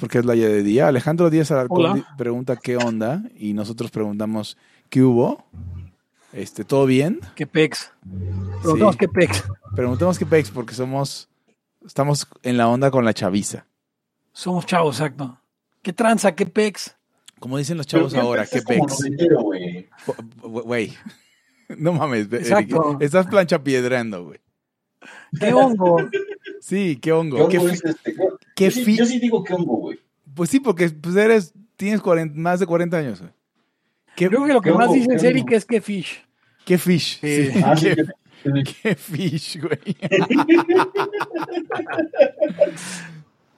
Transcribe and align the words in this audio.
porque 0.00 0.18
es 0.18 0.24
la 0.24 0.34
ya 0.34 0.48
de 0.48 0.62
día. 0.62 0.88
Alejandro 0.88 1.30
Díaz 1.30 1.50
Alarcón 1.50 1.84
Hola. 1.92 2.14
pregunta 2.16 2.56
qué 2.56 2.76
onda 2.76 3.22
y 3.36 3.52
nosotros 3.52 3.90
preguntamos 3.90 4.56
qué 4.88 5.02
hubo. 5.02 5.44
Este, 6.32 6.64
¿todo 6.64 6.86
bien? 6.86 7.20
¿Qué 7.34 7.46
pex? 7.46 7.92
Preguntamos 8.62 8.94
Sí. 8.94 8.98
qué 9.00 9.08
pex. 9.08 9.44
Preguntamos 9.74 10.18
qué 10.18 10.26
pex 10.26 10.50
porque 10.50 10.74
somos 10.74 11.28
estamos 11.86 12.26
en 12.42 12.56
la 12.56 12.68
onda 12.68 12.90
con 12.90 13.04
la 13.04 13.14
chaviza. 13.14 13.66
Somos 14.32 14.66
chavos, 14.66 14.96
exacto. 15.00 15.38
¿Qué 15.82 15.92
tranza? 15.92 16.34
¿Qué 16.34 16.46
pex? 16.46 16.96
Como 17.38 17.56
dicen 17.56 17.76
los 17.78 17.86
chavos 17.86 18.12
Pero 18.12 18.24
ahora, 18.24 18.42
Pex 18.44 18.52
qué 18.52 18.62
pex. 18.62 19.02
güey. 20.42 20.92
No 21.78 21.92
mames, 21.92 22.26
Eric, 22.32 22.40
Exacto. 22.42 22.96
estás 23.00 23.26
plancha 23.28 23.62
piedrando, 23.62 24.24
güey. 24.24 24.40
¿Qué 25.38 25.52
hongo? 25.54 25.98
Sí, 26.60 26.98
qué 27.00 27.12
hongo. 27.12 27.46
¿Qué 27.48 27.52
Qué 27.52 27.58
hongo 27.58 27.70
es 27.70 27.84
este? 27.84 28.12
qué 28.14 28.22
yo, 28.66 28.70
sí, 28.70 28.84
fi- 28.84 28.96
yo 28.96 29.04
sí 29.06 29.18
digo 29.18 29.42
qué 29.44 29.54
hongo, 29.54 29.76
güey. 29.76 29.98
Pues 30.34 30.50
sí, 30.50 30.60
porque 30.60 30.88
pues 30.90 31.16
eres, 31.16 31.52
tienes 31.76 32.00
40 32.00 32.38
más 32.38 32.60
de 32.60 32.66
40 32.66 32.96
años. 32.96 33.20
güey. 33.20 33.32
¿Qué, 34.16 34.28
Creo 34.28 34.44
que 34.46 34.52
lo 34.52 34.60
que 34.60 34.70
¿Qué 34.70 34.76
más 34.76 34.92
dice 34.92 35.08
¿Qué 35.08 35.14
es 35.16 35.22
Eric 35.24 35.52
es 35.52 35.64
que 35.64 35.80
fish. 35.80 36.24
qué 36.64 36.78
fish. 36.78 37.18
Sí. 37.20 37.50
Sí, 37.52 37.60
Ah, 37.64 37.76
sí, 37.76 37.86
qué, 37.86 37.94
que- 37.94 38.06
qué 38.82 38.94
fish, 38.94 39.60
güey. 39.60 39.96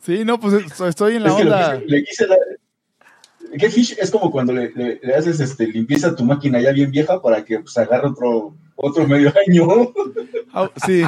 Sí, 0.01 0.24
no, 0.24 0.41
pues 0.41 0.73
so- 0.74 0.88
estoy 0.88 1.15
en 1.16 1.23
la 1.23 1.29
es 1.30 1.34
que 1.37 1.43
onda. 1.43 1.79
quise- 1.79 1.87
le 1.88 2.05
quise 2.05 2.27
dar. 2.27 2.38
¿Qué 3.59 3.71
fish? 3.71 3.96
Es 4.01 4.10
como 4.10 4.30
cuando 4.32 4.52
le, 4.52 4.73
le- 4.74 4.98
le 5.02 5.15
haces 5.15 5.38
este, 5.38 5.66
limpieza 5.69 6.09
a 6.09 6.16
tu 6.16 6.24
máquina 6.24 6.60
ya 6.60 6.73
bien 6.73 6.91
vieja 6.91 7.21
para 7.23 7.45
que 7.45 7.60
pues, 7.60 7.77
agarre 7.79 8.09
otro, 8.09 8.57
otro 8.77 9.07
medio 9.07 9.32
año. 9.46 9.93
Ah, 10.52 10.69
sí. 10.84 11.02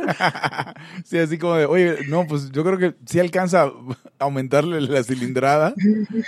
sí, 1.04 1.18
así 1.18 1.38
como 1.38 1.56
de, 1.56 1.66
oye, 1.66 1.98
no, 2.08 2.26
pues 2.26 2.50
yo 2.50 2.64
creo 2.64 2.78
que 2.78 2.94
sí 3.06 3.18
alcanza 3.20 3.64
a 3.64 3.72
aumentarle 4.18 4.80
la 4.80 5.02
cilindrada 5.02 5.74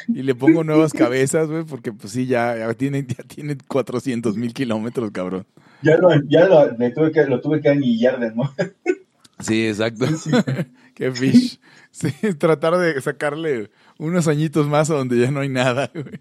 y 0.09 0.23
le 0.23 0.35
pongo 0.35 0.65
nuevas 0.65 0.93
cabezas, 0.93 1.49
güey, 1.49 1.65
porque 1.65 1.93
pues 1.93 2.13
sí, 2.13 2.27
ya, 2.27 2.57
ya 2.57 2.75
tiene, 2.75 3.07
ya 3.07 3.25
tiene 3.25 3.57
400 3.67 4.37
mil 4.37 4.53
kilómetros, 4.55 5.11
cabrón. 5.11 5.47
ya 5.83 5.97
lo, 5.97 6.11
ya 6.29 6.47
lo, 6.47 6.71
le 6.77 6.91
tuve 6.91 7.13
que, 7.13 7.25
lo 7.25 7.41
tuve 7.41 7.61
que 7.61 7.69
anillar 7.69 8.19
de 8.21 8.35
nuevo. 8.35 8.53
Sí, 9.43 9.67
exacto. 9.67 10.07
Qué 10.95 11.11
fish. 11.13 11.61
Sí, 11.91 12.11
tratar 12.39 12.77
de 12.79 13.01
sacarle 13.01 13.71
unos 13.99 14.29
añitos 14.29 14.69
más 14.69 14.91
a 14.91 14.95
donde 14.95 15.19
ya 15.19 15.31
no 15.31 15.41
hay 15.41 15.49
nada, 15.49 15.91
güey. 15.93 16.21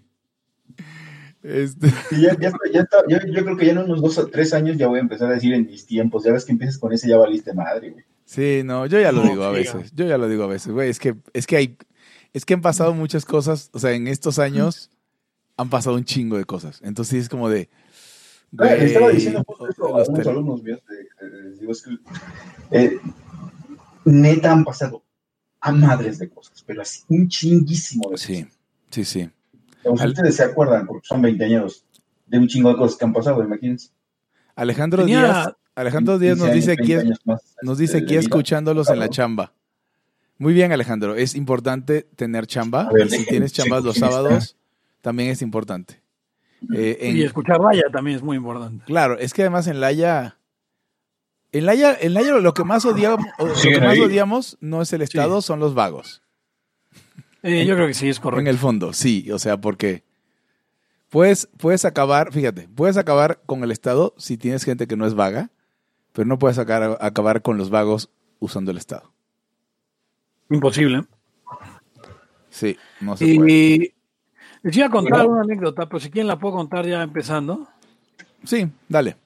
Este, 1.42 1.88
Sí, 2.10 2.20
ya, 2.22 2.38
ya, 2.38 2.48
está- 2.48 2.58
ya 2.72 2.80
está- 2.82 3.04
yo, 3.08 3.18
yo 3.32 3.44
creo 3.44 3.56
que 3.56 3.66
ya 3.66 3.72
en 3.72 3.78
unos 3.78 4.00
dos 4.00 4.16
o 4.18 4.26
tres 4.28 4.52
años 4.54 4.76
ya 4.76 4.86
voy 4.86 4.98
a 4.98 5.02
empezar 5.02 5.28
a 5.30 5.34
decir 5.34 5.52
en 5.54 5.66
mis 5.66 5.86
tiempos. 5.86 6.22
Ya 6.24 6.32
ves 6.32 6.44
que 6.44 6.52
empiezas 6.52 6.78
con 6.78 6.92
ese, 6.92 7.08
ya 7.08 7.16
valiste 7.16 7.52
madre, 7.52 7.90
güey. 7.90 8.04
sí, 8.24 8.62
no, 8.64 8.86
yo 8.86 9.00
ya 9.00 9.10
lo 9.12 9.24
No, 9.24 9.30
digo 9.30 9.44
a 9.44 9.50
veces. 9.50 9.92
Yo 9.94 10.06
ya 10.06 10.18
lo 10.18 10.28
digo 10.28 10.44
a 10.44 10.46
veces, 10.46 10.72
güey. 10.72 10.88
Es 10.88 10.98
que, 11.00 11.16
es 11.32 11.46
que 11.46 11.56
hay, 11.56 11.76
es 12.32 12.44
que 12.44 12.54
han 12.54 12.60
pasado 12.62 12.94
muchas 12.94 13.24
cosas. 13.24 13.70
O 13.72 13.78
sea, 13.78 13.92
en 13.92 14.06
estos 14.08 14.38
años 14.38 14.90
han 15.56 15.68
pasado 15.68 15.96
un 15.96 16.04
chingo 16.04 16.36
de 16.38 16.44
cosas. 16.44 16.80
Entonces 16.84 17.22
es 17.24 17.28
como 17.28 17.48
de. 17.48 17.68
Ah, 18.58 18.64
le 18.66 18.84
estaba 18.86 19.06
güey, 19.06 19.16
diciendo 19.16 19.42
justo 19.46 19.68
eso 19.68 19.94
a 19.96 19.98
los 20.00 20.08
unos 20.10 20.26
alumnos 20.26 20.62
míos. 20.62 20.80
de- 20.88 21.26
de- 21.28 21.42
les 21.50 21.58
digo, 21.60 21.72
es 21.72 21.82
que, 21.82 21.90
eh, 22.70 22.98
neta 24.04 24.52
han 24.52 24.64
pasado 24.64 25.02
a 25.60 25.72
madres 25.72 26.18
de 26.18 26.28
cosas, 26.28 26.62
pero 26.66 26.82
así 26.82 27.02
un 27.08 27.28
chinguísimo 27.28 28.10
de 28.10 28.18
Sí, 28.18 28.42
cosas. 28.44 28.58
sí, 28.90 29.04
sí. 29.04 29.20
Al- 29.22 29.32
ustedes 29.84 30.36
se 30.36 30.42
acuerdan, 30.44 30.86
porque 30.86 31.06
son 31.06 31.22
20 31.22 31.44
años 31.44 31.84
de 32.26 32.38
un 32.38 32.48
chingo 32.48 32.70
de 32.70 32.76
cosas 32.76 32.96
que 32.98 33.04
han 33.04 33.12
pasado, 33.12 33.42
imagínense. 33.42 33.90
Alejandro 34.54 35.02
Tenía- 35.02 35.20
Díaz, 35.22 35.52
Alejandro 35.74 36.18
Díaz 36.18 36.34
15 36.34 36.46
nos 36.46 36.54
dice 36.54 36.72
aquí, 36.72 36.94
20 36.94 37.06
años 37.06 37.18
más, 37.24 37.56
nos 37.62 37.78
dice 37.78 37.98
aquí 37.98 38.16
escuchándolos 38.16 38.88
en 38.90 38.98
la 38.98 39.08
chamba. 39.08 39.52
Muy 40.38 40.52
bien, 40.54 40.72
Alejandro. 40.72 41.14
Es 41.14 41.34
importante 41.36 42.02
tener 42.16 42.46
chamba. 42.46 42.88
Ver, 42.92 43.08
si 43.10 43.24
tienes 43.26 43.52
chambas 43.52 43.84
los 43.84 43.96
sábados, 43.96 44.56
también 45.00 45.30
es 45.30 45.40
importante. 45.40 46.02
Eh, 46.74 46.98
en- 47.00 47.16
Y 47.16 47.22
escuchar 47.22 47.58
raya 47.60 47.82
también 47.92 48.16
es 48.16 48.22
muy 48.22 48.36
importante. 48.36 48.84
Claro, 48.86 49.18
es 49.18 49.32
que 49.34 49.42
además 49.42 49.66
en 49.66 49.80
Laia. 49.80 50.38
En 51.52 51.66
Laia, 51.66 51.96
en 52.00 52.14
Laia 52.14 52.32
lo 52.38 52.54
que 52.54 52.64
más 52.64 52.84
odiamos, 52.86 53.24
lo 53.38 53.52
que 53.54 53.80
más 53.80 53.98
odiamos 53.98 54.56
no 54.60 54.80
es 54.80 54.92
el 54.92 55.02
Estado, 55.02 55.42
son 55.42 55.60
los 55.60 55.74
vagos. 55.74 56.21
Eh, 57.42 57.64
yo 57.66 57.74
creo 57.74 57.86
que 57.88 57.94
sí, 57.94 58.08
es 58.08 58.18
En 58.18 58.22
correcto. 58.22 58.50
el 58.50 58.58
fondo, 58.58 58.92
sí. 58.92 59.30
O 59.32 59.38
sea, 59.38 59.60
porque 59.60 60.04
puedes, 61.08 61.48
puedes 61.58 61.84
acabar, 61.84 62.32
fíjate, 62.32 62.68
puedes 62.74 62.96
acabar 62.96 63.40
con 63.46 63.64
el 63.64 63.70
Estado 63.72 64.14
si 64.16 64.36
tienes 64.36 64.64
gente 64.64 64.86
que 64.86 64.96
no 64.96 65.06
es 65.06 65.14
vaga, 65.14 65.50
pero 66.12 66.26
no 66.26 66.38
puedes 66.38 66.56
sacar- 66.56 66.98
acabar 67.00 67.42
con 67.42 67.56
los 67.58 67.70
vagos 67.70 68.10
usando 68.38 68.70
el 68.70 68.76
Estado. 68.76 69.12
Imposible. 70.50 71.04
Sí, 72.50 72.76
no 73.00 73.16
se 73.16 73.24
puede. 73.36 73.50
Y 73.50 73.94
les 74.62 74.76
iba 74.76 74.86
a 74.86 74.90
contar 74.90 75.26
Bueno. 75.26 75.32
una 75.32 75.42
anécdota, 75.42 75.86
pero 75.88 75.98
si 76.00 76.10
quieren 76.10 76.28
la 76.28 76.38
puedo 76.38 76.54
contar 76.54 76.86
ya 76.86 77.02
empezando. 77.02 77.66
Sí, 78.44 78.68
dale. 78.88 79.16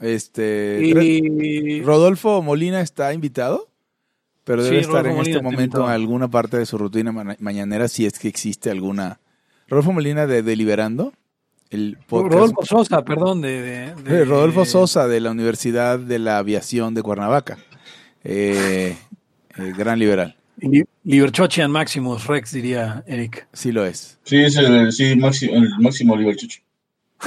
Este. 0.00 0.80
Y 0.82 1.80
Rodolfo 1.82 2.42
Molina 2.42 2.80
está 2.80 3.14
invitado, 3.14 3.68
pero 4.44 4.62
debe 4.64 4.76
Sí, 4.76 4.80
estar 4.82 5.04
Rodolfo 5.04 5.10
en 5.10 5.16
Molina 5.16 5.36
este 5.36 5.42
momento 5.44 5.84
en 5.84 5.90
alguna 5.90 6.28
parte 6.28 6.58
de 6.58 6.66
su 6.66 6.78
rutina 6.78 7.12
ma- 7.12 7.36
mañanera, 7.38 7.88
si 7.88 8.06
es 8.06 8.18
que 8.18 8.28
existe 8.28 8.70
alguna. 8.70 9.20
Rodolfo 9.68 9.92
Molina 9.92 10.26
de 10.26 10.42
Deliberando, 10.42 11.12
el 11.70 11.96
podcast. 12.06 12.32
Rodolfo 12.34 12.64
Sosa, 12.66 13.02
perdón, 13.04 13.40
de, 13.40 13.62
de- 13.62 13.94
de- 14.04 14.24
Rodolfo 14.24 14.64
Sosa 14.64 15.06
de 15.08 15.20
la 15.20 15.30
Universidad 15.30 15.98
de 15.98 16.18
la 16.18 16.38
Aviación 16.38 16.94
de 16.94 17.02
Cuernavaca. 17.02 17.58
Eh, 18.24 18.96
eh, 19.58 19.72
gran 19.76 19.98
liberal, 19.98 20.36
Li- 20.58 20.84
Liberchochian 21.04 21.70
Maximus 21.70 22.26
Rex, 22.26 22.52
diría 22.52 23.02
Eric. 23.06 23.48
sí 23.52 23.72
lo 23.72 23.84
es. 23.84 24.18
Sí, 24.24 24.36
es 24.36 24.56
el, 24.56 24.92
sí, 24.92 25.16
máximo, 25.16 25.54
el 25.56 25.68
máximo. 25.80 26.14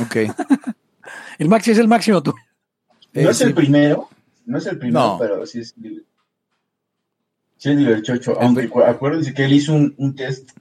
Ok. 0.02 0.16
El 1.38 1.50
Maxi 1.50 1.72
es 1.72 1.80
el 1.80 1.88
máximo 1.90 2.24
tú. 2.24 2.34
No 3.14 3.22
Eh, 3.22 3.30
es 3.30 3.38
sí. 3.40 3.44
el 3.44 3.54
primero, 3.54 4.08
no 4.46 4.58
es 4.58 4.66
el 4.68 4.78
primero, 4.80 5.00
No. 5.06 5.18
pero 5.20 5.46
sí 5.46 5.60
es. 5.60 5.76
Sí 7.66 7.72
es 7.72 7.78
Liber 7.78 8.02
Chocho, 8.04 8.40
aunque 8.40 8.70
cu- 8.70 8.82
acuérdense 8.84 9.34
que 9.34 9.46
él 9.46 9.54
hizo 9.54 9.74
un, 9.74 9.96
un 9.98 10.14
test 10.16 10.52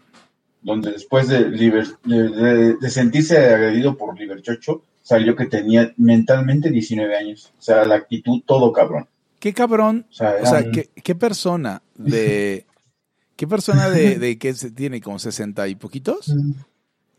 donde 0.62 0.90
después 0.92 1.28
de, 1.28 1.50
Liber- 1.50 1.98
de, 2.04 2.28
de- 2.30 2.74
de 2.80 2.90
sentirse 2.90 3.36
agredido 3.36 3.94
por 3.98 4.18
Liber 4.18 4.40
Chocho, 4.40 4.82
salió 5.02 5.36
que 5.36 5.44
tenía 5.44 5.92
mentalmente 5.98 6.70
19 6.70 7.14
años. 7.14 7.52
O 7.58 7.62
sea, 7.62 7.84
la 7.84 7.96
actitud 7.96 8.40
todo 8.46 8.72
cabrón. 8.72 9.06
Qué 9.38 9.52
cabrón, 9.52 10.06
O 10.10 10.14
sea, 10.14 10.34
o 10.42 10.46
sea, 10.46 10.60
eran- 10.60 10.72
qué, 10.72 10.88
qué 11.02 11.14
persona 11.14 11.82
de. 11.94 12.64
¿Qué 13.36 13.46
persona 13.46 13.90
de, 13.90 14.18
de 14.18 14.38
que 14.38 14.54
se 14.54 14.70
tiene 14.70 15.00
como 15.02 15.18
60 15.18 15.68
y 15.68 15.74
poquitos? 15.74 16.32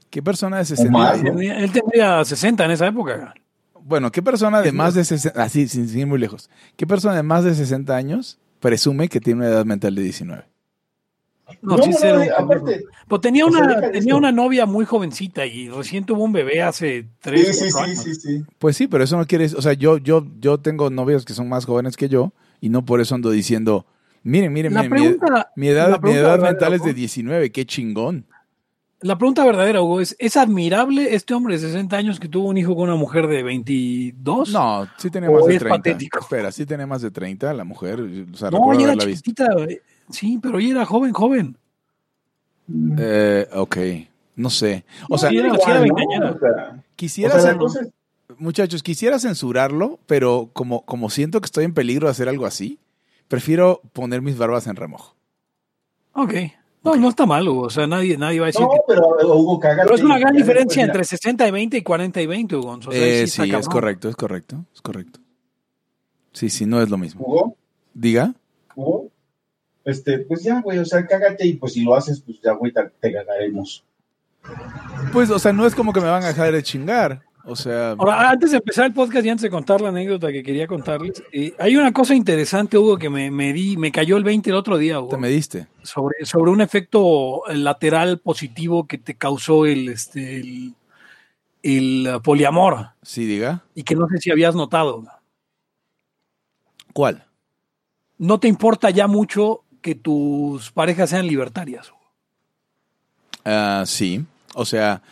¿Qué 0.10 0.24
persona 0.24 0.58
de 0.58 0.66
60? 0.66 0.92
más, 0.92 1.22
¿no? 1.22 1.36
Tenía- 1.36 1.60
Él 1.60 1.72
tendría 1.72 2.26
60 2.26 2.66
en 2.66 2.72
esa 2.72 2.88
época. 2.88 3.36
Bueno, 3.84 4.12
¿qué 4.12 4.24
persona 4.24 4.62
de 4.64 4.72
más 4.72 4.96
de 4.96 5.04
60, 5.04 5.44
así, 5.44 5.68
sin, 5.68 5.88
sin 5.88 6.00
ir 6.00 6.08
muy 6.08 6.18
lejos, 6.18 6.50
qué 6.76 6.88
persona 6.88 7.16
de 7.16 7.22
más 7.22 7.44
de 7.44 7.54
60 7.54 7.96
años 7.96 8.40
presume 8.66 9.08
que 9.10 9.20
tiene 9.20 9.42
una 9.42 9.50
edad 9.50 9.66
mental 9.66 9.94
de 9.94 10.02
19? 10.02 10.44
No, 11.62 11.78
No, 11.78 11.84
sí, 11.84 11.90
no, 11.92 11.98
cero. 12.00 12.20
no, 12.26 12.36
aparte, 12.44 12.86
Pero 13.08 13.22
tenía 13.22 13.46
sea, 13.48 13.62
una, 13.62 13.92
tenía 13.92 14.16
una 14.16 14.32
novia 14.32 14.66
muy 14.66 14.86
jovencita 14.86 15.46
y 15.46 15.70
recién 15.70 16.04
tuvo 16.04 16.24
un 16.24 16.32
bebé 16.32 16.64
hace 16.64 17.08
tres 17.22 17.60
sí, 17.60 17.72
cuatro 17.72 17.86
sí, 17.86 17.92
años. 17.92 18.04
sí, 18.04 18.16
sí. 18.16 18.44
Pues 18.58 18.76
sí, 18.76 18.88
pero 18.88 19.04
eso 19.04 19.18
no 19.18 19.28
quiere 19.28 19.44
decir, 19.44 19.60
o 19.60 19.62
sea, 19.62 19.74
yo, 19.74 19.98
yo, 20.00 20.26
yo 20.40 20.58
tengo 20.60 20.90
novios 20.90 21.26
que 21.26 21.34
son 21.34 21.48
más 21.48 21.66
jóvenes 21.66 21.96
que 21.96 22.10
yo 22.10 22.34
y 22.60 22.70
no 22.70 22.84
por 22.86 23.00
eso 23.02 23.14
ando 23.14 23.30
diciendo, 23.30 23.86
miren, 24.24 24.52
miren, 24.52 24.74
La 24.74 24.82
miren, 24.82 24.94
mi, 24.94 25.00
pregunta, 25.18 25.52
mi 25.56 25.68
edad, 25.68 26.02
mi 26.02 26.12
edad 26.14 26.40
mental 26.40 26.74
es 26.74 26.82
de 26.82 26.90
Hugo, 26.90 26.96
19, 26.98 27.52
qué 27.52 27.66
chingón. 27.68 28.26
La 29.02 29.18
pregunta 29.18 29.46
verdadera, 29.46 29.82
Hugo, 29.82 30.00
es, 30.02 30.16
¿es 30.20 30.38
admirable 30.38 31.14
este 31.14 31.34
hombre 31.34 31.56
de 31.56 31.60
60 31.68 31.96
años 31.98 32.20
que 32.20 32.28
tuvo 32.30 32.48
un 32.48 32.58
hijo 32.58 32.76
con 32.76 32.86
una 32.90 32.96
mujer 32.98 33.28
de 33.28 33.44
22? 33.44 34.50
No, 34.52 34.88
sí 34.98 35.12
tenía 35.12 35.30
más 35.30 35.46
de 35.46 35.54
es 35.54 35.60
30. 35.60 35.78
patético. 35.78 36.20
Espera, 36.20 36.52
sí 36.52 36.66
tenía 36.66 36.88
más 36.88 37.02
de 37.02 37.12
30 37.12 37.54
la 37.54 37.64
mujer, 37.66 38.00
o 38.02 38.38
sea, 38.38 38.50
no, 38.50 38.74
ella 38.74 38.94
era 38.94 38.98
chiquitita. 38.98 39.48
eh, 39.70 39.82
Sí, 40.10 40.40
pero 40.42 40.60
ella 40.60 40.72
era 40.72 40.86
joven, 40.86 41.12
joven. 41.14 41.58
Eh, 42.98 43.48
ok, 43.54 43.78
no 44.38 44.50
sé. 44.50 44.86
O 45.10 45.18
sea, 45.18 45.30
sí, 45.30 45.38
era- 45.38 45.48
igual, 45.48 45.62
sí 45.64 45.70
era 45.72 45.80
¿no? 45.80 45.84
veinteañera. 45.96 46.32
O 46.32 46.40
sea, 46.40 46.84
quisiera 46.96 47.36
o 47.36 47.40
sea, 47.70 47.82
Muchachos, 48.38 48.82
quisiera 48.82 49.20
censurarlo, 49.20 50.00
pero 50.08 50.50
como, 50.54 50.82
como 50.86 51.10
siento 51.12 51.40
que 51.42 51.46
estoy 51.46 51.64
en 51.66 51.74
peligro 51.76 52.08
de 52.08 52.12
hacer 52.12 52.28
algo 52.28 52.46
así, 52.48 52.80
prefiero 53.28 53.82
poner 53.94 54.22
mis 54.24 54.38
barbas 54.38 54.66
en 54.68 54.76
remojo. 54.76 55.16
Ok. 56.14 56.34
No, 56.86 56.96
no 56.96 57.10
está 57.10 57.26
mal, 57.26 57.48
Hugo. 57.48 57.64
O 57.64 57.70
sea, 57.70 57.88
nadie, 57.88 58.18
nadie 58.18 58.40
va 58.40 58.46
a 58.46 58.48
decir 58.48 58.62
No, 58.62 58.70
que... 58.70 58.78
pero 58.88 59.20
eh, 59.20 59.26
Hugo, 59.26 59.60
cágate. 59.60 59.84
Pero 59.84 59.96
es 59.96 60.04
una 60.04 60.20
gran 60.20 60.36
diferencia 60.36 60.84
entre 60.84 61.04
60 61.04 61.48
y 61.48 61.52
20 61.52 61.78
y 61.78 61.82
40 61.82 62.22
y 62.22 62.28
20, 62.28 62.56
Hugo. 62.56 62.70
O 62.72 62.82
sea, 62.82 62.92
Eh, 62.94 63.28
sí, 63.28 63.52
es 63.52 63.68
correcto, 63.68 64.08
es 64.08 64.16
correcto, 64.16 64.64
es 64.74 64.82
correcto. 64.82 65.20
Sí, 66.32 66.50
sí, 66.50 66.66
no 66.66 66.82
es 66.82 66.90
lo 66.90 66.98
mismo. 66.98 67.26
Hugo, 67.26 67.56
Diga. 67.94 68.34
Hugo, 68.76 69.10
este, 69.84 70.20
pues 70.20 70.44
ya, 70.44 70.62
güey, 70.62 70.78
o 70.80 70.86
sea, 70.86 71.06
cágate 71.06 71.48
y 71.48 71.54
pues 71.54 71.74
si 71.74 71.84
lo 71.84 71.96
haces, 71.96 72.22
pues 72.22 72.40
ya, 72.42 72.54
güey, 72.54 72.72
te, 72.72 72.82
te 73.00 73.14
cagaremos. 73.14 73.84
Pues, 75.12 75.30
o 75.32 75.40
sea, 75.40 75.54
no 75.54 75.66
es 75.66 75.74
como 75.74 75.92
que 75.92 76.02
me 76.02 76.08
van 76.10 76.24
a 76.24 76.28
dejar 76.28 76.52
de 76.52 76.62
chingar. 76.62 77.24
O 77.48 77.56
sea. 77.56 77.92
Ahora, 77.92 78.30
antes 78.30 78.52
de 78.52 78.58
empezar 78.58 78.86
el 78.86 78.94
podcast 78.94 79.26
y 79.26 79.30
antes 79.30 79.44
de 79.44 79.50
contar 79.50 79.80
la 79.82 79.90
anécdota 79.90 80.32
que 80.32 80.42
quería 80.42 80.68
contarles, 80.68 81.24
eh, 81.32 81.54
hay 81.60 81.76
una 81.78 81.94
cosa 81.94 82.16
interesante, 82.16 82.78
Hugo, 82.78 82.98
que 82.98 83.10
me, 83.10 83.30
me, 83.30 83.54
di, 83.54 83.78
me 83.78 83.92
cayó 83.92 84.18
el 84.18 84.24
20 84.24 84.50
el 84.50 84.56
otro 84.56 84.78
día, 84.78 85.00
Hugo. 85.00 85.10
¿Te 85.10 85.18
me 85.18 85.30
diste? 85.30 85.68
Sobre, 85.84 86.26
sobre 86.26 86.52
un 86.52 86.62
efecto 86.62 87.44
lateral 87.54 88.20
positivo 88.20 88.88
que 88.88 88.98
te 88.98 89.16
causó 89.16 89.66
el, 89.66 89.90
este, 89.90 90.40
el, 90.40 90.74
el 91.62 92.20
poliamor. 92.24 92.90
Sí, 93.04 93.26
diga. 93.26 93.64
Y 93.76 93.84
que 93.84 93.96
no 93.96 94.08
sé 94.08 94.18
si 94.18 94.32
habías 94.32 94.56
notado. 94.56 95.04
¿Cuál? 96.94 97.26
No 98.18 98.40
te 98.40 98.48
importa 98.48 98.90
ya 98.90 99.08
mucho 99.08 99.64
que 99.82 99.94
tus 99.94 100.72
parejas 100.72 101.12
sean 101.12 101.28
libertarias. 101.28 101.92
Uh, 103.46 103.86
sí, 103.86 104.26
o 104.56 104.66
sea, 104.66 105.04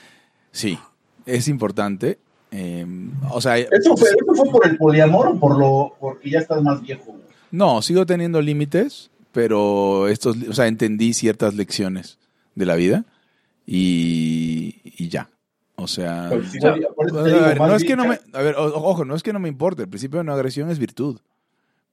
sí, 0.52 0.80
es 1.26 1.48
importante. 1.48 2.18
Eh, 2.56 2.86
o 3.32 3.42
sea, 3.42 3.58
¿Eso 3.58 3.98
fue, 3.98 4.10
¿Eso 4.10 4.36
fue, 4.36 4.52
por 4.52 4.68
el 4.68 4.78
poliamor 4.78 5.28
o 5.28 5.40
por 5.40 5.58
lo 5.58 5.96
porque 6.00 6.30
ya 6.30 6.40
estás 6.40 6.62
más 6.62 6.82
viejo? 6.84 7.16
No, 7.50 7.82
sigo 7.82 8.06
teniendo 8.06 8.42
límites, 8.42 9.10
pero 9.32 10.08
estos, 10.08 10.38
o 10.48 10.54
sea, 10.54 10.68
entendí 10.68 11.14
ciertas 11.14 11.56
lecciones 11.56 12.20
de 12.54 12.66
la 12.68 12.76
vida 12.76 13.06
y, 13.66 14.82
y 14.84 15.10
ya. 15.10 15.30
O 15.76 15.88
sea, 15.88 16.30
Pues 16.30 16.64
a 16.64 16.72
ver, 16.74 17.58
no 17.58 17.76
es 17.76 17.84
que 17.84 17.96
no 17.96 18.06
me, 18.06 18.20
a 18.34 18.42
ver, 18.44 18.56
ojo, 18.58 19.04
no 19.04 19.16
es 19.16 19.24
que 19.24 19.34
no 19.34 19.40
me 19.40 19.50
importe. 19.50 19.82
El 19.84 19.90
principio 19.90 20.20
de 20.20 20.24
no 20.24 20.34
agresión 20.34 20.70
es 20.70 20.78
virtud. 20.78 21.20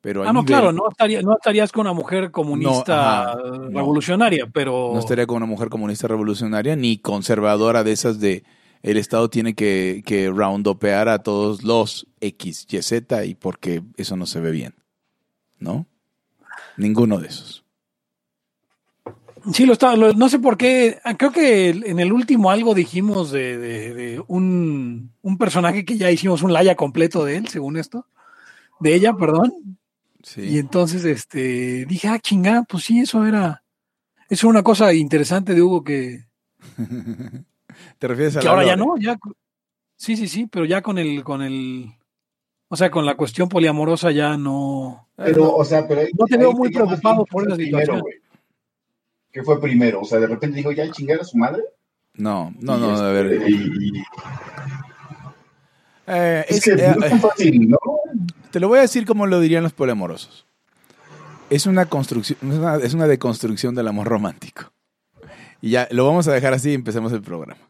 Pero 0.02 0.22
ah, 0.22 0.26
no, 0.26 0.40
nivel... 0.40 0.46
claro, 0.46 0.72
no, 0.72 0.88
estaría, 0.90 1.22
no 1.22 1.34
estarías 1.34 1.72
con 1.72 1.82
una 1.82 1.92
mujer 1.92 2.30
comunista 2.30 3.34
no, 3.34 3.68
revolucionaria, 3.70 4.44
no. 4.44 4.52
pero. 4.52 4.90
No 4.92 4.98
estaría 4.98 5.26
con 5.26 5.38
una 5.38 5.46
mujer 5.46 5.70
comunista 5.70 6.08
revolucionaria 6.08 6.76
ni 6.76 6.98
conservadora 6.98 7.82
de 7.82 7.92
esas 7.92 8.20
de 8.20 8.44
el 8.82 8.96
Estado 8.96 9.28
tiene 9.28 9.54
que, 9.54 10.02
que 10.06 10.28
roundopear 10.30 11.08
a 11.08 11.22
todos 11.22 11.62
los 11.62 12.06
X, 12.20 12.66
Y, 12.70 12.82
Z 12.82 13.24
y 13.24 13.34
porque 13.34 13.82
eso 13.96 14.16
no 14.16 14.26
se 14.26 14.40
ve 14.40 14.50
bien. 14.50 14.74
¿No? 15.58 15.86
Ninguno 16.76 17.18
de 17.18 17.28
esos. 17.28 17.64
Sí, 19.52 19.64
lo 19.66 19.72
está, 19.72 19.96
lo, 19.96 20.12
no 20.12 20.28
sé 20.28 20.38
por 20.38 20.56
qué. 20.56 20.98
Creo 21.18 21.32
que 21.32 21.70
en 21.70 21.98
el 21.98 22.12
último 22.12 22.50
algo 22.50 22.74
dijimos 22.74 23.30
de, 23.30 23.58
de, 23.58 23.94
de 23.94 24.24
un, 24.26 25.12
un 25.22 25.38
personaje 25.38 25.84
que 25.84 25.96
ya 25.96 26.10
hicimos 26.10 26.42
un 26.42 26.52
laya 26.52 26.74
completo 26.74 27.24
de 27.24 27.36
él, 27.36 27.48
según 27.48 27.76
esto. 27.76 28.06
De 28.80 28.94
ella, 28.94 29.14
perdón. 29.14 29.78
Sí. 30.22 30.42
Y 30.42 30.58
entonces 30.58 31.04
este, 31.04 31.86
dije, 31.86 32.08
ah, 32.08 32.18
chingada, 32.18 32.64
pues 32.64 32.84
sí, 32.84 33.00
eso 33.00 33.26
era. 33.26 33.62
Eso 34.28 34.46
era 34.46 34.50
una 34.50 34.62
cosa 34.62 34.92
interesante 34.92 35.54
de 35.54 35.62
Hugo 35.62 35.84
que. 35.84 36.26
¿Te 38.00 38.08
refieres 38.08 38.34
a 38.36 38.40
que 38.40 38.46
la 38.46 38.52
ahora 38.52 38.64
ya 38.64 38.76
no, 38.76 38.96
ya. 38.96 39.18
Sí, 39.94 40.16
sí, 40.16 40.26
sí, 40.26 40.48
pero 40.50 40.64
ya 40.64 40.80
con 40.80 40.96
el, 40.96 41.22
con 41.22 41.42
el. 41.42 41.92
O 42.68 42.76
sea, 42.76 42.90
con 42.90 43.04
la 43.04 43.14
cuestión 43.14 43.46
poliamorosa 43.50 44.10
ya 44.10 44.38
no. 44.38 45.06
Pero, 45.16 45.54
o 45.54 45.62
sea, 45.66 45.86
pero. 45.86 46.00
No 46.18 46.24
te 46.24 46.38
veo 46.38 46.52
muy 46.52 46.70
preocupado 46.70 47.26
por 47.26 47.46
esa 47.46 47.56
situación. 47.56 48.00
Güey. 48.00 48.14
¿Qué 49.30 49.42
fue 49.42 49.60
primero? 49.60 50.00
O 50.00 50.04
sea, 50.06 50.18
de 50.18 50.28
repente 50.28 50.56
dijo, 50.56 50.72
ya 50.72 50.90
chingar 50.90 51.20
a 51.20 51.24
su 51.24 51.36
madre. 51.36 51.62
No, 52.14 52.54
no, 52.58 52.78
no, 52.78 52.94
este, 52.94 53.04
a 53.04 53.10
ver. 53.10 53.50
Y, 53.50 54.02
eh, 56.06 56.46
es, 56.48 56.66
es, 56.66 56.76
que 56.76 56.82
eh, 56.82 56.94
no 56.98 57.04
es 57.04 57.20
fácil, 57.20 57.68
¿no? 57.68 57.78
Te 58.50 58.60
lo 58.60 58.68
voy 58.68 58.78
a 58.78 58.82
decir 58.82 59.04
como 59.04 59.26
lo 59.26 59.40
dirían 59.40 59.62
los 59.62 59.74
poliamorosos. 59.74 60.46
Es 61.50 61.66
una 61.66 61.84
construcción, 61.84 62.38
es 62.50 62.58
una, 62.58 62.76
es 62.76 62.94
una 62.94 63.06
deconstrucción 63.06 63.74
del 63.74 63.88
amor 63.88 64.08
romántico. 64.08 64.72
Y 65.60 65.70
ya, 65.70 65.86
lo 65.90 66.06
vamos 66.06 66.26
a 66.28 66.32
dejar 66.32 66.54
así 66.54 66.70
y 66.70 66.74
empecemos 66.74 67.12
el 67.12 67.20
programa. 67.20 67.69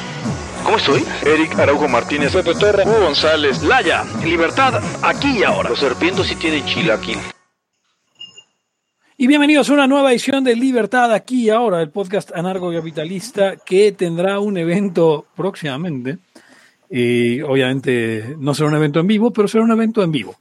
¿Cómo 0.63 0.77
estoy? 0.77 1.03
Eric 1.25 1.57
Araujo 1.59 1.87
Martínez, 1.87 2.33
Pepe 2.33 2.53
Torra, 2.53 2.83
Hugo 2.83 3.01
González, 3.01 3.63
Laya, 3.63 4.03
libertad 4.23 4.81
aquí 5.01 5.39
y 5.39 5.43
ahora. 5.43 5.69
Los 5.69 5.79
serpientes 5.79 6.27
sí 6.27 6.35
tienen 6.35 6.63
chilaquil. 6.65 7.17
Y 9.17 9.27
bienvenidos 9.27 9.69
a 9.69 9.73
una 9.73 9.87
nueva 9.87 10.11
edición 10.11 10.43
de 10.43 10.55
Libertad 10.55 11.13
aquí 11.13 11.45
y 11.45 11.49
ahora, 11.49 11.81
el 11.81 11.89
podcast 11.89 12.31
anarcocapitalista 12.35 13.57
que 13.57 13.91
tendrá 13.91 14.39
un 14.39 14.57
evento 14.57 15.25
próximamente. 15.35 16.19
Y 16.89 17.41
obviamente 17.41 18.35
no 18.37 18.53
será 18.53 18.69
un 18.69 18.75
evento 18.75 18.99
en 18.99 19.07
vivo, 19.07 19.31
pero 19.31 19.47
será 19.47 19.63
un 19.63 19.71
evento 19.71 20.03
en 20.03 20.11
vivo. 20.11 20.35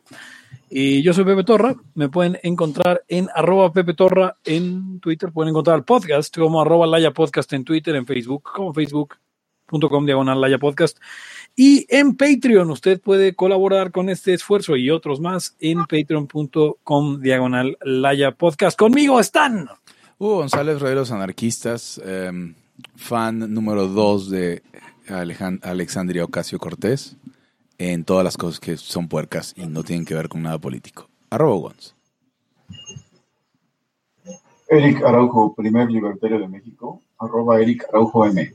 Y 0.69 1.03
yo 1.03 1.13
soy 1.13 1.25
Pepe 1.25 1.45
Torra, 1.45 1.75
me 1.95 2.09
pueden 2.09 2.39
encontrar 2.43 3.03
en 3.09 3.29
arroba 3.35 3.73
Pepe 3.73 3.95
Torra 3.95 4.37
en 4.45 5.01
Twitter, 5.01 5.33
pueden 5.33 5.51
encontrar 5.51 5.77
el 5.79 5.85
podcast 5.85 6.37
como 6.37 6.61
arroba 6.61 6.87
Laya 6.87 7.11
Podcast 7.11 7.53
en 7.55 7.65
Twitter, 7.65 7.97
en 7.97 8.07
Facebook, 8.07 8.45
como 8.55 8.73
facebook.com 9.71 10.07
diagonal 10.07 10.41
Laya 10.41 10.59
Podcast. 10.59 10.99
Y 11.57 11.87
en 11.89 12.17
Patreon 12.17 12.71
usted 12.71 13.01
puede 13.01 13.35
colaborar 13.35 13.91
con 13.93 14.09
este 14.09 14.35
esfuerzo 14.35 14.77
y 14.77 14.91
otros 14.91 15.21
más 15.21 15.57
en 15.61 15.85
patreon.com 15.87 17.21
diagonal 17.21 17.77
Laya 17.83 18.33
Podcast. 18.33 18.79
Conmigo 18.79 19.21
están. 19.21 19.69
Hugo 20.19 20.37
González, 20.37 20.81
Rey 20.81 20.95
los 20.95 21.11
Anarquistas, 21.13 22.01
eh, 22.05 22.31
fan 22.97 23.53
número 23.55 23.87
dos 23.89 24.31
de 24.31 24.63
Alejan- 25.09 25.61
Alexandria 25.63 26.25
Ocasio 26.25 26.59
Cortés, 26.59 27.17
en 27.79 28.05
todas 28.05 28.25
las 28.25 28.37
cosas 28.37 28.61
que 28.61 28.77
son 28.77 29.09
puercas 29.09 29.55
y 29.57 29.67
no 29.67 29.83
tienen 29.83 30.05
que 30.05 30.15
ver 30.15 30.29
con 30.29 30.43
nada 30.43 30.59
político. 30.59 31.09
Arroba 31.31 31.57
Gonz. 31.71 31.95
Eric 34.69 35.03
Araujo, 35.05 35.53
primer 35.55 35.91
libertario 35.91 36.39
de 36.39 36.47
México, 36.47 37.03
arroba 37.19 37.61
Eric 37.61 37.87
Araujo 37.89 38.25
M. 38.27 38.53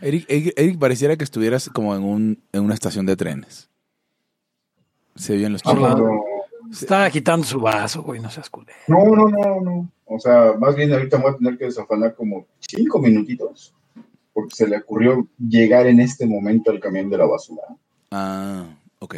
Eric, 0.00 0.26
Eric, 0.28 0.54
Eric, 0.56 0.78
pareciera 0.78 1.16
que 1.16 1.24
estuvieras 1.24 1.68
como 1.70 1.94
en, 1.94 2.02
un, 2.02 2.42
en 2.52 2.64
una 2.64 2.74
estación 2.74 3.06
de 3.06 3.16
trenes. 3.16 3.68
Se 5.14 5.36
vio 5.36 5.46
en 5.46 5.54
los 5.54 5.62
Hola. 5.64 5.94
chicos. 5.94 6.82
Está 6.82 7.10
quitando 7.10 7.44
su 7.46 7.60
vaso, 7.60 8.02
güey, 8.02 8.20
no 8.20 8.30
seas 8.30 8.48
culero. 8.48 8.72
no, 8.88 9.04
no, 9.04 9.28
no, 9.28 9.60
no. 9.60 9.92
O 10.06 10.18
sea, 10.18 10.54
más 10.58 10.74
bien 10.74 10.92
ahorita 10.92 11.18
voy 11.18 11.32
a 11.32 11.36
tener 11.36 11.58
que 11.58 11.66
desafanar 11.66 12.14
como 12.14 12.46
cinco 12.60 12.98
minutitos 12.98 13.74
porque 14.32 14.54
se 14.54 14.66
le 14.66 14.78
ocurrió 14.78 15.26
llegar 15.38 15.86
en 15.86 16.00
este 16.00 16.26
momento 16.26 16.70
al 16.70 16.80
camión 16.80 17.10
de 17.10 17.18
la 17.18 17.26
basura. 17.26 17.62
Ah, 18.10 18.66
ok. 18.98 19.16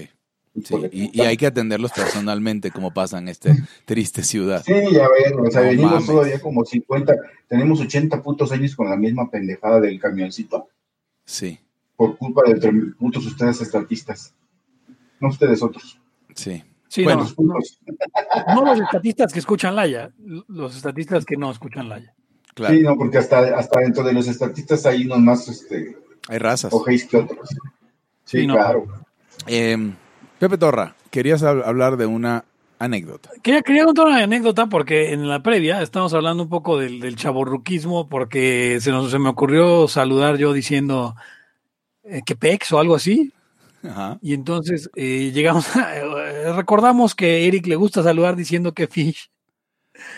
Sí, 0.63 0.75
y, 0.93 1.19
y 1.19 1.23
hay 1.23 1.37
que 1.37 1.47
atenderlos 1.47 1.91
personalmente 1.93 2.71
como 2.71 2.93
pasa 2.95 3.19
en 3.19 3.29
esta 3.29 3.51
triste 3.87 4.23
ciudad. 4.23 4.63
Sí, 4.65 4.73
ya 4.93 5.09
ven, 5.09 5.39
o 5.41 5.51
sea, 5.51 5.63
No 5.63 5.69
venimos 5.69 5.91
mames. 5.93 6.07
todavía 6.07 6.41
como 6.41 6.65
50, 6.65 7.13
tenemos 7.49 7.81
80 7.81 8.23
putos 8.23 8.53
años 8.53 8.77
con 8.77 8.89
la 8.89 8.97
misma 8.97 9.29
pendejada 9.31 9.81
del 9.81 9.99
camioncito 10.01 10.69
Sí, 11.25 11.59
por 11.97 12.17
culpa 12.17 12.43
de 12.47 12.55
putos 12.99 13.27
ustedes 13.27 13.61
estatistas. 13.63 14.33
No 15.21 15.29
ustedes 15.29 15.63
otros. 15.63 15.99
sí. 16.35 16.63
Sí, 16.87 17.03
Bueno, 17.03 17.23
no, 17.25 17.29
no, 17.29 17.35
putos. 17.55 17.81
no 18.55 18.65
los 18.65 18.79
estatistas 18.81 19.33
que 19.33 19.41
escuchan 19.41 19.75
Laya, 19.75 20.13
los 20.47 20.77
estatistas 20.77 21.25
que 21.25 21.37
no 21.37 21.51
escuchan 21.51 21.89
Laya. 21.89 22.15
Claro. 22.55 22.73
Sí, 22.73 22.83
no, 22.83 22.97
porque 22.97 23.19
hasta, 23.19 23.59
hasta 23.59 23.81
dentro 23.81 24.05
de 24.05 24.13
los 24.13 24.29
estatistas 24.29 24.87
hay 24.87 25.07
unos 25.07 25.19
más 25.19 25.49
este, 25.49 25.97
Hay 26.29 26.39
razas. 26.39 26.73
ojéis 26.73 27.05
que 27.07 27.17
otros. 27.17 27.49
Sí, 27.49 27.57
Sí, 28.43 28.47
no. 28.47 28.55
claro. 28.55 28.87
Eh, 29.49 29.93
Pepe 30.38 30.59
Torra, 30.59 30.95
querías 31.11 31.43
hab- 31.43 31.64
hablar 31.64 31.97
de 31.97 32.07
una 32.07 32.45
anécdota. 32.79 33.31
Quería, 33.43 33.62
quería 33.62 33.85
contar 33.85 34.07
una 34.07 34.23
anécdota 34.23 34.67
porque 34.67 35.12
en 35.12 35.29
la 35.29 35.43
previa 35.43 35.81
estamos 35.81 36.12
hablando 36.12 36.43
un 36.43 36.49
poco 36.49 36.79
del, 36.79 37.00
del 37.00 37.17
chaborruquismo 37.17 38.09
porque 38.09 38.79
se, 38.81 38.91
nos, 38.91 39.11
se 39.11 39.19
me 39.19 39.29
ocurrió 39.29 39.88
saludar 39.88 40.37
yo 40.37 40.53
diciendo 40.53 41.14
eh, 42.03 42.21
que 42.26 42.37
pex 42.37 42.73
o 42.73 42.79
algo 42.81 42.95
así. 42.97 43.33
Ajá. 43.83 44.19
Y 44.23 44.35
entonces 44.35 44.91
eh, 44.97 45.31
llegamos, 45.33 45.75
a- 45.76 45.97
eh, 45.97 46.53
recordamos 46.53 47.14
que 47.14 47.47
Eric 47.47 47.67
le 47.67 47.76
gusta 47.76 48.03
saludar 48.03 48.37
diciendo 48.37 48.73
que 48.75 48.87
fish. 48.87 49.31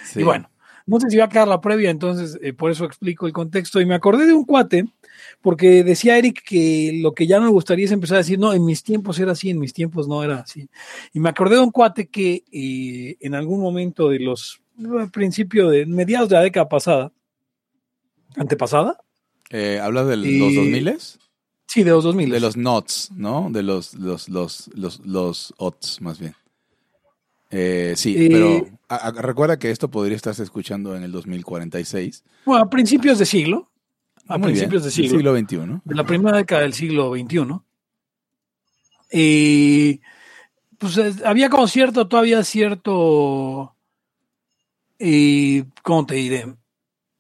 Sí. 0.05 0.21
Y 0.21 0.23
bueno, 0.23 0.49
no 0.87 0.99
sé 0.99 1.11
si 1.11 1.19
va 1.19 1.25
a 1.27 1.29
quedar 1.29 1.49
la 1.49 1.61
previa, 1.61 1.91
entonces 1.91 2.39
eh, 2.43 2.53
por 2.53 2.71
eso 2.71 2.85
explico 2.85 3.27
el 3.27 3.33
contexto. 3.33 3.81
Y 3.81 3.87
me 3.87 3.95
acordé 3.95 4.27
de 4.27 4.33
un 4.33 4.45
cuate, 4.45 4.87
porque 5.47 5.85
decía 5.85 6.19
Eric 6.19 6.43
que 6.45 6.99
lo 7.01 7.15
que 7.15 7.29
ya 7.29 7.39
me 7.41 7.49
gustaría 7.49 7.85
es 7.85 7.93
empezar 7.93 8.17
a 8.17 8.19
decir, 8.19 8.37
no, 8.37 8.53
en 8.53 8.65
mis 8.65 8.83
tiempos 8.83 9.17
era 9.21 9.31
así, 9.31 9.49
en 9.51 9.61
mis 9.61 9.73
tiempos 9.73 10.09
no 10.09 10.25
era 10.25 10.39
así. 10.41 10.69
Y 11.13 11.21
me 11.21 11.29
acordé 11.29 11.55
de 11.55 11.61
un 11.63 11.71
cuate 11.71 12.09
que 12.09 12.43
eh, 12.51 13.17
en 13.21 13.37
algún 13.37 13.61
momento 13.61 14.09
de 14.09 14.19
los 14.19 14.61
al 14.99 15.09
principio 15.13 15.69
de 15.69 15.87
mediados 15.87 16.29
de 16.31 16.35
la 16.35 16.43
década 16.43 16.69
pasada, 16.69 17.13
antepasada, 18.37 18.99
Eh, 19.51 19.79
¿Hablas 19.81 20.09
de 20.09 20.17
los 20.17 20.27
Y- 20.27 20.39
2000 20.57 20.99
sí, 21.69 21.85
de 21.85 21.91
los 21.93 22.03
2000. 22.03 22.31
De 22.31 22.41
los 22.41 22.57
NOTs, 22.57 23.13
¿no? 23.15 23.49
De 23.53 23.63
los, 23.63 23.95
los, 23.95 24.29
los, 24.29 24.69
los, 24.75 24.99
los 25.07 25.55
OTS, 25.59 26.01
más 26.01 26.19
bien. 26.19 26.35
Eh, 27.53 27.93
sí, 27.97 28.17
Eh, 28.19 28.29
pero 28.33 28.67
a- 28.89 28.97
a- 28.97 29.13
recuerda 29.13 29.61
que 29.61 29.71
esto 29.71 29.89
podría 29.89 30.17
estarse 30.17 30.43
escuchando 30.43 30.97
en 30.97 31.05
el 31.05 31.13
2046. 31.13 32.25
Bueno, 32.45 32.65
a 32.65 32.69
principios 32.69 33.21
de 33.21 33.27
siglo, 33.27 33.71
a 34.29 34.39
Muy 34.39 34.49
principios 34.49 34.83
de 34.83 34.87
del 34.87 34.93
siglo, 34.93 35.19
siglo 35.19 35.37
XXI, 35.39 35.81
de 35.85 35.95
la 35.95 36.05
primera 36.05 36.37
década 36.39 36.63
del 36.63 36.73
siglo 36.73 37.13
XXI. 37.15 37.61
Y 39.13 40.01
pues 40.79 40.97
es- 40.97 41.25
había 41.25 41.49
como 41.49 41.67
cierto, 41.69 42.09
todavía 42.09 42.43
cierto, 42.45 43.75
y 44.99 45.63
¿cómo 45.83 46.07
te 46.07 46.17
diré? 46.17 46.55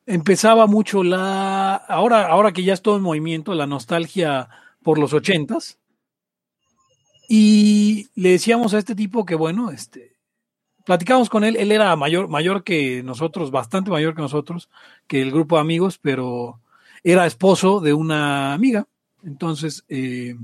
Empezaba 0.06 0.66
mucho 0.66 1.02
la, 1.02 1.74
ahora, 1.74 2.26
ahora 2.28 2.52
que 2.52 2.62
ya 2.62 2.74
es 2.74 2.82
todo 2.82 2.96
en 2.96 3.02
movimiento, 3.02 3.54
la 3.54 3.66
nostalgia 3.66 4.48
por 4.82 4.98
los 4.98 5.12
ochentas. 5.12 5.78
Y 7.28 8.08
le 8.14 8.30
decíamos 8.30 8.72
a 8.72 8.78
este 8.78 8.94
tipo 8.94 9.24
que, 9.26 9.34
bueno, 9.34 9.72
este, 9.72 10.16
platicamos 10.84 11.28
con 11.28 11.42
él, 11.42 11.56
él 11.56 11.72
era 11.72 11.94
mayor, 11.96 12.28
mayor 12.28 12.62
que 12.62 13.02
nosotros, 13.02 13.50
bastante 13.50 13.90
mayor 13.90 14.14
que 14.14 14.22
nosotros, 14.22 14.68
que 15.08 15.22
el 15.22 15.32
grupo 15.32 15.56
de 15.56 15.62
amigos, 15.62 15.98
pero 15.98 16.60
era 17.02 17.26
esposo 17.26 17.80
de 17.80 17.92
una 17.92 18.52
amiga. 18.52 18.86
Entonces, 19.22 19.84
eh, 19.88 20.34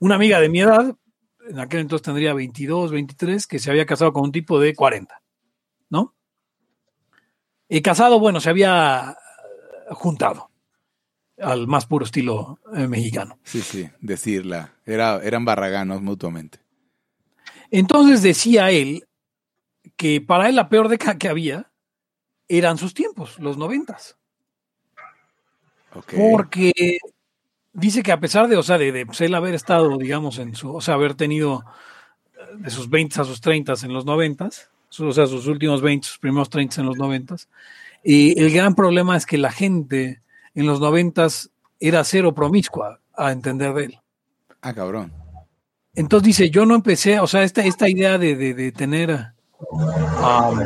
una 0.00 0.14
amiga 0.14 0.40
de 0.40 0.48
mi 0.48 0.60
edad, 0.60 0.96
en 1.48 1.58
aquel 1.58 1.80
entonces 1.80 2.04
tendría 2.04 2.34
22, 2.34 2.92
23, 2.92 3.46
que 3.46 3.58
se 3.58 3.70
había 3.70 3.86
casado 3.86 4.12
con 4.12 4.24
un 4.24 4.32
tipo 4.32 4.60
de 4.60 4.74
40, 4.74 5.22
¿no? 5.90 6.14
Y 7.68 7.80
casado, 7.82 8.18
bueno, 8.20 8.40
se 8.40 8.50
había 8.50 9.10
eh, 9.10 9.94
juntado 9.94 10.50
al 11.38 11.66
más 11.66 11.86
puro 11.86 12.04
estilo 12.04 12.60
eh, 12.76 12.86
mexicano. 12.86 13.38
Sí, 13.44 13.60
sí, 13.62 13.88
decirla. 14.00 14.74
Era, 14.84 15.20
eran 15.22 15.44
barraganos 15.44 16.02
mutuamente. 16.02 16.60
Entonces 17.70 18.22
decía 18.22 18.70
él 18.70 19.08
que 19.96 20.20
para 20.20 20.48
él 20.48 20.56
la 20.56 20.68
peor 20.68 20.88
década 20.88 21.18
que 21.18 21.28
había 21.28 21.72
eran 22.48 22.76
sus 22.76 22.92
tiempos, 22.92 23.38
los 23.38 23.56
noventas. 23.56 24.18
Ok. 25.94 26.14
Porque 26.32 26.98
dice 27.72 28.02
que 28.02 28.12
a 28.12 28.20
pesar 28.20 28.48
de, 28.48 28.56
o 28.56 28.62
sea, 28.62 28.78
de, 28.78 28.92
de, 28.92 29.06
pues, 29.06 29.20
él 29.20 29.34
haber 29.34 29.54
estado, 29.54 29.96
digamos, 29.98 30.38
en 30.38 30.54
su, 30.54 30.74
o 30.74 30.80
sea, 30.80 30.94
haber 30.94 31.14
tenido 31.14 31.64
eh, 32.34 32.40
de 32.58 32.70
sus 32.70 32.88
20 32.90 33.20
a 33.20 33.24
sus 33.24 33.40
30 33.40 33.74
en 33.82 33.92
los 33.92 34.04
90, 34.04 34.50
su- 34.88 35.06
o 35.06 35.12
sea, 35.12 35.26
sus 35.26 35.46
últimos 35.46 35.80
20, 35.82 36.06
sus 36.06 36.18
primeros 36.18 36.50
30 36.50 36.80
en 36.80 36.86
los 36.86 36.96
90, 36.96 37.36
y 38.04 38.38
el 38.40 38.50
gran 38.52 38.74
problema 38.74 39.16
es 39.16 39.26
que 39.26 39.38
la 39.38 39.52
gente 39.52 40.20
en 40.54 40.66
los 40.66 40.80
90 40.80 41.26
era 41.80 42.04
cero 42.04 42.34
promiscua, 42.34 43.00
a 43.14 43.32
entender 43.32 43.72
de 43.74 43.84
él. 43.84 43.98
Ah, 44.60 44.72
cabrón. 44.74 45.12
Entonces 45.94 46.26
dice, 46.26 46.50
yo 46.50 46.64
no 46.66 46.74
empecé, 46.74 47.20
o 47.20 47.26
sea, 47.26 47.42
esta, 47.42 47.62
esta 47.64 47.88
idea 47.88 48.16
de, 48.18 48.34
de, 48.36 48.54
de 48.54 48.72
tener... 48.72 49.32
um, 49.70 50.58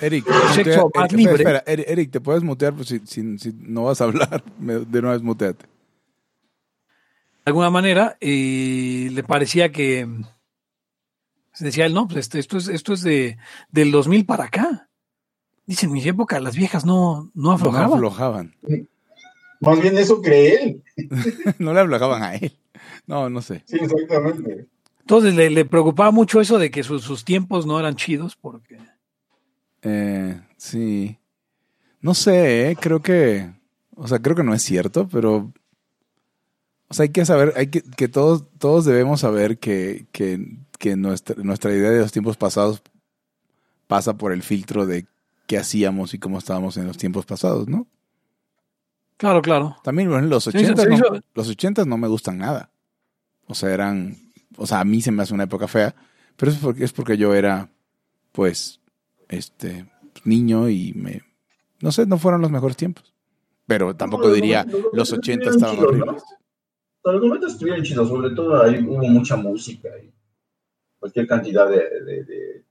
Eric, 0.00 0.24
Sexo 0.54 0.84
mutea- 0.88 1.00
más 1.02 1.12
libre. 1.12 1.34
espera, 1.34 1.62
Eric, 1.66 1.86
Eric, 1.88 2.10
¿te 2.12 2.20
puedes 2.20 2.42
mutear? 2.42 2.72
Pues 2.74 2.88
si, 2.88 3.00
si- 3.04 3.38
si 3.38 3.52
no 3.60 3.84
vas 3.84 4.00
a 4.00 4.04
hablar, 4.04 4.42
me- 4.58 4.78
de 4.80 4.98
una 4.98 5.12
vez 5.12 5.22
muteate. 5.22 5.64
de 5.64 7.50
alguna 7.50 7.70
manera, 7.70 8.16
eh, 8.20 9.08
le 9.12 9.22
parecía 9.24 9.72
que 9.72 10.04
mm, 10.06 10.22
decía 11.60 11.86
él, 11.86 11.94
no, 11.94 12.06
pues 12.06 12.18
esto, 12.20 12.38
esto 12.38 12.58
es, 12.58 12.68
esto 12.68 12.92
es 12.92 13.02
de, 13.02 13.38
del 13.70 13.90
2000 13.90 14.24
para 14.26 14.44
acá. 14.44 14.88
Dice, 15.66 15.86
en 15.86 15.92
mi 15.92 16.06
época 16.06 16.40
las 16.40 16.56
viejas 16.56 16.84
no, 16.86 17.24
no 17.34 17.42
No 17.42 17.52
aflojaban. 17.52 17.92
aflojaban. 17.92 18.54
Más 19.60 19.80
bien 19.82 19.98
eso 19.98 20.22
cree 20.22 20.62
él. 20.62 20.82
no 21.58 21.74
le 21.74 21.80
aflojaban 21.80 22.22
a 22.22 22.34
él. 22.36 22.52
No, 23.06 23.28
no 23.28 23.42
sé. 23.42 23.62
Sí, 23.66 23.76
exactamente. 23.80 24.66
Entonces 25.00 25.34
le, 25.34 25.50
le 25.50 25.64
preocupaba 25.64 26.10
mucho 26.10 26.40
eso 26.40 26.58
de 26.58 26.70
que 26.70 26.82
sus, 26.84 27.02
sus 27.02 27.24
tiempos 27.24 27.66
no 27.66 27.78
eran 27.80 27.96
chidos 27.96 28.36
porque... 28.36 28.78
Eh, 29.82 30.40
sí. 30.56 31.18
No 32.00 32.14
sé, 32.14 32.70
eh, 32.70 32.76
creo 32.76 33.00
que. 33.02 33.50
O 33.96 34.06
sea, 34.06 34.20
creo 34.20 34.36
que 34.36 34.44
no 34.44 34.54
es 34.54 34.62
cierto, 34.62 35.08
pero. 35.08 35.52
O 36.88 36.94
sea, 36.94 37.02
hay 37.04 37.10
que 37.10 37.24
saber, 37.26 37.52
hay 37.56 37.66
que, 37.68 37.82
que 37.82 38.08
todos, 38.08 38.44
todos 38.58 38.84
debemos 38.86 39.20
saber 39.20 39.58
que, 39.58 40.06
que, 40.10 40.56
que 40.78 40.96
nuestra, 40.96 41.36
nuestra 41.42 41.70
idea 41.72 41.90
de 41.90 41.98
los 42.00 42.12
tiempos 42.12 42.36
pasados 42.38 42.82
pasa 43.86 44.16
por 44.16 44.32
el 44.32 44.42
filtro 44.42 44.86
de 44.86 45.06
qué 45.46 45.58
hacíamos 45.58 46.14
y 46.14 46.18
cómo 46.18 46.38
estábamos 46.38 46.76
en 46.78 46.86
los 46.86 46.96
tiempos 46.96 47.26
pasados, 47.26 47.68
¿no? 47.68 47.86
Claro, 49.18 49.42
claro. 49.42 49.76
También 49.82 50.08
bueno, 50.08 50.28
los 50.28 50.44
Se 50.44 50.50
80 50.50 50.82
hizo- 50.82 50.82
se 50.96 51.02
no, 51.12 51.20
los 51.34 51.48
80 51.48 51.84
no 51.84 51.98
me 51.98 52.08
gustan 52.08 52.38
nada. 52.38 52.70
O 53.46 53.54
sea, 53.54 53.70
eran, 53.70 54.16
o 54.56 54.66
sea, 54.66 54.80
a 54.80 54.84
mí 54.84 55.02
se 55.02 55.10
me 55.10 55.22
hace 55.22 55.34
una 55.34 55.44
época 55.44 55.68
fea, 55.68 55.94
pero 56.36 56.52
es 56.52 56.58
porque, 56.58 56.84
es 56.84 56.92
porque 56.92 57.16
yo 57.18 57.34
era, 57.34 57.68
pues, 58.32 58.77
este, 59.28 59.86
niño 60.24 60.68
y 60.68 60.92
me, 60.94 61.22
no 61.80 61.92
sé, 61.92 62.06
no 62.06 62.18
fueron 62.18 62.40
los 62.40 62.50
mejores 62.50 62.76
tiempos. 62.76 63.14
Pero 63.66 63.94
tampoco 63.94 64.28
No, 64.28 64.32
diría, 64.34 64.64
no, 64.64 64.78
no, 64.78 64.84
los 64.92 65.10
no, 65.12 65.18
80 65.18 65.44
no, 65.44 65.50
estaban 65.50 65.76
chidos, 65.76 65.92
¿no? 65.96 66.02
horribles. 66.04 66.22
Los 67.04 67.22
momentos 67.22 67.52
estuvieron 67.52 67.82
chidos, 67.84 68.08
sobre 68.08 68.30
todo 68.34 68.62
ahí 68.62 68.82
hubo 68.82 69.02
mucha 69.08 69.36
música 69.36 69.88
y 70.02 70.10
cualquier 70.98 71.26
cantidad 71.26 71.68
de, 71.68 71.76
de- 72.04 72.24
de- 72.24 72.64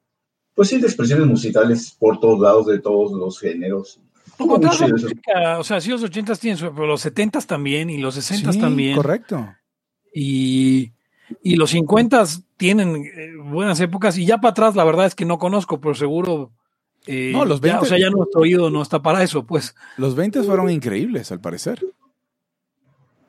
pues 0.53 0.69
sí, 0.69 0.79
de 0.79 0.87
expresiones 0.87 1.27
musicales 1.27 1.95
por 1.99 2.19
todos 2.19 2.39
lados, 2.39 2.65
de 2.67 2.79
todos 2.79 3.11
los 3.11 3.39
géneros. 3.39 3.99
Contra 4.37 4.71
la 4.71 4.75
chido 4.77 4.89
música, 4.89 5.59
o 5.59 5.63
sea, 5.63 5.79
sí 5.79 5.89
los 5.91 6.03
80 6.03 6.35
tienen, 6.35 6.57
su- 6.57 6.73
pero 6.73 6.87
los 6.87 7.01
70 7.01 7.39
también 7.41 7.89
y 7.91 7.97
los 7.99 8.15
60 8.15 8.51
Sí, 8.51 8.59
también. 8.59 8.95
correcto. 8.95 9.47
Y, 10.13 10.91
y 11.43 11.55
los 11.55 11.69
50 11.71 12.23
tienen 12.57 12.95
eh, 13.05 13.33
buenas 13.41 13.79
épocas 13.79 14.17
y 14.17 14.25
ya 14.25 14.37
para 14.39 14.51
atrás 14.51 14.75
la 14.75 14.83
verdad 14.83 15.05
es 15.05 15.15
que 15.15 15.25
no 15.25 15.37
conozco, 15.37 15.79
pero 15.79 15.95
seguro... 15.95 16.51
eh, 17.05 17.31
No, 17.31 17.45
los 17.45 17.61
ya, 17.61 17.73
20 17.73 17.85
o 17.85 17.85
sea, 17.87 17.99
ya 17.99 18.09
nuestro 18.09 18.41
oído 18.41 18.69
no 18.69 18.81
está 18.81 19.01
para 19.01 19.23
eso, 19.23 19.45
pues. 19.45 19.75
Los 19.97 20.15
20 20.15 20.43
fueron 20.43 20.69
increíbles, 20.69 21.31
al 21.31 21.39
parecer. 21.39 21.79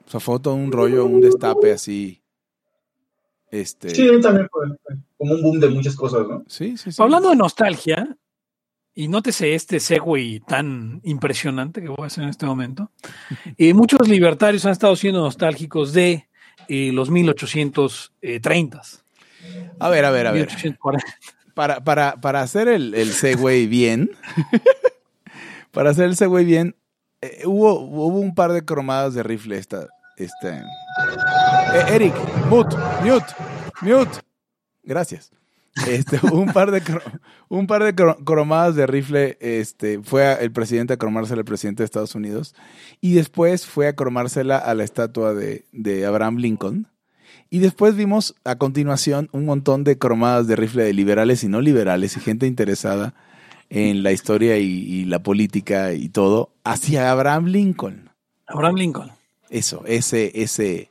O 0.06 0.10
sea, 0.10 0.20
fue 0.20 0.40
todo 0.40 0.54
un 0.54 0.72
rollo, 0.72 1.04
un 1.04 1.20
destape 1.20 1.72
así. 1.72 2.22
Este. 3.50 3.90
Sí, 3.94 4.08
también 4.20 4.48
fue 4.50 4.66
como 5.16 5.34
un 5.34 5.42
boom 5.42 5.60
de 5.60 5.68
muchas 5.68 5.94
cosas, 5.94 6.26
¿no? 6.26 6.44
sí, 6.48 6.76
sí, 6.76 6.92
sí. 6.92 7.02
Hablando 7.02 7.30
de 7.30 7.36
nostalgia, 7.36 8.16
y 8.94 9.08
nótese 9.08 9.54
este 9.54 9.80
segue 9.80 10.40
tan 10.46 11.00
impresionante 11.04 11.80
que 11.80 11.88
voy 11.88 12.02
a 12.02 12.06
hacer 12.06 12.24
en 12.24 12.30
este 12.30 12.46
momento, 12.46 12.90
eh, 13.58 13.72
muchos 13.74 14.08
libertarios 14.08 14.64
han 14.64 14.72
estado 14.72 14.96
siendo 14.96 15.20
nostálgicos 15.20 15.92
de 15.92 16.26
eh, 16.68 16.90
los 16.92 17.10
1830. 17.10 18.82
A 19.78 19.88
ver, 19.88 20.04
a 20.04 20.10
ver, 20.10 20.26
a 20.26 20.32
ver. 20.32 20.46
1840. 20.46 21.04
Para, 21.54 21.82
para, 21.82 22.16
para 22.16 22.42
hacer 22.42 22.68
el, 22.68 22.94
el 22.94 23.12
segue 23.12 23.66
bien, 23.66 24.10
para 25.72 25.90
hacer 25.90 26.04
el 26.06 26.16
segue 26.16 26.44
bien, 26.44 26.76
eh, 27.20 27.42
hubo, 27.46 27.80
hubo 27.80 28.18
un 28.18 28.34
par 28.34 28.52
de 28.52 28.64
cromadas 28.64 29.14
de 29.14 29.22
rifle 29.22 29.56
esta, 29.58 29.88
este. 30.16 30.50
Eh, 30.50 31.84
Eric, 31.90 32.14
mute, 32.48 32.76
mute, 33.02 33.26
mute. 33.82 34.18
Gracias. 34.84 35.30
Este, 35.86 36.18
un 36.32 36.52
par 36.52 36.70
de 36.70 36.82
un 37.48 37.66
par 37.66 37.84
de 37.84 37.94
cro- 37.94 38.22
cromadas 38.24 38.74
de 38.76 38.86
rifle, 38.86 39.36
este, 39.40 40.00
fue 40.02 40.42
el 40.42 40.50
presidente 40.52 40.94
a 40.94 40.96
cromársela 40.96 41.40
al 41.40 41.44
presidente 41.44 41.82
de 41.82 41.86
Estados 41.86 42.14
Unidos 42.14 42.54
y 43.00 43.14
después 43.14 43.66
fue 43.66 43.86
a 43.88 43.94
cromársela 43.94 44.58
a 44.58 44.74
la 44.74 44.84
estatua 44.84 45.34
de, 45.34 45.66
de 45.72 46.06
Abraham 46.06 46.36
Lincoln. 46.38 46.88
Y 47.50 47.60
después 47.60 47.96
vimos 47.96 48.34
a 48.44 48.56
continuación 48.56 49.28
un 49.32 49.46
montón 49.46 49.84
de 49.84 49.98
cromadas 49.98 50.46
de 50.46 50.56
rifle 50.56 50.84
de 50.84 50.92
liberales 50.92 51.44
y 51.44 51.48
no 51.48 51.60
liberales 51.60 52.16
y 52.16 52.20
gente 52.20 52.46
interesada 52.46 53.14
en 53.70 54.02
la 54.02 54.12
historia 54.12 54.58
y, 54.58 54.66
y 54.66 55.04
la 55.04 55.22
política 55.22 55.92
y 55.92 56.08
todo 56.08 56.52
hacia 56.64 57.10
Abraham 57.10 57.46
Lincoln. 57.46 58.10
Abraham 58.46 58.76
Lincoln. 58.76 59.10
Eso, 59.50 59.82
ese, 59.86 60.42
ese 60.42 60.90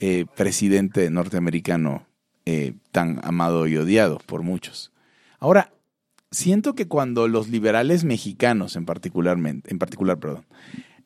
eh, 0.00 0.26
presidente 0.36 1.10
norteamericano 1.10 2.06
eh, 2.46 2.74
tan 2.92 3.20
amado 3.24 3.66
y 3.66 3.76
odiado 3.76 4.18
por 4.24 4.42
muchos. 4.42 4.92
Ahora, 5.40 5.72
siento 6.30 6.74
que 6.74 6.88
cuando 6.88 7.28
los 7.28 7.48
liberales 7.48 8.04
mexicanos 8.04 8.76
en 8.76 8.86
particularmente, 8.86 9.70
en 9.70 9.78
particular, 9.78 10.18
perdón, 10.18 10.44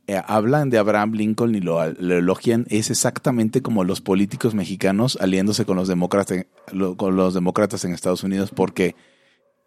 eh, 0.06 0.21
hablan 0.26 0.68
de 0.71 0.78
Abraham 0.78 1.12
Lincoln 1.12 1.54
y 1.54 1.61
lo, 1.61 1.85
lo 1.92 2.18
elogian, 2.18 2.66
es 2.68 2.90
exactamente 2.90 3.62
como 3.62 3.85
los 3.85 4.00
políticos 4.00 4.54
mexicanos 4.54 5.16
aliándose 5.21 5.64
con 5.64 5.76
los 5.76 5.88
demócratas, 5.88 6.47
lo- 6.73 6.97
con 6.97 7.16
los 7.16 7.35
demócratas 7.35 7.85
en 7.85 7.92
Estados 7.92 8.23
Unidos 8.25 8.50
porque, 8.54 8.94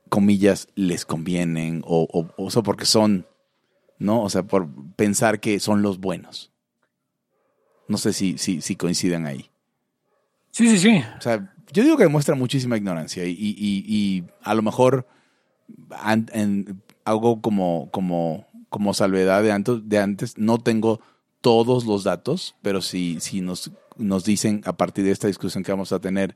comillas, 0.10 0.68
les 0.75 1.06
convienen 1.06 1.82
o, 1.86 2.08
o, 2.12 2.30
o 2.44 2.50
sea, 2.51 2.62
porque 2.63 2.86
son, 2.86 3.25
¿no? 3.98 4.22
O 4.22 4.30
sea, 4.30 4.44
por 4.44 4.68
pensar 4.96 5.39
que 5.39 5.60
son 5.60 5.82
los 5.82 6.00
buenos. 6.00 6.51
No 7.88 7.98
sé 7.98 8.13
si, 8.13 8.38
si, 8.38 8.62
si 8.62 8.75
coinciden 8.75 9.25
ahí. 9.25 9.50
Sí, 10.51 10.68
sí, 10.70 10.80
sí. 10.80 11.01
O 11.18 11.22
sea, 11.22 11.54
yo 11.72 11.84
digo 11.84 11.98
que 11.98 12.04
demuestra 12.04 12.36
muchísima 12.36 12.77
ignorancia 12.77 13.25
y, 13.25 13.32
y- 13.32 13.56
y- 13.58 13.86
y 13.88 14.24
a 14.44 14.54
lo 14.54 14.62
mejor 14.62 15.08
an- 15.92 16.30
en- 16.34 16.82
algo 17.04 17.42
como, 17.42 17.89
como, 17.92 18.48
como 18.75 18.94
salvedad 18.94 19.41
de 19.41 19.53
antes, 19.53 19.88
de 19.88 20.00
antes, 20.00 20.38
no 20.38 20.58
tengo 20.58 21.00
todos 21.39 21.86
los 21.86 22.03
datos, 22.03 22.55
pero 22.62 22.82
si, 22.82 23.22
si 23.22 23.39
nos, 23.39 23.72
nos 23.96 24.25
dicen 24.25 24.62
a 24.65 24.74
partir 24.74 25.05
de 25.05 25.12
esta 25.12 25.27
discusión 25.27 25.63
que 25.63 25.72
vamos 25.72 25.94
a 25.94 26.00
tener, 26.00 26.36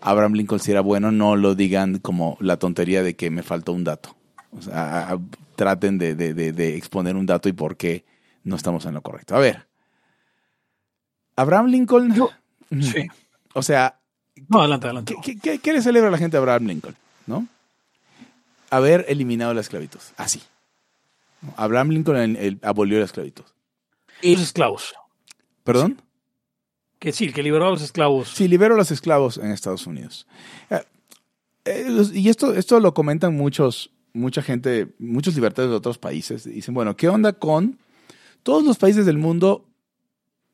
Abraham 0.00 0.32
Lincoln 0.32 0.60
si 0.60 0.70
era 0.70 0.80
bueno, 0.80 1.12
no 1.12 1.36
lo 1.36 1.54
digan 1.54 1.98
como 1.98 2.38
la 2.40 2.56
tontería 2.56 3.02
de 3.02 3.16
que 3.16 3.28
me 3.28 3.42
faltó 3.42 3.72
un 3.72 3.84
dato. 3.84 4.16
O 4.50 4.62
sea, 4.62 5.00
a- 5.08 5.12
a- 5.12 5.20
traten 5.56 5.98
de, 5.98 6.14
de- 6.14 6.32
de- 6.32 6.52
de 6.52 6.74
exponer 6.78 7.16
un 7.16 7.26
dato 7.26 7.50
y 7.50 7.52
por 7.52 7.76
qué 7.76 8.06
no 8.44 8.56
estamos 8.56 8.86
en 8.86 8.94
lo 8.94 9.02
correcto. 9.02 9.36
A 9.36 9.40
ver. 9.40 9.66
Abraham 11.36 11.66
Lincoln. 11.66 12.14
Yo-. 12.14 12.30
Sí. 12.80 13.06
O 13.52 13.62
sea, 13.62 13.98
No, 14.48 14.60
adelante, 14.60 14.86
adelante. 14.86 15.14
¿qué, 15.22 15.34
qué- 15.34 15.38
qué- 15.38 15.58
qué 15.58 15.72
le 15.74 15.82
celebra 15.82 16.08
a 16.08 16.12
la 16.12 16.18
gente 16.18 16.38
a 16.38 16.40
Abraham 16.40 16.64
Lincoln? 16.66 16.96
¿No? 17.26 17.46
Haber 18.70 19.04
eliminado 19.08 19.52
la 19.52 19.60
esclavitud. 19.60 20.00
Así. 20.16 20.40
Abraham 21.56 21.90
Lincoln 21.90 22.16
el- 22.16 22.36
el- 22.36 22.58
abolió 22.62 22.98
la 22.98 23.04
esclavitud. 23.04 23.44
Y 24.22 24.32
los 24.34 24.42
esclavos. 24.44 24.94
¿Perdón? 25.64 26.00
Que 26.98 27.12
sí, 27.12 27.32
que 27.32 27.42
liberó 27.42 27.66
a 27.68 27.70
los 27.70 27.82
esclavos. 27.82 28.28
Sí, 28.30 28.48
liberó 28.48 28.74
a 28.74 28.78
los 28.78 28.90
esclavos 28.90 29.36
en 29.38 29.50
Estados 29.50 29.86
Unidos. 29.86 30.26
Eh, 30.70 30.80
eh, 31.66 32.02
y 32.14 32.28
esto, 32.28 32.54
esto 32.54 32.80
lo 32.80 32.94
comentan 32.94 33.34
muchos, 33.36 33.90
mucha 34.12 34.42
gente, 34.42 34.94
muchos 34.98 35.34
libertarios 35.34 35.70
de 35.70 35.76
otros 35.76 35.98
países. 35.98 36.44
Dicen, 36.44 36.74
bueno, 36.74 36.96
¿qué 36.96 37.08
onda 37.08 37.32
con 37.34 37.78
todos 38.42 38.62
los 38.64 38.78
países 38.78 39.04
del 39.06 39.18
mundo 39.18 39.66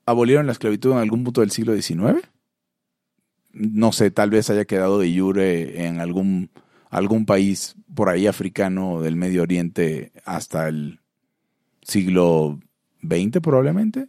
abolieron 0.06 0.46
la 0.46 0.52
esclavitud 0.52 0.92
en 0.92 0.98
algún 0.98 1.22
punto 1.24 1.40
del 1.40 1.50
siglo 1.52 1.74
XIX? 1.80 2.20
No 3.52 3.92
sé, 3.92 4.10
tal 4.10 4.30
vez 4.30 4.48
haya 4.50 4.64
quedado 4.64 4.98
de 5.00 5.16
jure 5.16 5.84
en 5.86 6.00
algún, 6.00 6.50
algún 6.88 7.26
país 7.26 7.74
por 7.94 8.08
ahí 8.08 8.26
africano 8.26 9.00
del 9.00 9.16
Medio 9.16 9.42
Oriente 9.42 10.12
hasta 10.24 10.68
el 10.68 11.00
siglo 11.82 12.58
XX 13.02 13.40
probablemente. 13.40 14.08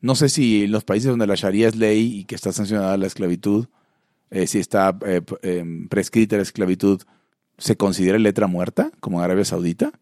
No 0.00 0.14
sé 0.14 0.28
si 0.28 0.64
en 0.64 0.72
los 0.72 0.84
países 0.84 1.08
donde 1.10 1.26
la 1.26 1.34
Sharia 1.34 1.68
es 1.68 1.76
ley 1.76 2.20
y 2.20 2.24
que 2.24 2.34
está 2.34 2.52
sancionada 2.52 2.96
la 2.98 3.06
esclavitud, 3.06 3.66
eh, 4.30 4.46
si 4.46 4.58
está 4.58 4.96
eh, 5.06 5.22
eh, 5.42 5.64
prescrita 5.88 6.36
la 6.36 6.42
esclavitud, 6.42 7.00
se 7.56 7.76
considera 7.76 8.18
letra 8.18 8.46
muerta, 8.46 8.90
como 9.00 9.18
en 9.18 9.24
Arabia 9.24 9.44
Saudita. 9.44 9.92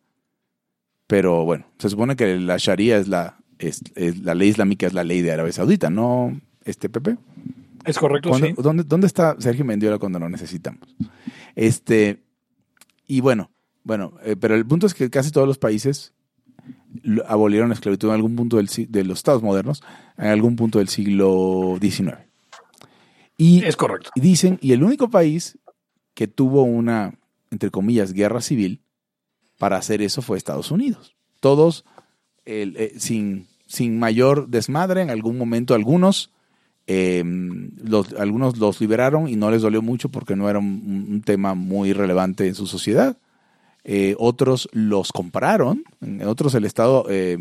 Pero 1.07 1.45
bueno, 1.45 1.67
se 1.79 1.91
supone 1.91 2.17
que 2.17 2.39
la 2.39 2.57
Sharia 2.57 2.97
es 2.97 3.07
la, 3.09 3.37
es, 3.59 3.83
es- 3.95 4.19
la 4.21 4.35
ley 4.35 4.49
islámica 4.49 4.87
es 4.87 4.95
la 4.95 5.05
ley 5.05 5.21
de 5.21 5.33
Arabia 5.33 5.53
Saudita, 5.53 5.91
¿no, 5.91 6.41
este 6.65 6.89
Pepe? 6.89 7.17
Es 7.85 7.99
correcto, 7.99 8.31
¿Cuándo- 8.31 8.47
sí. 8.49 8.55
¿dónde, 8.57 8.85
dónde 8.85 9.07
está 9.07 9.37
Sergio 9.39 9.65
Mendiola 9.65 9.99
cuando 9.99 10.19
lo 10.19 10.29
necesitamos? 10.29 10.81
Este, 11.55 12.23
y 13.07 13.21
bueno, 13.21 13.51
bueno, 13.85 14.15
eh, 14.25 14.37
pero 14.37 14.55
el 14.55 14.67
punto 14.67 14.87
es 14.87 14.95
que 14.95 15.11
casi 15.11 15.31
todos 15.31 15.47
los 15.47 15.59
países 15.59 16.13
abolieron 17.27 17.69
la 17.69 17.75
esclavitud 17.75 18.09
en 18.09 18.15
algún 18.15 18.37
punto 18.37 18.57
del, 18.59 18.69
de 18.89 19.05
los 19.05 19.19
estados 19.19 19.43
modernos, 19.43 19.83
en 20.19 20.27
algún 20.29 20.57
punto 20.57 20.79
del 20.79 20.89
siglo 20.89 21.77
XIX. 21.81 22.19
Y 23.37 23.65
Es 23.65 23.77
correcto. 23.77 24.11
y 24.15 24.21
dicen, 24.21 24.59
y 24.61 24.73
el 24.73 24.83
único 24.85 25.11
país 25.11 25.59
que 26.15 26.29
tuvo 26.29 26.63
una, 26.63 27.19
entre 27.51 27.71
comillas, 27.71 28.13
guerra 28.13 28.41
civil 28.41 28.83
para 29.59 29.77
hacer 29.79 30.03
eso 30.03 30.23
fue 30.23 30.37
Estados 30.37 30.71
Unidos. 30.71 31.17
Todos 31.41 31.85
el- 32.45 32.77
eh, 32.77 32.93
sin, 32.99 33.47
sin 33.67 33.99
mayor 33.99 34.49
desmadre, 34.49 35.01
en 35.03 35.11
algún 35.11 35.39
momento 35.39 35.75
algunos, 35.75 36.31
eh, 36.95 37.25
algunos 38.19 38.59
los 38.59 38.79
liberaron 38.79 39.27
y 39.27 39.37
no 39.37 39.51
les 39.51 39.63
dolió 39.63 39.81
mucho 39.81 40.11
porque 40.11 40.37
no 40.37 40.51
era 40.51 40.59
un, 40.59 41.23
tema 41.25 41.55
muy 41.55 41.95
relevante 41.95 42.47
en 42.47 42.55
su 42.55 42.67
sociedad. 42.67 43.17
Eh, 43.85 44.15
otros 44.19 44.69
los 44.73 45.11
compraron, 45.11 45.85
en 46.03 46.23
otros 46.25 46.55
el 46.55 46.67
Estado, 46.67 47.07
eh, 47.09 47.39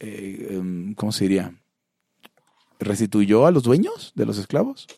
em, 0.00 0.94
¿cómo 0.94 1.12
se 1.12 1.24
diría? 1.24 1.54
Restituyó 2.80 3.46
a 3.46 3.52
los 3.52 3.62
dueños 3.62 4.12
de 4.16 4.26
los 4.26 4.38
esclavos. 4.38 4.88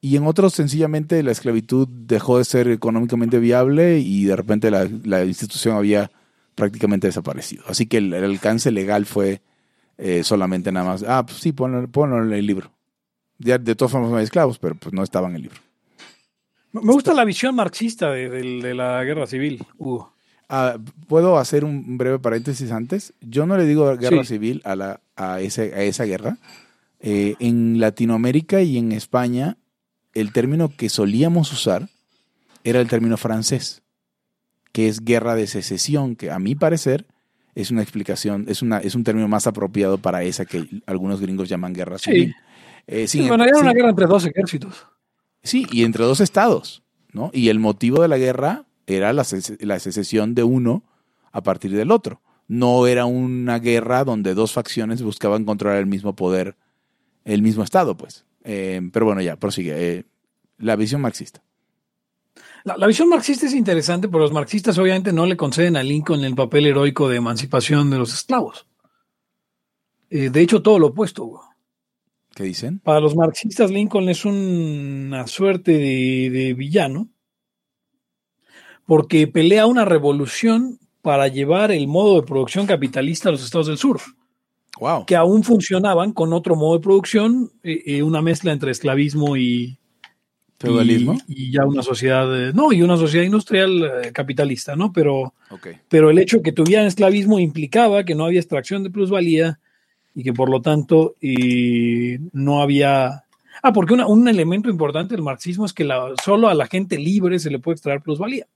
Y 0.00 0.16
en 0.16 0.26
otros 0.26 0.54
sencillamente 0.54 1.22
la 1.22 1.32
esclavitud 1.32 1.86
dejó 1.86 2.38
de 2.38 2.46
ser 2.46 2.68
económicamente 2.68 3.38
viable 3.40 3.98
y 3.98 4.24
de 4.24 4.36
repente 4.36 4.70
la, 4.70 4.88
la 5.04 5.24
institución 5.24 5.76
había 5.76 6.10
prácticamente 6.54 7.08
desaparecido. 7.08 7.64
Así 7.68 7.84
que 7.86 7.98
el 7.98 8.14
alcance 8.14 8.70
legal 8.70 9.04
fue 9.04 9.42
eh, 10.04 10.24
solamente 10.24 10.72
nada 10.72 10.86
más, 10.86 11.04
ah, 11.06 11.24
pues 11.24 11.38
sí, 11.38 11.52
ponlo, 11.52 11.86
ponlo 11.88 12.22
en 12.22 12.32
el 12.32 12.44
libro. 12.46 12.72
Ya, 13.38 13.56
de 13.58 13.74
todas 13.74 13.92
formas 13.92 14.10
no 14.10 14.16
hay 14.16 14.24
esclavos, 14.24 14.58
pero 14.58 14.74
pues 14.74 14.92
no 14.92 15.02
estaba 15.02 15.28
en 15.28 15.36
el 15.36 15.42
libro. 15.42 15.58
Me 16.72 16.92
gusta 16.92 17.12
la 17.14 17.24
visión 17.24 17.54
marxista 17.54 18.10
de, 18.10 18.28
de- 18.30 18.60
de 18.62 18.74
la 18.74 19.02
guerra 19.04 19.26
civil. 19.26 19.64
Uh, 19.78 20.00
Ah, 20.54 20.76
¿Puedo 21.08 21.38
hacer 21.38 21.64
un 21.64 21.96
breve 21.96 22.18
paréntesis 22.18 22.70
antes? 22.72 23.14
Yo 23.22 23.46
no 23.46 23.56
le 23.56 23.64
digo 23.64 23.96
guerra 23.96 24.22
Sí. 24.22 24.34
civil 24.34 24.60
a, 24.66 24.76
la, 24.76 25.00
a, 25.16 25.40
ese, 25.40 25.72
a 25.74 25.82
esa 25.82 26.04
guerra. 26.04 26.36
Eh, 27.00 27.36
en 27.38 27.80
Latinoamérica 27.80 28.60
y 28.60 28.76
en 28.76 28.92
España, 28.92 29.56
el 30.12 30.30
término 30.32 30.70
que 30.76 30.90
solíamos 30.90 31.50
usar 31.54 31.88
era 32.64 32.80
el 32.80 32.88
término 32.88 33.16
francés, 33.16 33.80
que 34.72 34.88
es 34.88 35.02
guerra 35.02 35.36
de 35.36 35.46
secesión, 35.46 36.16
que 36.16 36.30
a 36.30 36.38
mi 36.38 36.54
parecer 36.54 37.06
es 37.54 37.70
una 37.70 37.82
explicación, 37.82 38.46
es, 38.48 38.62
una, 38.62 38.78
es 38.78 38.94
un 38.94 39.04
término 39.04 39.28
más 39.28 39.46
apropiado 39.46 39.98
para 39.98 40.22
esa 40.22 40.44
que 40.44 40.66
algunos 40.86 41.20
gringos 41.20 41.48
llaman 41.48 41.72
guerra 41.74 41.98
Sí. 41.98 42.10
civil. 42.10 42.34
Eh, 42.86 43.06
sí, 43.06 43.18
sin- 43.18 43.28
bueno, 43.28 43.44
era 43.44 43.58
una 43.58 43.72
guerra 43.72 43.90
entre 43.90 44.06
dos 44.06 44.24
ejércitos. 44.26 44.86
Sí, 45.42 45.66
y 45.70 45.84
entre 45.84 46.04
dos 46.04 46.20
estados, 46.20 46.82
¿no? 47.12 47.30
Y 47.32 47.48
el 47.48 47.58
motivo 47.58 48.02
de 48.02 48.08
la 48.08 48.18
guerra 48.18 48.64
era 48.86 49.12
la, 49.12 49.24
la 49.60 49.78
secesión 49.78 50.34
de 50.34 50.42
uno 50.44 50.82
a 51.30 51.42
partir 51.42 51.72
del 51.72 51.90
otro. 51.90 52.20
No 52.48 52.86
era 52.86 53.06
una 53.06 53.58
guerra 53.58 54.04
donde 54.04 54.34
dos 54.34 54.52
facciones 54.52 55.02
buscaban 55.02 55.44
controlar 55.44 55.78
el 55.78 55.86
mismo 55.86 56.14
poder, 56.16 56.56
el 57.24 57.40
mismo 57.42 57.62
estado, 57.64 57.96
pues. 57.96 58.24
Eh, 58.44 58.80
pero 58.92 59.06
bueno, 59.06 59.20
ya, 59.20 59.36
prosigue. 59.36 59.72
Eh, 59.76 60.04
la 60.58 60.76
visión 60.76 61.00
marxista. 61.00 61.42
La, 62.64 62.76
la 62.76 62.86
visión 62.86 63.08
marxista 63.08 63.46
es 63.46 63.54
interesante, 63.54 64.08
pero 64.08 64.20
los 64.20 64.32
marxistas 64.32 64.78
obviamente 64.78 65.12
no 65.12 65.26
le 65.26 65.36
conceden 65.36 65.76
a 65.76 65.82
Lincoln 65.82 66.24
el 66.24 66.34
papel 66.34 66.66
heroico 66.66 67.08
de 67.08 67.16
emancipación 67.16 67.90
de 67.90 67.98
los 67.98 68.12
esclavos. 68.14 68.66
Eh, 70.10 70.30
de 70.30 70.40
hecho, 70.40 70.62
todo 70.62 70.78
lo 70.78 70.88
opuesto. 70.88 71.24
güey. 71.24 71.42
¿Qué 72.34 72.44
dicen? 72.44 72.78
Para 72.78 73.00
los 73.00 73.14
marxistas, 73.16 73.70
Lincoln 73.70 74.08
es 74.08 74.24
una 74.24 75.26
suerte 75.26 75.72
de, 75.72 76.30
de 76.30 76.54
villano 76.54 77.08
porque 78.86 79.26
pelea 79.26 79.66
una 79.66 79.84
revolución 79.84 80.78
para 81.02 81.28
llevar 81.28 81.72
el 81.72 81.88
modo 81.88 82.20
de 82.20 82.26
producción 82.26 82.66
capitalista 82.66 83.28
a 83.28 83.32
los 83.32 83.44
estados 83.44 83.66
del 83.66 83.78
sur, 83.78 84.00
Wow. 84.80 85.04
que 85.06 85.16
aún 85.16 85.44
funcionaban 85.44 86.12
con 86.12 86.32
otro 86.32 86.56
modo 86.56 86.78
de 86.78 86.82
producción, 86.82 87.52
eh, 87.62 87.82
eh, 87.86 88.02
una 88.02 88.22
mezcla 88.22 88.52
entre 88.52 88.70
esclavismo 88.70 89.36
y, 89.36 89.78
¿Feudalismo? 90.62 91.18
y, 91.28 91.44
y 91.44 91.50
ya 91.52 91.64
una 91.66 91.82
sociedad, 91.82 92.48
eh, 92.48 92.52
no, 92.54 92.72
y 92.72 92.82
una 92.82 92.96
sociedad 92.96 93.24
industrial 93.24 93.82
eh, 94.04 94.12
capitalista, 94.12 94.74
¿no? 94.76 94.92
Pero, 94.92 95.34
pero 95.88 96.10
el 96.10 96.18
hecho 96.18 96.38
de 96.38 96.42
que 96.44 96.52
tuvieran 96.52 96.86
esclavismo 96.86 97.38
implicaba 97.38 98.04
que 98.04 98.14
no 98.14 98.24
había 98.24 98.40
extracción 98.40 98.82
de 98.82 98.90
plusvalía 98.90 99.58
y 100.14 100.22
que 100.22 100.32
por 100.32 100.48
lo 100.50 100.60
tanto 100.62 101.14
no 102.32 102.62
había... 102.62 103.24
Ah, 103.62 103.72
porque 103.72 103.94
una- 103.94 104.06
un 104.06 104.26
elemento 104.28 104.68
importante 104.70 105.14
del 105.14 105.22
marxismo 105.22 105.64
es 105.66 105.72
que 105.72 105.84
la- 105.84 106.12
solo 106.24 106.48
a 106.48 106.54
la 106.54 106.66
gente 106.66 106.98
libre 106.98 107.38
se 107.38 107.50
le 107.50 107.58
puede 107.58 107.74
extraer 107.74 108.00
plusvalía. 108.00 108.46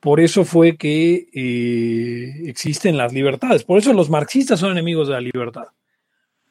Por 0.00 0.18
eso 0.18 0.44
fue 0.44 0.76
que 0.76 1.28
eh, 1.32 2.48
existen 2.48 2.96
las 2.96 3.12
libertades. 3.12 3.62
Por 3.64 3.78
eso 3.78 3.92
los 3.92 4.10
marxistas 4.10 4.58
son 4.58 4.72
enemigos 4.72 5.06
de 5.08 5.14
la 5.14 5.20
libertad. 5.20 5.66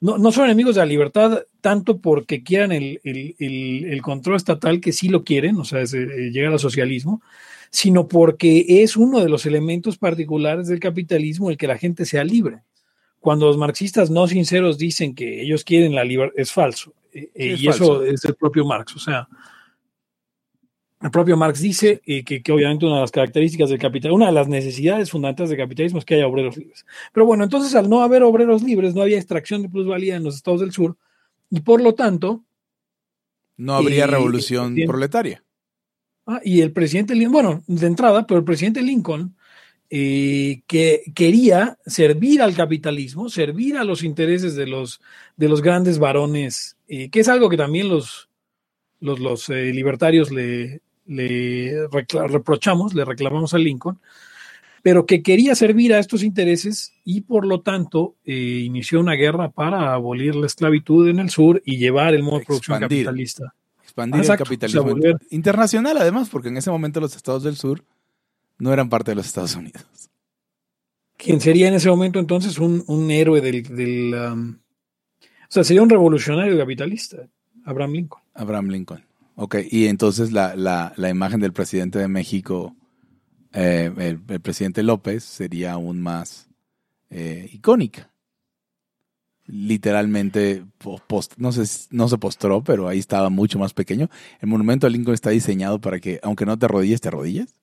No, 0.01 0.17
no 0.17 0.31
son 0.31 0.45
enemigos 0.45 0.75
de 0.75 0.81
la 0.81 0.85
libertad 0.87 1.43
tanto 1.61 1.99
porque 1.99 2.43
quieran 2.43 2.71
el, 2.71 2.99
el- 3.03 3.35
el- 3.39 3.85
el 3.85 4.01
control 4.01 4.35
estatal, 4.35 4.81
que 4.81 4.91
sí 4.93 5.07
lo 5.09 5.23
quieren, 5.23 5.57
o 5.57 5.63
sea, 5.63 5.81
es, 5.81 5.93
eh, 5.93 6.31
llegar 6.31 6.51
al 6.51 6.59
socialismo, 6.59 7.21
sino 7.69 8.07
porque 8.07 8.65
es 8.83 8.97
uno 8.97 9.19
de 9.21 9.29
los 9.29 9.45
elementos 9.45 9.97
particulares 9.97 10.67
del 10.67 10.79
capitalismo 10.79 11.49
el 11.49 11.57
que 11.57 11.67
la 11.67 11.77
gente 11.77 12.05
sea 12.05 12.23
libre. 12.23 12.63
Cuando 13.19 13.45
los 13.45 13.57
marxistas 13.57 14.09
no 14.09 14.27
sinceros 14.27 14.77
dicen 14.79 15.13
que 15.13 15.43
ellos 15.43 15.63
quieren 15.63 15.93
la 15.93 16.03
libertad, 16.03 16.33
es 16.37 16.51
falso. 16.51 16.93
Eh, 17.13 17.29
eh, 17.35 17.53
es 17.53 17.61
y 17.61 17.65
falso. 17.67 18.03
eso 18.03 18.05
es 18.05 18.25
el 18.25 18.33
propio 18.35 18.65
Marx. 18.65 18.95
O 18.95 18.99
sea, 18.99 19.27
El 21.01 21.09
propio 21.09 21.35
Marx 21.35 21.59
dice 21.59 22.01
eh, 22.05 22.23
que, 22.23 22.43
que, 22.43 22.51
obviamente 22.51 22.85
una 22.85 22.95
de 22.95 23.01
las 23.01 23.11
características 23.11 23.69
del 23.69 23.79
capitalismo, 23.79 24.17
una 24.17 24.27
de 24.27 24.33
las 24.33 24.47
necesidades 24.47 25.09
fundamentales 25.09 25.49
del 25.49 25.57
capitalismo 25.57 25.99
es 25.99 26.05
que 26.05 26.15
haya 26.15 26.27
obreros 26.27 26.57
libres. 26.57 26.85
Pero 27.11 27.25
bueno, 27.25 27.43
entonces 27.43 27.73
al 27.75 27.89
no 27.89 28.03
haber 28.03 28.21
obreros 28.21 28.61
libres, 28.61 28.93
no 28.93 29.01
había 29.01 29.17
extracción 29.17 29.63
de 29.63 29.69
plusvalía 29.69 30.15
en 30.15 30.23
los 30.23 30.35
estados 30.35 30.61
del 30.61 30.71
sur 30.71 30.97
y 31.49 31.61
por 31.61 31.81
lo 31.81 31.95
tanto... 31.95 32.43
No 33.57 33.73
habría 33.73 34.07
revolución 34.07 34.75
proletaria. 34.87 35.43
Ah, 36.25 36.39
y 36.43 36.61
el 36.61 36.71
presidente, 36.71 37.15
bueno, 37.27 37.63
de 37.67 37.87
entrada, 37.87 38.25
pero 38.27 38.39
el 38.39 38.45
presidente 38.45 38.81
Lincoln 38.81 39.35
eh, 39.89 40.61
que 40.67 41.03
quería 41.13 41.77
servir 41.85 42.41
al 42.41 42.55
capitalismo, 42.55 43.27
servir 43.27 43.75
a 43.75 43.83
los 43.83 44.03
intereses 44.03 44.55
de 44.55 44.65
los, 44.65 45.01
de 45.35 45.49
los 45.49 45.61
grandes 45.61 45.99
varones, 45.99 46.77
eh, 46.87 47.09
que 47.09 47.19
es 47.19 47.27
algo 47.27 47.49
que 47.49 47.57
también 47.57 47.89
los, 47.89 48.29
los, 49.01 49.19
los 49.19 49.49
eh, 49.49 49.73
libertarios 49.73 50.31
le, 50.31 50.79
le 51.05 51.87
reprochamos, 51.89 52.93
le 52.93 53.05
reclamamos 53.05 53.53
a 53.53 53.57
Lincoln, 53.57 53.99
pero 54.81 55.05
que 55.05 55.21
quería 55.21 55.55
servir 55.55 55.93
a 55.93 55.99
estos 55.99 56.23
intereses 56.23 56.93
y 57.03 57.21
por 57.21 57.45
lo 57.45 57.61
tanto 57.61 58.15
inició 58.25 58.99
una 58.99 59.13
guerra 59.13 59.49
para 59.49 59.93
abolir 59.93 60.35
la 60.35 60.47
esclavitud 60.47 61.07
en 61.07 61.19
el 61.19 61.29
sur 61.29 61.61
y 61.65 61.77
llevar 61.77 62.13
el 62.13 62.23
modo 62.23 62.39
de 62.39 62.45
producción 62.45 62.79
capitalista. 62.79 63.53
Expandir 63.83 64.21
el 64.21 64.37
capitalismo 64.37 64.95
internacional, 65.29 65.97
además, 65.97 66.29
porque 66.29 66.47
en 66.47 66.57
ese 66.57 66.71
momento 66.71 66.99
los 66.99 67.15
estados 67.15 67.43
del 67.43 67.57
sur 67.57 67.83
no 68.57 68.71
eran 68.71 68.89
parte 68.89 69.11
de 69.11 69.15
los 69.15 69.25
Estados 69.25 69.55
Unidos. 69.55 69.83
¿Quién 71.17 71.39
sería 71.41 71.67
en 71.67 71.75
ese 71.75 71.89
momento 71.89 72.19
entonces 72.19 72.57
un, 72.57 73.11
héroe 73.11 73.41
del... 73.41 74.13
Um, 74.13 74.57
o 75.19 75.53
sea, 75.53 75.63
sería 75.63 75.83
un 75.83 75.89
revolucionario 75.89 76.57
capitalista, 76.57 77.27
Abraham 77.65 77.91
Lincoln. 77.91 78.21
Abraham 78.33 78.69
Lincoln. 78.69 79.10
Ok, 79.35 79.55
y 79.69 79.87
entonces 79.87 80.31
la, 80.31 80.93
imagen 81.09 81.39
del 81.39 81.53
presidente 81.53 81.99
de 81.99 82.07
México, 82.07 82.75
eh, 83.53 83.91
el, 83.97 84.41
presidente 84.41 84.83
López, 84.83 85.23
sería 85.23 85.73
aún 85.73 86.01
más 86.01 86.49
eh, 87.09 87.49
icónica 87.51 88.11
literalmente 89.51 90.65
no, 91.37 91.51
se, 91.51 91.87
no 91.91 92.07
se 92.07 92.17
postró, 92.17 92.63
pero 92.63 92.87
ahí 92.87 92.99
estaba 92.99 93.29
mucho 93.29 93.59
más 93.59 93.73
pequeño. 93.73 94.09
El 94.39 94.47
monumento 94.47 94.87
a 94.87 94.89
Lincoln 94.89 95.13
está 95.13 95.29
diseñado 95.31 95.81
para 95.81 95.99
que, 95.99 96.19
aunque 96.23 96.45
no 96.45 96.57
te 96.57 96.65
arrodilles, 96.65 97.01
te 97.01 97.09
arrodilles. 97.09 97.53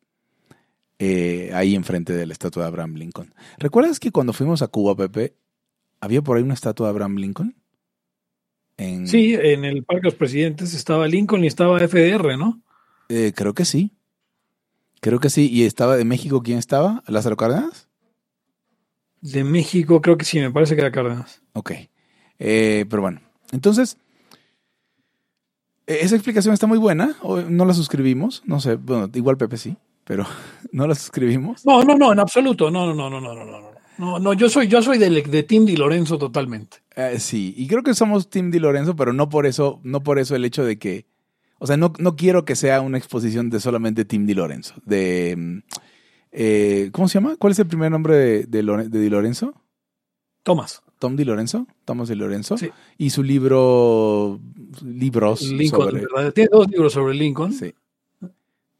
Eh, 0.99 1.51
ahí 1.55 1.75
enfrente 1.75 2.13
de 2.13 2.27
la 2.27 2.33
estatua 2.33 2.65
de 2.65 2.69
Abraham 2.69 2.95
Lincoln. 2.97 3.33
¿Recuerdas 3.59 4.01
que 4.01 4.11
cuando 4.11 4.33
fuimos 4.33 4.63
a 4.63 4.69
Cuba, 4.69 4.97
Pepe, 4.97 5.35
había 6.01 6.23
por 6.23 6.37
ahí 6.37 6.43
una 6.43 6.55
estatua 6.55 6.89
de 6.89 6.91
Abraham 6.91 7.17
Lincoln? 7.17 7.55
Sí, 8.79 9.35
en 9.35 9.65
el 9.65 9.85
Parque 9.85 10.03
de 10.03 10.09
los 10.09 10.15
Presidentes 10.15 10.73
estaba 10.73 11.09
Lincoln 11.09 11.43
y 11.43 11.49
estaba 11.49 11.79
FDR, 11.81 12.39
¿no? 12.39 12.63
Eh, 13.09 13.33
creo 13.35 13.53
que 13.53 13.65
sí. 13.65 13.93
Creo 15.01 15.19
que 15.19 15.31
sí. 15.31 15.49
¿Y 15.51 15.65
estaba 15.65 15.97
de 15.97 16.05
México 16.05 16.43
quién 16.43 16.59
estaba? 16.59 17.03
¿Lázaro 17.07 17.37
Cárdenas? 17.37 17.89
De 19.21 19.43
México, 19.43 20.01
creo 20.01 20.17
que 20.17 20.25
sí, 20.25 20.39
me 20.39 20.53
parece 20.53 20.77
que 20.77 20.83
era 20.83 20.93
Cárdenas. 20.93 21.43
Ok. 21.55 21.73
Eh, 22.39 22.87
pero 22.89 23.03
bueno, 23.03 23.21
entonces, 23.51 23.99
esa 25.87 26.15
explicación 26.15 26.55
está 26.55 26.69
muy 26.69 26.79
buena. 26.79 27.17
No 27.49 27.65
la 27.65 27.75
suscribimos. 27.75 28.43
No 28.47 28.61
sé, 28.61 28.77
bueno, 28.77 29.11
igual 29.13 29.37
Pepe 29.37 29.57
sí 29.57 29.77
pero 30.09 30.25
¿no 30.73 30.87
la 30.89 30.95
suscribimos? 30.95 31.65
No, 31.67 31.85
no, 31.85 31.95
no, 31.95 32.13
en 32.13 32.19
absoluto. 32.19 32.71
No, 32.71 32.87
no, 32.87 32.95
no, 32.95 33.11
no, 33.11 33.21
no, 33.21 33.35
no, 33.35 33.45
no. 33.45 33.78
No, 33.99 34.21
no, 34.21 34.33
yo 34.33 34.49
soy, 34.49 34.69
yo 34.69 34.81
soy 34.81 34.97
de, 34.99 35.11
de 35.11 35.43
Tim 35.43 35.67
Di 35.67 35.77
Lorenzo 35.77 36.19
totalmente. 36.19 36.79
Eh, 36.95 37.19
sí, 37.19 37.53
y 37.57 37.67
creo 37.67 37.83
que 37.83 37.95
somos 37.95 38.31
Tim 38.31 38.51
Di 38.51 38.61
Lorenzo, 38.61 38.95
pero 38.95 39.13
no 39.13 39.29
por 39.29 39.45
eso, 39.45 39.81
no 39.83 40.03
por 40.03 40.19
eso 40.19 40.37
el 40.37 40.45
hecho 40.45 40.65
de 40.65 40.79
que, 40.79 41.07
o 41.59 41.67
sea, 41.67 41.77
no, 41.77 41.93
no 41.99 42.15
quiero 42.15 42.45
que 42.45 42.55
sea 42.55 42.81
una 42.81 42.97
exposición 42.97 43.51
de 43.51 43.59
solamente 43.59 44.05
Tim 44.05 44.25
Di 44.25 44.35
Lorenzo. 44.35 44.75
De, 44.85 45.35
mm, 45.37 45.59
eh, 46.31 46.91
¿cómo 46.93 47.09
se 47.09 47.15
llama? 47.15 47.37
¿Cuál 47.37 47.53
es 47.53 47.59
el 47.59 47.67
primer 47.67 47.91
nombre 47.91 48.17
de, 48.17 48.45
de, 48.47 48.99
Di 49.01 49.11
Lorenzo? 49.11 49.55
Tomás. 50.45 50.83
Tom 51.01 51.17
Di 51.17 51.25
Lorenzo, 51.25 51.67
Tomás 51.85 52.09
Di 52.09 52.15
Lorenzo. 52.15 52.57
Sí. 52.57 52.71
Y 52.99 53.11
su 53.11 53.23
libro, 53.23 54.41
libros 54.85 55.43
Lincoln, 55.43 56.07
sobre... 56.09 56.33
Tiene 56.33 56.51
dos 56.53 56.69
libros 56.69 56.93
sobre 56.93 57.15
Lincoln. 57.15 57.53
Sí. 57.53 57.75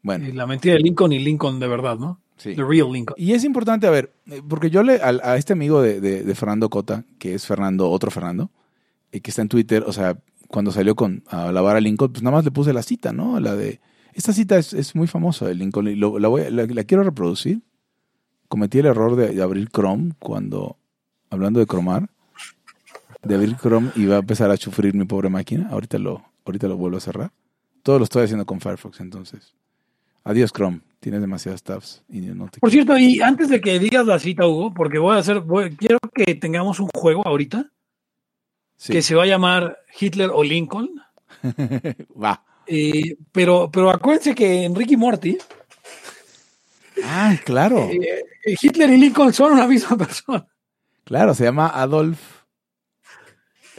Bueno. 0.01 0.27
la 0.33 0.47
mentira 0.47 0.75
de 0.75 0.79
Lincoln 0.79 1.11
y 1.11 1.19
Lincoln 1.19 1.59
de 1.59 1.67
verdad, 1.67 1.97
¿no? 1.97 2.21
Sí. 2.39 2.55
The 2.55 2.63
real 2.63 2.91
Lincoln. 2.91 3.15
Y 3.17 3.33
es 3.33 3.43
importante, 3.43 3.85
a 3.85 3.89
ver, 3.89 4.13
eh, 4.27 4.41
porque 4.47 4.69
yo 4.69 4.81
le, 4.81 5.01
a, 5.01 5.35
este 5.35 5.51
amigo 5.53 5.81
de, 5.81 6.33
Fernando 6.35 6.69
Cota, 6.69 7.03
que 7.19 7.35
es 7.35 7.45
Fernando, 7.45 7.89
otro 7.89 8.11
Fernando, 8.11 8.49
y 9.11 9.19
que 9.19 9.29
está 9.29 9.41
en 9.41 9.49
Twitter, 9.49 9.83
o 9.85 9.91
sea, 9.91 10.17
cuando 10.47 10.71
salió 10.71 10.95
con 10.95 11.23
a 11.27 11.51
lavar 11.51 11.75
a 11.75 11.81
Lincoln, 11.81 12.11
pues 12.11 12.23
nada 12.23 12.37
más 12.37 12.45
le 12.45 12.51
puse 12.51 12.71
la 12.71 12.81
cita, 12.81 13.11
¿no? 13.11 13.39
La 13.39 13.55
de. 13.55 13.81
Esta 14.13 14.33
cita 14.33 14.57
es, 14.57 14.95
muy 14.95 15.07
famosa 15.07 15.45
de 15.45 15.53
Lincoln 15.53 15.87
y 15.87 15.95
la, 15.95 16.27
voy, 16.27 16.49
la, 16.49 16.83
quiero 16.85 17.03
reproducir. 17.03 17.61
Cometí 18.47 18.79
el 18.79 18.87
error 18.87 19.15
de, 19.15 19.41
abrir 19.41 19.69
Chrome 19.69 20.13
cuando, 20.17 20.77
hablando 21.29 21.59
de 21.59 21.67
cromar, 21.67 22.09
de 23.21 23.35
abrir 23.35 23.55
Chrome 23.57 23.91
y 23.95 24.05
va 24.05 24.15
a 24.15 24.19
empezar 24.19 24.49
a 24.49 24.57
sufrir 24.57 24.95
mi 24.95 25.05
pobre 25.05 25.29
máquina. 25.29 25.69
Ahorita 25.69 25.99
lo, 25.99 26.23
ahorita 26.45 26.67
lo 26.67 26.77
vuelvo 26.77 26.97
a 26.97 27.01
cerrar. 27.01 27.31
Todo 27.83 27.99
lo 27.99 28.05
estoy 28.05 28.23
haciendo 28.23 28.45
con 28.45 28.59
Firefox, 28.59 28.99
entonces. 29.01 29.53
Adiós, 30.29 30.53
Chrome. 30.53 30.81
Tienes 30.99 31.21
demasiadas 31.21 31.63
tabs. 31.63 32.03
Y 32.07 32.19
no 32.19 32.47
Por 32.61 32.69
cierto, 32.69 32.95
y 32.99 33.19
antes 33.19 33.49
de 33.49 33.59
que 33.59 33.79
digas 33.79 34.05
la 34.05 34.19
cita, 34.19 34.45
Hugo, 34.45 34.71
porque 34.75 34.99
voy 34.99 35.15
a 35.15 35.19
hacer, 35.19 35.41
quiero 35.75 35.97
que 36.13 36.35
tengamos 36.35 36.79
un 36.79 36.87
juego 36.93 37.25
ahorita 37.25 37.71
que 38.85 39.01
se 39.01 39.15
va 39.15 39.23
a 39.23 39.25
llamar 39.25 39.79
Hitler 39.99 40.29
o 40.31 40.43
Lincoln. 40.43 41.01
va. 42.23 42.43
Eh, 42.67 43.17
pero, 43.31 43.71
pero 43.71 43.89
acuérdense 43.89 44.35
que 44.35 44.65
Enrique 44.65 44.95
Morty. 44.95 45.35
Ah, 47.03 47.35
claro. 47.43 47.89
Eh, 47.89 48.23
eh, 48.45 48.55
Hitler 48.61 48.91
y 48.91 48.97
Lincoln 48.97 49.33
son 49.33 49.53
una 49.53 49.65
misma 49.65 49.97
persona. 49.97 50.45
Claro, 51.05 51.33
se 51.33 51.45
llama 51.45 51.69
Adolf. 51.69 52.43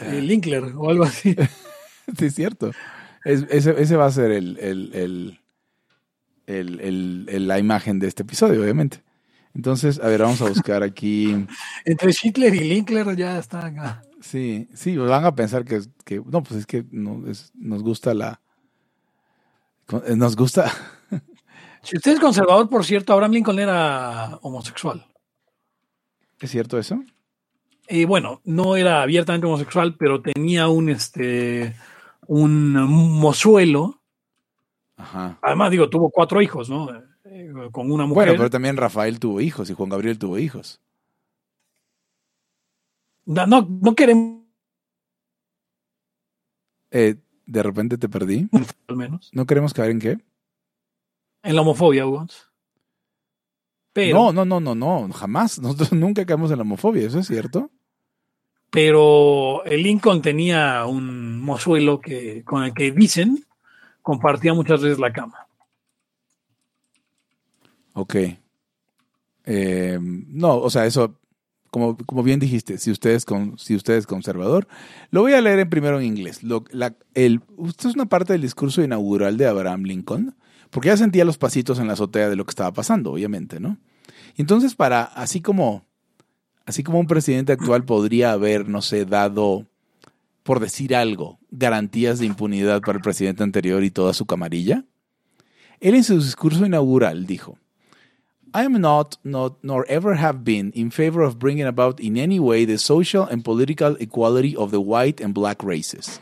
Linkler 0.02 0.64
o 0.76 0.90
algo 0.90 1.04
así. 1.04 1.36
sí, 2.18 2.26
es 2.26 2.34
cierto. 2.34 2.72
ese, 3.24 3.96
va 3.96 4.06
a 4.06 4.10
ser 4.10 4.32
el 4.32 4.58
el, 4.58 5.39
la 6.50 7.58
imagen 7.58 7.98
de 7.98 8.08
este 8.08 8.22
episodio, 8.22 8.62
obviamente. 8.62 9.02
Entonces, 9.54 10.00
a 10.00 10.06
ver, 10.06 10.22
vamos 10.22 10.40
a 10.42 10.48
buscar 10.48 10.82
aquí. 10.82 11.46
Entre 11.84 12.12
Hitler 12.22 12.54
y 12.54 12.60
Linkler 12.60 13.16
ya 13.16 13.38
están. 13.38 13.76
Sí, 14.20 14.68
sí, 14.74 14.96
van 14.96 15.24
a 15.24 15.34
pensar 15.34 15.64
que, 15.64 15.80
que 16.04 16.22
no, 16.24 16.42
pues 16.42 16.60
es 16.60 16.66
que 16.66 16.84
no, 16.90 17.22
nos 17.54 17.82
gusta 17.82 18.14
la. 18.14 18.40
Nos 20.16 20.36
gusta. 20.36 20.72
Si 21.82 21.96
usted 21.96 22.12
es 22.12 22.20
conservador, 22.20 22.68
por 22.68 22.84
cierto, 22.84 23.14
Abraham 23.14 23.32
Lincoln 23.32 23.58
era 23.58 24.38
homosexual. 24.42 25.06
¿Es 26.38 26.50
cierto 26.50 26.78
eso? 26.78 27.02
Y 27.88 28.04
bueno, 28.04 28.42
no 28.44 28.76
era 28.76 29.00
abiertamente 29.00 29.46
homosexual, 29.46 29.96
pero 29.98 30.20
tenía 30.20 30.68
un 30.68 30.90
este 30.90 31.74
un 32.26 32.72
mozuelo 32.72 33.99
Además, 35.42 35.70
digo, 35.70 35.88
tuvo 35.88 36.10
cuatro 36.10 36.40
hijos, 36.42 36.68
¿no? 36.68 36.88
Eh, 37.24 37.52
con 37.72 37.90
una 37.90 38.06
mujer. 38.06 38.26
Bueno, 38.26 38.38
pero 38.38 38.50
también 38.50 38.76
Rafael 38.76 39.20
tuvo 39.20 39.40
hijos 39.40 39.70
y 39.70 39.74
Juan 39.74 39.88
Gabriel 39.88 40.18
tuvo 40.18 40.38
hijos. 40.38 40.80
No, 43.24 43.46
no, 43.46 43.94
queremos. 43.94 44.40
Eh, 46.90 47.16
de 47.46 47.62
repente 47.62 47.98
te 47.98 48.08
perdí. 48.08 48.48
Al 48.88 48.96
menos. 48.96 49.30
¿No 49.32 49.46
queremos 49.46 49.72
caer 49.72 49.92
en 49.92 50.00
qué? 50.00 50.18
En 51.42 51.54
la 51.54 51.62
homofobia, 51.62 52.06
Hugo. 52.06 52.26
Pero, 53.92 54.32
no, 54.32 54.44
no, 54.44 54.44
no, 54.44 54.60
no, 54.60 54.74
no, 54.74 55.12
jamás. 55.12 55.58
Nosotros 55.58 55.92
nunca 55.92 56.24
caemos 56.24 56.50
en 56.50 56.58
la 56.58 56.62
homofobia, 56.62 57.06
¿eso 57.06 57.18
es 57.18 57.26
cierto? 57.26 57.70
Pero 58.70 59.64
el 59.64 59.82
Lincoln 59.82 60.22
tenía 60.22 60.86
un 60.86 61.40
mozuelo 61.40 62.00
que, 62.00 62.44
con 62.44 62.62
el 62.62 62.72
que 62.72 62.92
dicen 62.92 63.44
compartía 64.02 64.54
muchas 64.54 64.82
veces 64.82 64.98
la 64.98 65.12
cama. 65.12 65.46
Ok. 67.92 68.16
Eh, 69.44 69.98
no, 70.00 70.58
o 70.58 70.70
sea, 70.70 70.86
eso, 70.86 71.18
como, 71.70 71.96
como 71.96 72.22
bien 72.22 72.40
dijiste, 72.40 72.78
si 72.78 72.90
usted, 72.90 73.10
es 73.10 73.24
con, 73.24 73.58
si 73.58 73.78
conservador, 74.06 74.68
lo 75.10 75.22
voy 75.22 75.32
a 75.32 75.40
leer 75.40 75.60
en 75.60 75.70
primero 75.70 75.98
en 75.98 76.06
inglés. 76.06 76.42
Lo, 76.42 76.64
esto 77.14 77.88
es 77.88 77.94
una 77.94 78.06
parte 78.06 78.32
del 78.32 78.42
discurso 78.42 78.82
inaugural 78.82 79.36
de 79.36 79.46
Abraham 79.46 79.84
Lincoln, 79.84 80.36
porque 80.70 80.88
ya 80.88 80.96
sentía 80.96 81.24
los 81.24 81.38
pasitos 81.38 81.78
en 81.78 81.86
la 81.86 81.94
azotea 81.94 82.28
de 82.28 82.36
lo 82.36 82.44
que 82.44 82.50
estaba 82.50 82.72
pasando, 82.72 83.12
obviamente, 83.12 83.60
¿no? 83.60 83.78
Y 84.36 84.42
entonces, 84.42 84.74
para, 84.74 85.02
así 85.02 85.40
como, 85.40 85.84
así 86.64 86.82
como 86.82 87.00
un 87.00 87.06
presidente 87.06 87.52
actual 87.52 87.84
podría 87.84 88.32
haber, 88.32 88.68
no 88.68 88.82
sé, 88.82 89.04
dado 89.04 89.66
por 90.42 90.60
decir 90.60 90.94
algo, 90.94 91.38
garantías 91.50 92.18
de 92.18 92.26
impunidad 92.26 92.80
para 92.80 92.96
el 92.98 93.02
presidente 93.02 93.42
anterior 93.42 93.84
y 93.84 93.90
toda 93.90 94.12
su 94.14 94.26
camarilla? 94.26 94.84
Él 95.80 95.94
en 95.94 96.04
su 96.04 96.16
discurso 96.16 96.66
inaugural 96.66 97.26
dijo, 97.26 97.58
I 98.52 98.64
am 98.64 98.80
not, 98.80 99.14
not, 99.22 99.58
nor 99.62 99.86
ever 99.88 100.16
have 100.16 100.40
been, 100.44 100.72
in 100.74 100.90
favor 100.90 101.22
of 101.22 101.38
bringing 101.38 101.66
about 101.66 102.00
in 102.00 102.16
any 102.16 102.40
way 102.40 102.66
the 102.66 102.78
social 102.78 103.28
and 103.30 103.44
political 103.44 103.96
equality 104.00 104.56
of 104.56 104.70
the 104.72 104.80
white 104.80 105.20
and 105.22 105.32
black 105.32 105.62
races. 105.62 106.20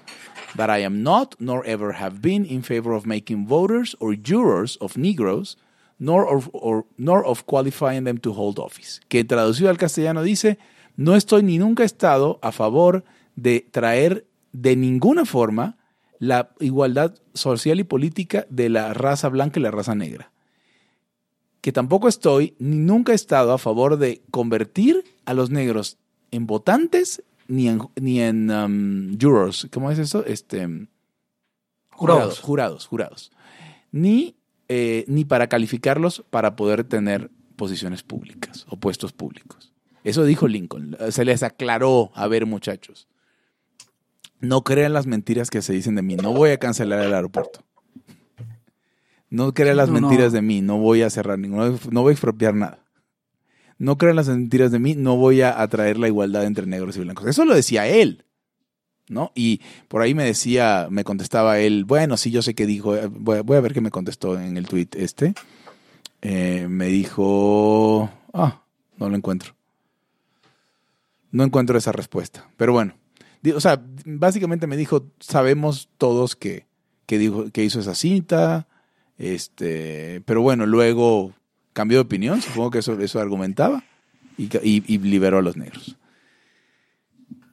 that 0.57 0.70
I 0.70 0.78
am 0.83 1.02
not, 1.02 1.35
nor 1.38 1.64
ever 1.66 1.92
have 1.92 2.20
been, 2.20 2.44
in 2.44 2.62
favor 2.62 2.92
of 2.92 3.07
making 3.07 3.46
voters 3.46 3.96
or 4.00 4.14
jurors 4.14 4.76
of 4.81 4.96
Negroes, 4.96 5.57
nor 5.98 6.26
of, 6.28 6.48
or- 6.52 6.85
nor 6.96 7.24
of 7.24 7.44
qualifying 7.46 8.04
them 8.04 8.18
to 8.18 8.33
hold 8.33 8.59
office. 8.59 9.00
Que 9.09 9.24
traducido 9.24 9.68
al 9.68 9.76
castellano 9.76 10.22
dice, 10.22 10.59
no 10.96 11.16
estoy 11.16 11.42
ni 11.42 11.59
nunca 11.59 11.83
he 11.83 11.87
estado 11.87 12.38
a 12.42 12.50
favor 12.52 13.02
de 13.02 13.04
traer 13.70 14.27
de 14.53 14.77
ninguna 14.77 15.24
forma 15.24 15.77
la 16.18 16.51
igualdad 16.61 17.14
social 17.35 17.81
y 17.81 17.85
política 17.85 18.46
de 18.51 18.68
la 18.68 18.92
raza 18.94 19.29
blanca 19.29 19.61
y 19.61 19.62
la 19.62 19.70
raza 19.70 19.94
negra. 19.94 20.33
Que 21.61 21.72
tampoco 21.72 22.09
estoy 22.09 22.55
ni 22.59 22.77
nunca 22.77 23.12
he 23.12 23.14
estado 23.14 23.53
a 23.53 23.59
favor 23.59 23.98
de 23.98 24.22
convertir 24.31 25.05
a 25.24 25.35
los 25.35 25.51
negros 25.51 25.98
en 26.31 26.46
votantes 26.46 27.22
ni 27.46 27.68
en, 27.68 27.81
ni 28.01 28.20
en 28.20 28.51
um, 28.51 29.18
jurors. 29.18 29.68
¿Cómo 29.72 29.90
es 29.90 29.98
eso? 29.98 30.24
Este, 30.24 30.68
Jurados. 31.98 32.38
Jurados, 32.38 32.87
jurados. 32.87 33.33
Ni, 33.90 34.37
eh, 34.68 35.05
ni 35.09 35.24
para 35.24 35.48
calificarlos 35.48 36.24
para 36.31 36.55
poder 36.55 36.85
tener 36.85 37.29
posiciones 37.57 38.05
públicas 38.05 38.66
o 38.68 38.77
puestos 38.77 39.12
públicos. 39.12 39.72
Eso 40.05 40.24
dijo 40.24 40.46
Lincoln. 40.46 40.96
Se 41.11 41.24
les 41.24 41.42
aclaró, 41.42 42.12
a 42.14 42.29
ver 42.29 42.46
muchachos, 42.46 43.09
no 44.40 44.62
crean 44.62 44.92
las 44.92 45.07
mentiras 45.07 45.51
que 45.51 45.62
se 45.62 45.72
dicen 45.72 45.94
de 45.94 46.03
mí. 46.03 46.16
No 46.16 46.33
voy 46.33 46.51
a 46.51 46.59
cancelar 46.59 47.01
el 47.01 47.14
aeropuerto. 47.14 47.61
No 49.31 49.53
crean 49.53 49.77
las 49.77 49.88
No, 49.90 50.01
no. 50.01 50.09
mentiras 50.09 50.33
de 50.33 50.42
mí. 50.42 50.61
No 50.62 50.79
voy 50.79 51.03
a 51.03 51.11
cerrar 51.11 51.38
ninguno. 51.38 51.79
No 51.90 52.03
voy 52.03 52.11
a 52.11 52.12
expropiar 52.12 52.55
nada. 52.55 52.79
No 53.79 53.98
crean 53.98 54.16
las 54.16 54.29
mentiras 54.29 54.70
de 54.72 54.79
mí. 54.79 54.94
No 54.94 55.16
voy 55.16 55.42
a 55.42 55.61
atraer 55.61 55.98
la 55.98 56.09
igualdad 56.09 56.44
entre 56.44 56.66
negros 56.66 56.96
y 56.96 57.01
blancos. 57.01 57.27
Eso 57.27 57.44
lo 57.44 57.55
decía 57.55 57.87
él. 57.87 58.24
¿No? 59.09 59.33
Y 59.35 59.62
por 59.88 60.03
ahí 60.03 60.14
me 60.14 60.24
decía, 60.24 60.88
me 60.90 61.03
contestaba 61.03 61.59
él, 61.61 61.87
bueno, 61.87 62.18
sí, 62.18 62.31
yo 62.31 62.42
sé 62.42 62.55
qué 62.55 62.66
dijo, 62.66 62.94
eh, 62.94 63.07
voy, 63.11 63.38
a- 63.38 63.42
voy 63.42 63.57
a 63.57 63.61
ver 63.62 63.72
qué 63.72 63.81
me 63.81 63.90
contestó 63.90 64.38
en 64.38 64.59
el 64.59 64.66
tweet 64.66 64.88
este. 64.96 65.33
Eh, 66.20 66.66
me 66.68 66.88
dijo, 66.88 68.11
ah, 68.35 68.61
no 68.98 69.09
lo 69.09 69.16
encuentro. 69.16 69.55
No 71.31 71.42
encuentro 71.44 71.79
esa 71.79 71.90
respuesta. 71.92 72.51
Pero 72.59 72.74
bueno, 72.74 72.94
o 73.55 73.61
sea, 73.61 73.83
básicamente 74.05 74.66
me 74.66 74.77
dijo, 74.77 75.07
sabemos 75.20 75.88
todos 75.98 76.37
que, 76.37 76.66
que, 77.07 77.18
dijo, 77.18 77.51
que 77.51 77.64
hizo 77.64 77.81
esa 77.81 77.94
cita, 77.94 78.66
este, 79.18 80.22
pero 80.27 80.42
bueno, 80.42 80.66
luego 80.66 81.33
cambió 81.72 81.98
de 81.98 82.03
opinión, 82.03 82.40
supongo 82.42 82.70
que 82.70 82.79
eso, 82.79 82.98
eso 83.01 83.20
argumentaba, 83.20 83.85
y, 84.37 84.48
y- 84.62 84.98
liberó 84.98 85.38
a 85.38 85.42
los 85.42 85.57
negros. 85.57 85.96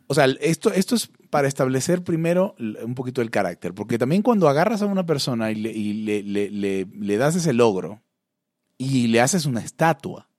O 0.08 0.14
sea, 0.14 0.26
esto, 0.40 0.72
esto 0.72 0.96
es 0.96 1.10
para 1.32 1.48
establecer 1.48 2.04
primero 2.04 2.56
un 2.60 2.94
poquito 2.96 3.22
el 3.22 3.32
carácter, 3.32 3.74
porque 3.74 3.98
también 3.98 4.22
cuando 4.22 4.48
agarras 4.48 4.82
a 4.82 4.86
una 4.86 5.06
persona 5.06 5.52
y 5.52 5.56
le, 5.56 5.72
y 5.72 5.94
le- 5.94 6.24
le- 6.24 6.52
le- 6.52 6.86
le 6.86 7.18
das 7.18 7.36
ese 7.36 7.54
logro 7.54 8.02
y 8.78 9.08
le 9.08 9.22
haces 9.22 9.46
una 9.48 9.62
estatua, 9.62 10.30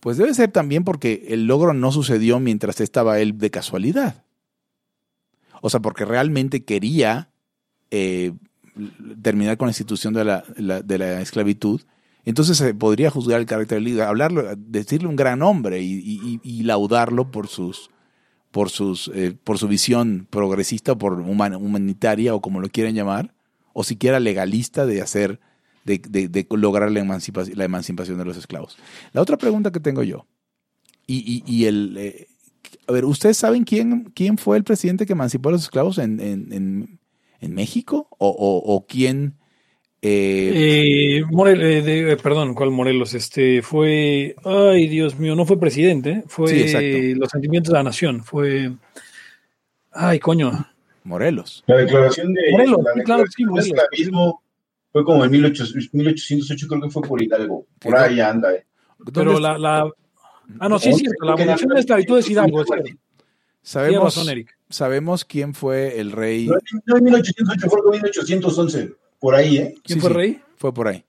pues 0.00 0.16
debe 0.16 0.34
ser 0.34 0.50
también 0.50 0.84
porque 0.84 1.26
el 1.28 1.46
logro 1.46 1.72
no 1.72 1.90
sucedió 1.92 2.38
mientras 2.40 2.80
estaba 2.80 3.18
él 3.20 3.38
de 3.38 3.50
casualidad. 3.50 4.24
O 5.64 5.70
sea, 5.70 5.80
porque 5.80 6.04
realmente 6.04 6.64
quería 6.64 7.30
eh, 7.90 8.32
terminar 9.22 9.56
con 9.56 9.66
la 9.66 9.70
institución 9.70 10.12
de 10.12 10.24
la, 10.24 10.44
de 10.82 10.98
la 10.98 11.20
esclavitud. 11.22 11.80
Entonces 12.24 12.56
se 12.56 12.74
podría 12.74 13.10
juzgar 13.10 13.40
el 13.40 13.46
carácter 13.46 13.76
del 13.76 13.84
líder, 13.84 14.02
hablarlo, 14.04 14.44
decirle 14.56 15.08
un 15.08 15.16
gran 15.16 15.40
hombre 15.42 15.80
y, 15.82 15.92
y- 15.94 16.40
y 16.42 16.62
laudarlo 16.64 17.30
por 17.30 17.48
sus, 17.48 17.90
por 18.50 18.70
sus, 18.70 19.10
eh, 19.14 19.36
por 19.44 19.58
su 19.58 19.66
visión 19.68 20.26
progresista, 20.30 20.94
por 20.96 21.14
human- 21.20 21.56
humanitaria 21.56 22.34
o 22.34 22.40
como 22.40 22.60
lo 22.60 22.68
quieran 22.68 22.94
llamar, 22.94 23.34
o 23.72 23.82
siquiera 23.84 24.20
legalista 24.20 24.84
de 24.86 25.00
hacer, 25.00 25.40
de, 25.84 25.98
de- 26.08 26.28
de 26.28 26.46
lograr 26.56 26.90
la 26.92 27.00
emancipación, 27.00 27.56
la 27.58 27.64
emancipación 27.64 28.18
de 28.18 28.24
los 28.24 28.36
esclavos. 28.36 28.78
La 29.12 29.20
otra 29.22 29.36
pregunta 29.36 29.72
que 29.72 29.80
tengo 29.80 30.02
yo, 30.02 30.26
y, 31.06 31.16
y- 31.16 31.42
y 31.52 31.64
el, 31.66 31.96
eh, 31.98 32.26
a 32.86 32.92
ver, 32.92 33.04
¿ustedes 33.04 33.36
saben 33.36 33.64
quién, 33.64 34.10
quién 34.14 34.38
fue 34.38 34.56
el 34.56 34.64
presidente 34.64 35.06
que 35.06 35.12
emancipó 35.12 35.48
a 35.48 35.52
los 35.52 35.62
esclavos 35.62 35.98
en, 35.98 36.20
en- 36.20 36.52
en- 36.52 36.98
en 37.40 37.54
México? 37.54 38.08
¿O, 38.18 38.28
o- 38.28 38.74
o 38.74 38.86
quién? 38.86 39.34
eh, 40.04 41.18
Eh, 41.20 41.22
Morel- 41.30 41.62
eh, 41.62 41.82
de- 41.82 42.12
eh, 42.12 42.16
perdón, 42.16 42.54
¿cuál 42.54 42.70
Morelos? 42.72 43.14
Este 43.14 43.62
fue, 43.62 44.34
ay 44.44 44.88
Dios 44.88 45.16
mío, 45.18 45.36
no 45.36 45.44
fue 45.46 45.60
presidente, 45.60 46.24
fue 46.26 46.48
Sí, 46.48 46.60
exacto. 46.62 47.20
los 47.20 47.30
sentimientos 47.30 47.72
de 47.72 47.78
la 47.78 47.84
nación, 47.84 48.24
fue, 48.24 48.72
ay 49.92 50.18
coño, 50.18 50.50
Morelos. 51.04 51.62
La 51.66 51.76
declaración 51.76 52.32
de 52.34 52.40
Morelos, 52.50 52.80
la 52.82 52.92
sí, 52.94 53.00
claro, 53.04 53.22
declaración 53.22 53.30
sí, 53.36 53.42
de 53.44 53.50
Morelos. 53.50 53.66
esclavismo 53.68 54.42
fue 54.92 55.04
como 55.04 55.24
en 55.24 55.30
1800 55.30 55.94
1808, 55.94 56.66
creo 56.68 56.80
que 56.82 56.90
fue 56.90 57.02
por 57.02 57.22
Hidalgo. 57.22 57.66
Por 57.80 57.96
ahí 57.96 58.20
anda. 58.20 58.52
eh. 58.54 58.64
pero 59.12 59.32
¿Dónde 59.32 59.40
la, 59.40 59.58
la, 59.58 59.90
ah 60.60 60.68
no, 60.68 60.78
sí 60.78 60.90
es 60.90 60.98
cierto, 60.98 61.24
la 61.24 61.32
abolición 61.32 61.68
de 61.68 61.74
la 61.74 61.80
esclavitud 61.80 62.18
es 62.18 62.28
Hidalgo, 62.30 62.60
es 62.62 62.66
cierto. 62.66 62.84
Tienes 62.84 62.98
sabemos, 63.62 64.04
razón, 64.16 64.28
Eric. 64.30 64.58
sabemos 64.70 65.24
quién 65.24 65.54
fue 65.54 66.00
el 66.00 66.12
rey? 66.12 66.48
No, 66.86 66.96
en 66.96 67.04
1808, 67.04 67.70
fue 67.70 67.80
en 67.96 68.02
1811. 68.02 68.94
Por 69.20 69.34
ahí, 69.36 69.58
¿eh? 69.58 69.74
¿Quién 69.84 69.98
Sí, 69.98 70.00
fue 70.00 70.10
sí. 70.10 70.16
rey? 70.16 70.42
Fue 70.56 70.74
por 70.74 70.88
ahí. 70.88 71.04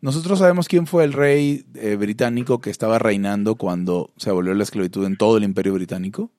Nosotros 0.00 0.38
sabemos 0.38 0.68
quién 0.68 0.86
fue 0.86 1.04
el 1.04 1.12
rey 1.12 1.66
eh, 1.74 1.96
británico 1.96 2.60
que 2.60 2.70
estaba 2.70 2.98
reinando 2.98 3.56
cuando 3.56 4.12
se 4.16 4.30
abolió 4.30 4.54
la 4.54 4.62
esclavitud 4.62 5.04
en 5.04 5.16
todo 5.16 5.36
el 5.36 5.44
imperio 5.44 5.74
británico. 5.74 6.30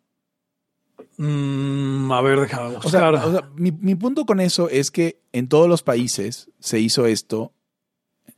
Mm, 1.17 2.12
a 2.12 2.22
ver, 2.22 2.39
déjame 2.39 2.78
O 2.78 2.89
sea, 2.89 3.12
buscar. 3.12 3.15
o 3.15 3.32
sea, 3.32 3.50
mi, 3.56 3.72
mi 3.72 3.95
punto 3.95 4.26
con 4.26 4.39
eso 4.39 4.69
es 4.69 4.89
que 4.91 5.22
en 5.34 5.50
todos 5.50 5.67
los 5.67 5.84
países 5.84 6.50
se 6.60 6.80
hizo 6.80 7.06
esto 7.06 7.54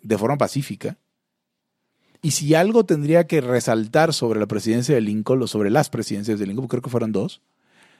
de 0.02 0.18
forma 0.18 0.38
pacífica. 0.38 0.98
Y 2.22 2.32
si 2.32 2.54
algo 2.54 2.86
tendría 2.86 3.26
que 3.26 3.42
resaltar 3.42 4.14
sobre 4.14 4.40
la 4.40 4.46
presidencia 4.46 4.94
de 4.94 5.02
Lincoln 5.02 5.42
o 5.42 5.48
sobre 5.48 5.72
las 5.72 5.90
presidencias 5.90 6.40
de 6.40 6.46
Lincoln, 6.46 6.68
creo 6.68 6.82
que 6.82 6.90
fueron 6.90 7.12
dos, 7.12 7.42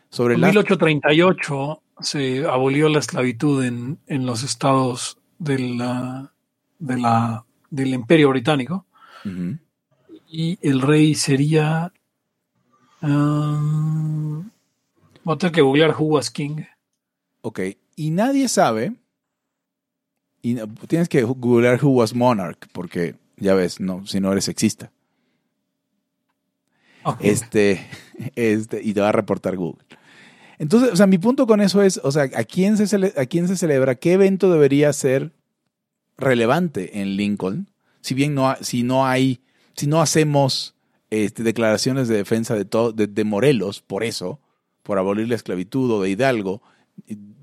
sobre 0.10 0.36
en 0.36 0.42
las 0.42 0.50
1838 0.52 1.82
se 2.02 2.46
abolió 2.46 2.90
la 2.90 3.00
esclavitud 3.00 3.64
en, 3.64 3.98
en 4.08 4.26
los 4.26 4.44
estados 4.44 5.18
de 5.40 5.60
la, 5.60 6.34
de 6.80 7.00
la, 7.00 7.46
del 7.70 7.94
imperio 7.94 8.30
británico. 8.30 8.86
Y 10.28 10.58
el 10.62 10.82
rey 10.82 11.16
sería. 11.16 11.92
um, 13.02 14.50
voy 15.24 15.36
a 15.36 15.38
tener 15.38 15.54
que 15.54 15.62
googlear 15.62 15.96
Who 15.98 16.06
was 16.06 16.32
King. 16.32 16.64
Ok, 17.42 17.60
y 17.96 18.12
nadie 18.12 18.48
sabe, 18.48 18.94
y 20.42 20.56
tienes 20.88 21.10
que 21.10 21.24
googlear 21.24 21.84
who 21.84 21.90
was 21.90 22.14
monarch, 22.14 22.68
porque 22.72 23.16
ya 23.42 23.54
ves, 23.56 23.80
no, 23.80 24.06
si 24.08 24.20
no 24.20 24.32
eres 24.32 24.46
sexista. 24.46 24.92
Este, 27.20 27.86
este, 28.36 28.82
y 28.84 28.94
te 28.94 29.02
va 29.02 29.10
a 29.10 29.14
reportar 29.14 29.56
Google. 29.58 29.84
Entonces, 30.60 30.92
o 30.92 30.96
sea, 30.96 31.08
mi 31.08 31.18
punto 31.18 31.48
con 31.48 31.60
eso 31.60 31.82
es, 31.82 32.00
o 32.04 32.12
sea, 32.12 32.24
¿a 32.36 32.44
quién 32.44 32.78
se, 32.78 32.84
cele- 32.86 33.18
a 33.18 33.26
quién 33.26 33.48
se 33.48 33.58
celebra? 33.58 33.96
¿Qué 33.96 34.14
evento 34.14 34.52
debería 34.52 34.94
ser 34.94 35.32
relevante 36.18 37.02
en 37.02 37.16
Lincoln? 37.16 37.68
Si 38.02 38.14
bien 38.14 38.36
no, 38.36 38.50
ha- 38.50 38.58
si 38.62 38.84
no 38.84 39.06
hay, 39.08 39.42
si 39.76 39.88
no 39.88 40.02
hacemos 40.02 40.76
este, 41.10 41.42
declaraciones 41.44 42.08
de 42.08 42.18
defensa 42.18 42.54
de, 42.56 42.68
de, 42.94 43.08
de 43.08 43.24
Morelos, 43.24 43.82
por 43.82 44.04
eso, 44.04 44.40
por 44.84 45.00
abolir 45.00 45.28
la 45.28 45.36
esclavitud 45.36 45.90
o 45.92 46.02
de 46.04 46.12
Hidalgo, 46.12 46.62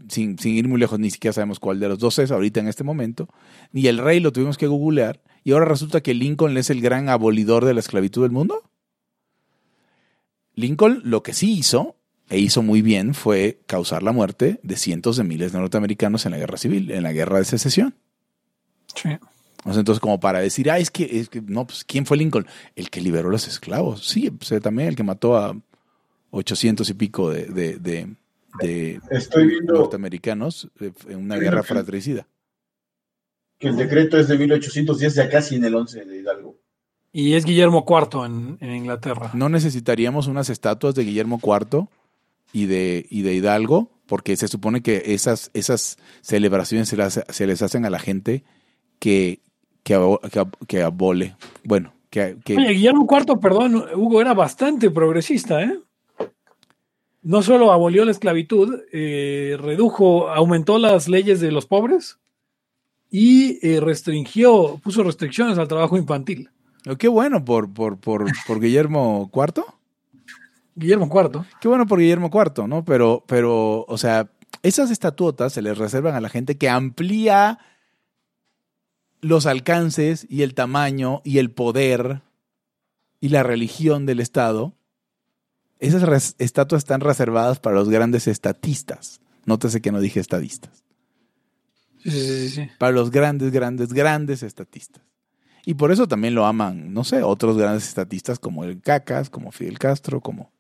sin, 0.09 0.39
sin 0.39 0.55
ir 0.55 0.69
muy 0.69 0.79
lejos, 0.79 1.01
ni 1.01 1.11
siquiera 1.11 1.33
sabemos 1.33 1.59
cuál 1.59 1.81
de 1.81 1.89
los 1.89 1.99
dos 1.99 2.19
es 2.21 2.31
ahorita 2.31 2.61
en 2.61 2.69
este 2.69 2.85
momento, 2.85 3.29
ni 3.73 3.89
el 3.89 3.99
rey 3.99 4.21
lo 4.21 4.33
tuvimos 4.33 4.57
que 4.57 4.69
googlear, 4.69 5.21
y 5.45 5.53
ahora 5.53 5.65
resulta 5.67 6.01
que 6.03 6.15
Lincoln 6.15 6.57
es 6.57 6.71
el 6.71 6.81
gran 6.81 7.09
abolidor 7.09 7.65
de 7.65 7.75
la 7.75 7.81
esclavitud 7.81 8.23
del 8.23 8.31
mundo. 8.31 8.63
Lincoln 10.55 11.01
lo 11.05 11.23
que 11.23 11.33
sí 11.35 11.53
hizo, 11.59 11.97
e 12.29 12.39
hizo 12.39 12.63
muy 12.63 12.83
bien, 12.83 13.15
fue 13.15 13.61
causar 13.67 14.03
la 14.03 14.13
muerte 14.13 14.61
de 14.63 14.77
cientos 14.77 15.17
de 15.17 15.25
miles 15.25 15.53
de 15.53 15.59
norteamericanos 15.59 16.27
en 16.27 16.33
la 16.33 16.39
guerra 16.39 16.59
civil, 16.59 16.91
en 16.91 17.03
la 17.03 17.13
guerra 17.13 17.39
de 17.39 17.45
secesión. 17.45 17.95
Sí. 18.95 19.11
O 19.65 19.73
sea, 19.73 19.81
entonces, 19.81 20.01
como 20.01 20.21
para 20.21 20.41
decir, 20.41 20.71
ah, 20.71 20.79
es 20.79 20.91
que, 20.91 21.21
es 21.21 21.29
que, 21.29 21.41
no, 21.43 21.67
pues, 21.67 21.85
¿quién 21.85 22.07
fue 22.07 22.17
Lincoln? 22.17 22.47
El 22.77 22.91
que 22.91 23.01
liberó 23.01 23.29
a 23.29 23.33
los 23.33 23.47
esclavos. 23.49 24.07
Sí, 24.07 24.31
pues, 24.31 24.51
eh, 24.53 24.61
también 24.61 24.89
el 24.89 24.97
que 24.97 25.03
mató 25.03 25.37
a 25.37 25.57
800 26.31 26.89
y 26.91 26.95
pico 26.95 27.31
de, 27.31 27.47
de, 27.47 27.79
de- 27.79 28.15
de 28.63 29.01
Estoy 29.11 29.47
viendo 29.47 29.75
norteamericanos 29.75 30.69
eh, 30.81 30.91
en 31.09 31.19
una 31.19 31.37
guerra 31.37 31.63
fratricida. 31.63 32.27
Que 33.59 33.69
el 33.69 33.77
decreto 33.77 34.19
es 34.19 34.29
de 34.29 34.39
1810, 34.39 35.15
ya 35.15 35.29
casi 35.29 35.57
en 35.57 35.65
el 35.65 35.75
11 35.75 36.05
de 36.05 36.19
Hidalgo. 36.19 36.57
Y 37.13 37.35
es 37.35 37.45
Guillermo 37.45 37.85
IV 37.89 38.25
en, 38.27 38.59
en 38.61 38.75
Inglaterra. 38.77 39.31
No 39.35 39.49
necesitaríamos 39.49 40.27
unas 40.27 40.51
estatuas 40.51 40.95
de 40.95 41.05
Guillermo 41.05 41.41
IV 41.43 41.87
y 42.53 42.67
de, 42.67 43.07
y 43.11 43.23
de 43.23 43.35
Hidalgo, 43.35 43.91
porque 44.07 44.37
se 44.37 44.47
supone 44.49 44.83
que 44.83 45.03
esas, 45.07 45.51
esas 45.55 45.97
celebraciones 46.21 46.89
se, 46.89 46.97
las- 46.97 47.25
se 47.29 47.47
les 47.47 47.63
hacen 47.63 47.85
a 47.85 47.91
la 47.91 47.99
gente 47.99 48.45
que, 48.99 49.41
que, 49.83 49.95
que 50.31 50.41
ab- 50.41 50.67
que 50.67 50.83
abole. 50.83 51.35
Bueno, 51.65 51.93
que, 52.11 52.37
que- 52.45 52.57
Oye, 52.57 52.73
Guillermo 52.73 53.07
IV, 53.11 53.41
perdón, 53.41 53.85
Hugo, 53.97 54.21
era 54.21 54.35
bastante 54.35 54.91
progresista, 54.91 55.63
¿eh? 55.63 55.79
no 57.23 57.43
solo 57.43 57.73
abolió 57.73 58.05
la 58.05 58.13
esclavitud, 58.13 58.81
eh, 58.93 59.57
redujo, 59.61 60.29
aumentó 60.31 60.79
las 60.79 61.09
leyes 61.09 61.41
de 61.41 61.53
los 61.53 61.67
pobres 61.67 62.19
y 63.11 63.59
eh, 63.67 63.81
restringió, 63.81 64.79
puso 64.83 65.03
restricciones 65.03 65.59
al 65.59 65.69
trabajo 65.69 65.97
infantil. 65.97 66.51
Oh, 66.87 66.97
Qué 66.97 67.09
bueno 67.09 67.45
por, 67.45 67.73
por, 67.73 67.99
por, 67.99 68.27
por 68.47 68.61
Guillermo 68.61 69.31
IV. 69.35 69.65
Guillermo 70.75 71.11
IV. 71.13 71.45
Qué 71.61 71.69
bueno 71.69 71.87
por 71.87 71.99
Guillermo 71.99 72.31
IV, 72.33 72.69
¿no? 72.69 72.85
Pero, 72.85 73.25
pero, 73.27 73.85
o 73.89 73.99
sea, 73.99 74.31
esas 74.63 74.91
estatuotas 74.91 75.53
se 75.53 75.63
les 75.63 75.77
reservan 75.77 76.15
a 76.15 76.21
la 76.21 76.29
gente 76.29 76.57
que 76.57 76.69
amplía 76.69 77.59
los 79.21 79.47
alcances 79.47 80.27
y 80.29 80.43
el 80.43 80.55
tamaño 80.55 81.21
y 81.25 81.39
el 81.39 81.51
poder 81.51 82.23
y 83.21 83.31
la 83.31 83.43
religión 83.43 84.07
del 84.07 84.21
Estado. 84.21 84.75
Esas 85.81 86.35
estatuas 86.39 86.81
están 86.81 87.01
reservadas 87.01 87.59
para 87.59 87.77
los 87.77 87.89
grandes 87.89 88.29
estatistas. 88.29 89.21
Nótese 89.45 89.81
que 89.81 89.93
no 89.93 90.01
dije 90.01 90.21
estadistas. 90.21 90.85
Sí, 92.03 92.11
sí, 92.11 92.21
sí, 92.21 92.49
sí. 92.51 92.71
Para 92.79 92.93
los 92.93 93.11
grandes, 93.11 93.51
grandes, 93.53 93.93
grandes 93.93 94.43
estatistas. 94.43 95.03
Y 95.65 95.75
por 95.75 95.93
eso 95.93 96.09
también 96.09 96.35
lo 96.35 96.47
aman, 96.47 96.95
no 96.95 97.05
sé, 97.05 97.23
otros 97.23 97.59
grandes 97.59 97.87
estatistas 97.89 98.39
como 98.39 98.65
el 98.65 98.81
Cacas, 98.81 99.29
como 99.31 99.53
Fidel 99.53 99.79
Castro, 99.79 100.21
como 100.21 100.51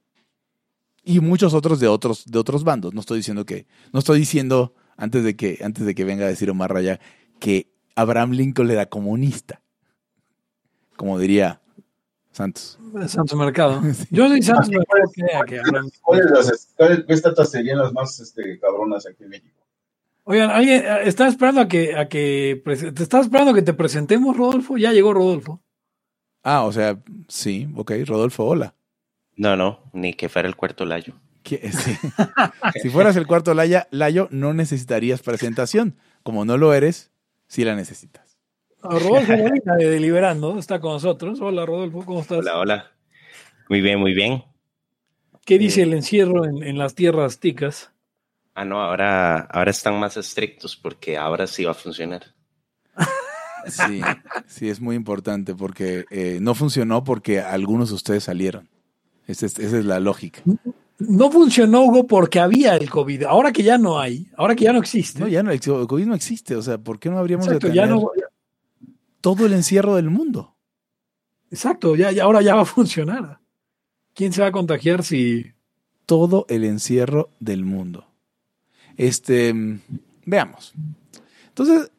y 1.02 1.20
muchos 1.20 1.54
otros 1.54 1.80
de 1.80 1.88
otros 1.88 2.26
de 2.26 2.38
otros 2.38 2.64
bandos. 2.64 2.92
No 2.92 3.00
estoy 3.00 3.18
diciendo 3.18 3.46
que 3.46 3.66
no 3.92 4.00
estoy 4.00 4.18
diciendo 4.18 4.74
antes 4.96 5.24
de 5.24 5.36
que 5.36 5.60
antes 5.62 5.86
de 5.86 5.94
que 5.94 6.04
venga 6.04 6.26
a 6.26 6.28
decir 6.28 6.50
Omar 6.50 6.72
Raya 6.74 7.00
que 7.38 7.72
Abraham 7.94 8.32
Lincoln 8.32 8.70
era 8.70 8.86
comunista. 8.86 9.62
Como 10.96 11.18
diría 11.18 11.62
Santos. 12.32 12.78
Santos 13.06 13.38
Mercado. 13.38 13.80
Yo 14.10 14.28
soy 14.28 14.42
Santos 14.42 14.68
Mercado 15.16 15.46
¿Cuáles 16.02 16.30
las- 16.30 16.68
cuáles- 16.76 17.04
qué 17.06 17.12
estatuas 17.14 17.50
serían 17.50 17.78
las 17.78 17.92
más 17.94 18.20
este, 18.20 18.58
cabronas 18.60 19.06
aquí 19.06 19.22
en 19.24 19.30
México? 19.30 19.56
Oigan, 20.30 20.50
¿alguien 20.50 20.82
eh, 20.84 20.98
está 21.04 21.26
esperando 21.26 21.62
a 21.62 21.68
que, 21.68 21.96
a 21.96 22.06
que 22.06 22.60
te 22.94 23.02
estaba 23.02 23.22
esperando 23.22 23.52
a 23.52 23.54
que 23.54 23.62
te 23.62 23.72
presentemos, 23.72 24.36
Rodolfo? 24.36 24.76
Ya 24.76 24.92
llegó 24.92 25.14
Rodolfo. 25.14 25.62
Ah, 26.42 26.64
o 26.64 26.72
sea, 26.72 26.98
sí, 27.28 27.66
ok, 27.74 27.92
Rodolfo, 28.04 28.44
hola. 28.44 28.74
No, 29.36 29.56
no, 29.56 29.80
ni 29.94 30.12
que 30.12 30.28
fuera 30.28 30.46
el 30.46 30.54
cuarto 30.54 30.84
layo. 30.84 31.14
¿Qué- 31.42 31.72
sí. 31.72 31.92
si 32.82 32.90
fueras 32.90 33.16
el 33.16 33.26
cuarto 33.26 33.54
Laya, 33.54 33.88
Layo, 33.90 34.28
no 34.30 34.52
necesitarías 34.52 35.22
presentación. 35.22 35.96
Como 36.22 36.44
no 36.44 36.58
lo 36.58 36.74
eres, 36.74 37.10
sí 37.46 37.64
la 37.64 37.74
necesitas. 37.74 38.36
Ah, 38.82 38.90
Rodolfo 38.98 39.34
Molina 39.34 39.76
de 39.78 39.88
Deliberando 39.88 40.58
está 40.58 40.78
con 40.78 40.92
nosotros. 40.92 41.40
Hola, 41.40 41.64
Rodolfo, 41.64 42.04
¿cómo 42.04 42.20
estás? 42.20 42.38
Hola, 42.40 42.58
hola. 42.58 42.90
Muy 43.70 43.80
bien, 43.80 43.98
muy 43.98 44.12
bien. 44.12 44.44
¿Qué 45.46 45.58
dice 45.58 45.82
el 45.84 45.94
encierro 45.94 46.44
en, 46.44 46.62
en 46.62 46.76
las 46.76 46.94
tierras 46.94 47.40
ticas? 47.40 47.92
Ah, 48.60 48.64
no, 48.64 48.82
ahora, 48.82 49.38
ahora 49.52 49.70
están 49.70 50.00
más 50.00 50.16
estrictos 50.16 50.76
porque 50.76 51.16
ahora 51.16 51.46
sí 51.46 51.64
va 51.64 51.70
a 51.70 51.74
funcionar. 51.74 52.34
Sí, 53.66 54.00
sí, 54.48 54.68
es 54.68 54.80
muy 54.80 54.96
importante 54.96 55.54
porque 55.54 56.06
eh, 56.10 56.38
no 56.40 56.56
funcionó 56.56 57.04
porque 57.04 57.40
algunos 57.40 57.90
de 57.90 57.94
ustedes 57.94 58.24
salieron. 58.24 58.68
Esa 59.28 59.46
es, 59.46 59.60
esa 59.60 59.78
es 59.78 59.84
la 59.84 60.00
lógica. 60.00 60.42
No 60.98 61.30
funcionó, 61.30 61.82
Hugo, 61.84 62.08
porque 62.08 62.40
había 62.40 62.76
el 62.76 62.90
COVID. 62.90 63.24
Ahora 63.24 63.52
que 63.52 63.62
ya 63.62 63.78
no 63.78 64.00
hay, 64.00 64.28
ahora 64.36 64.56
que 64.56 64.64
ya 64.64 64.72
no 64.72 64.80
existe. 64.80 65.20
No, 65.20 65.28
ya 65.28 65.44
no, 65.44 65.52
el 65.52 65.60
COVID 65.60 66.06
no 66.06 66.16
existe. 66.16 66.56
O 66.56 66.62
sea, 66.62 66.78
¿por 66.78 66.98
qué 66.98 67.10
no 67.10 67.18
habríamos 67.18 67.46
exacto, 67.46 67.68
de 67.68 67.74
ya 67.74 67.82
tener 67.82 67.96
no, 67.96 68.10
todo 69.20 69.46
el 69.46 69.52
encierro 69.52 69.94
del 69.94 70.10
mundo? 70.10 70.56
exacto, 71.48 71.94
ya, 71.94 72.10
ya 72.10 72.24
ahora 72.24 72.42
ya 72.42 72.56
va 72.56 72.62
a 72.62 72.64
funcionar. 72.64 73.38
¿Quién 74.14 74.32
se 74.32 74.40
va 74.40 74.48
a 74.48 74.52
contagiar 74.52 75.04
si 75.04 75.52
Todo 76.06 76.44
el 76.48 76.64
encierro 76.64 77.30
del 77.38 77.64
mundo. 77.64 78.07
Este, 78.98 79.54
veamos. 80.26 80.74
Entonces, 81.48 81.90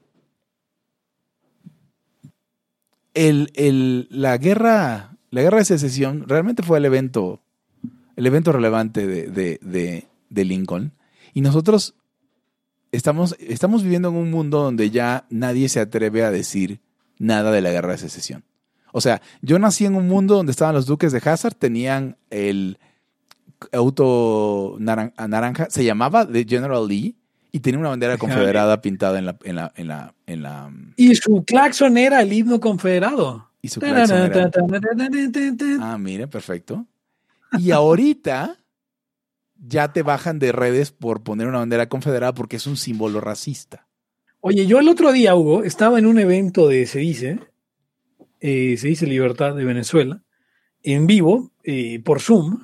el, 3.14 3.52
el- 3.56 4.08
la 4.12 4.38
guerra, 4.38 5.18
la 5.32 5.42
guerra 5.42 5.58
de 5.60 5.66
secesión 5.66 6.26
realmente 6.28 6.64
fue 6.64 6.78
el 6.78 6.86
evento, 6.86 7.42
el 8.16 8.28
evento 8.28 8.52
relevante 8.52 9.08
de, 9.08 9.28
de- 9.28 9.60
de- 9.62 10.08
de 10.30 10.46
Lincoln. 10.46 10.94
Y 11.34 11.42
nosotros 11.42 11.96
estamos, 12.92 13.36
estamos 13.40 13.84
viviendo 13.84 14.10
en 14.10 14.16
un 14.16 14.30
mundo 14.32 14.62
donde 14.62 14.90
ya 14.92 15.26
nadie 15.30 15.70
se 15.70 15.80
atreve 15.80 16.24
a 16.24 16.32
decir 16.32 16.80
nada 17.18 17.52
de 17.52 17.62
la 17.62 17.72
guerra 17.72 17.94
de 17.94 17.98
secesión. 17.98 18.44
O 18.92 19.02
sea, 19.02 19.22
yo 19.42 19.60
nací 19.60 19.86
en 19.86 19.96
un 19.96 20.08
mundo 20.08 20.36
donde 20.36 20.52
estaban 20.52 20.74
los 20.76 20.86
duques 20.88 21.12
de 21.12 21.22
Hazard, 21.24 21.54
tenían 21.56 22.18
el 22.32 22.80
auto 23.72 24.78
naran- 24.80 25.14
naranja, 25.28 25.68
se 25.70 25.84
llamaba 25.84 26.28
The 26.28 26.46
General 26.48 26.88
Lee 26.88 27.16
y 27.52 27.60
tenía 27.60 27.80
una 27.80 27.90
bandera 27.90 28.18
confederada 28.18 28.82
pintada 28.82 29.20
en 29.20 29.26
la, 29.26 29.38
en 29.44 29.56
la, 29.56 29.72
en 29.76 29.88
la, 29.88 30.14
en 30.28 30.42
la, 30.44 30.72
Y 30.98 31.16
su 31.16 31.44
claxon 31.46 31.98
era 31.98 32.22
el 32.22 32.32
himno 32.32 32.60
confederado. 32.60 33.50
y 33.62 33.68
su 33.70 33.80
claxon 34.08 34.18
era- 34.26 34.52
Ah, 35.82 35.98
mire, 35.98 36.28
perfecto. 36.28 36.86
Y 37.58 37.72
ahorita 37.72 38.58
ya 39.62 39.92
te 39.92 40.04
bajan 40.04 40.40
de 40.40 40.52
redes 40.52 40.92
por 40.92 41.22
poner 41.24 41.48
una 41.48 41.58
bandera 41.58 41.90
confederada 41.90 42.34
porque 42.34 42.58
es 42.58 42.68
un 42.68 42.78
símbolo 42.78 43.20
racista. 43.20 43.88
Oye, 44.42 44.66
yo 44.68 44.80
el 44.80 44.88
otro 44.88 45.12
día, 45.12 45.36
Hugo, 45.36 45.64
estaba 45.64 46.00
en 46.00 46.06
un 46.06 46.18
evento 46.20 46.68
de 46.70 46.86
Se 46.86 47.00
dice, 47.00 47.40
eh, 48.40 48.78
Se 48.78 48.88
dice 48.88 49.06
Libertad 49.08 49.56
de 49.56 49.66
Venezuela, 49.66 50.22
en 50.84 51.08
vivo, 51.08 51.52
eh, 51.64 52.00
por 52.00 52.22
Zoom, 52.22 52.64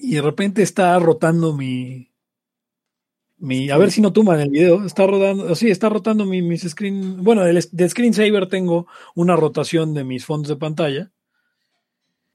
y 0.00 0.14
de 0.14 0.22
repente 0.22 0.62
está 0.62 0.98
rotando 0.98 1.54
mi, 1.54 2.10
mi, 3.38 3.70
a 3.70 3.76
ver 3.76 3.90
si 3.90 4.00
no 4.00 4.12
tumban 4.12 4.40
el 4.40 4.50
video, 4.50 4.84
está 4.84 5.06
rodando, 5.06 5.54
sí, 5.54 5.70
está 5.70 5.88
rotando 5.88 6.24
mi, 6.24 6.42
mis 6.42 6.62
screen, 6.62 7.22
bueno, 7.22 7.42
del, 7.42 7.64
de 7.70 7.88
screensaver 7.88 8.48
tengo 8.48 8.86
una 9.14 9.36
rotación 9.36 9.94
de 9.94 10.04
mis 10.04 10.24
fondos 10.24 10.48
de 10.48 10.56
pantalla, 10.56 11.10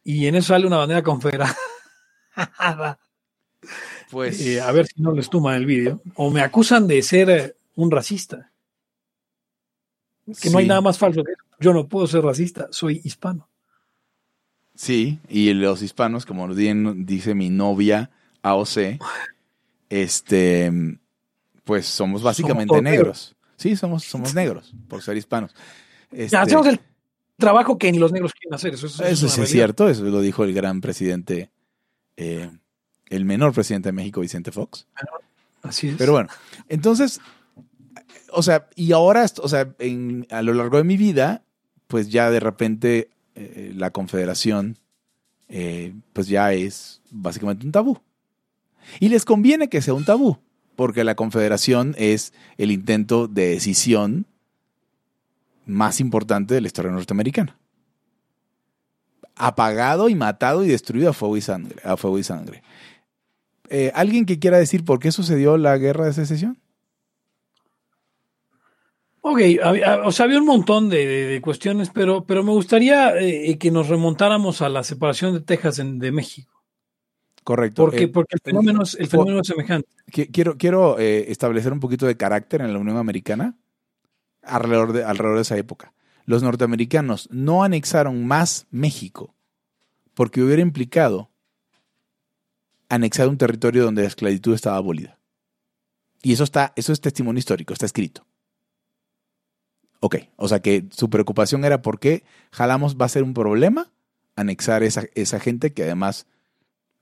y 0.04 0.28
en 0.28 0.36
eso 0.36 0.49
sale 0.49 0.67
una 0.67 0.78
bandera 0.78 1.04
confederada. 1.04 1.58
Pues 4.12 4.39
Eh, 4.39 4.62
a 4.62 4.71
ver 4.71 4.86
si 4.86 5.01
no 5.01 5.12
les 5.12 5.30
tumban 5.30 5.56
el 5.56 5.65
vídeo. 5.65 6.01
O 6.13 6.30
me 6.30 6.41
acusan 6.41 6.88
de 6.88 7.01
ser 7.01 7.30
eh, 7.30 7.56
un 7.75 7.89
racista. 7.89 8.51
Que 10.41 10.49
no 10.51 10.60
hay 10.60 10.67
nada 10.67 10.82
más 10.82 10.97
falso 10.97 11.23
que 11.23 11.32
eso. 11.32 11.43
Yo 11.60 11.73
no 11.73 11.88
puedo 11.88 12.08
ser 12.08 12.23
racista, 12.23 12.67
soy 12.71 13.01
hispano. 13.04 13.49
Sí, 14.75 15.19
y 15.29 15.53
los 15.53 15.81
hispanos, 15.81 16.25
como 16.25 16.47
bien 16.49 17.05
dice 17.05 17.33
mi 17.33 17.49
novia 17.49 18.09
AOC, 18.43 18.99
este, 19.89 20.71
pues 21.63 21.85
somos 21.85 22.21
básicamente 22.23 22.81
negros. 22.81 23.35
Sí, 23.57 23.75
somos, 23.75 24.03
somos 24.03 24.33
negros 24.35 24.73
por 24.88 25.01
ser 25.01 25.17
hispanos. 25.17 25.55
Este, 26.11 26.35
Hacemos 26.38 26.67
el 26.67 26.79
trabajo 27.38 27.77
que 27.77 27.91
ni 27.91 27.99
los 27.99 28.11
negros 28.11 28.33
quieren 28.33 28.53
hacer. 28.55 28.73
Eso, 28.73 28.88
es- 28.88 28.99
eso 28.99 29.27
es 29.27 29.49
cierto, 29.49 29.89
eso 29.89 30.03
lo 30.03 30.21
dijo 30.21 30.43
el 30.43 30.53
gran 30.53 30.81
presidente, 30.81 31.49
eh, 32.17 32.49
el 33.09 33.25
menor 33.25 33.53
presidente 33.53 33.89
de 33.89 33.93
México, 33.93 34.21
Vicente 34.21 34.51
Fox. 34.51 34.88
Así 35.63 35.89
es. 35.89 35.95
Pero 35.97 36.11
bueno, 36.11 36.29
entonces, 36.69 37.21
o 38.31 38.43
sea, 38.43 38.67
y 38.75 38.91
ahora, 38.91 39.25
o 39.41 39.47
sea, 39.49 39.73
en- 39.79 40.27
a 40.29 40.41
lo 40.41 40.53
largo 40.53 40.77
de 40.77 40.83
mi 40.83 40.97
vida, 40.97 41.43
pues 41.88 42.09
ya 42.09 42.29
de 42.29 42.39
repente 42.39 43.09
eh, 43.36 43.74
la 43.76 43.91
confederación, 43.91 44.78
eh, 45.50 45.93
pues 46.13 46.28
ya 46.28 46.54
es 46.54 47.02
básicamente 47.12 47.65
un 47.65 47.71
tabú. 47.71 48.00
Y 49.00 49.10
les 49.10 49.26
conviene 49.26 49.67
que 49.67 49.82
sea 49.82 49.93
un 49.93 50.06
tabú, 50.06 50.38
porque 50.76 51.04
la 51.04 51.15
confederación 51.15 51.95
es 51.98 52.34
el 52.58 52.71
intento 52.71 53.28
de 53.28 53.50
decisión 53.50 54.26
más 55.65 56.00
importante 56.00 56.54
de 56.54 56.62
la 56.62 56.67
historia 56.67 56.91
norteamericana. 56.91 57.58
Apagado 59.36 60.08
y 60.08 60.15
matado 60.15 60.63
y 60.63 60.69
destruido 60.69 61.10
a 61.10 61.13
fuego 61.13 61.36
y 61.36 61.41
sangre. 61.41 61.76
A 61.84 61.98
fuego 61.98 62.17
y 62.19 62.24
sangre. 62.24 62.63
Eh, 63.69 63.91
¿Alguien 63.95 64.26
que 64.26 64.39
quiera 64.39 64.58
decir 64.58 64.86
por 64.86 65.00
qué 65.00 65.12
sucedió 65.12 65.58
la 65.58 65.78
guerra 65.78 66.06
de 66.06 66.13
secesión? 66.13 66.58
Ok, 69.27 69.39
o 70.05 70.11
sea, 70.11 70.25
había 70.25 70.38
un 70.38 70.45
montón 70.45 70.88
de, 70.88 71.03
de- 71.03 71.25
de 71.25 71.41
cuestiones, 71.41 71.89
pero, 71.89 72.25
pero 72.25 72.43
me 72.43 72.51
gustaría 72.51 73.17
eh, 73.19 73.57
que 73.57 73.71
nos 73.71 73.88
remontáramos 73.89 74.61
a 74.61 74.69
la 74.69 74.83
separación 74.83 75.33
de 75.33 75.41
Texas 75.41 75.79
en- 75.79 75.97
de 75.97 76.11
México. 76.11 76.61
Correcto. 77.43 77.81
Porque, 77.83 78.03
Eh, 78.03 78.07
porque 78.07 78.35
el 78.35 78.41
fenómeno 78.43 78.83
es, 78.83 78.93
el 78.93 79.07
fenómeno 79.07 79.39
es 79.41 79.47
semejante. 79.47 79.89
qui- 80.11 80.29
quiero 80.31 80.57
quiero 80.57 80.99
eh, 80.99 81.31
establecer 81.31 81.73
un 81.73 81.79
poquito 81.79 82.05
de 82.05 82.17
carácter 82.17 82.61
en 82.61 82.71
la 82.71 82.77
Unión 82.77 82.97
Americana 82.97 83.55
alrededor 84.43 84.93
de, 84.93 85.03
alrededor 85.03 85.38
de 85.38 85.41
esa 85.41 85.57
época. 85.57 85.91
Los 86.25 86.43
norteamericanos 86.43 87.27
no 87.31 87.63
anexaron 87.63 88.27
más 88.27 88.67
México 88.69 89.33
porque 90.13 90.43
hubiera 90.43 90.62
implicado 90.62 91.31
anexar 92.89 93.27
un 93.27 93.37
territorio 93.39 93.83
donde 93.85 94.04
la 94.04 94.08
esclavitud 94.08 94.54
estaba 94.54 94.77
abolida. 94.77 95.17
Y 96.21 96.33
eso 96.33 96.43
está, 96.43 96.73
eso 96.75 96.93
es 96.93 97.02
testimonio 97.02 97.39
histórico, 97.39 97.73
está 97.73 97.87
escrito. 97.87 98.23
Ok, 100.06 100.17
o 100.35 100.47
sea 100.47 100.60
que 100.62 100.85
su 100.91 101.10
preocupación 101.10 101.65
era 101.65 101.81
por 101.81 101.99
qué 101.99 102.23
jalamos 102.51 102.95
va 102.95 103.06
a 103.06 103.10
ser 103.10 103.23
un 103.23 103.33
problema 103.33 103.91
anexar 104.35 104.83
esa, 104.83 105.06
esa 105.15 105.39
gente 105.39 105.73
que 105.73 105.81
además 105.81 106.27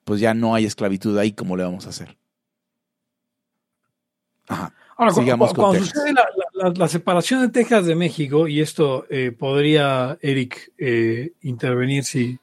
pues 0.05 0.21
ya 0.21 0.33
no 0.33 0.55
hay 0.55 0.63
esclavitud 0.63 1.17
ahí, 1.17 1.33
¿cómo 1.33 1.57
le 1.57 1.63
vamos 1.63 1.85
a 1.85 1.89
hacer? 1.89 2.15
Ajá. 4.47 4.73
Ahora, 4.95 5.11
Sigamos 5.11 5.53
cuando 5.53 5.73
Texas. 5.73 5.89
sucede 5.89 6.13
la, 6.13 6.25
la- 6.53 6.69
la- 6.69 6.73
la 6.77 6.87
separación 6.87 7.41
de 7.41 7.49
Texas 7.49 7.85
de 7.85 7.95
México, 7.95 8.47
y 8.47 8.61
esto 8.61 9.05
eh, 9.09 9.31
podría 9.31 10.17
Eric 10.21 10.71
eh, 10.77 11.33
intervenir 11.41 12.05
si, 12.05 12.39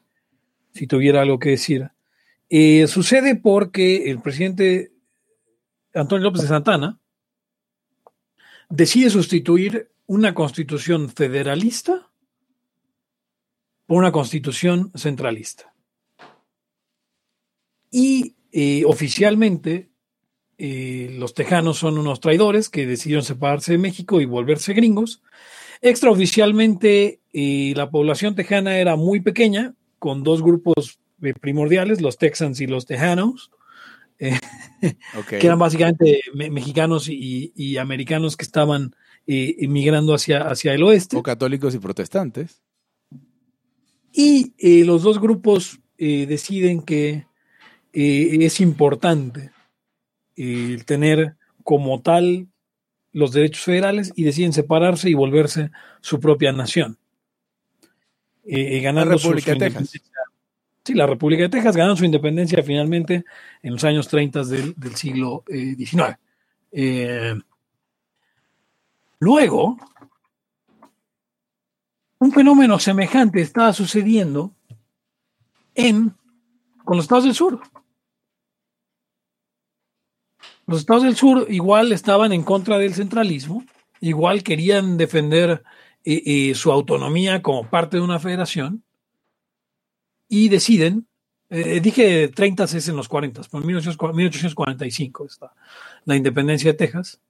si 0.73 0.85
tuviera 0.85 1.21
algo 1.21 1.39
que 1.39 1.49
decir, 1.51 1.89
eh, 2.49 2.85
sucede 2.87 3.35
porque 3.35 4.11
el 4.11 4.21
presidente 4.21 4.91
Antonio 5.95 6.25
López 6.25 6.41
de 6.43 6.47
Santana 6.49 6.99
decide 8.69 9.09
sustituir 9.09 9.89
una 10.11 10.33
constitución 10.33 11.07
federalista 11.09 12.11
por 13.85 13.99
una 13.99 14.11
constitución 14.11 14.91
centralista. 14.93 15.73
Y 17.89 18.35
eh, 18.51 18.83
oficialmente 18.85 19.89
eh, 20.57 21.15
los 21.17 21.33
tejanos 21.33 21.77
son 21.77 21.97
unos 21.97 22.19
traidores 22.19 22.67
que 22.67 22.85
decidieron 22.85 23.23
separarse 23.23 23.71
de 23.71 23.77
México 23.77 24.19
y 24.19 24.25
volverse 24.25 24.73
gringos. 24.73 25.21
Extraoficialmente, 25.81 27.21
eh, 27.31 27.71
la 27.77 27.89
población 27.89 28.35
tejana 28.35 28.79
era 28.79 28.97
muy 28.97 29.21
pequeña, 29.21 29.75
con 29.97 30.23
dos 30.23 30.43
grupos 30.43 30.99
primordiales, 31.39 32.01
los 32.01 32.17
Texans 32.17 32.59
y 32.59 32.67
los 32.67 32.85
Tejanos, 32.85 33.49
eh, 34.19 34.37
que 35.39 35.47
eran 35.47 35.57
básicamente 35.59 36.19
me- 36.33 36.49
mexicanos 36.49 37.07
y, 37.07 37.53
y 37.55 37.77
americanos 37.77 38.35
que 38.35 38.43
estaban 38.43 38.93
eh, 39.27 39.55
emigrando 39.59 40.13
hacia, 40.13 40.41
hacia 40.47 40.73
el 40.73 40.83
oeste. 40.83 41.17
O 41.17 41.23
católicos 41.23 41.73
y 41.75 41.79
protestantes. 41.79 42.61
Y 44.13 44.53
eh, 44.57 44.83
los 44.85 45.03
dos 45.03 45.19
grupos 45.19 45.79
eh, 45.97 46.25
deciden 46.25 46.81
que 46.81 47.25
eh, 47.93 48.37
es 48.41 48.59
importante 48.59 49.51
tener 50.85 51.35
como 51.63 52.01
tal 52.01 52.47
los 53.11 53.31
derechos 53.31 53.63
federales 53.63 54.11
y 54.15 54.23
deciden 54.23 54.53
separarse 54.53 55.07
y 55.09 55.13
volverse 55.13 55.69
su 55.99 56.19
propia 56.19 56.51
nación. 56.51 56.97
Ganando 58.43 59.11
La 59.11 59.17
su- 59.19 59.27
República 59.29 59.51
de 59.53 59.57
Texas. 59.59 59.81
independencia. 59.81 60.01
Sí, 60.83 60.93
la 60.95 61.05
República 61.05 61.43
de 61.43 61.49
Texas 61.49 61.75
ganando 61.77 61.95
su 61.97 62.05
independencia 62.05 62.63
finalmente 62.63 63.23
en 63.61 63.73
los 63.73 63.83
años 63.83 64.07
30 64.07 64.43
del, 64.45 64.73
del 64.75 64.95
siglo 64.95 65.43
XIX. 65.47 66.17
Eh, 66.71 67.35
luego, 69.21 69.77
un 72.19 72.31
fenómeno 72.31 72.77
semejante 72.79 73.39
estaba 73.39 73.71
sucediendo 73.71 74.53
en, 75.75 76.15
con 76.83 76.97
los 76.97 77.05
estados 77.05 77.23
del 77.23 77.35
sur. 77.35 77.61
Los 80.65 80.79
estados 80.79 81.03
del 81.03 81.15
sur 81.15 81.45
igual 81.49 81.91
estaban 81.91 82.33
en 82.33 82.43
contra 82.43 82.77
del 82.77 82.93
centralismo, 82.93 83.63
igual 83.99 84.43
querían 84.43 84.97
defender 84.97 85.63
eh, 86.03 86.23
eh, 86.25 86.55
su 86.55 86.71
autonomía 86.71 87.41
como 87.41 87.69
parte 87.69 87.97
de 87.97 88.03
una 88.03 88.19
federación 88.19 88.83
y 90.27 90.49
deciden, 90.49 91.07
eh, 91.49 91.79
dije 91.79 92.27
30 92.27 92.63
es 92.63 92.87
en 92.87 92.95
los 92.95 93.07
40, 93.07 93.43
por 93.43 93.63
1840 93.63 94.17
1845 94.17 95.25
está 95.25 95.53
la 96.05 96.15
independencia 96.15 96.71
de 96.71 96.77
Texas. 96.77 97.21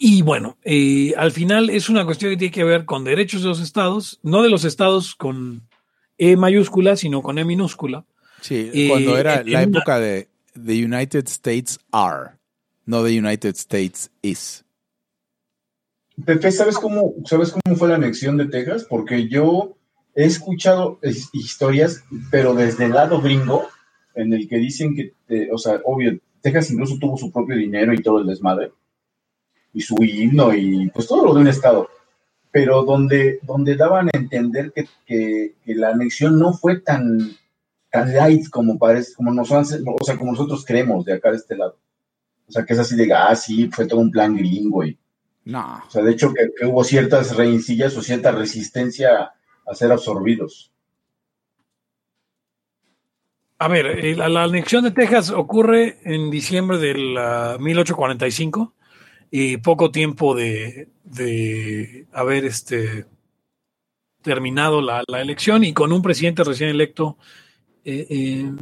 Y 0.00 0.22
bueno, 0.22 0.56
eh, 0.62 1.12
al 1.16 1.32
final 1.32 1.70
es 1.70 1.88
una 1.88 2.04
cuestión 2.04 2.30
que 2.30 2.36
tiene 2.36 2.52
que 2.52 2.62
ver 2.64 2.84
con 2.84 3.02
derechos 3.02 3.42
de 3.42 3.48
los 3.48 3.60
estados, 3.60 4.20
no 4.22 4.42
de 4.42 4.48
los 4.48 4.64
estados 4.64 5.16
con 5.16 5.68
E 6.16 6.36
mayúscula, 6.36 6.94
sino 6.96 7.20
con 7.20 7.38
E 7.38 7.44
minúscula. 7.44 8.04
Sí, 8.40 8.70
Eh, 8.72 8.88
cuando 8.88 9.18
era 9.18 9.40
en 9.40 9.52
la 9.52 9.58
una- 9.64 9.78
época 9.78 9.98
de 9.98 10.28
The 10.54 10.84
United 10.84 11.26
States 11.26 11.80
are, 11.90 12.36
no 12.86 13.02
The 13.04 13.18
United 13.18 13.56
States 13.56 14.10
is. 14.22 14.64
Pepe, 16.24 16.50
¿sabes 16.52 16.78
cómo, 16.78 17.14
¿sabes 17.24 17.52
cómo 17.52 17.76
fue 17.76 17.88
la 17.88 17.94
anexión 17.96 18.36
de 18.36 18.46
Texas? 18.46 18.86
Porque 18.88 19.28
yo 19.28 19.76
he 20.14 20.24
escuchado 20.24 20.98
es- 21.02 21.28
historias, 21.32 22.04
pero 22.30 22.54
desde 22.54 22.84
el 22.86 22.92
lado 22.92 23.20
gringo, 23.20 23.68
en 24.14 24.32
el 24.32 24.48
que 24.48 24.58
dicen 24.58 24.94
que, 24.94 25.12
eh, 25.28 25.48
o 25.52 25.58
sea, 25.58 25.80
obvio, 25.84 26.18
Texas 26.40 26.70
incluso 26.70 26.98
tuvo 26.98 27.16
su 27.16 27.30
propio 27.32 27.56
dinero 27.56 27.92
y 27.92 28.02
todo 28.02 28.20
el 28.20 28.26
desmadre, 28.26 28.72
y 29.78 29.80
su 29.80 29.96
himno 30.02 30.52
y 30.54 30.90
pues 30.90 31.06
todo 31.06 31.24
lo 31.24 31.34
de 31.34 31.40
un 31.40 31.48
estado, 31.48 31.88
pero 32.50 32.82
donde, 32.82 33.38
donde 33.42 33.76
daban 33.76 34.08
a 34.08 34.16
entender 34.18 34.72
que, 34.74 34.88
que- 35.06 35.54
que 35.64 35.74
la 35.74 35.90
anexión 35.90 36.38
no 36.38 36.52
fue 36.52 36.80
tan, 36.80 37.30
tan 37.90 38.12
light 38.14 38.48
como 38.50 38.78
parece, 38.78 39.14
como, 39.14 39.32
nos 39.32 39.50
han- 39.52 39.64
o 39.86 40.04
sea, 40.04 40.16
como 40.16 40.32
nosotros 40.32 40.64
creemos 40.66 41.04
de 41.04 41.14
acá 41.14 41.30
de 41.30 41.36
este 41.36 41.56
lado. 41.56 41.76
O 42.48 42.52
sea, 42.52 42.64
que 42.64 42.72
es 42.72 42.78
así 42.78 42.96
de, 42.96 43.12
ah, 43.12 43.34
sí, 43.36 43.68
fue 43.70 43.86
todo 43.86 44.00
un 44.00 44.10
plan 44.10 44.34
gringo 44.36 44.82
y 44.84 44.98
No. 45.44 45.82
o 45.86 45.90
sea, 45.90 46.02
de 46.02 46.12
hecho 46.12 46.32
que, 46.32 46.48
que 46.58 46.66
hubo 46.66 46.82
ciertas 46.84 47.36
rencillas 47.36 47.96
o 47.96 48.02
cierta 48.02 48.32
resistencia 48.32 49.32
a 49.66 49.74
ser 49.74 49.92
absorbidos. 49.92 50.72
A 53.60 53.68
ver, 53.68 53.86
eh, 54.04 54.14
la, 54.16 54.28
la 54.28 54.44
anexión 54.44 54.84
de 54.84 54.92
Texas 54.92 55.30
ocurre 55.30 55.98
en 56.04 56.30
diciembre 56.30 56.78
del 56.78 57.16
ah, 57.18 57.56
1845 57.58 58.72
y 59.30 59.58
poco 59.58 59.90
tiempo 59.90 60.34
de, 60.34 60.88
de 61.04 62.06
haber 62.12 62.44
este, 62.44 63.06
terminado 64.22 64.80
la, 64.80 65.02
la 65.06 65.20
elección 65.20 65.64
y 65.64 65.72
con 65.72 65.92
un 65.92 66.02
presidente 66.02 66.44
recién 66.44 66.70
electo 66.70 67.18
eh, 67.84 68.06
eh, 68.10 68.52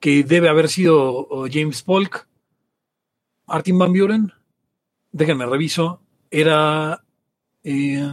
que 0.00 0.22
debe 0.24 0.48
haber 0.48 0.68
sido 0.68 1.28
James 1.50 1.82
Polk, 1.82 2.28
Martin 3.46 3.78
Van 3.78 3.92
Buren, 3.92 4.32
déjenme 5.12 5.46
reviso, 5.46 6.02
era... 6.30 7.02
eh, 7.64 8.10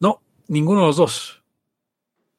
no, 0.00 0.22
ninguno 0.46 0.80
de 0.82 0.86
los 0.86 0.96
dos. 0.96 1.42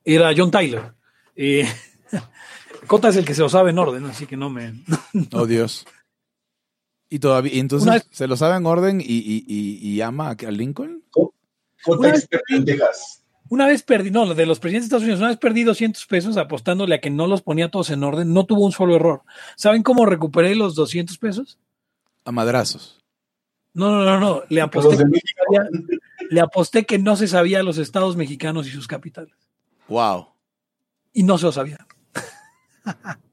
Era 0.06 0.34
John 0.36 0.50
Tyler. 0.50 0.94
Cota 2.88 3.10
es 3.10 3.18
el 3.18 3.26
que 3.26 3.36
se 3.36 3.42
lo 3.42 3.50
sabe 3.50 3.70
en 3.70 3.78
orden, 3.78 4.06
así 4.06 4.26
que 4.26 4.38
no 4.38 4.50
me. 4.50 4.74
Oh, 5.34 5.46
Dios. 5.46 5.86
Y 7.10 7.20
todavía, 7.20 7.54
y 7.56 7.60
entonces 7.60 7.88
Una 7.88 7.96
vez- 7.96 8.08
se 8.12 8.28
lo 8.28 8.38
sabe 8.38 8.58
en 8.58 8.66
orden 8.66 9.02
y, 9.02 9.06
y, 9.06 9.44
y, 9.48 9.90
y 9.90 10.02
ama 10.02 10.30
a 10.30 10.52
Lincoln. 10.52 11.04
Una- 11.88 12.14
Texas. 12.66 13.24
Una 13.52 13.66
vez 13.66 13.82
perdí, 13.82 14.12
no, 14.12 14.32
de 14.36 14.46
los 14.46 14.60
presidentes 14.60 14.84
de 14.86 14.88
Estados 14.98 15.04
Unidos, 15.04 15.20
una 15.22 15.30
vez 15.30 15.38
perdí 15.38 15.64
200 15.64 16.06
pesos 16.06 16.38
apostándole 16.38 16.94
a 16.94 17.02
que 17.02 17.10
no 17.10 17.26
los 17.26 17.42
ponía 17.42 17.72
todos 17.72 17.90
en 17.90 18.04
orden, 18.04 18.32
no 18.32 18.46
tuvo 18.46 18.64
un 18.64 18.72
solo 18.72 18.96
error. 18.96 19.24
¿Saben 19.56 19.82
cómo 19.82 20.06
recuperé 20.06 20.54
los 20.54 20.76
200 20.76 21.18
pesos? 21.18 21.58
A 22.26 22.32
madrazos. 22.32 23.02
No, 23.74 23.90
no, 23.90 24.04
no, 24.06 24.20
no. 24.20 24.44
Le 24.50 24.62
aposté, 24.62 24.98
que, 24.98 25.06
México. 25.06 25.42
le 26.30 26.42
aposté 26.42 26.86
que 26.86 27.00
no 27.00 27.16
se 27.16 27.28
sabía 27.28 27.64
los 27.64 27.80
estados 27.80 28.16
mexicanos 28.18 28.68
y 28.68 28.72
sus 28.72 28.88
capitales. 28.88 29.34
Wow. 29.88 30.28
Y 31.14 31.24
no 31.24 31.40
se 31.40 31.46
lo 31.48 31.52
sabía. 31.52 31.88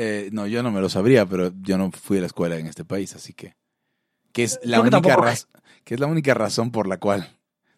Eh, 0.00 0.28
no, 0.32 0.46
yo 0.46 0.62
no 0.62 0.70
me 0.70 0.80
lo 0.80 0.88
sabría, 0.88 1.26
pero 1.26 1.52
yo 1.60 1.76
no 1.76 1.90
fui 1.90 2.18
a 2.18 2.20
la 2.20 2.26
escuela 2.28 2.56
en 2.56 2.66
este 2.68 2.84
país, 2.84 3.16
así 3.16 3.32
que. 3.32 3.56
Que 4.32 4.44
es 4.44 4.60
la, 4.62 4.76
Creo 4.76 4.82
única, 4.82 5.00
tampoco. 5.00 5.22
raz- 5.26 5.48
que 5.84 5.94
es 5.94 6.00
la 6.00 6.06
única 6.06 6.34
razón 6.34 6.70
por 6.70 6.86
la 6.86 6.98
cual 6.98 7.28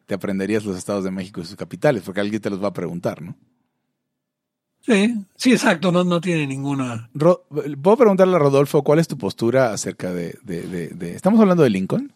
te 0.04 0.14
aprenderías 0.14 0.64
los 0.66 0.76
estados 0.76 1.02
de 1.04 1.10
México 1.10 1.40
y 1.40 1.44
sus 1.46 1.56
capitales, 1.56 2.02
porque 2.04 2.20
alguien 2.20 2.42
te 2.42 2.50
los 2.50 2.62
va 2.62 2.68
a 2.68 2.72
preguntar, 2.74 3.22
¿no? 3.22 3.36
Sí, 4.82 5.14
sí, 5.36 5.52
exacto, 5.52 5.92
no, 5.92 6.04
no 6.04 6.20
tiene 6.20 6.46
ninguna. 6.46 7.08
Ro- 7.14 7.44
¿Puedo 7.82 7.96
preguntarle 7.96 8.36
a 8.36 8.38
Rodolfo 8.38 8.82
cuál 8.82 8.98
es 8.98 9.08
tu 9.08 9.16
postura 9.16 9.72
acerca 9.72 10.12
de, 10.12 10.38
de- 10.42 10.62
de- 10.62 10.88
de- 10.88 11.14
Estamos 11.14 11.40
hablando 11.40 11.62
de 11.62 11.70
Lincoln. 11.70 12.12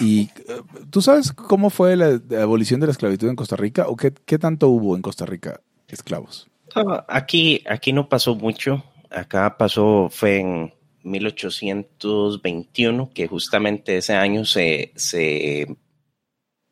¿Y 0.00 0.22
eh, 0.48 0.62
tú 0.90 1.02
sabes 1.02 1.32
cómo 1.32 1.68
fue 1.70 1.96
la, 1.96 2.20
la 2.28 2.42
abolición 2.42 2.80
de 2.80 2.86
la 2.86 2.92
esclavitud 2.92 3.28
en 3.28 3.36
Costa 3.36 3.56
Rica 3.56 3.86
o 3.88 3.96
qué, 3.96 4.12
qué 4.12 4.38
tanto 4.38 4.68
hubo 4.68 4.96
en 4.96 5.02
Costa 5.02 5.26
Rica 5.26 5.60
esclavos? 5.88 6.48
Ah, 6.74 7.04
Aquí, 7.08 7.62
aquí 7.68 7.92
no 7.92 8.08
pasó 8.08 8.34
mucho. 8.34 8.84
Acá 9.10 9.56
pasó, 9.58 10.08
fue 10.10 10.40
en 10.40 10.72
1821, 11.02 13.10
que 13.12 13.26
justamente 13.26 13.98
ese 13.98 14.14
año 14.14 14.44
se, 14.44 14.92
se, 14.96 15.66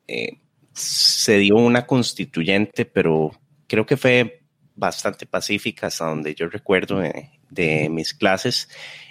eh, 0.06 0.40
se 0.72 1.38
dio 1.38 1.56
una 1.56 1.86
constituyente, 1.86 2.84
pero 2.84 3.32
creo 3.66 3.86
que 3.86 3.96
fue 3.96 4.42
bastante 4.74 5.26
pacífica 5.26 5.88
hasta 5.88 6.06
donde 6.06 6.34
yo 6.34 6.48
recuerdo 6.48 7.00
de, 7.00 7.30
de 7.50 7.88
mis 7.90 8.14
clases. 8.14 8.68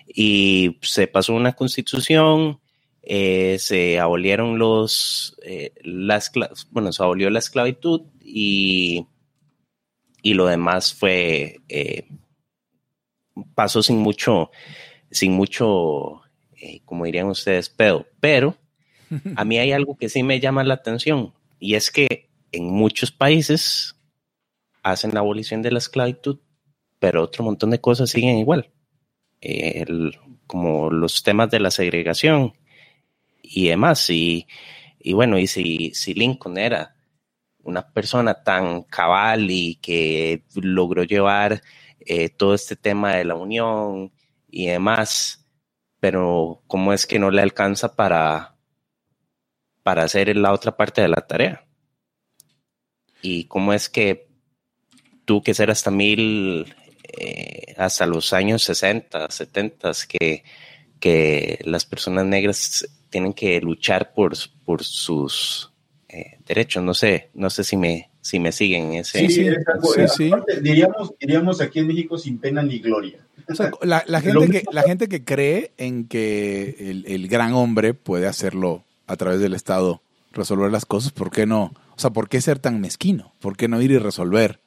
Y 0.08 0.78
se 0.82 1.08
pasó 1.08 1.34
una 1.36 1.54
constitución, 1.54 2.60
eh, 3.04 3.58
se 3.60 4.00
abolieron 4.00 4.58
los, 4.58 5.38
eh, 5.44 5.74
la 5.84 6.18
escla- 6.18 6.50
bueno, 6.72 6.92
se 6.92 7.04
abolió 7.04 7.30
la 7.30 7.40
esclavitud 7.40 8.02
y 8.24 9.06
y 10.22 10.34
lo 10.34 10.47
demás 10.47 10.93
fue 10.93 11.59
eh, 11.70 12.07
pasó 13.55 13.82
sin 13.84 13.97
mucho 13.97 14.51
sin 15.11 15.34
mucho 15.34 16.22
eh, 16.57 16.82
como 16.86 17.05
dirían 17.05 17.28
ustedes 17.28 17.70
pedo 17.70 18.05
pero 18.20 18.57
a 19.36 19.45
mí 19.45 19.57
hay 19.57 19.72
algo 19.72 19.97
que 19.97 20.09
sí 20.09 20.24
me 20.24 20.39
llama 20.39 20.63
la 20.63 20.76
atención 20.76 21.34
y 21.59 21.76
es 21.76 21.91
que 21.91 22.30
en 22.51 22.65
muchos 22.65 23.11
países 23.11 23.95
hacen 24.84 25.13
la 25.13 25.20
abolición 25.20 25.61
de 25.61 25.72
la 25.72 25.80
esclavitud, 25.80 26.39
pero 26.99 27.24
otro 27.24 27.43
montón 27.43 27.70
de 27.72 27.82
cosas 27.82 28.09
siguen 28.09 28.38
igual. 28.38 28.72
como 30.47 30.89
los 30.89 31.24
temas 31.24 31.51
de 31.51 31.59
la 31.59 31.72
segregación 31.72 32.53
y 33.41 33.67
demás. 33.70 34.09
Y, 34.09 34.47
bueno, 35.13 35.38
y 35.38 35.47
si, 35.47 35.91
si 35.93 36.13
Lincoln 36.13 36.57
era 36.57 36.95
una 37.64 37.88
persona 37.91 38.43
tan 38.43 38.84
cabal 38.84 39.49
y 39.51 39.76
que 39.76 40.43
logró 40.55 41.03
llevar 41.03 41.62
eh, 41.99 42.30
todo 42.30 42.53
este 42.53 42.76
tema 42.76 43.16
de 43.16 43.26
la 43.26 43.36
unión 43.36 44.12
y 44.49 44.68
demás, 44.68 45.45
pero 45.99 46.64
¿cómo 46.68 46.93
es 46.93 47.05
que 47.05 47.20
no 47.20 47.30
le 47.32 47.41
alcanza 47.41 47.95
para, 47.95 48.55
para 49.84 50.03
hacer 50.03 50.36
la 50.36 50.53
otra 50.53 50.76
parte 50.76 51.01
de 51.01 51.10
la 51.10 51.28
tarea? 51.28 51.66
¿Y 53.22 53.45
cómo 53.45 53.74
es 53.74 53.89
que 53.89 54.30
tuvo 55.26 55.43
que 55.43 55.53
ser 55.53 55.70
hasta 55.70 55.91
mil, 55.91 56.74
eh, 57.03 57.76
hasta 57.78 58.05
los 58.05 58.34
años 58.34 58.64
60, 58.64 59.30
70, 59.30 59.91
que, 60.07 60.43
que 60.99 61.60
las 61.66 61.86
personas 61.86 62.26
negras 62.26 62.88
tienen 63.10 63.34
que 63.34 63.60
luchar 63.62 64.14
por, 64.14 64.34
por 64.66 64.84
sus 64.84 65.72
eh, 66.10 66.38
derechos? 66.47 66.84
No 66.84 66.93
sé, 66.93 67.30
no 67.34 67.49
sé 67.49 67.64
si 67.64 67.78
me, 67.78 68.10
si 68.22 68.39
me 68.39 68.51
siguen 68.51 68.93
ese. 68.93 69.20
Sí, 69.20 69.30
sí, 69.30 69.49
sí, 70.16 70.32
diríamos, 70.62 71.14
diríamos 71.20 71.62
aquí 71.62 71.80
en 71.80 71.88
México 71.88 72.18
sin 72.18 72.38
pena 72.39 72.62
ni 72.62 72.80
gloria. 72.80 73.20
la, 73.82 74.22
gente 74.22 74.49
que, 74.49 74.64
la 74.72 74.84
gente 74.84 75.07
que 75.07 75.24
cree 75.24 75.72
en 75.78 76.07
que 76.07 76.76
el, 76.80 77.05
el, 77.07 77.28
gran 77.28 77.53
hombre 77.53 77.93
puede 77.93 78.28
hacerlo 78.28 78.84
a 79.07 79.16
través 79.16 79.39
del 79.39 79.53
Estado, 79.53 80.01
resolver 80.34 80.72
las 80.72 80.86
cosas, 80.86 81.12
¿por 81.12 81.32
qué 81.32 81.45
no? 81.45 81.74
O 81.95 81.99
sea, 81.99 82.12
¿por 82.12 82.30
qué 82.30 82.41
ser 82.41 82.60
tan 82.60 82.80
mezquino? 82.80 83.34
¿Por 83.39 83.57
qué 83.57 83.68
no 83.68 83.82
ir 83.82 83.91
y 83.91 83.97
resolver 83.97 84.60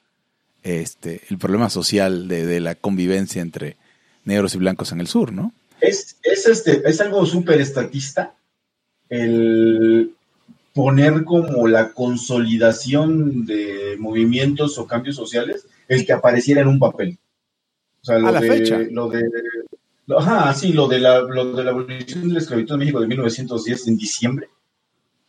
este, 0.63 1.23
el 1.29 1.39
problema 1.39 1.71
social 1.71 2.29
de, 2.29 2.47
de 2.47 2.61
la 2.61 2.75
convivencia 2.75 3.43
entre 3.43 3.77
negros 4.25 4.55
y 4.55 4.59
blancos 4.59 4.93
en 4.93 5.01
el 5.01 5.07
sur, 5.07 5.33
no? 5.33 5.53
Es, 5.81 6.17
es, 6.23 6.47
este, 6.47 6.89
es 6.89 7.01
algo 7.01 7.27
súper 7.27 7.61
estatista 7.61 8.35
el 9.09 10.15
poner 10.75 11.25
como 11.25 11.69
la 11.69 11.93
consolidación 11.93 13.45
de 13.45 13.97
movimientos 13.99 14.79
o 14.79 14.87
cambios 14.87 15.17
sociales 15.17 15.67
el 15.89 16.07
que 16.07 16.13
apareciera 16.13 16.63
en 16.63 16.69
un 16.69 16.79
papel. 16.79 17.19
O 18.01 18.05
sea, 18.05 18.19
lo 18.19 18.29
a 18.29 18.33
la 18.33 18.41
de, 18.41 18.49
fecha. 18.49 18.79
Lo 18.91 19.09
de, 19.09 19.23
ajá, 20.17 20.53
sí, 20.55 20.73
lo 20.73 20.89
de, 20.89 21.01
la, 21.01 21.21
lo 21.21 21.53
de 21.53 21.65
la 21.65 21.71
abolición 21.71 22.29
de 22.29 22.35
la 22.35 22.41
esclavitud 22.41 22.75
en 22.75 22.81
México 22.81 23.01
de 23.01 23.07
1910 23.07 23.89
en 23.89 23.97
diciembre 23.97 24.49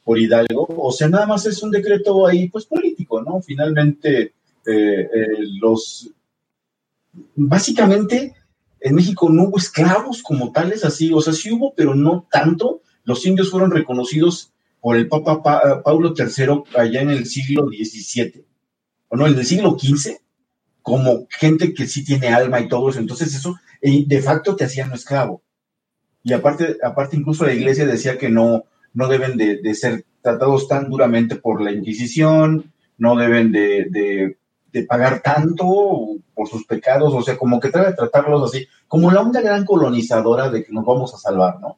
por 0.04 0.20
Hidalgo. 0.20 0.68
O 0.70 0.91
sea, 0.91 1.08
nada 1.08 1.26
más 1.26 1.46
es 1.46 1.62
un 1.64 1.72
decreto 1.72 2.28
ahí, 2.28 2.50
pues 2.50 2.66
político, 2.66 3.22
¿no? 3.22 3.41
Finalmente, 3.41 4.34
eh, 4.66 5.10
eh, 5.14 5.28
los. 5.60 6.10
Básicamente, 7.36 8.34
en 8.80 8.96
México 8.96 9.30
no 9.30 9.44
hubo 9.44 9.58
esclavos 9.58 10.24
como 10.24 10.52
tales, 10.52 10.84
así, 10.84 11.12
o 11.14 11.22
sea, 11.22 11.34
sí 11.34 11.52
hubo, 11.52 11.74
pero 11.76 11.96
no 11.96 12.28
tanto. 12.32 12.82
Los 13.04 13.26
indios 13.26 13.52
fueron 13.52 13.72
reconocidos 13.72 14.53
por 14.84 14.97
el 14.97 15.07
Papa 15.07 15.41
pa 15.41 15.81
Paulo 15.81 16.13
III 16.13 16.63
allá 16.77 17.01
en 17.01 17.09
el 17.09 17.25
siglo 17.25 17.69
XVII, 17.69 18.43
o 19.07 19.15
no, 19.15 19.27
en 19.27 19.39
el 19.39 19.45
siglo 19.45 19.77
XV, 19.79 20.17
como 20.81 21.25
gente 21.29 21.73
que 21.73 21.88
sí 21.88 22.03
tiene 22.03 22.27
alma 22.27 22.59
y 22.59 22.67
todo 22.67 22.89
eso. 22.89 22.99
Entonces 22.99 23.34
eso 23.34 23.55
de 23.81 24.21
facto 24.21 24.57
te 24.57 24.65
hacían 24.65 24.89
un 24.89 24.95
esclavo. 24.95 25.41
Y 26.21 26.34
aparte, 26.34 26.75
aparte 26.84 27.15
incluso 27.15 27.45
la 27.45 27.53
iglesia 27.53 27.86
decía 27.86 28.17
que 28.17 28.27
no, 28.27 28.65
no 28.93 29.07
deben 29.07 29.38
de, 29.38 29.73
ser 29.73 30.03
tratados 30.21 30.67
tan 30.67 30.89
duramente 30.89 31.38
por 31.38 31.61
la 31.61 31.71
Inquisición, 31.71 32.73
no 32.97 33.15
deben 33.15 33.53
de, 33.53 33.88
de, 33.89 34.38
de, 34.73 34.84
pagar 34.84 35.21
tanto 35.21 35.65
por 36.36 36.49
sus 36.49 36.65
pecados, 36.65 37.13
o 37.13 37.21
sea, 37.21 37.38
como 37.38 37.61
que 37.61 37.69
trata 37.69 37.91
de 37.91 37.95
tratarlos 37.95 38.51
así, 38.51 38.67
como 38.89 39.11
la 39.11 39.21
onda 39.21 39.39
gran 39.39 39.63
colonizadora 39.63 40.49
de 40.49 40.65
que 40.65 40.73
nos 40.73 40.86
vamos 40.86 41.13
a 41.13 41.17
salvar, 41.17 41.61
¿no? 41.61 41.77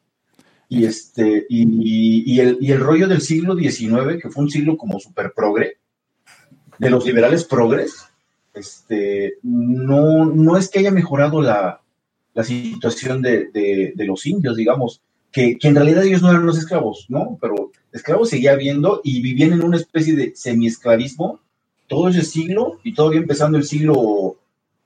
Y, 0.68 0.84
este, 0.84 1.46
y, 1.48 2.40
el, 2.40 2.58
y 2.60 2.72
el 2.72 2.80
rollo 2.80 3.06
del 3.06 3.20
siglo 3.20 3.56
XIX, 3.56 4.20
que 4.20 4.30
fue 4.30 4.44
un 4.44 4.50
siglo 4.50 4.76
como 4.76 4.98
súper 4.98 5.32
progre, 5.32 5.78
de 6.78 6.90
los 6.90 7.06
liberales 7.06 7.44
progres, 7.44 8.04
este, 8.52 9.34
no, 9.42 10.26
no 10.26 10.56
es 10.56 10.68
que 10.68 10.80
haya 10.80 10.90
mejorado 10.90 11.40
la, 11.40 11.80
la 12.34 12.44
situación 12.44 13.22
de, 13.22 13.50
de, 13.52 14.04
los 14.04 14.26
indios, 14.26 14.56
digamos, 14.56 15.02
que, 15.30 15.56
que, 15.58 15.68
en 15.68 15.74
realidad 15.74 16.04
ellos 16.04 16.22
no 16.22 16.30
eran 16.30 16.46
los 16.46 16.58
esclavos, 16.58 17.06
¿no? 17.08 17.38
Pero 17.40 17.70
esclavos 17.92 18.30
seguía 18.30 18.52
habiendo 18.52 19.00
y 19.04 19.22
vivían 19.22 19.52
en 19.52 19.62
una 19.62 19.76
especie 19.76 20.14
de 20.14 20.34
semiesclavismo 20.34 21.40
todo 21.86 22.08
ese 22.08 22.22
siglo 22.22 22.80
y 22.82 22.94
todavía 22.94 23.20
empezando 23.20 23.58
el 23.58 23.64
siglo 23.64 24.36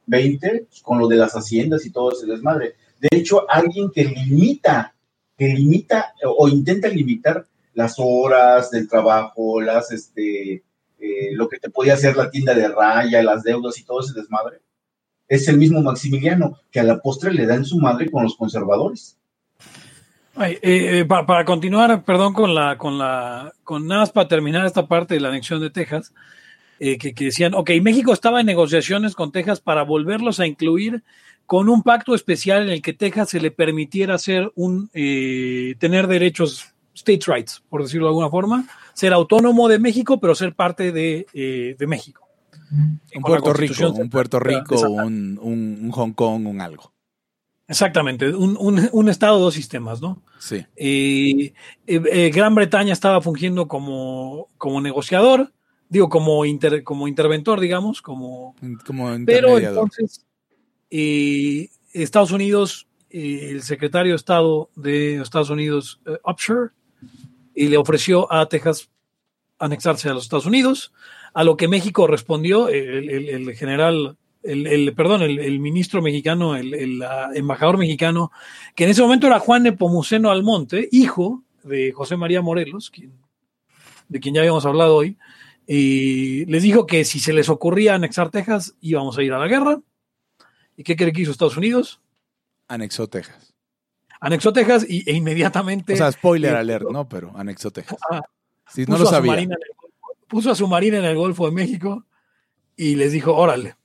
XX 0.07 0.83
con 0.83 0.99
lo 0.99 1.09
de 1.09 1.17
las 1.17 1.33
haciendas 1.33 1.87
y 1.87 1.91
todo 1.91 2.13
ese 2.13 2.27
desmadre. 2.27 2.75
De 3.01 3.09
hecho, 3.17 3.49
alguien 3.51 3.91
que 3.91 4.05
limita 4.05 4.95
que 5.41 5.49
limita 5.49 6.13
o 6.37 6.49
intenta 6.49 6.89
limitar 6.89 7.47
las 7.73 7.95
horas 7.97 8.71
del 8.71 8.87
trabajo, 8.87 9.63
las, 9.63 9.91
este, 9.91 10.63
eh, 10.99 11.33
lo 11.33 11.49
que 11.49 11.59
te 11.59 11.71
podía 11.71 11.95
hacer 11.95 12.15
la 12.15 12.31
tienda 12.31 12.53
de 12.53 12.69
raya, 12.69 13.23
las 13.23 13.43
deudas 13.43 13.79
y 13.79 13.85
todo 13.85 14.01
ese 14.01 14.13
desmadre, 14.13 14.59
es 15.29 15.49
el 15.49 15.57
mismo 15.57 15.81
Maximiliano, 15.81 16.59
que 16.71 16.81
a 16.81 16.83
la 16.83 17.01
postre 17.01 17.33
le 17.33 17.47
da 17.47 17.55
en 17.55 17.65
su 17.65 17.79
madre 17.79 18.11
con 18.11 18.23
los 18.23 18.37
conservadores. 18.37 19.17
Eh, 20.39 20.61
eh, 20.63 21.05
para, 21.07 21.25
para, 21.25 21.47
continuar, 21.47 22.05
perdón, 22.05 22.35
con 22.35 22.55
la, 22.55 22.77
con 22.77 22.99
la, 22.99 23.55
con 23.65 23.87
nada 23.87 24.03
más 24.03 24.13
para 24.13 24.29
terminar 24.29 24.67
esta 24.67 24.89
parte 24.89 25.15
de 25.15 25.21
la 25.21 25.29
anexión 25.29 25.59
de 25.63 25.71
Texas, 25.71 26.13
que, 26.79 26.99
que 26.99 27.25
decían, 27.25 27.55
ok, 27.55 27.71
México 27.83 28.13
estaba 28.13 28.41
en 28.41 28.47
negociaciones 28.47 29.15
con 29.15 29.33
Texas 29.33 29.61
para 29.61 29.85
volverlos 29.85 30.39
a 30.39 30.47
incluir 30.47 31.03
con 31.51 31.69
un 31.69 31.83
pacto 31.83 32.15
especial 32.15 32.63
en 32.63 32.69
el 32.69 32.81
que 32.81 32.93
Texas 32.93 33.31
se 33.31 33.41
le 33.41 33.51
permitiera 33.51 34.15
hacer 34.15 34.53
un 34.55 34.89
eh, 34.95 35.75
tener 35.81 36.07
derechos 36.07 36.73
state 36.95 37.23
rights, 37.27 37.65
por 37.69 37.83
decirlo 37.83 38.07
de 38.07 38.11
alguna 38.11 38.31
forma, 38.31 38.69
ser 38.95 39.13
autónomo 39.13 39.67
de 39.67 39.81
México, 39.81 40.21
pero 40.21 40.37
ser 40.37 40.55
parte 40.55 40.93
de, 40.93 41.27
eh, 41.35 41.75
de 41.77 41.87
México. 41.89 42.25
Un 42.71 43.01
Puerto 43.21 43.53
Rico, 43.53 43.91
un 43.91 44.11
Puerto 44.11 44.39
Rico, 44.39 44.81
un, 44.81 45.41
un, 45.43 45.79
un, 45.83 45.91
Hong 45.91 46.13
Kong, 46.13 46.47
un 46.47 46.61
algo. 46.61 46.93
Exactamente, 47.67 48.33
un, 48.33 48.57
un 48.93 49.09
estado, 49.09 49.41
dos 49.41 49.55
sistemas, 49.55 50.01
¿no? 50.01 50.23
Sí. 50.39 50.65
Eh, 50.77 52.31
Gran 52.33 52.55
Bretaña 52.55 52.93
estaba 52.93 53.21
fungiendo 53.21 53.67
como, 53.67 54.47
como 54.57 54.81
negociador, 54.81 55.53
digo, 55.89 56.11
como, 56.11 56.45
inter, 56.45 56.85
como 56.85 57.09
interventor, 57.09 57.59
digamos, 57.59 58.03
como... 58.03 58.55
Como 58.87 59.17
pero 59.27 59.59
entonces 59.59 60.25
y 60.91 61.71
Estados 61.93 62.33
Unidos, 62.33 62.89
el 63.11 63.63
secretario 63.63 64.13
de 64.13 64.17
Estado 64.17 64.71
de 64.75 65.21
Estados 65.21 65.51
Unidos, 65.51 66.01
uh, 66.07 66.31
Upshur, 66.31 66.73
y 67.55 67.69
le 67.69 67.77
ofreció 67.77 68.33
a 68.33 68.47
Texas 68.47 68.91
anexarse 69.59 70.09
a 70.09 70.15
los 70.15 70.25
Estados 70.25 70.47
Unidos, 70.47 70.93
a 71.35 71.45
lo 71.45 71.57
que 71.57 71.69
México 71.69 72.07
respondió, 72.07 72.69
el, 72.69 73.09
el, 73.29 73.55
general, 73.55 74.17
el, 74.43 74.93
perdón, 74.95 75.23
el, 75.23 75.61
ministro 75.61 76.03
mexicano, 76.03 76.57
el, 76.57 77.03
embajador 77.35 77.77
mexicano, 77.77 78.33
que 78.75 78.85
en 78.85 78.91
ese 78.91 79.03
momento 79.03 79.27
era 79.27 79.39
Juan 79.39 79.65
Nepomuceno 79.65 80.31
Almonte, 80.31 80.89
hijo 80.91 81.45
de 81.63 81.93
José 81.93 82.17
María 82.17 82.41
Morelos, 82.41 82.91
de 84.09 84.21
quien 84.21 84.35
ya 84.35 84.41
habíamos 84.41 84.67
hablado 84.67 84.97
hoy, 84.97 85.19
y 85.67 86.47
les 86.47 86.63
dijo 86.63 86.87
que 86.87 87.05
si 87.05 87.21
se 87.21 87.33
les 87.33 87.49
ocurría 87.49 87.95
anexar 87.95 88.31
Texas, 88.31 88.75
íbamos 88.81 89.17
a 89.19 89.23
ir 89.23 89.33
a 89.33 89.39
la 89.39 89.47
guerra, 89.47 89.81
¿Y 90.81 90.83
qué 90.83 90.97
cree 90.97 91.13
que 91.13 91.21
hizo 91.21 91.31
Estados 91.31 91.59
Unidos? 91.59 92.01
Anexó 92.67 93.07
Texas. 93.07 93.53
Anexó 94.19 94.51
Texas 94.51 94.87
y, 94.89 95.07
e 95.11 95.13
inmediatamente. 95.13 95.93
O 95.93 95.97
sea, 95.99 96.11
spoiler 96.11 96.55
eh, 96.55 96.57
alert, 96.57 96.89
¿no? 96.91 97.07
Pero 97.07 97.37
anexó 97.37 97.71
Texas. 97.71 97.99
Ah, 98.11 98.23
sí, 98.67 98.87
no 98.89 98.97
lo 98.97 99.05
sabía. 99.05 99.35
El, 99.35 99.51
puso 100.27 100.51
a 100.51 100.55
su 100.55 100.67
marina 100.67 100.97
en 100.97 101.05
el 101.05 101.19
Golfo 101.19 101.45
de 101.45 101.53
México 101.53 102.07
y 102.77 102.97
les 102.97 103.13
dijo, 103.13 103.35
órale. 103.35 103.77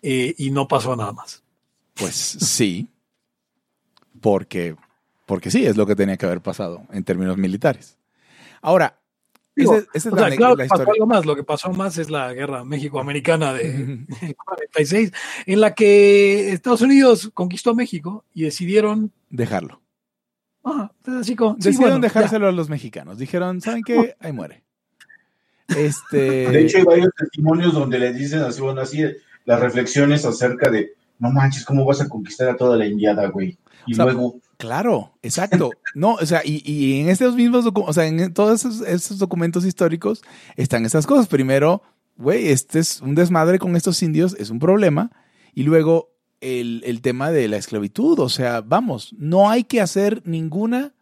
Eh, 0.00 0.32
y 0.38 0.52
no 0.52 0.68
pasó 0.68 0.94
nada 0.94 1.12
más. 1.12 1.42
Pues 1.94 2.14
sí. 2.14 2.88
Porque, 4.20 4.76
porque 5.26 5.50
sí, 5.50 5.66
es 5.66 5.76
lo 5.76 5.86
que 5.86 5.96
tenía 5.96 6.18
que 6.18 6.26
haber 6.26 6.40
pasado 6.40 6.86
en 6.92 7.02
términos 7.02 7.36
militares. 7.36 7.98
Ahora, 8.62 8.99
Digo, 9.56 9.74
esa, 9.74 9.86
esa 9.94 10.08
es 10.08 10.14
la, 10.14 10.28
sea, 10.28 10.36
claro, 10.36 10.56
la 10.56 10.66
pasó 10.66 10.90
algo 10.90 11.06
más. 11.06 11.26
Lo 11.26 11.36
que 11.36 11.42
pasó 11.42 11.72
más 11.72 11.98
es 11.98 12.08
la 12.08 12.32
guerra 12.32 12.64
México-americana 12.64 13.52
de 13.52 14.06
46, 14.36 15.12
en 15.46 15.60
la 15.60 15.74
que 15.74 16.52
Estados 16.52 16.82
Unidos 16.82 17.30
conquistó 17.34 17.74
México 17.74 18.24
y 18.32 18.44
decidieron 18.44 19.12
dejarlo. 19.28 19.82
Ah, 20.64 20.92
así 21.06 21.36
como, 21.36 21.54
decidieron 21.54 21.76
sí, 21.76 21.82
bueno, 21.82 21.98
dejárselo 22.00 22.46
ya. 22.46 22.50
a 22.50 22.52
los 22.52 22.68
mexicanos. 22.68 23.18
Dijeron, 23.18 23.60
¿saben 23.60 23.82
qué? 23.82 24.14
Ahí 24.20 24.32
muere. 24.32 24.62
Este... 25.68 26.50
De 26.50 26.60
hecho, 26.62 26.78
hay 26.78 26.84
varios 26.84 27.10
testimonios 27.16 27.72
donde 27.72 27.98
le 27.98 28.12
dicen 28.12 28.40
así, 28.40 28.60
bueno, 28.60 28.80
así 28.80 29.02
las 29.44 29.60
reflexiones 29.60 30.24
acerca 30.24 30.70
de, 30.70 30.92
no 31.18 31.30
manches, 31.30 31.64
¿cómo 31.64 31.84
vas 31.84 32.00
a 32.00 32.08
conquistar 32.08 32.48
a 32.48 32.56
toda 32.56 32.76
la 32.76 32.86
indiada, 32.86 33.28
güey? 33.28 33.58
Y 33.86 33.92
o 33.94 33.96
sea, 33.96 34.04
luego 34.04 34.40
Claro, 34.60 35.18
exacto. 35.22 35.70
No, 35.94 36.16
o 36.16 36.26
sea, 36.26 36.42
y, 36.44 36.62
y 36.70 37.00
en 37.00 37.08
estos 37.08 37.34
mismos, 37.34 37.64
o 37.74 37.92
sea, 37.94 38.06
en 38.06 38.34
todos 38.34 38.60
esos, 38.60 38.86
esos, 38.86 39.18
documentos 39.18 39.64
históricos 39.64 40.22
están 40.54 40.84
estas 40.84 41.06
cosas. 41.06 41.28
Primero, 41.28 41.82
güey, 42.18 42.48
este 42.48 42.78
es 42.78 43.00
un 43.00 43.14
desmadre 43.14 43.58
con 43.58 43.74
estos 43.74 44.02
indios, 44.02 44.36
es 44.38 44.50
un 44.50 44.58
problema. 44.58 45.12
Y 45.54 45.62
luego 45.62 46.12
el, 46.42 46.82
el 46.84 47.00
tema 47.00 47.30
de 47.30 47.48
la 47.48 47.56
esclavitud, 47.56 48.18
o 48.18 48.28
sea, 48.28 48.60
vamos, 48.60 49.14
no 49.16 49.48
hay 49.48 49.64
que 49.64 49.80
hacer 49.80 50.20
ninguna 50.26 50.92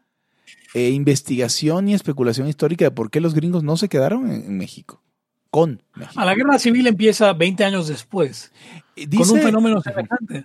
eh, 0.72 0.90
investigación 0.90 1.86
ni 1.86 1.94
especulación 1.94 2.46
histórica 2.46 2.84
de 2.84 2.92
por 2.92 3.10
qué 3.10 3.20
los 3.20 3.34
gringos 3.34 3.64
no 3.64 3.76
se 3.76 3.88
quedaron 3.88 4.30
en, 4.30 4.44
en 4.44 4.56
México. 4.56 5.02
Con 5.50 5.82
México. 5.96 6.20
A 6.20 6.24
la 6.24 6.36
guerra 6.36 6.60
civil 6.60 6.86
empieza 6.86 7.32
20 7.32 7.64
años 7.64 7.88
después, 7.88 8.52
Eh, 8.94 9.08
con 9.08 9.30
un 9.30 9.40
fenómeno 9.42 9.82
semejante. 9.82 10.44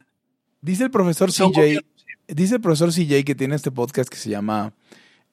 Dice 0.62 0.86
el 0.86 0.92
profesor 0.92 1.30
CJ, 1.30 1.82
dice 2.28 2.56
el 2.56 2.62
profesor 2.62 2.92
CJ 2.92 3.24
que 3.24 3.36
tiene 3.36 3.56
este 3.56 3.72
podcast 3.72 4.10
que 4.10 4.18
se 4.18 4.30
llama 4.30 4.74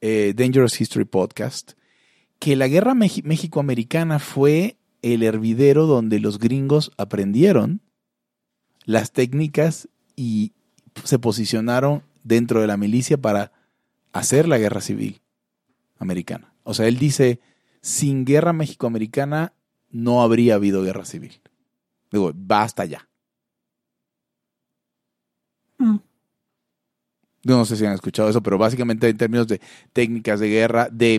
eh, 0.00 0.32
Dangerous 0.36 0.80
History 0.80 1.04
Podcast, 1.04 1.72
que 2.38 2.56
la 2.56 2.68
guerra 2.68 2.94
México-americana 2.94 4.18
fue 4.18 4.76
el 5.02 5.22
hervidero 5.22 5.86
donde 5.86 6.20
los 6.20 6.38
gringos 6.38 6.92
aprendieron 6.96 7.80
las 8.84 9.12
técnicas 9.12 9.88
y 10.16 10.52
se 11.04 11.18
posicionaron 11.18 12.02
dentro 12.24 12.60
de 12.60 12.66
la 12.66 12.76
milicia 12.76 13.20
para 13.20 13.52
hacer 14.12 14.48
la 14.48 14.58
guerra 14.58 14.80
civil 14.80 15.20
americana. 15.98 16.54
O 16.62 16.74
sea, 16.74 16.88
él 16.88 16.98
dice, 16.98 17.40
sin 17.80 18.24
guerra 18.24 18.52
México-americana 18.52 19.52
no 19.90 20.22
habría 20.22 20.54
habido 20.54 20.82
guerra 20.82 21.04
civil. 21.04 21.40
Digo, 22.10 22.32
basta 22.34 22.84
ya. 22.84 23.08
Mm. 25.78 25.96
No 27.42 27.64
sé 27.64 27.76
si 27.76 27.86
han 27.86 27.92
escuchado 27.94 28.28
eso, 28.28 28.42
pero 28.42 28.58
básicamente 28.58 29.08
en 29.08 29.16
términos 29.16 29.48
de 29.48 29.60
técnicas 29.92 30.40
de 30.40 30.48
guerra, 30.48 30.88
de, 30.90 31.18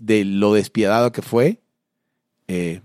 de 0.00 0.24
lo 0.24 0.54
despiadado 0.54 1.12
que 1.12 1.22
fue, 1.22 1.60
eh, 2.48 2.80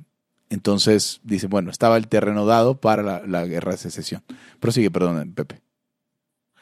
entonces 0.49 1.19
dice, 1.23 1.47
bueno, 1.47 1.71
estaba 1.71 1.97
el 1.97 2.07
terreno 2.07 2.45
dado 2.45 2.79
para 2.79 3.25
la, 3.27 3.45
guerra 3.45 3.71
de 3.71 3.77
secesión. 3.77 4.23
Prosigue, 4.59 4.91
perdón, 4.91 5.33
Pepe. 5.33 5.61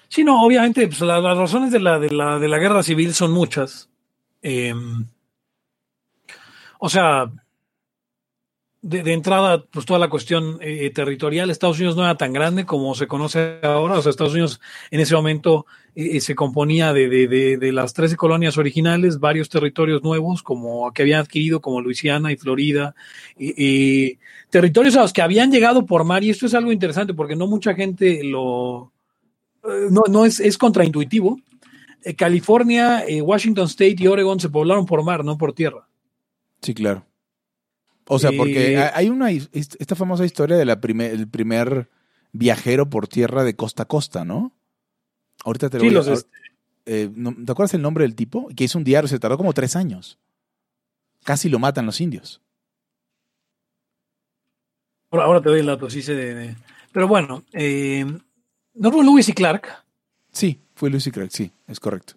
Sí, 0.08 0.24
no, 0.24 0.44
obviamente, 0.44 0.88
pues, 0.88 1.02
la- 1.02 1.20
las 1.20 1.38
razones 1.38 1.72
de 1.72 1.80
la, 1.80 2.00
de, 2.00 2.10
la, 2.10 2.40
de 2.40 2.48
la 2.48 2.58
guerra 2.60 2.82
civil 2.84 3.14
son 3.14 3.32
muchas. 3.32 3.90
Eh, 4.42 4.74
o 6.80 6.90
sea, 6.90 7.32
de, 8.86 9.02
de 9.02 9.14
entrada, 9.14 9.66
pues 9.66 9.88
toda 9.88 9.98
la 9.98 10.10
cuestión 10.10 10.60
eh, 10.62 10.92
territorial, 10.92 11.50
Estados 11.50 11.78
Unidos 11.78 11.96
no 11.96 12.04
era 12.04 12.18
tan 12.18 12.34
grande 12.34 12.66
como 12.66 12.94
se 12.94 13.08
conoce 13.08 13.58
ahora. 13.64 13.98
O 13.98 14.02
sea, 14.04 14.12
Estados 14.12 14.34
Unidos 14.34 14.62
en 14.92 15.00
ese 15.00 15.16
momento 15.16 15.66
eh, 15.96 16.22
se 16.22 16.36
componía 16.36 16.94
de, 16.94 17.10
de, 17.10 17.58
de, 17.58 17.72
las 17.72 17.96
13 17.96 18.16
colonias 18.16 18.60
originales, 18.60 19.20
varios 19.20 19.50
territorios 19.50 20.04
nuevos 20.04 20.44
como 20.44 20.92
que 20.94 21.02
habían 21.02 21.22
adquirido, 21.22 21.62
como 21.62 21.82
Luisiana 21.82 22.32
y 22.32 22.38
Florida, 22.38 22.94
y, 23.40 24.20
territorios 24.52 24.96
a 24.96 25.02
los 25.02 25.14
que 25.14 25.24
habían 25.24 25.52
llegado 25.52 25.88
por 25.88 26.04
mar. 26.04 26.24
Y 26.24 26.30
esto 26.30 26.46
es 26.46 26.54
algo 26.54 26.72
interesante 26.72 27.16
porque 27.16 27.36
no 27.36 27.48
mucha 27.48 27.74
gente 27.74 28.24
lo, 28.24 28.92
eh, 29.64 29.88
no, 29.90 30.04
no 30.08 30.26
es, 30.26 30.40
es 30.40 30.60
contraintuitivo. 30.60 31.40
Eh, 32.04 32.16
California, 32.16 33.04
eh, 33.08 33.20
Washington 33.20 33.66
State 33.66 33.96
y 33.98 34.06
Oregon 34.06 34.40
se 34.40 34.50
poblaron 34.50 34.86
por 34.86 35.04
mar, 35.04 35.26
no 35.26 35.40
por 35.40 35.54
tierra. 35.54 35.88
Sí, 36.62 36.76
claro. 36.76 37.04
O 38.08 38.20
sea, 38.20 38.32
porque 38.38 38.78
ha- 38.78 38.96
hay 38.96 39.10
una 39.10 39.32
esta 39.32 39.96
famosa 39.96 40.26
historia 40.26 40.58
del 40.58 40.80
primer, 40.80 41.28
primer 41.28 41.90
viajero 42.32 42.90
por 42.90 43.08
tierra 43.08 43.44
de 43.44 43.56
costa 43.56 43.84
a 43.84 43.88
costa, 43.88 44.24
¿no? 44.26 44.52
Ahorita 45.44 45.70
te 45.70 45.78
lo 45.78 45.82
Sí, 45.84 45.88
voy 45.88 45.96
a- 45.96 46.10
los 46.10 46.28
eh, 46.88 47.10
¿no- 47.16 47.34
¿Te 47.34 47.52
acuerdas 47.52 47.74
el 47.74 47.82
nombre 47.82 48.04
del 48.04 48.14
tipo? 48.16 48.48
Que 48.56 48.66
hizo 48.66 48.78
un 48.78 48.84
diario, 48.84 49.08
se 49.08 49.18
tardó 49.20 49.38
como 49.38 49.54
tres 49.54 49.76
años. 49.76 50.20
Casi 51.24 51.50
lo 51.50 51.58
matan 51.58 51.88
los 51.88 52.00
indios. 52.00 52.42
Ahora, 55.12 55.26
ahora 55.26 55.42
te 55.42 55.50
doy 55.50 55.60
el 55.62 55.66
dato, 55.66 55.90
sí 55.90 56.02
sé 56.02 56.14
de. 56.14 56.56
Pero 56.92 57.08
bueno, 57.08 57.44
eh, 57.54 58.06
Norman 58.76 59.06
Lewis 59.06 59.30
y 59.30 59.34
Clark. 59.34 59.68
Sí, 60.32 60.60
fue 60.76 60.90
Lucy 60.90 61.12
Craig, 61.12 61.30
sí, 61.32 61.52
es 61.68 61.80
correcto. 61.80 62.16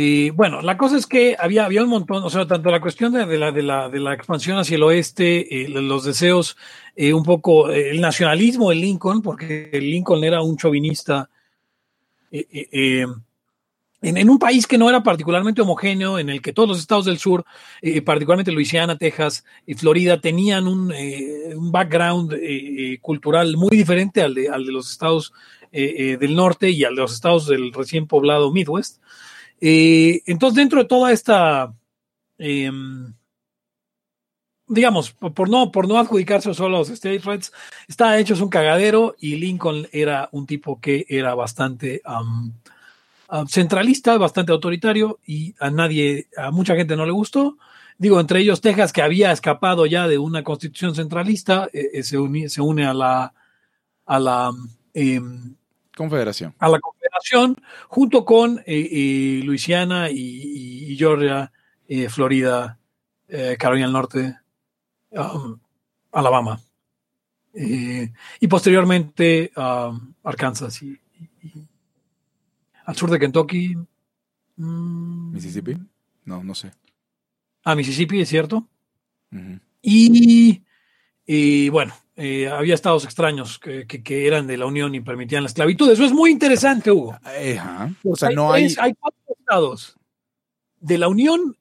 Eh, 0.00 0.30
bueno, 0.32 0.62
la 0.62 0.76
cosa 0.76 0.96
es 0.96 1.08
que 1.08 1.34
había, 1.36 1.64
había 1.64 1.82
un 1.82 1.88
montón, 1.88 2.22
o 2.22 2.30
sea, 2.30 2.46
tanto 2.46 2.70
la 2.70 2.80
cuestión 2.80 3.12
de, 3.12 3.36
la, 3.36 3.50
de, 3.50 3.62
la, 3.64 3.88
de 3.88 3.98
la 3.98 4.14
expansión 4.14 4.56
hacia 4.56 4.76
el 4.76 4.84
oeste, 4.84 5.64
eh, 5.64 5.68
los 5.68 6.04
deseos, 6.04 6.56
eh, 6.94 7.12
un 7.12 7.24
poco 7.24 7.68
eh, 7.68 7.90
el 7.90 8.00
nacionalismo 8.00 8.70
de 8.70 8.76
Lincoln, 8.76 9.22
porque 9.22 9.70
Lincoln 9.72 10.22
era 10.22 10.40
un 10.40 10.56
chauvinista 10.56 11.28
en, 12.30 13.24
en 14.00 14.30
un 14.30 14.38
país 14.38 14.68
que 14.68 14.78
no 14.78 14.88
era 14.88 15.02
particularmente 15.02 15.62
homogéneo, 15.62 16.20
en 16.20 16.28
el 16.28 16.40
que 16.42 16.52
todos 16.52 16.68
los 16.68 16.78
estados 16.78 17.06
del 17.06 17.18
sur, 17.18 17.44
particularmente 18.04 18.52
Luisiana, 18.52 18.96
Texas 18.96 19.44
y 19.66 19.74
Florida, 19.74 20.20
tenían 20.20 20.68
un, 20.68 20.92
un 20.92 21.72
background 21.72 22.36
cultural 23.00 23.56
muy 23.56 23.76
diferente 23.76 24.22
al 24.22 24.34
de, 24.34 24.48
al 24.48 24.64
de 24.64 24.70
los 24.70 24.92
estados 24.92 25.32
del 25.72 26.36
norte 26.36 26.70
y 26.70 26.84
al 26.84 26.94
de 26.94 27.00
los 27.00 27.14
estados 27.14 27.48
del 27.48 27.72
recién 27.72 28.06
poblado 28.06 28.52
Midwest. 28.52 29.00
Eh, 29.60 30.22
entonces, 30.26 30.56
dentro 30.56 30.80
de 30.80 30.86
toda 30.88 31.12
esta, 31.12 31.74
eh, 32.38 32.70
digamos, 34.66 35.12
por, 35.12 35.48
no, 35.48 35.72
por 35.72 35.88
no 35.88 35.98
adjudicarse 35.98 36.52
solo 36.54 36.76
a 36.76 36.78
los 36.80 36.90
state 36.90 37.20
rights, 37.24 37.52
está 37.88 38.18
hecho 38.18 38.34
es 38.34 38.40
un 38.40 38.50
cagadero 38.50 39.16
y 39.18 39.36
Lincoln 39.36 39.88
era 39.92 40.28
un 40.32 40.46
tipo 40.46 40.80
que 40.80 41.06
era 41.08 41.34
bastante 41.34 42.02
centralista, 43.48 44.16
bastante 44.18 44.52
autoritario 44.52 45.18
y 45.26 45.54
a 45.60 45.70
nadie, 45.70 46.28
a 46.36 46.50
mucha 46.50 46.74
gente 46.74 46.96
no 46.96 47.06
le 47.06 47.12
gustó. 47.12 47.56
Digo, 47.98 48.20
entre 48.20 48.40
ellos 48.40 48.60
Texas, 48.60 48.92
que 48.92 49.02
había 49.02 49.32
escapado 49.32 49.84
ya 49.86 50.06
de 50.06 50.18
una 50.18 50.44
constitución 50.44 50.94
centralista, 50.94 51.68
eh, 51.72 51.90
eh, 51.94 52.02
se, 52.02 52.18
uni- 52.18 52.48
se 52.48 52.60
une 52.60 52.86
a 52.86 52.94
la, 52.94 53.34
a 54.06 54.20
la, 54.20 54.52
em, 54.94 55.56
Confederación. 55.98 56.54
a 56.60 56.68
la 56.68 56.78
Confederación, 56.78 57.56
junto 57.88 58.24
con 58.24 58.58
eh, 58.60 58.64
eh, 58.66 59.42
Luisiana 59.44 60.08
y, 60.10 60.96
Georgia, 60.96 61.52
eh, 61.88 62.08
Florida, 62.08 62.78
Carolina 63.58 63.86
del 63.86 63.92
Norte, 63.92 64.36
um, 65.10 65.58
Alabama. 66.12 66.58
Y 67.52 68.46
posteriormente 68.48 69.50
um, 69.56 70.14
Arkansas 70.22 70.82
y, 70.82 70.98
al 72.86 72.96
sur 72.96 73.10
de 73.10 73.18
Kentucky. 73.18 73.74
mm, 74.56 75.32
Mississippi. 75.32 75.76
No, 76.24 76.42
no 76.42 76.54
sé. 76.54 76.72
A 77.64 77.74
Mississippi, 77.74 78.20
es 78.20 78.28
cierto. 78.28 78.66
Y, 79.82 80.62
y, 81.28 81.68
bueno, 81.68 81.92
eh, 82.16 82.48
había 82.48 82.74
estados 82.74 83.04
extraños 83.04 83.58
que, 83.60 83.86
que- 83.86 84.02
que 84.02 84.26
eran 84.26 84.46
de 84.48 84.56
la 84.56 84.66
Unión 84.66 84.94
y 84.94 85.00
permitían 85.00 85.42
la 85.44 85.48
esclavitud. 85.48 85.88
Eso 85.90 86.04
es 86.04 86.12
muy 86.12 86.30
interesante, 86.30 86.90
Hugo. 86.90 87.16
Eh, 87.36 87.58
ajá. 87.60 87.92
O 88.02 88.16
sea, 88.16 88.30
no 88.30 88.50
hay... 88.52 88.74
hay 88.80 88.94
cuatro 88.98 89.20
estados 89.38 89.94
de 90.80 90.96
la 90.98 91.06
Unión 91.08 91.56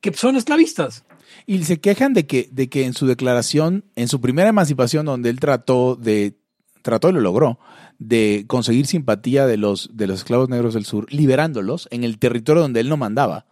que 0.00 0.12
son 0.14 0.36
esclavistas. 0.36 1.04
Y 1.46 1.62
se 1.64 1.80
quejan 1.80 2.14
de 2.14 2.26
que, 2.26 2.48
de 2.50 2.68
que 2.68 2.84
en 2.86 2.94
su 2.94 3.06
declaración, 3.06 3.84
en 3.94 4.08
su 4.08 4.20
primera 4.20 4.48
emancipación, 4.48 5.04
donde 5.06 5.28
él 5.30 5.38
trató 5.38 5.96
de, 5.96 6.34
trató 6.82 7.10
y 7.10 7.12
lo 7.12 7.20
logró, 7.20 7.58
de 7.98 8.44
conseguir 8.46 8.86
simpatía 8.86 9.46
de 9.46 9.56
los, 9.58 9.90
de 9.96 10.06
los 10.06 10.18
esclavos 10.20 10.48
negros 10.48 10.74
del 10.74 10.84
sur, 10.86 11.06
liberándolos 11.12 11.88
en 11.90 12.04
el 12.04 12.18
territorio 12.18 12.62
donde 12.62 12.80
él 12.80 12.88
no 12.88 12.96
mandaba. 12.96 13.46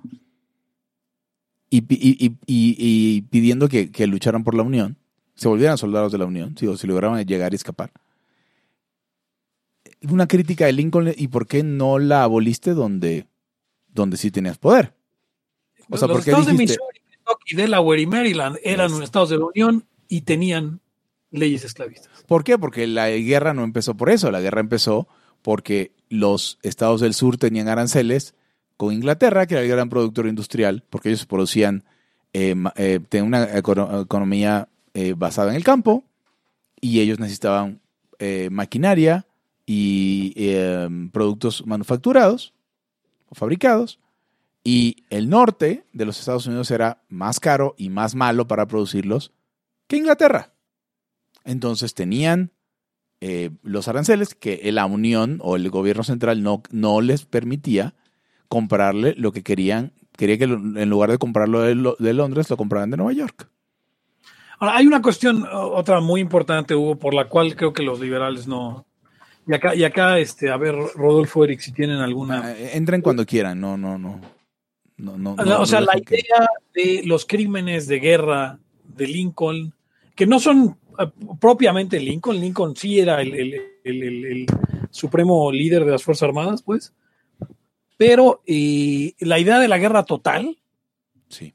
Y- 1.70 1.84
y 2.46 3.22
pidiendo 3.22 3.68
que, 3.68 3.90
que 3.90 4.06
lucharan 4.06 4.44
por 4.44 4.54
la 4.54 4.62
Unión, 4.62 4.98
se 5.42 5.48
volvieran 5.48 5.76
soldados 5.76 6.10
de 6.12 6.18
la 6.18 6.24
Unión, 6.24 6.56
si, 6.56 6.74
si 6.76 6.86
lograban 6.86 7.22
llegar 7.26 7.52
y 7.52 7.56
escapar. 7.56 7.90
Una 10.10 10.26
crítica 10.26 10.66
de 10.66 10.72
Lincoln, 10.72 11.12
¿y 11.16 11.28
por 11.28 11.46
qué 11.46 11.62
no 11.62 11.98
la 11.98 12.24
aboliste 12.24 12.74
donde, 12.74 13.26
donde 13.88 14.16
sí 14.16 14.30
tenías 14.30 14.58
poder? 14.58 14.94
O 15.90 15.96
sea, 15.96 16.08
los 16.08 16.16
¿por 16.18 16.24
qué 16.24 16.30
estados 16.30 16.46
de 16.46 16.52
dijiste- 16.52 16.78
Missouri, 16.80 17.00
Kentucky, 17.10 17.56
Delaware 17.56 18.00
y 18.00 18.06
Maryland 18.06 18.56
eran 18.64 18.90
Yes. 18.90 19.00
estados 19.00 19.30
de 19.30 19.38
la 19.38 19.44
Unión 19.46 19.84
y 20.08 20.22
tenían 20.22 20.80
leyes 21.30 21.64
esclavistas. 21.64 22.10
¿Por 22.26 22.42
qué? 22.44 22.58
Porque 22.58 22.86
la 22.86 23.08
guerra 23.10 23.54
no 23.54 23.62
empezó 23.64 23.96
por 23.96 24.10
eso. 24.10 24.30
La 24.30 24.40
guerra 24.40 24.60
empezó 24.60 25.06
porque 25.40 25.92
los 26.08 26.58
estados 26.62 27.00
del 27.00 27.14
sur 27.14 27.36
tenían 27.36 27.68
aranceles 27.68 28.34
con 28.76 28.92
Inglaterra, 28.92 29.46
que 29.46 29.54
era 29.54 29.62
el 29.62 29.68
gran 29.68 29.88
productor 29.88 30.26
industrial, 30.26 30.84
porque 30.90 31.10
ellos 31.10 31.26
producían, 31.26 31.84
eh, 32.32 32.54
eh, 32.76 33.00
tenían 33.08 33.28
una 33.28 33.46
econo- 33.54 34.02
economía 34.02 34.68
eh, 34.94 35.14
basada 35.16 35.50
en 35.50 35.56
el 35.56 35.64
campo 35.64 36.04
y 36.80 37.00
ellos 37.00 37.18
necesitaban 37.18 37.80
eh, 38.18 38.50
maquinaria 38.50 39.26
y 39.66 40.32
eh, 40.36 40.88
productos 41.12 41.66
manufacturados 41.66 42.52
o 43.28 43.34
fabricados. 43.34 44.00
Y 44.64 45.04
el 45.10 45.28
norte 45.28 45.86
de 45.92 46.04
los 46.04 46.18
Estados 46.18 46.46
Unidos 46.46 46.70
era 46.70 47.02
más 47.08 47.40
caro 47.40 47.74
y 47.78 47.88
más 47.88 48.14
malo 48.14 48.46
para 48.46 48.66
producirlos 48.66 49.32
que 49.86 49.96
Inglaterra. 49.96 50.52
Entonces 51.44 51.94
tenían 51.94 52.52
eh, 53.20 53.50
los 53.62 53.88
aranceles 53.88 54.34
que 54.34 54.70
la 54.72 54.86
Unión 54.86 55.38
o 55.42 55.56
el 55.56 55.68
gobierno 55.70 56.04
central 56.04 56.42
no, 56.42 56.62
no 56.70 57.00
les 57.00 57.24
permitía 57.24 57.94
comprarle 58.48 59.14
lo 59.16 59.32
que 59.32 59.42
querían. 59.42 59.92
Quería 60.16 60.38
que 60.38 60.44
en 60.44 60.90
lugar 60.90 61.10
de 61.10 61.18
comprarlo 61.18 61.60
de, 61.60 61.94
de 61.98 62.12
Londres, 62.12 62.50
lo 62.50 62.56
compraran 62.56 62.90
de 62.90 62.96
Nueva 62.96 63.12
York. 63.12 63.48
Ahora, 64.62 64.76
hay 64.76 64.86
una 64.86 65.02
cuestión, 65.02 65.44
otra 65.52 65.98
muy 66.00 66.20
importante, 66.20 66.76
Hugo, 66.76 66.94
por 66.94 67.14
la 67.14 67.28
cual 67.28 67.56
creo 67.56 67.72
que 67.72 67.82
los 67.82 67.98
liberales 67.98 68.46
no. 68.46 68.86
Y 69.44 69.54
acá, 69.54 69.74
y 69.74 69.82
acá 69.82 70.20
este, 70.20 70.50
a 70.50 70.56
ver, 70.56 70.76
Rodolfo 70.94 71.42
Eric, 71.42 71.58
si 71.58 71.72
tienen 71.72 71.96
alguna. 71.96 72.52
Eh, 72.52 72.76
Entren 72.76 73.02
cuando 73.02 73.26
quieran, 73.26 73.60
no, 73.60 73.76
no, 73.76 73.98
no. 73.98 74.20
No, 74.98 75.18
no, 75.18 75.32
o 75.32 75.44
no, 75.44 75.66
sea, 75.66 75.80
no 75.80 75.86
la 75.86 76.00
que- 76.00 76.14
idea 76.20 76.48
de 76.74 77.02
los 77.04 77.26
crímenes 77.26 77.88
de 77.88 77.98
guerra 77.98 78.60
de 78.84 79.08
Lincoln, 79.08 79.74
que 80.14 80.26
no 80.26 80.38
son 80.38 80.78
eh, 80.96 81.10
propiamente 81.40 81.98
Lincoln, 81.98 82.38
Lincoln 82.38 82.76
sí 82.76 83.00
era 83.00 83.20
el, 83.20 83.34
el- 83.34 83.54
el- 83.82 84.02
el- 84.04 84.24
el 84.26 84.46
supremo 84.92 85.50
líder 85.50 85.84
de 85.84 85.90
las 85.90 86.04
Fuerzas 86.04 86.28
Armadas, 86.28 86.62
pues, 86.62 86.92
pero 87.96 88.42
eh, 88.46 89.14
la 89.18 89.40
idea 89.40 89.58
de 89.58 89.66
la 89.66 89.78
guerra 89.78 90.04
total 90.04 90.56
Sí. 91.28 91.52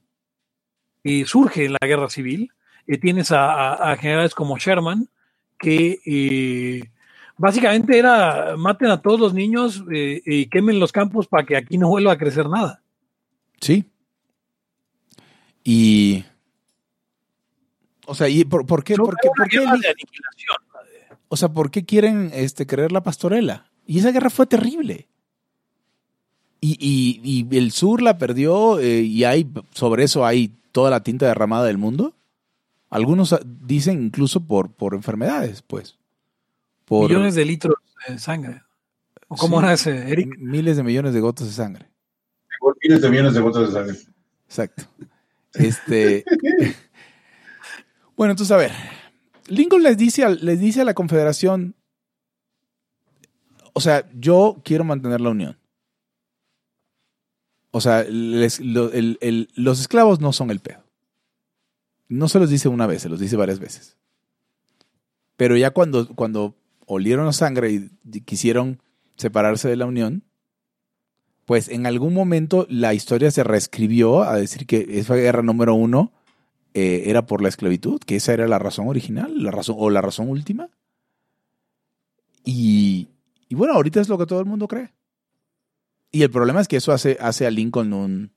eh, 1.05 1.23
surge 1.25 1.63
en 1.67 1.71
la 1.79 1.87
guerra 1.87 2.09
civil. 2.09 2.51
Eh, 2.87 2.97
tienes 2.97 3.31
a, 3.31 3.51
a- 3.73 3.91
a 3.91 3.97
generales 3.97 4.33
como 4.33 4.57
Sherman, 4.57 5.09
que 5.59 5.99
eh, 6.05 6.89
básicamente 7.37 7.97
era 7.97 8.55
maten 8.57 8.89
a 8.89 9.01
todos 9.01 9.19
los 9.19 9.33
niños 9.33 9.83
eh, 9.93 10.21
y 10.25 10.45
quemen 10.47 10.79
los 10.79 10.91
campos 10.91 11.27
para 11.27 11.45
que 11.45 11.57
aquí 11.57 11.77
no 11.77 11.89
vuelva 11.89 12.13
a 12.13 12.17
crecer 12.17 12.47
nada. 12.49 12.81
Sí. 13.59 13.85
Y. 15.63 16.23
O 18.05 18.15
sea, 18.15 18.29
¿y 18.29 18.45
por, 18.45 18.65
por 18.65 18.83
qué? 18.83 18.95
No, 18.95 19.03
por 19.05 19.17
qué, 19.17 19.29
por 19.35 19.49
qué 19.49 19.59
o 21.29 21.35
sea, 21.35 21.49
¿por 21.49 21.69
qué 21.71 21.83
quieren 21.85 22.31
este, 22.33 22.65
creer 22.65 22.93
la 22.93 23.03
pastorela? 23.03 23.69
Y 23.85 23.99
esa 23.99 24.11
guerra 24.11 24.29
fue 24.29 24.45
terrible. 24.47 25.07
Y, 26.61 26.77
y- 26.79 27.45
y 27.51 27.57
el 27.57 27.71
sur 27.71 28.01
la 28.01 28.17
perdió 28.17 28.79
eh, 28.79 29.01
y 29.01 29.25
hay 29.25 29.45
sobre 29.73 30.05
eso 30.05 30.25
hay 30.25 30.53
toda 30.71 30.89
la 30.89 31.03
tinta 31.03 31.27
derramada 31.27 31.65
del 31.65 31.77
mundo. 31.77 32.13
Algunos 32.89 33.33
ah, 33.33 33.39
dicen 33.43 34.01
incluso 34.03 34.45
por, 34.45 34.71
por 34.71 34.93
enfermedades, 34.93 35.61
pues. 35.61 35.97
Por 36.85 37.09
millones 37.09 37.35
de 37.35 37.45
litros 37.45 37.75
de 38.07 38.17
sangre. 38.17 38.61
¿O 39.27 39.35
cómo 39.35 39.59
Sí. 39.59 39.63
era 39.65 39.73
ese, 39.73 40.11
Eric? 40.11 40.37
miles 40.37 40.77
de 40.77 40.83
millones 40.83 41.13
de 41.13 41.19
gotas 41.19 41.47
de 41.47 41.53
sangre. 41.53 41.85
Por 42.59 42.77
miles 42.81 43.01
de 43.01 43.09
millones 43.09 43.33
de 43.33 43.41
gotas 43.41 43.67
de 43.67 43.73
sangre. 43.73 43.97
Exacto. 44.47 44.83
Este. 45.53 46.23
bueno, 48.15 48.31
entonces, 48.31 48.51
a 48.51 48.57
ver. 48.57 48.71
Lincoln 49.47 49.83
les 49.83 49.97
dice, 49.97 50.23
al- 50.23 50.39
les 50.45 50.59
dice 50.59 50.81
a 50.81 50.85
la 50.85 50.93
Confederación. 50.93 51.75
O 53.73 53.81
sea, 53.81 54.09
yo 54.13 54.61
quiero 54.63 54.83
mantener 54.85 55.19
la 55.21 55.29
unión. 55.29 55.57
O 57.71 57.81
sea, 57.81 58.03
les- 58.03 58.59
lo- 58.59 58.91
el- 58.93 59.17
el- 59.21 59.49
los 59.55 59.79
esclavos 59.81 60.19
no 60.19 60.31
son 60.33 60.49
el 60.51 60.59
pedo. 60.61 60.83
No 62.09 62.29
se 62.29 62.39
los 62.39 62.49
dice 62.49 62.69
una 62.69 62.87
vez, 62.87 63.01
se 63.01 63.09
los 63.09 63.19
dice 63.19 63.35
varias 63.35 63.59
veces. 63.59 63.97
Pero 65.35 65.55
ya 65.57 65.71
cuando, 65.71 66.07
cuando 66.15 66.55
olieron 66.85 67.25
la 67.25 67.33
sangre 67.33 67.71
y 67.71 67.89
y 68.11 68.21
quisieron 68.21 68.81
separarse 69.17 69.67
de 69.67 69.75
la 69.75 69.85
unión, 69.85 70.23
pues 71.45 71.69
en 71.69 71.85
algún 71.85 72.13
momento 72.13 72.67
la 72.69 72.93
historia 72.93 73.31
se 73.31 73.43
reescribió 73.43 74.23
a 74.23 74.35
decir 74.35 74.65
que 74.65 74.85
esa 74.89 75.15
guerra 75.15 75.41
número 75.41 75.75
uno 75.75 76.11
eh, 76.73 77.03
era 77.05 77.25
por 77.25 77.41
la 77.41 77.49
esclavitud, 77.49 77.99
que 77.99 78.17
esa 78.17 78.33
era 78.33 78.47
la 78.47 78.59
razón 78.59 78.87
original, 78.87 79.41
la 79.41 79.51
razón, 79.51 79.77
o 79.79 79.89
la 79.89 80.01
razón 80.01 80.29
última. 80.29 80.69
Y, 82.43 83.07
y 83.47 83.55
bueno, 83.55 83.73
ahorita 83.73 84.01
es 84.01 84.09
lo 84.09 84.17
que 84.17 84.25
todo 84.25 84.39
el 84.39 84.45
mundo 84.45 84.67
cree. 84.67 84.93
Y 86.11 86.23
el 86.23 86.29
problema 86.29 86.61
es 86.61 86.67
que 86.67 86.77
eso 86.77 86.91
hace, 86.91 87.17
hace 87.19 87.45
a 87.45 87.51
Lincoln 87.51 87.93
un, 87.93 88.31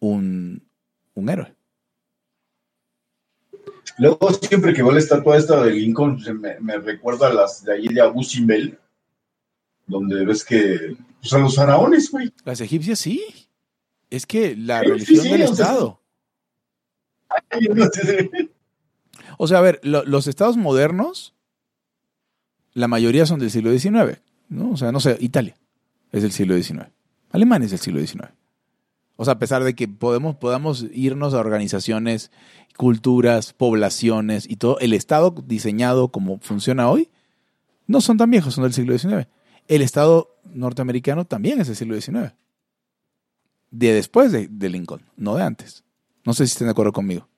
un, 0.00 0.62
un 1.14 1.28
héroe. 1.28 1.54
Luego, 4.02 4.32
siempre 4.32 4.74
que 4.74 4.82
veo 4.82 4.92
la 4.92 4.98
estatua 4.98 5.36
esta 5.36 5.62
de 5.62 5.70
Lincoln, 5.72 6.20
se 6.20 6.32
me, 6.34 6.58
me 6.60 6.76
recuerda 6.78 7.28
a 7.28 7.32
las 7.32 7.64
de 7.64 7.72
allí 7.74 7.88
de 7.88 8.00
Abu 8.00 8.22
Simbel, 8.22 8.78
donde 9.86 10.24
ves 10.24 10.44
que, 10.44 10.96
pues 11.20 11.32
a 11.32 11.38
los 11.38 11.54
faraones, 11.54 12.10
güey. 12.10 12.32
Las 12.44 12.60
egipcias 12.60 12.98
sí. 12.98 13.22
Es 14.10 14.26
que 14.26 14.56
la 14.56 14.80
Sí, 14.80 14.86
religión 14.88 15.20
sí, 15.22 15.28
del 15.30 15.42
o 15.42 15.54
sea, 15.54 15.64
Estado. 15.66 16.00
Ay, 17.50 17.60
no 17.74 17.86
sé. 17.86 18.30
O 19.38 19.46
sea, 19.46 19.58
a 19.58 19.62
ver, 19.62 19.80
lo- 19.82 20.04
los 20.04 20.26
estados 20.26 20.56
modernos, 20.56 21.34
la 22.74 22.88
mayoría 22.88 23.24
son 23.26 23.38
del 23.40 23.50
siglo 23.50 23.70
XIX, 23.76 24.20
¿no? 24.48 24.72
O 24.72 24.76
sea, 24.76 24.92
no 24.92 25.00
sé, 25.00 25.16
Italia 25.20 25.56
es 26.12 26.22
del 26.22 26.32
siglo 26.32 26.54
XIX. 26.60 26.88
Alemania 27.30 27.64
es 27.66 27.70
del 27.70 27.80
siglo 27.80 28.00
XIX. 28.00 28.28
O 29.22 29.24
sea, 29.24 29.34
a 29.34 29.38
pesar 29.38 29.62
de 29.62 29.76
que 29.76 29.86
podemos, 29.86 30.34
podamos 30.34 30.84
irnos 30.92 31.32
a 31.32 31.38
organizaciones, 31.38 32.32
culturas, 32.76 33.52
poblaciones 33.52 34.50
y 34.50 34.56
todo, 34.56 34.80
el 34.80 34.92
estado 34.92 35.32
diseñado 35.46 36.08
como 36.08 36.40
funciona 36.40 36.90
hoy, 36.90 37.08
no 37.86 38.00
son 38.00 38.16
tan 38.16 38.32
viejos, 38.32 38.54
son 38.54 38.64
del 38.64 38.72
siglo 38.72 38.98
XIX. 38.98 39.28
El 39.68 39.80
estado 39.82 40.34
norteamericano 40.52 41.24
también 41.24 41.60
es 41.60 41.68
del 41.68 41.76
siglo 41.76 41.94
XIX. 41.94 42.34
De 43.70 43.92
después 43.92 44.32
de, 44.32 44.48
de 44.48 44.68
Lincoln, 44.68 45.02
no 45.16 45.36
de 45.36 45.44
antes. 45.44 45.84
No 46.24 46.34
sé 46.34 46.44
si 46.48 46.54
estén 46.54 46.66
de 46.66 46.72
acuerdo 46.72 46.92
conmigo. 46.92 47.28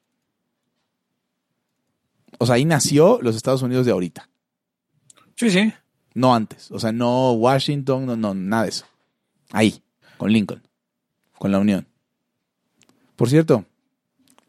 O 2.38 2.46
sea, 2.46 2.54
ahí 2.54 2.64
nació 2.64 3.18
los 3.20 3.36
Estados 3.36 3.60
Unidos 3.60 3.84
de 3.84 3.92
ahorita, 3.92 4.30
Sí, 5.36 5.50
sí. 5.50 5.70
no 6.14 6.34
antes. 6.34 6.70
O 6.70 6.78
sea, 6.80 6.92
no 6.92 7.32
Washington, 7.32 8.06
no, 8.06 8.16
no, 8.16 8.32
nada 8.32 8.62
de 8.62 8.68
eso. 8.70 8.86
Ahí, 9.52 9.82
con 10.16 10.32
Lincoln, 10.32 10.62
con 11.38 11.52
la 11.52 11.58
Unión. 11.58 11.86
Por 13.16 13.28
cierto, 13.28 13.64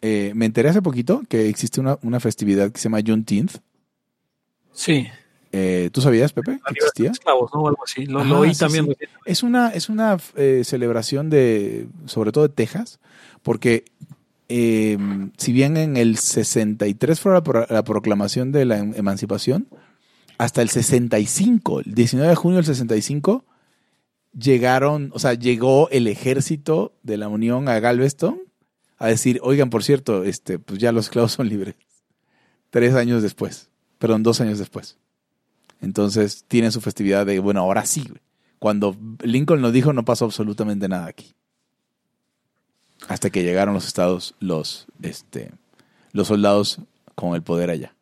eh, 0.02 0.32
me 0.36 0.46
enteré 0.46 0.70
hace 0.70 0.82
poquito 0.82 1.24
que 1.30 1.48
existe 1.50 1.80
una, 1.80 1.98
una 2.02 2.20
festividad 2.20 2.72
que 2.72 2.80
se 2.80 2.86
llama 2.86 3.02
Juneteenth. 3.06 3.58
Sí. 4.74 5.08
Eh, 5.52 5.90
¿Tú 5.94 6.02
sabías, 6.02 6.34
Pepe, 6.34 6.60
que 6.66 6.74
existía? 6.74 7.12
Esclavos, 7.12 7.50
¿no? 7.54 7.68
Algo 7.68 7.84
así. 7.86 8.06
Lo, 8.06 8.24
lo 8.26 8.40
oí 8.40 8.54
sí, 8.54 8.60
también. 8.60 8.88
sí. 8.88 9.06
Es 9.26 9.42
una, 9.44 9.70
es 9.70 9.88
una 9.90 10.18
eh, 10.36 10.64
celebración 10.66 11.30
de, 11.30 11.88
sobre 12.08 12.32
todo 12.34 12.48
de 12.48 12.54
Texas, 12.54 13.00
porque 13.42 13.86
eh, 14.50 14.98
si 15.38 15.54
bien 15.54 15.78
en 15.78 15.96
el 15.96 16.18
63 16.18 17.20
fue 17.20 17.34
la, 17.34 17.42
pro- 17.44 17.66
la 17.70 17.84
proclamación 17.84 18.52
de 18.52 18.66
la 18.66 18.80
em- 18.80 18.94
emancipación, 18.98 19.68
hasta 20.38 20.62
el 20.62 20.70
65, 20.70 21.80
el 21.82 21.94
19 21.96 22.30
de 22.30 22.36
junio 22.36 22.58
del 22.58 22.66
65, 22.66 23.46
llegaron, 24.38 25.12
o 25.14 25.20
sea, 25.20 25.34
llegó 25.34 25.90
el 25.90 26.08
ejército 26.08 26.94
de 27.04 27.18
la 27.18 27.28
Unión 27.28 27.70
a 27.70 27.80
Galveston 27.80 28.40
a 28.98 29.08
decir, 29.08 29.40
oigan, 29.44 29.70
por 29.70 29.84
cierto, 29.84 30.24
este, 30.24 30.60
pues 30.60 30.80
ya 30.80 30.92
los 30.92 31.06
esclavos 31.06 31.34
son 31.34 31.50
libres. 31.50 31.76
Tres 32.70 32.94
años 32.96 33.24
después, 33.24 33.70
perdón, 33.98 34.24
dos 34.24 34.42
años 34.42 34.60
después. 34.60 34.98
Entonces 35.82 36.46
tienen 36.48 36.72
su 36.72 36.82
festividad 36.82 37.26
de, 37.26 37.40
bueno, 37.40 37.62
ahora 37.62 37.86
sí. 37.86 38.08
Cuando 38.60 38.98
Lincoln 39.22 39.62
lo 39.62 39.72
dijo, 39.72 39.94
no 39.94 40.06
pasó 40.06 40.26
absolutamente 40.26 40.88
nada 40.88 41.08
aquí. 41.08 41.36
Hasta 43.08 43.30
que 43.30 43.44
llegaron 43.44 43.74
los 43.74 43.86
estados, 43.86 44.36
los, 44.40 44.88
este, 45.02 45.52
los 46.12 46.28
soldados 46.28 46.80
con 47.14 47.36
el 47.36 47.44
poder 47.44 47.70
allá. 47.70 47.96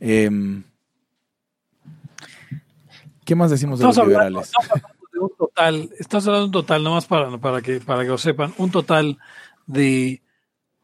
Em, 0.00 0.64
¿Qué 3.26 3.34
más 3.34 3.50
decimos 3.50 3.78
de 3.80 3.84
los 3.84 3.98
hablando, 3.98 4.18
liberales? 4.30 4.48
estamos 4.48 4.70
hablando 4.70 5.06
de 5.12 5.18
un 5.18 5.30
total, 5.36 5.90
estamos 5.98 6.26
hablando 6.28 6.40
de 6.42 6.46
un 6.46 6.52
total, 6.52 6.82
nomás 6.84 7.06
para, 7.06 7.36
para, 7.38 7.60
que, 7.60 7.80
para 7.80 8.02
que 8.04 8.08
lo 8.08 8.18
sepan, 8.18 8.54
un 8.56 8.70
total 8.70 9.18
de 9.66 10.22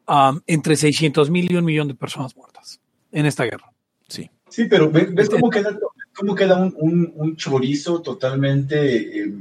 um, 0.09 0.41
entre 0.47 0.77
600 0.77 1.31
mil 1.31 1.51
y 1.51 1.57
un 1.57 1.65
millón 1.65 1.89
de 1.89 1.95
personas 1.95 2.37
muertas 2.37 2.81
en 3.13 3.25
esta 3.27 3.45
guerra. 3.45 3.73
Sí. 4.09 4.29
Sí, 4.51 4.65
pero 4.67 4.91
¿ves, 4.91 5.15
ves 5.15 5.31
cómo 5.31 5.49
queda, 5.49 5.79
cómo 6.15 6.35
queda 6.35 6.57
un, 6.57 6.75
un- 6.79 7.13
un 7.15 7.37
chorizo 7.37 8.03
totalmente 8.03 9.21
eh, 9.23 9.33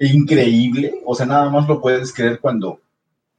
increíble? 0.00 1.00
O 1.04 1.14
sea, 1.14 1.26
nada 1.26 1.48
más 1.50 1.68
lo 1.68 1.80
puedes 1.80 2.12
creer 2.12 2.40
cuando, 2.40 2.80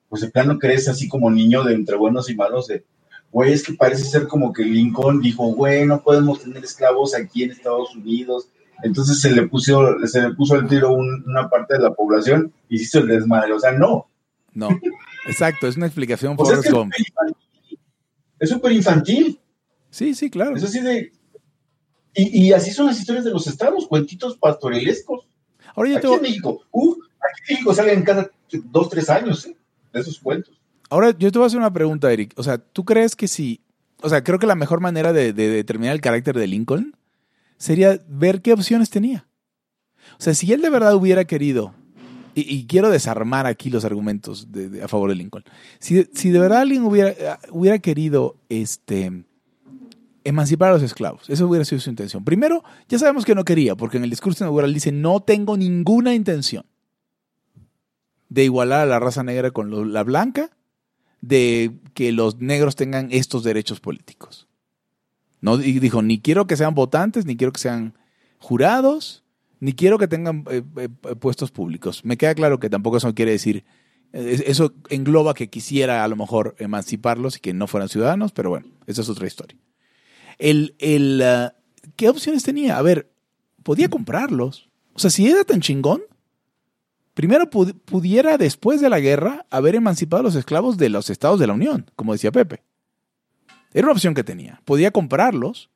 pues 0.10 0.22
de 0.22 0.30
plano 0.30 0.60
crees 0.60 0.88
así 0.88 1.08
como 1.10 1.30
niño 1.32 1.64
de 1.64 1.74
entre 1.74 1.98
buenos 1.98 2.30
y 2.30 2.36
malos 2.36 2.68
de, 2.68 2.86
güey, 3.32 3.52
es 3.54 3.64
que 3.64 3.74
parece 3.74 4.04
ser 4.06 4.28
como 4.28 4.54
que 4.54 4.64
Lincoln 4.64 5.20
dijo, 5.22 5.46
güey, 5.48 5.86
no 5.86 6.02
podemos 6.02 6.42
tener 6.42 6.64
esclavos 6.64 7.16
aquí 7.16 7.44
en 7.44 7.52
Estados 7.52 7.96
Unidos. 7.96 8.48
Entonces 8.84 9.22
se 9.22 9.32
le 9.32 9.48
puso, 9.48 9.96
se 10.08 10.22
le 10.22 10.34
puso 10.34 10.56
al 10.56 10.68
tiro 10.68 10.92
un- 10.94 11.24
una 11.28 11.50
parte 11.50 11.76
de 11.76 11.82
la 11.84 11.94
población 11.94 12.52
y 12.70 12.78
se 12.80 12.84
hizo 12.84 13.00
el 13.00 13.08
desmadre. 13.08 13.54
O 13.54 13.60
sea, 13.60 13.72
no. 13.74 14.08
No. 14.54 14.70
Exacto, 15.28 15.68
es 15.68 15.78
una 15.78 15.86
explicación 15.86 16.36
sea, 16.46 16.60
es 18.40 18.50
súper 18.50 18.72
infantil. 18.72 19.40
Sí, 19.90 20.14
sí, 20.16 20.30
claro. 20.30 20.56
Es 20.56 20.64
así 20.64 20.82
de. 20.82 21.12
Y, 22.16 22.48
y 22.48 22.54
así 22.54 22.72
son 22.72 22.88
las 22.88 23.00
historias 23.00 23.26
de 23.26 23.32
los 23.32 23.48
estados, 23.48 23.88
cuentitos 23.88 24.38
pastorelescos. 24.38 25.28
Ahora 25.76 25.90
yo 25.90 25.98
Aquí 25.98 26.08
te, 26.08 26.14
en 26.14 26.22
México, 26.22 26.62
uh, 26.72 26.92
aquí 26.94 27.42
en 27.50 27.54
México 27.56 27.74
salen 27.74 28.04
cada 28.04 28.30
dos, 28.66 28.90
tres 28.90 29.10
años, 29.10 29.46
¿eh? 29.48 29.56
De 29.92 30.00
esos 30.02 30.20
cuentos. 30.20 30.60
Ahora, 30.90 31.12
yo 31.18 31.32
te 31.32 31.40
voy 31.40 31.46
a 31.46 31.48
hacer 31.48 31.58
una 31.60 31.74
pregunta, 31.74 32.12
Eric. 32.12 32.34
O 32.36 32.44
sea, 32.44 32.60
¿tú 32.60 32.86
crees 32.86 33.16
que 33.16 33.28
si... 33.28 33.62
O 34.04 34.10
sea, 34.10 34.24
creo 34.24 34.38
que 34.38 34.46
la 34.46 34.54
mejor 34.56 34.80
manera 34.80 35.12
de, 35.14 35.34
de 35.34 35.50
determinar 35.50 35.96
el 35.96 36.02
carácter 36.02 36.38
de 36.38 36.46
Lincoln 36.46 36.96
sería 37.58 38.00
ver 38.08 38.42
qué 38.42 38.54
opciones 38.54 38.90
tenía. 38.90 39.28
O 40.20 40.22
sea, 40.22 40.34
si 40.34 40.52
él 40.54 40.62
de 40.62 40.70
verdad 40.70 40.96
hubiera 40.96 41.26
querido 41.26 41.74
y, 42.36 42.66
quiero 42.66 42.90
desarmar 42.90 43.46
aquí 43.46 43.70
los 43.70 43.86
argumentos 43.86 44.48
a 44.84 44.88
favor 44.88 45.10
de 45.10 45.16
Lincoln. 45.16 45.44
Si, 45.80 46.08
si, 46.14 46.32
de 46.32 46.40
verdad 46.40 46.62
alguien 46.62 46.84
hubiera, 46.84 47.40
hubiera 47.52 47.78
querido 47.80 48.36
este, 48.50 49.24
emancipar 50.24 50.70
a 50.70 50.74
los 50.74 50.82
esclavos, 50.82 51.30
eso 51.30 51.48
hubiera 51.48 51.66
sido 51.66 51.80
su 51.80 51.90
intención. 51.90 52.24
Primero, 52.24 52.64
ya 52.90 52.98
sabemos 52.98 53.26
que 53.26 53.36
no 53.36 53.46
quería, 53.46 53.76
porque 53.76 53.98
en 53.98 54.04
el 54.04 54.10
discurso 54.10 54.44
inaugural 54.44 54.74
dice, 54.74 54.92
no 54.92 55.20
tengo 55.20 55.58
ninguna 55.58 56.16
intención 56.16 56.66
de 58.30 58.46
igualar 58.46 58.82
a 58.82 58.86
la 58.88 59.00
raza 59.00 59.24
negra 59.24 59.52
con 59.52 59.94
la 59.94 60.04
blanca, 60.04 60.50
de 61.22 61.72
que 61.94 62.12
los 62.12 62.40
negros 62.40 62.76
tengan 62.76 63.10
estos 63.12 63.44
derechos 63.44 63.80
políticos. 63.80 64.48
No, 65.44 65.62
y 65.62 65.78
dijo, 65.80 66.02
ni 66.02 66.22
quiero 66.22 66.48
que 66.48 66.56
sean 66.56 66.74
votantes, 66.74 67.26
ni 67.26 67.36
quiero 67.36 67.52
que 67.52 67.60
sean 67.60 67.98
jurados, 68.40 69.26
ni 69.60 69.74
quiero 69.74 70.00
que 70.00 70.08
tengan 70.08 70.46
eh, 70.50 70.64
eh, 70.78 70.88
puestos 71.20 71.52
públicos. 71.52 72.06
Me 72.06 72.16
queda 72.16 72.34
claro 72.34 72.62
que 72.62 72.70
tampoco 72.70 72.96
eso 72.96 73.14
quiere 73.14 73.34
decir, 73.34 73.66
eh, 74.14 74.42
eso 74.48 74.74
engloba 74.88 75.34
que 75.34 75.50
quisiera 75.50 76.06
a 76.06 76.08
lo 76.08 76.16
mejor 76.16 76.56
emanciparlos 76.60 77.36
y 77.36 77.40
que 77.42 77.54
no 77.54 77.68
fueran 77.68 77.90
ciudadanos, 77.90 78.32
pero 78.32 78.52
bueno, 78.52 78.68
esa 78.88 79.02
es 79.02 79.10
otra 79.10 79.28
historia. 79.28 79.60
El, 80.40 80.76
el, 80.80 81.22
¿Qué 81.98 82.08
opciones 82.08 82.44
tenía? 82.44 82.78
A 82.78 82.82
ver, 82.82 83.12
podía 83.64 83.90
comprarlos. 83.90 84.70
O 84.94 85.00
sea, 85.00 85.10
si 85.10 85.28
era 85.28 85.44
tan 85.44 85.60
chingón, 85.60 86.04
primero 87.14 87.50
pudiera 87.50 88.38
después 88.38 88.80
de 88.80 88.90
la 88.90 89.02
guerra 89.02 89.46
haber 89.50 89.76
emancipado 89.76 90.22
a 90.22 90.24
los 90.24 90.36
esclavos 90.36 90.78
de 90.78 90.88
los 90.88 91.10
estados 91.10 91.38
de 91.38 91.48
la 91.48 91.54
Unión, 91.54 91.92
como 91.98 92.14
decía 92.14 92.32
Pepe. 92.32 92.64
Era 93.74 93.88
una 93.88 93.94
opción 93.94 94.14
que 94.14 94.24
tenía. 94.24 94.62
Podía 94.66 94.92
comprarlos. 94.92 95.70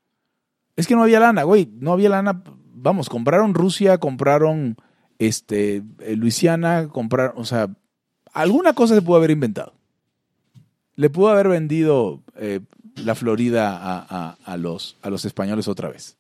Es 0.75 0.87
que 0.87 0.95
no 0.95 1.03
había 1.03 1.19
lana, 1.19 1.43
güey. 1.43 1.69
No 1.79 1.93
había 1.93 2.09
lana. 2.09 2.43
Vamos, 2.73 3.09
compraron 3.09 3.53
Rusia, 3.53 3.97
compraron 3.97 4.77
este, 5.19 5.83
eh, 5.99 6.15
Luisiana, 6.15 6.89
compraron, 6.89 7.33
o 7.37 7.45
sea, 7.45 7.69
alguna 8.33 8.73
cosa 8.73 8.95
se 8.95 9.01
pudo 9.01 9.17
haber 9.17 9.31
inventado. 9.31 9.73
Le 10.95 11.09
pudo 11.09 11.29
haber 11.29 11.47
vendido 11.47 12.21
eh, 12.35 12.61
la 12.95 13.15
Florida 13.15 13.77
a, 14.43 14.57
los, 14.57 14.97
a 15.01 15.09
los 15.09 15.25
españoles 15.25 15.67
otra 15.67 15.89
vez. 15.89 16.17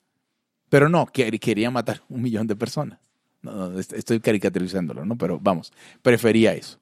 Pero 0.69 0.89
no, 0.89 1.07
quería 1.07 1.71
matar 1.71 2.01
un 2.09 2.21
millón 2.21 2.45
de 2.45 2.55
personas. 2.55 2.99
No, 3.41 3.79
estoy 3.79 4.19
caricaturizándolo, 4.19 5.05
¿no? 5.05 5.17
Pero 5.17 5.39
vamos, 5.41 5.73
prefería 6.01 6.53
eso. 6.53 6.79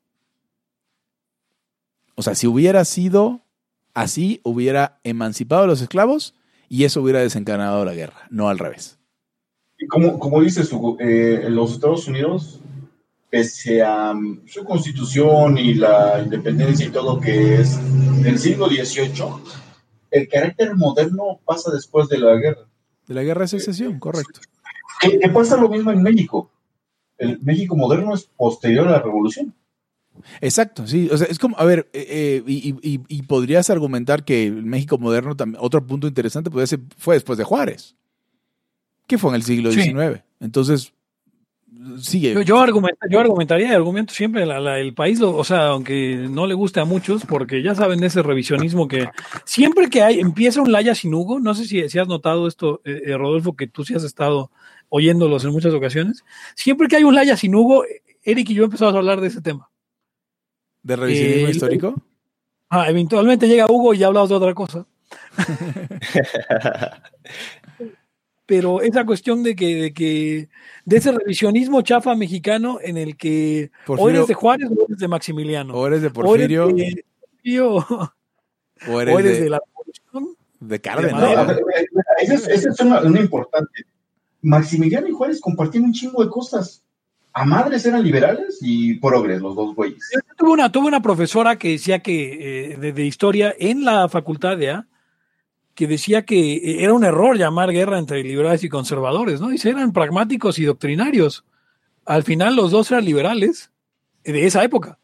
O 2.16 2.24
sea, 2.24 2.36
si 2.36 2.48
hubiera 2.48 2.84
sido 2.84 3.42
así, 3.96 4.42
hubiera 4.44 5.00
emancipado 5.04 5.64
a 5.64 5.68
los 5.68 5.82
esclavos 5.82 6.36
y 6.70 6.84
eso 6.84 7.02
hubiera 7.02 7.22
desencadenado 7.22 7.84
la 7.84 7.96
guerra, 7.96 8.28
no 8.30 8.50
al 8.50 8.60
revés. 8.60 9.00
Y 9.80 9.88
como, 9.88 10.20
como 10.20 10.42
dices, 10.42 10.70
eh, 11.00 11.46
los 11.50 11.74
Estados 11.74 12.08
Unidos, 12.08 12.60
pese 13.30 13.82
a 13.82 14.14
mm, 14.14 14.44
su 14.46 14.64
constitución 14.64 15.58
y 15.58 15.74
la 15.74 16.22
independencia 16.24 16.86
y 16.86 16.92
todo 16.92 17.20
que 17.20 17.56
es 17.56 17.78
del 18.22 18.38
siglo 18.38 18.68
XVIII, 18.68 19.26
el 20.12 20.30
carácter 20.30 20.76
moderno 20.76 21.40
pasa 21.44 21.72
después 21.72 22.08
de 22.08 22.20
la 22.20 22.36
guerra. 22.36 22.68
De 23.08 23.14
la 23.14 23.24
guerra 23.24 23.42
de 23.42 23.48
secesión, 23.48 24.00
correcto. 24.00 24.40
¿Qué 25.02 25.30
pasa 25.30 25.58
lo 25.58 25.70
mismo 25.70 25.92
en 25.92 26.02
México. 26.02 26.50
El 27.18 27.40
México 27.42 27.76
moderno 27.76 28.14
es 28.14 28.24
posterior 28.24 28.88
a 28.88 28.92
la 28.92 29.02
revolución. 29.02 29.54
Exacto, 30.42 30.88
sí. 30.88 31.10
O 31.12 31.18
sea, 31.18 31.28
es 31.28 31.40
como, 31.40 31.58
a 31.58 31.66
ver, 31.66 31.90
eh, 31.94 32.44
eh, 32.46 33.00
y, 33.08 33.22
podrías 33.24 33.70
argumentar 33.70 34.24
que 34.24 34.46
el 34.46 34.64
México 34.64 34.98
moderno, 34.98 35.36
también, 35.36 35.62
otro 35.64 35.86
punto 35.86 36.08
interesante, 36.08 36.50
podría 36.50 36.68
ser, 36.68 36.80
fue 36.98 37.16
después 37.16 37.38
de 37.38 37.44
Juárez, 37.44 37.96
que 39.08 39.18
fue 39.18 39.32
en 39.32 39.36
el 39.36 39.44
siglo 39.44 39.72
XIX. 39.72 40.22
Entonces, 40.40 40.94
sigue. 42.00 42.34
Yo, 42.34 42.42
yo, 42.42 42.60
yo 43.10 43.20
argumentaría 43.20 43.70
y 43.70 43.72
argumento 43.72 44.14
siempre 44.14 44.44
el 44.44 44.94
país, 44.94 45.22
o 45.22 45.44
sea, 45.44 45.68
aunque 45.68 46.28
no 46.30 46.48
le 46.48 46.54
guste 46.54 46.80
a 46.80 46.86
muchos, 46.86 47.26
porque 47.26 47.62
ya 47.62 47.76
saben 47.76 48.04
ese 48.04 48.24
revisionismo 48.24 48.88
que 48.88 49.08
siempre 49.44 49.90
que 49.90 50.02
hay, 50.02 50.20
empieza 50.20 50.62
un 50.62 50.72
Laya 50.72 50.96
sin 50.96 51.14
Hugo, 51.14 51.40
no 51.40 51.54
sé 51.54 51.66
si, 51.66 51.88
si 51.90 52.00
has 52.00 52.08
notado 52.08 52.48
esto, 52.48 52.82
eh, 52.86 53.16
Rodolfo, 53.18 53.56
que 53.56 53.68
tú 53.68 53.84
sí 53.84 53.94
has 53.94 54.04
estado 54.04 54.52
oyéndolos 54.90 55.44
en 55.46 55.52
muchas 55.52 55.74
ocasiones. 55.74 56.24
Siempre 56.56 56.88
que 56.88 56.98
hay 56.98 57.04
un 57.04 57.16
Laya 57.16 57.38
sin 57.38 57.56
Hugo, 57.56 57.84
Eric 58.24 58.50
y 58.50 58.56
yo 58.56 58.66
empezamos 58.66 58.96
a 58.96 58.98
hablar 58.98 59.22
de 59.22 59.28
ese 59.28 59.42
tema. 59.42 59.70
¿De 60.86 60.96
revisionismo 60.96 61.50
histórico? 61.50 61.96
Ah, 62.70 62.88
eventualmente 62.92 63.48
llega 63.48 63.66
Hugo 63.68 63.96
y 63.96 63.98
ya 63.98 64.08
hablamos 64.08 64.30
de 64.30 64.36
otra 64.36 64.54
cosa. 64.54 64.86
Pero 68.46 68.82
esa 68.82 69.04
cuestión 69.04 69.42
de 69.42 69.56
que, 69.56 69.76
de 69.76 69.94
que, 69.96 70.48
de 70.86 70.98
ese 70.98 71.12
revisionismo 71.12 71.82
chafa 71.82 72.14
mexicano 72.14 72.78
en 72.84 72.98
el 72.98 73.18
que 73.18 73.72
o 73.88 74.08
eres 74.08 74.28
de 74.28 74.36
Juárez 74.36 74.70
o 74.70 74.86
eres 74.86 75.00
de 75.00 75.08
Maximiliano. 75.08 75.74
O 75.74 75.88
eres 75.88 76.04
de 76.04 76.12
Porfirio. 76.12 76.68
O 78.88 79.02
eres, 79.02 79.40
de, 79.40 79.50
la 79.50 79.60
de 80.60 80.82
Cárdenas. 80.82 81.58
Eso 82.22 82.52
es, 82.52 82.80
una 82.80 83.20
importante. 83.20 83.86
Maximiliano 84.44 85.08
y 85.08 85.12
Juárez 85.14 85.42
compartían 85.42 85.86
un 85.86 85.94
chingo 85.94 86.24
de 86.24 86.30
cosas. 86.30 86.84
A 87.38 87.44
madres 87.44 87.86
eran 87.86 88.02
liberales 88.02 88.60
y 88.62 88.94
progres, 88.94 89.42
los 89.42 89.58
dos 89.58 89.76
güeyes. 89.76 90.10
tuve 90.38 90.52
una, 90.52 90.72
tuve 90.72 90.88
una 90.88 91.02
profesora 91.02 91.58
que 91.58 91.72
decía 91.72 92.00
que, 92.00 92.72
eh, 92.72 92.78
de, 92.78 93.06
historia 93.06 93.54
en 93.60 93.84
la 93.84 94.08
facultad 94.08 94.56
de 94.56 94.72
A, 94.72 94.88
que 95.74 95.86
decía 95.86 96.24
que 96.24 96.54
eh, 96.54 96.84
era 96.86 96.94
un 96.94 97.04
error 97.04 97.38
llamar 97.38 97.74
guerra 97.74 98.00
entre 98.00 98.24
liberales 98.24 98.64
y 98.64 98.70
conservadores, 98.70 99.42
¿no? 99.42 99.50
Dice, 99.50 99.72
eran 99.72 99.92
pragmáticos 99.92 100.60
y 100.60 100.64
doctrinarios. 100.64 101.44
Al 102.06 102.24
final 102.24 102.56
los 102.56 102.72
dos 102.72 102.90
eran 102.92 103.04
liberales 103.04 103.70
de 104.24 104.46
esa 104.46 104.64
época. 104.64 104.98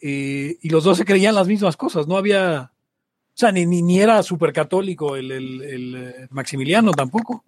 Eh, 0.00 0.56
y 0.62 0.70
los 0.70 0.82
dos 0.82 0.96
se 0.96 1.04
creían 1.04 1.34
las 1.34 1.46
mismas 1.46 1.76
cosas, 1.76 2.08
no 2.08 2.16
había, 2.16 2.72
o 2.72 3.34
sea, 3.34 3.52
ni, 3.52 3.66
ni, 3.66 4.00
era 4.00 4.22
súper 4.22 4.54
católico 4.54 5.14
el, 5.14 5.30
el 5.30 6.26
Maximiliano 6.30 6.92
tampoco 6.92 7.44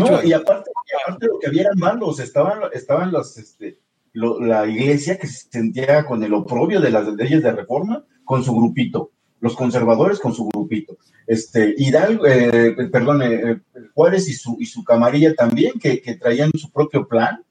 no, 0.00 0.22
y 0.22 0.32
aparte, 0.32 0.70
aparte 1.04 1.26
lo 1.26 1.38
que 1.38 1.46
había 1.46 1.62
eran 1.62 1.78
malos, 1.78 2.18
estaban, 2.20 2.60
estaban 2.72 3.12
los, 3.12 3.36
este, 3.38 3.78
la 4.12 4.66
iglesia 4.66 5.18
que 5.18 5.26
se 5.26 5.48
sentía 5.50 6.04
con 6.04 6.22
el 6.22 6.34
oprobio 6.34 6.80
de 6.80 6.90
las 6.90 7.06
leyes 7.14 7.42
de 7.42 7.52
reforma, 7.52 8.04
con 8.24 8.42
su 8.42 8.54
grupito, 8.54 9.10
los 9.40 9.54
conservadores 9.54 10.20
con 10.20 10.34
su 10.34 10.46
grupito, 10.46 10.96
este, 11.26 11.74
Hidalgo, 11.76 12.26
eh, 12.26 12.74
perdón, 12.90 13.22
eh, 13.22 13.50
eh, 13.52 13.60
Juárez 13.94 14.28
y 14.28 14.34
su, 14.34 14.56
y 14.60 14.66
su 14.66 14.84
camarilla 14.84 15.34
también, 15.34 15.78
que, 15.78 16.00
que, 16.00 16.16
traían 16.16 16.50
su 16.54 16.70
propio 16.70 17.06
plan, 17.06 17.44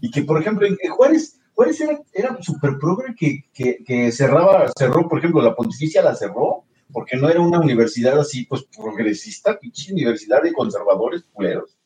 y 0.00 0.10
que, 0.10 0.22
por 0.22 0.40
ejemplo, 0.40 0.66
en, 0.66 0.76
Juárez, 0.90 1.38
Juárez 1.54 1.80
era, 1.80 2.00
era 2.12 2.38
súper 2.42 2.78
progre 2.78 3.14
que, 3.16 3.44
que, 3.52 3.82
que 3.84 4.12
cerraba, 4.12 4.70
cerró, 4.76 5.08
por 5.08 5.18
ejemplo, 5.18 5.42
la 5.42 5.54
pontificia 5.54 6.02
la 6.02 6.14
cerró, 6.14 6.64
porque 6.92 7.16
no 7.16 7.28
era 7.28 7.40
una 7.40 7.60
universidad 7.60 8.18
así, 8.18 8.44
pues, 8.44 8.64
progresista, 8.64 9.58
pinche 9.58 9.92
universidad 9.92 10.42
de 10.42 10.52
conservadores 10.52 11.24
culeros. 11.32 11.77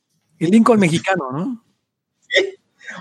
El 0.43 0.51
Lincoln 0.51 0.81
mexicano, 0.81 1.31
¿no? 1.31 1.65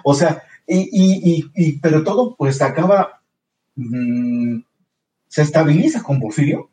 O 0.03 0.13
sea, 0.13 0.43
y, 0.67 1.79
pero 1.79 2.03
todo 2.03 2.35
pues 2.35 2.61
acaba, 2.61 3.21
mm, 3.75 4.59
se 5.27 5.41
estabiliza 5.41 6.03
con 6.03 6.19
Porfirio. 6.19 6.69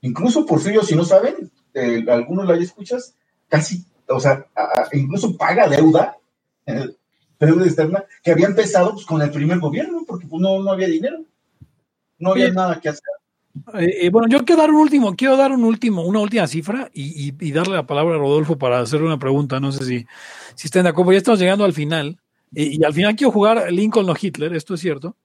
Incluso 0.00 0.46
Porfirio, 0.46 0.82
si 0.82 0.96
no 0.96 1.04
saben, 1.04 1.50
eh, 1.74 2.02
algunos 2.08 2.46
la 2.46 2.56
escuchas, 2.56 3.14
casi, 3.46 3.84
o 4.08 4.18
sea, 4.18 4.46
incluso 4.92 5.36
paga 5.36 5.68
deuda, 5.68 6.16
deuda 7.38 7.64
externa, 7.66 8.04
que 8.22 8.32
había 8.32 8.46
empezado 8.46 8.94
pues, 8.94 9.04
con 9.04 9.20
el 9.20 9.30
primer 9.30 9.58
gobierno, 9.58 10.04
porque 10.06 10.26
pues, 10.26 10.40
no, 10.40 10.62
no 10.62 10.72
había 10.72 10.88
dinero, 10.88 11.18
no 12.18 12.30
había 12.30 12.50
nada 12.52 12.80
que 12.80 12.88
hacer. 12.88 13.15
Eh, 13.74 14.06
eh, 14.06 14.10
bueno, 14.10 14.28
yo 14.28 14.44
quiero 14.44 14.62
dar 14.62 14.70
un 14.70 14.76
último, 14.76 15.14
quiero 15.16 15.36
dar 15.36 15.52
un 15.52 15.64
último, 15.64 16.02
una 16.02 16.20
última 16.20 16.46
cifra 16.46 16.90
y, 16.92 17.32
darle 17.52 17.74
la 17.74 17.86
palabra 17.86 18.16
a 18.16 18.18
Rodolfo 18.18 18.58
para 18.58 18.80
hacerle 18.80 19.06
una 19.06 19.18
pregunta. 19.18 19.60
No 19.60 19.72
sé 19.72 19.84
si, 19.84 20.06
si 20.54 20.68
de 20.68 20.88
acuerdo. 20.88 21.12
Ya 21.12 21.18
estamos 21.18 21.40
llegando 21.40 21.64
al 21.64 21.72
final. 21.72 22.18
Eh, 22.54 22.76
y 22.78 22.84
al 22.84 22.92
final 22.92 23.16
quiero 23.16 23.32
jugar 23.32 23.72
Lincoln 23.72 24.08
o 24.08 24.14
Hitler, 24.20 24.54
esto 24.54 24.74
es 24.74 24.80
cierto. 24.80 25.16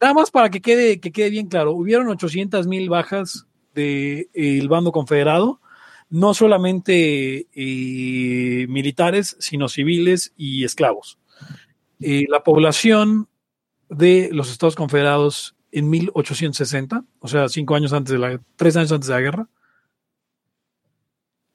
nada 0.00 0.14
más 0.14 0.30
para 0.30 0.50
que 0.50 0.60
quede, 0.60 1.00
que 1.00 1.12
quede 1.12 1.30
bien 1.30 1.46
claro, 1.46 1.72
hubieron 1.72 2.08
800 2.08 2.66
mil 2.66 2.88
bajas 2.88 3.46
del 3.74 4.68
bando 4.68 4.90
confederado, 4.90 5.60
no 6.10 6.34
solamente 6.34 7.46
militares, 8.68 9.36
sino 9.38 9.68
civiles 9.68 10.32
y 10.36 10.64
esclavos. 10.64 11.18
la 12.00 12.42
población 12.42 13.28
de 13.88 14.28
los 14.32 14.50
Estados 14.50 14.74
Confederados 14.74 15.54
en 15.72 15.90
1860, 15.90 17.04
o 17.20 17.28
sea, 17.28 17.48
cinco 17.48 17.74
años 17.74 17.92
antes 17.92 18.12
de 18.12 18.18
la, 18.18 18.40
tres 18.56 18.76
años 18.76 18.92
antes 18.92 19.08
de 19.08 19.14
la 19.14 19.20
guerra, 19.20 19.48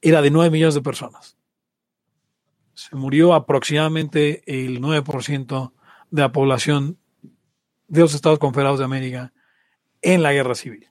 era 0.02 0.22
de 0.22 0.32
9 0.32 0.52
millones 0.52 0.76
de 0.76 0.82
personas. 0.82 1.38
Se 2.74 2.96
murió 2.96 3.34
aproximadamente 3.34 4.44
el 4.46 4.82
9% 4.82 5.72
de 6.12 6.22
la 6.22 6.32
población 6.32 6.98
de 7.88 8.02
los 8.02 8.14
Estados 8.14 8.40
Confederados 8.40 8.80
de 8.80 8.86
América 8.86 9.34
en 10.02 10.22
la 10.22 10.34
guerra 10.34 10.56
civil. 10.56 10.88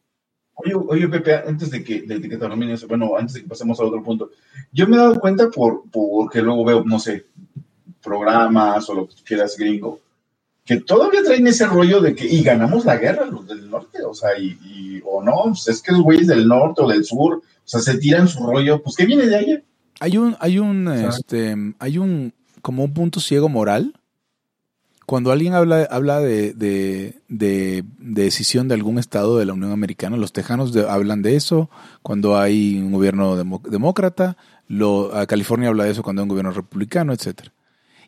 Oye, 0.54 0.74
oye 0.74 1.08
Pepe, 1.08 1.34
antes 1.34 1.70
de 1.70 1.82
que, 1.82 2.02
de 2.02 2.20
que 2.20 2.36
te 2.36 2.86
bueno, 2.86 3.16
antes 3.16 3.34
de 3.34 3.42
que 3.42 3.48
pasemos 3.48 3.80
a 3.80 3.84
otro 3.84 4.02
punto, 4.02 4.30
yo 4.70 4.86
me 4.86 4.96
he 4.96 4.98
dado 4.98 5.18
cuenta 5.18 5.50
por, 5.50 5.82
porque 5.90 6.40
luego 6.40 6.64
veo, 6.64 6.84
no 6.84 6.98
sé, 6.98 7.26
programas 8.02 8.88
o 8.88 8.94
lo 8.94 9.08
que 9.08 9.14
quieras 9.24 9.56
gringo, 9.56 10.00
que 10.64 10.76
todavía 10.76 11.22
traen 11.24 11.46
ese 11.46 11.66
rollo 11.66 12.00
de 12.00 12.14
que, 12.14 12.24
y 12.26 12.42
ganamos 12.42 12.84
la 12.84 12.96
guerra 12.96 13.26
los 13.26 13.46
del 13.46 13.68
norte, 13.68 14.04
o 14.04 14.14
sea, 14.14 14.30
y, 14.38 15.02
o 15.04 15.22
no, 15.22 15.44
pues 15.46 15.68
es 15.68 15.82
que 15.82 15.92
los 15.92 16.02
güeyes 16.02 16.28
del 16.28 16.46
norte 16.46 16.82
o 16.82 16.88
del 16.88 17.04
sur, 17.04 17.34
o 17.34 17.42
sea, 17.64 17.80
se 17.80 17.98
tiran 17.98 18.28
su 18.28 18.44
rollo, 18.46 18.82
pues 18.82 18.96
¿qué 18.96 19.04
viene 19.04 19.26
de 19.26 19.36
ahí? 19.36 19.64
Hay 20.00 20.16
un, 20.18 20.36
hay 20.40 20.58
un, 20.58 20.88
este, 20.88 21.56
hay 21.78 21.98
un, 21.98 22.32
como 22.60 22.84
un 22.84 22.94
punto 22.94 23.20
ciego 23.20 23.48
moral. 23.48 23.94
Cuando 25.04 25.32
alguien 25.32 25.54
habla, 25.54 25.86
habla 25.90 26.20
de, 26.20 26.54
de, 26.54 27.16
de, 27.28 27.84
decisión 27.98 28.68
de 28.68 28.74
algún 28.74 28.98
estado 28.98 29.38
de 29.38 29.44
la 29.44 29.52
Unión 29.52 29.72
Americana, 29.72 30.16
los 30.16 30.32
tejanos 30.32 30.74
hablan 30.76 31.22
de 31.22 31.36
eso. 31.36 31.70
Cuando 32.02 32.38
hay 32.38 32.78
un 32.78 32.92
gobierno 32.92 33.36
demócrata, 33.36 34.36
lo, 34.68 35.10
California 35.28 35.68
habla 35.68 35.84
de 35.84 35.90
eso 35.90 36.02
cuando 36.02 36.22
hay 36.22 36.24
un 36.24 36.30
gobierno 36.30 36.52
republicano, 36.52 37.12
etcétera. 37.12 37.52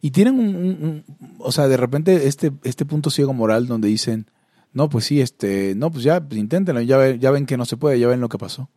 Y 0.04 0.10
tienen 0.10 0.38
un, 0.38 1.02
o 1.38 1.50
sea, 1.50 1.66
de 1.66 1.78
repente 1.78 2.28
este, 2.28 2.52
este 2.62 2.84
punto 2.84 3.08
ciego 3.08 3.32
moral 3.32 3.66
donde 3.66 3.88
dicen, 3.88 4.30
no, 4.74 4.90
pues 4.90 5.06
sí, 5.06 5.22
este, 5.22 5.74
no, 5.76 5.90
pues 5.90 6.04
ya, 6.04 6.20
pues 6.20 6.38
inténtenlo, 6.38 6.82
ya, 6.82 7.14
ya 7.14 7.30
ven 7.30 7.46
que 7.46 7.56
no 7.56 7.64
se 7.64 7.78
puede, 7.78 7.98
ya 7.98 8.06
ven 8.06 8.20
lo 8.20 8.28
que 8.28 8.36
pasó. 8.36 8.68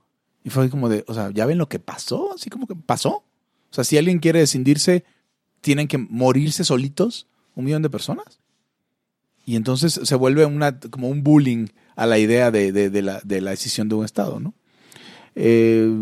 Y 0.46 0.52
fue 0.52 0.70
como 0.70 0.88
de, 0.88 1.04
o 1.06 1.14
sea, 1.14 1.32
ya 1.32 1.46
ven 1.46 1.58
lo 1.58 1.68
que 1.68 1.80
pasó, 1.80 2.34
así 2.34 2.50
como 2.50 2.66
que 2.66 2.76
pasó. 2.76 3.10
O 3.10 3.72
sea, 3.72 3.84
si 3.84 3.98
alguien 3.98 4.20
quiere 4.20 4.40
descindirse, 4.40 5.04
tienen 5.60 5.90
que 5.90 5.98
morirse 5.98 6.64
solitos 6.64 7.28
un 7.56 7.66
millón 7.66 7.82
de 7.82 7.90
personas. 7.90 8.40
Y 9.46 9.58
entonces 9.58 10.00
se 10.02 10.16
vuelve 10.16 10.46
una, 10.46 10.80
como 10.80 11.10
un 11.10 11.24
bullying 11.24 11.68
a 11.98 12.06
la 12.06 12.20
idea 12.20 12.52
de, 12.52 12.72
de, 12.72 13.02
la, 13.02 13.20
de 13.26 13.42
la, 13.42 13.52
decisión 13.52 13.90
de 13.90 13.96
un 13.96 14.06
Estado, 14.06 14.40
¿no? 14.40 14.54
Eh, 15.36 15.94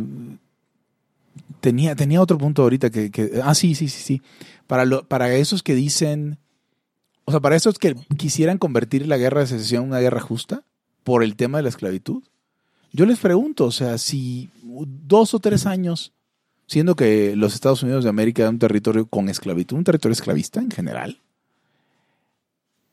tenía, 1.65 1.95
tenía 1.95 2.21
otro 2.21 2.37
punto 2.37 2.61
ahorita 2.61 2.91
que, 2.91 3.41
Ah, 3.43 3.55
sí, 3.55 3.73
sí, 3.73 3.87
sí, 3.87 3.99
sí. 3.99 4.21
Para, 4.67 4.85
para 5.01 5.33
esos 5.33 5.63
que 5.63 5.73
dicen. 5.73 6.37
O 7.25 7.31
sea, 7.31 7.39
para 7.39 7.55
esos 7.55 7.79
que 7.79 7.95
quisieran 8.17 8.59
convertir 8.59 9.07
la 9.07 9.17
guerra 9.17 9.41
de 9.41 9.47
secesión 9.47 9.85
en 9.85 9.89
una 9.89 9.99
guerra 9.99 10.19
justa 10.19 10.63
por 11.03 11.23
el 11.23 11.35
tema 11.35 11.57
de 11.57 11.63
la 11.63 11.69
esclavitud. 11.69 12.21
Yo 12.93 13.07
les 13.07 13.17
pregunto, 13.17 13.65
o 13.65 13.71
sea, 13.71 13.97
si 13.97 14.51
dos 14.61 15.33
o 15.33 15.39
tres 15.39 15.65
años, 15.65 16.13
siendo 16.67 16.95
que 16.95 17.35
los 17.35 17.55
Estados 17.55 17.81
Unidos 17.81 18.03
de 18.03 18.11
América 18.11 18.43
es 18.43 18.49
un 18.49 18.59
territorio 18.59 19.07
con 19.07 19.27
esclavitud, 19.27 19.75
un 19.75 19.83
territorio 19.83 20.13
esclavista 20.13 20.59
en 20.59 20.69
general, 20.69 21.19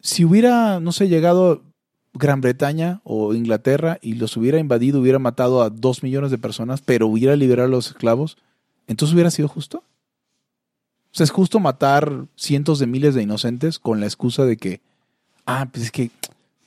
si 0.01 0.25
hubiera, 0.25 0.81
no 0.81 0.93
sé, 0.93 1.09
llegado 1.09 1.63
Gran 2.15 2.41
Bretaña 2.41 3.03
o 3.05 3.35
Inglaterra 3.35 3.99
y 4.01 4.15
los 4.15 4.37
hubiera 4.39 4.59
invadido, 4.59 5.01
hubiera 5.01 5.19
matado 5.19 5.63
a 5.63 5.69
dos 5.69 6.03
millones 6.03 6.31
de 6.31 6.39
personas, 6.39 6.81
pero 6.81 7.07
hubiera 7.07 7.37
liberado 7.37 7.69
a 7.69 7.71
los 7.71 7.89
esclavos, 7.89 8.39
entonces 8.87 9.15
hubiera 9.15 9.31
sido 9.31 9.49
justo. 9.49 9.79
O 9.79 11.15
sea, 11.15 11.25
es 11.25 11.31
justo 11.31 11.61
matar 11.61 12.27
cientos 12.37 12.79
de 12.79 12.87
miles 12.87 13.15
de 13.15 13.23
inocentes 13.23 13.79
con 13.79 14.01
la 14.01 14.07
excusa 14.07 14.45
de 14.45 14.57
que, 14.57 14.81
ah, 15.45 15.69
pues 15.71 15.85
es 15.87 15.91
que 15.91 16.11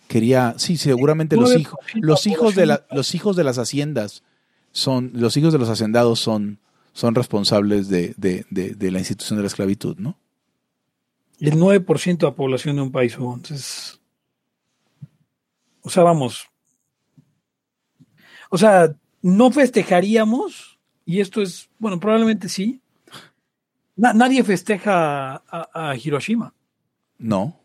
quería, 0.07 0.53
sí, 0.57 0.77
seguramente 0.77 1.35
los 1.35 1.55
hijos, 1.55 1.79
los 1.95 2.27
hijos 2.27 2.55
de 2.55 2.65
la, 2.67 2.85
los 2.91 3.15
hijos 3.15 3.35
de 3.35 3.43
las 3.43 3.57
haciendas 3.57 4.23
son, 4.71 5.11
los 5.13 5.35
hijos 5.37 5.51
de 5.53 5.59
los 5.59 5.69
hacendados 5.69 6.19
son, 6.19 6.59
son 6.93 7.15
responsables 7.15 7.89
de, 7.89 8.13
de, 8.17 8.45
de, 8.49 8.91
la 8.91 8.99
institución 8.99 9.37
de 9.37 9.43
la 9.43 9.47
esclavitud, 9.47 9.97
¿no? 9.97 10.17
El 11.39 11.55
9% 11.55 12.17
de 12.17 12.25
la 12.25 12.35
población 12.35 12.75
de 12.77 12.81
un 12.83 12.91
país, 12.91 13.15
entonces, 13.15 13.99
o 15.81 15.89
sea, 15.89 16.03
vamos, 16.03 16.47
o 18.49 18.57
sea, 18.57 18.95
no 19.21 19.51
festejaríamos, 19.51 20.74
y 21.05 21.19
esto 21.19 21.41
es, 21.41 21.69
bueno, 21.77 21.99
probablemente 21.99 22.49
sí, 22.49 22.81
nadie 23.95 24.43
festeja 24.43 25.43
a, 25.47 25.95
Hiroshima. 25.95 26.53
No. 27.17 27.59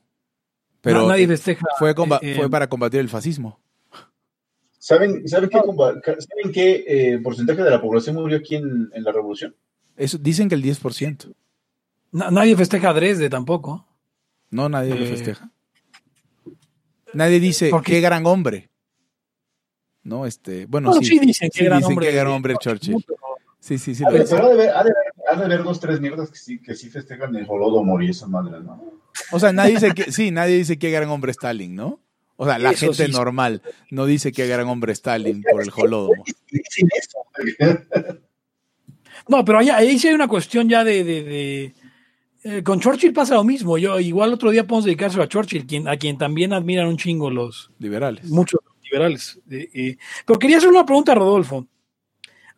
Pero 0.80 1.06
nadie 1.06 1.26
festeja. 1.26 1.66
Fue, 1.78 1.94
eh, 2.22 2.34
fue 2.36 2.50
para 2.50 2.68
combatir 2.68 3.00
el 3.00 3.08
fascismo. 3.08 3.58
¿Saben, 4.78 5.28
¿saben 5.28 5.50
qué, 6.52 6.84
eh, 6.86 7.18
porcentaje 7.18 7.62
de 7.62 7.70
la 7.70 7.82
población 7.82 8.16
murió 8.16 8.38
aquí 8.38 8.56
en, 8.56 8.90
la 8.94 9.12
revolución? 9.12 9.54
Eso, 9.96 10.16
dicen 10.16 10.48
que 10.48 10.54
el 10.54 10.62
10%. 10.62 11.34
nadie 12.12 12.56
festeja 12.56 12.90
a 12.90 12.94
Dresde 12.94 13.28
tampoco. 13.28 13.86
No, 14.50 14.68
nadie 14.68 14.94
lo 14.94 15.04
eh, 15.04 15.08
festeja. 15.08 15.50
Nadie 17.12 17.40
dice 17.40 17.70
qué 17.84 18.00
gran 18.00 18.24
hombre. 18.26 18.70
No, 20.02 20.24
este, 20.24 20.64
bueno, 20.64 20.94
sí, 20.94 21.18
dicen, 21.18 21.50
qué, 21.52 21.64
gran 21.64 21.84
hombre, 21.84 22.06
qué 22.06 22.14
gran 22.14 22.28
hombre 22.28 22.54
Churchill. 22.58 23.04
Sí, 23.60 23.78
sí, 23.78 23.94
sí. 23.94 24.04
Pero, 24.10 24.46
ha, 24.46 24.54
de 24.54 25.44
haber, 25.44 25.62
dos, 25.62 25.78
tres 25.80 26.00
mierdas 26.00 26.30
que 26.30 26.38
sí, 26.38 26.58
que 26.60 26.74
sí 26.74 26.88
festejan 26.88 27.36
el 27.36 27.46
Holodomor 27.48 28.02
y 28.02 28.10
esa 28.10 28.26
madre, 28.26 28.60
¿no? 28.60 29.00
O 29.32 29.38
sea, 29.38 29.52
nadie 29.52 29.74
dice 29.74 29.92
que, 29.92 30.10
sí, 30.10 30.30
nadie 30.30 30.56
dice 30.56 30.78
qué 30.78 30.90
gran 30.90 31.10
hombre 31.10 31.32
Stalin, 31.32 31.74
¿no? 31.74 32.00
O 32.36 32.46
sea, 32.46 32.58
la 32.58 32.72
gente 32.72 33.06
normal 33.08 33.60
no 33.90 34.06
dice 34.06 34.32
qué 34.32 34.46
gran 34.46 34.66
hombre 34.66 34.92
Stalin 34.94 35.42
por 35.42 35.62
el 35.62 35.70
Holodomor. 35.76 36.24
No, 39.28 39.44
pero 39.44 39.58
ahí, 39.58 39.68
ahí 39.68 39.98
sí 39.98 40.08
hay 40.08 40.14
una 40.14 40.28
cuestión 40.28 40.68
ya 40.68 40.82
de, 40.82 41.04
de, 41.04 41.74
eh, 42.42 42.62
con 42.62 42.80
Churchill 42.80 43.12
pasa 43.12 43.34
lo 43.34 43.44
mismo. 43.44 43.76
Yo 43.76 44.00
igual 44.00 44.32
otro 44.32 44.50
día 44.50 44.66
podemos 44.66 44.86
dedicarse 44.86 45.20
a 45.20 45.28
Churchill, 45.28 45.66
quien, 45.66 45.86
a 45.88 45.96
quien 45.96 46.16
también 46.16 46.52
admiran 46.52 46.86
un 46.86 46.96
chingo 46.96 47.30
los 47.30 47.70
liberales. 47.78 48.24
Muchos 48.30 48.60
liberales. 48.82 49.38
Eh, 49.50 49.98
pero 50.26 50.38
quería 50.38 50.56
hacer 50.56 50.70
una 50.70 50.86
pregunta 50.86 51.12
a 51.12 51.16
Rodolfo. 51.16 51.66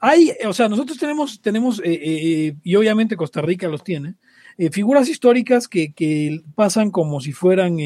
Hay, 0.04 0.32
o 0.44 0.52
sea, 0.52 0.68
nosotros 0.68 0.98
tenemos, 0.98 1.40
tenemos 1.40 1.78
eh, 1.78 1.84
eh, 1.84 2.56
y 2.64 2.74
obviamente 2.74 3.16
Costa 3.16 3.40
Rica 3.40 3.68
los 3.68 3.84
tiene, 3.84 4.16
eh, 4.58 4.68
figuras 4.68 5.08
históricas 5.08 5.68
que, 5.68 5.92
que, 5.92 6.42
pasan 6.56 6.90
como 6.90 7.20
si 7.20 7.32
fueran 7.32 7.78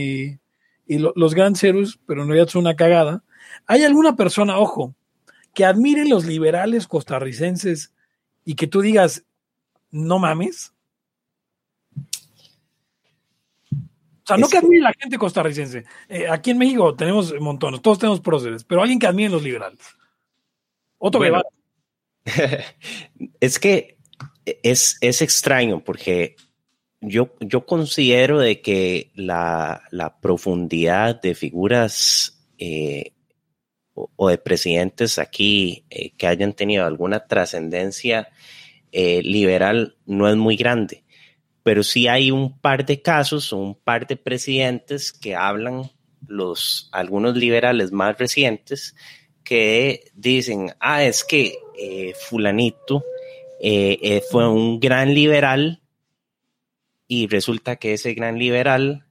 los 0.86 1.34
grandes 1.34 1.62
héroes, 1.62 1.98
pero 2.06 2.22
en 2.22 2.28
realidad 2.28 2.48
son 2.48 2.60
una 2.60 2.74
cagada. 2.74 3.22
¿Hay 3.66 3.84
alguna 3.84 4.16
persona, 4.16 4.58
ojo, 4.58 4.94
que 5.52 5.66
admire 5.66 6.08
los 6.08 6.24
liberales 6.24 6.86
costarricenses 6.86 7.92
y 8.46 8.54
que 8.54 8.66
tú 8.66 8.80
digas, 8.80 9.26
no 9.90 10.18
mames? 10.18 10.72
O 13.60 14.26
sea, 14.26 14.38
no 14.38 14.48
que 14.48 14.56
admire 14.56 14.80
la 14.80 14.94
gente 14.98 15.18
costarricense. 15.18 15.84
aquí 16.30 16.52
en 16.52 16.58
México 16.58 16.96
tenemos 16.96 17.38
montones, 17.38 17.82
todos 17.82 17.98
tenemos 17.98 18.22
próceres, 18.22 18.64
pero 18.64 18.80
alguien 18.80 18.98
que 18.98 19.06
admire 19.06 19.28
los 19.28 19.42
liberales. 19.42 19.98
Otro 20.98 21.20
que 21.20 21.28
va 21.28 21.42
es 23.40 23.58
que 23.58 23.96
es, 24.62 24.98
es, 25.00 25.22
extraño 25.22 25.82
porque 25.82 26.36
yo, 27.00 27.34
yo 27.40 27.66
considero 27.66 28.38
de 28.38 28.60
que 28.60 29.10
la, 29.14 29.82
la 29.90 30.18
profundidad 30.20 31.20
de 31.20 31.34
figuras 31.34 32.44
eh, 32.58 33.12
o, 33.94 34.28
de 34.28 34.38
presidentes 34.38 35.18
aquí 35.18 35.84
eh, 35.90 36.10
que 36.16 36.26
hayan 36.26 36.52
tenido 36.52 36.84
alguna 36.84 37.26
trascendencia 37.26 38.28
eh, 38.92 39.22
liberal 39.22 39.96
no 40.04 40.28
es 40.28 40.36
muy 40.36 40.56
grande, 40.56 41.04
pero 41.62 41.82
sí 41.82 42.08
hay 42.08 42.30
un 42.30 42.58
par 42.58 42.84
de 42.84 43.02
casos 43.02 43.52
o 43.52 43.58
un 43.58 43.74
par 43.74 44.06
de 44.06 44.16
presidentes 44.16 45.12
que 45.12 45.34
hablan 45.34 45.90
los 46.26 46.88
algunos 46.92 47.36
liberales 47.36 47.92
más 47.92 48.18
recientes 48.18 48.94
que 49.47 50.11
dicen, 50.12 50.74
ah, 50.80 51.05
es 51.05 51.22
que 51.22 51.57
eh, 51.78 52.14
fulanito 52.28 53.05
eh, 53.61 53.97
eh, 54.03 54.22
fue 54.28 54.49
un 54.49 54.80
gran 54.80 55.14
liberal 55.14 55.82
y 57.07 57.28
resulta 57.28 57.76
que 57.76 57.94
ese 57.94 58.12
gran 58.14 58.40
liberal, 58.40 59.07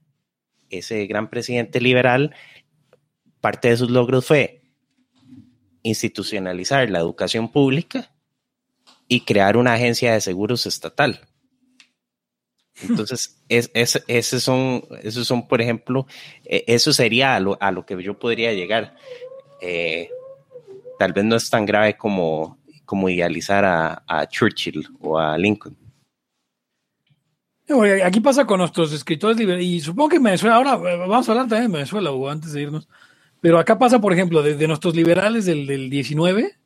ese 0.69 1.07
gran 1.07 1.29
presidente 1.29 1.79
liberal, 1.79 2.35
parte 3.39 3.69
de 3.69 3.77
sus 3.77 3.89
logros 3.89 4.25
fue 4.25 4.61
institucionalizar 5.83 6.89
la 6.89 6.99
educación 6.99 7.49
pública 7.49 8.11
y 9.07 9.21
crear 9.21 9.55
una 9.55 9.75
agencia 9.75 10.13
de 10.13 10.19
seguros 10.19 10.65
estatal. 10.65 11.21
Entonces, 12.81 13.41
es, 13.47 13.71
esos, 13.73 14.43
son, 14.43 14.83
esos 15.01 15.25
son, 15.25 15.47
por 15.47 15.61
ejemplo, 15.61 16.07
eso 16.43 16.91
sería 16.91 17.37
a 17.37 17.39
lo, 17.39 17.57
a 17.61 17.71
lo 17.71 17.85
que 17.85 18.03
yo 18.03 18.19
podría 18.19 18.51
llegar 18.51 18.97
tal 20.97 21.13
vez 21.13 21.25
no 21.25 21.35
es 21.35 21.49
tan 21.49 21.65
grave 21.65 21.97
como, 21.97 22.57
como 22.85 23.09
idealizar 23.09 23.65
a, 23.65 24.27
Churchill 24.27 24.87
o 25.01 25.17
a 25.17 25.37
Lincoln. 25.37 25.75
Aquí 28.03 28.19
pasa 28.19 28.45
con 28.45 28.59
nuestros 28.59 28.93
escritores 28.93 29.39
y 29.39 29.79
supongo 29.79 30.09
que 30.09 30.15
en 30.17 30.23
Venezuela, 30.23 30.55
ahora 30.55 30.75
vamos 30.75 31.27
a 31.27 31.31
hablar 31.31 31.47
también 31.47 31.71
de 31.71 31.77
Venezuela 31.79 32.11
antes 32.29 32.53
de 32.53 32.61
irnos, 32.61 32.87
pero 33.41 33.57
acá 33.57 33.79
pasa, 33.79 33.99
por 33.99 34.13
ejemplo, 34.13 34.43
de, 34.43 34.67
nuestros 34.67 34.95
liberales 34.95 35.45
del, 35.45 35.65
del 35.65 35.89
19, 35.89 36.57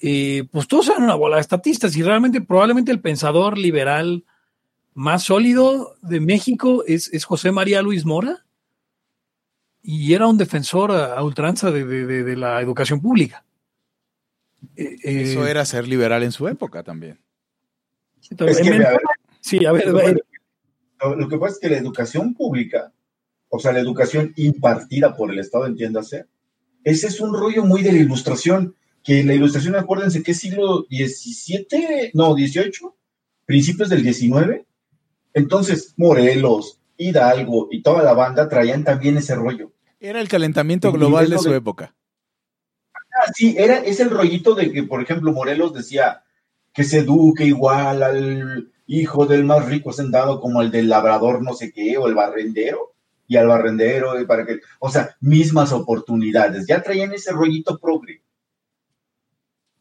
eh, 0.00 0.44
pues 0.50 0.68
todos 0.68 0.86
son 0.86 1.02
una 1.02 1.14
bola 1.14 1.36
de 1.36 1.42
estatistas 1.42 1.96
y 1.96 2.02
realmente 2.02 2.40
probablemente 2.40 2.92
el 2.92 3.00
pensador 3.00 3.56
liberal 3.56 4.24
más 4.94 5.22
sólido 5.22 5.94
de 6.02 6.20
México 6.20 6.84
es, 6.86 7.08
es 7.14 7.24
José 7.24 7.52
María 7.52 7.80
Luis 7.82 8.04
Mora 8.04 8.44
y 9.82 10.14
era 10.14 10.26
un 10.26 10.38
defensor 10.38 10.92
a, 10.92 11.22
ultranza 11.22 11.70
de, 11.70 12.36
la 12.36 12.60
educación 12.60 13.00
pública. 13.00 13.44
Eh, 14.76 14.96
Eso 15.02 15.46
eh, 15.46 15.50
era 15.50 15.64
ser 15.64 15.88
liberal 15.88 16.22
en 16.22 16.32
su 16.32 16.46
época 16.46 16.82
también. 16.82 17.18
sí, 19.40 19.64
a 19.66 19.72
ver, 19.72 19.88
Lo, 21.00 21.16
lo 21.16 21.28
que 21.28 21.38
pasa 21.38 21.54
es 21.54 21.58
que 21.58 21.70
la 21.70 21.78
educación 21.78 22.34
pública, 22.34 22.92
o 23.48 23.58
sea, 23.58 23.72
la 23.72 23.80
educación 23.80 24.32
impartida 24.36 25.16
por 25.16 25.32
el 25.32 25.40
Estado, 25.40 25.66
entiéndase, 25.66 26.26
ese 26.84 27.08
es 27.08 27.20
un 27.20 27.32
rollo 27.34 27.64
muy 27.64 27.82
de 27.82 27.92
la 27.92 27.98
ilustración, 27.98 28.76
que 29.02 29.24
la 29.24 29.34
ilustración, 29.34 29.74
acuérdense 29.74 30.22
que 30.22 30.30
es 30.30 30.38
siglo 30.38 30.86
XVII, 30.88 32.12
no, 32.14 32.34
XVIII, 32.34 32.90
principios 33.44 33.88
del 33.88 34.02
XIX. 34.02 34.64
Entonces, 35.34 35.94
Morelos, 35.96 36.81
Hidalgo 36.96 37.68
y 37.70 37.82
toda 37.82 38.02
la 38.02 38.12
banda 38.12 38.48
traían 38.48 38.84
también 38.84 39.16
ese 39.16 39.34
rollo. 39.34 39.72
Era 40.00 40.20
el 40.20 40.28
calentamiento 40.28 40.90
global 40.92 41.30
de 41.30 41.38
su 41.38 41.52
época. 41.52 41.94
Ah, 42.94 43.30
sí, 43.34 43.54
era, 43.58 43.78
es 43.78 44.00
el 44.00 44.10
rollito 44.10 44.54
de 44.54 44.72
que, 44.72 44.82
por 44.82 45.02
ejemplo, 45.02 45.32
Morelos 45.32 45.74
decía 45.74 46.22
que 46.72 46.84
se 46.84 47.00
eduque 47.00 47.44
igual 47.44 48.02
al 48.02 48.72
hijo 48.86 49.26
del 49.26 49.44
más 49.44 49.66
rico 49.66 49.92
sentado 49.92 50.40
como 50.40 50.62
el 50.62 50.70
del 50.70 50.88
labrador 50.88 51.42
no 51.42 51.54
sé 51.54 51.72
qué, 51.72 51.96
o 51.98 52.08
el 52.08 52.14
barrendero, 52.14 52.94
y 53.28 53.36
al 53.36 53.46
barrendero, 53.46 54.20
y 54.20 54.26
para 54.26 54.44
que, 54.44 54.60
o 54.78 54.90
sea, 54.90 55.16
mismas 55.20 55.72
oportunidades. 55.72 56.66
Ya 56.66 56.82
traían 56.82 57.12
ese 57.12 57.32
rollito 57.32 57.78
progre. 57.78 58.22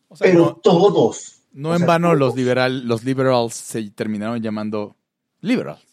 O 0.08 0.16
sea, 0.16 0.28
Pero 0.28 0.40
no, 0.40 0.56
todos. 0.58 1.42
no 1.52 1.72
en 1.74 1.80
sea, 1.80 1.88
vano 1.88 2.16
los, 2.16 2.36
liberal, 2.36 2.86
los 2.88 3.04
liberals 3.04 3.56
se 3.56 3.90
terminaron 3.92 4.42
llamando 4.42 4.96
liberals. 5.40 5.91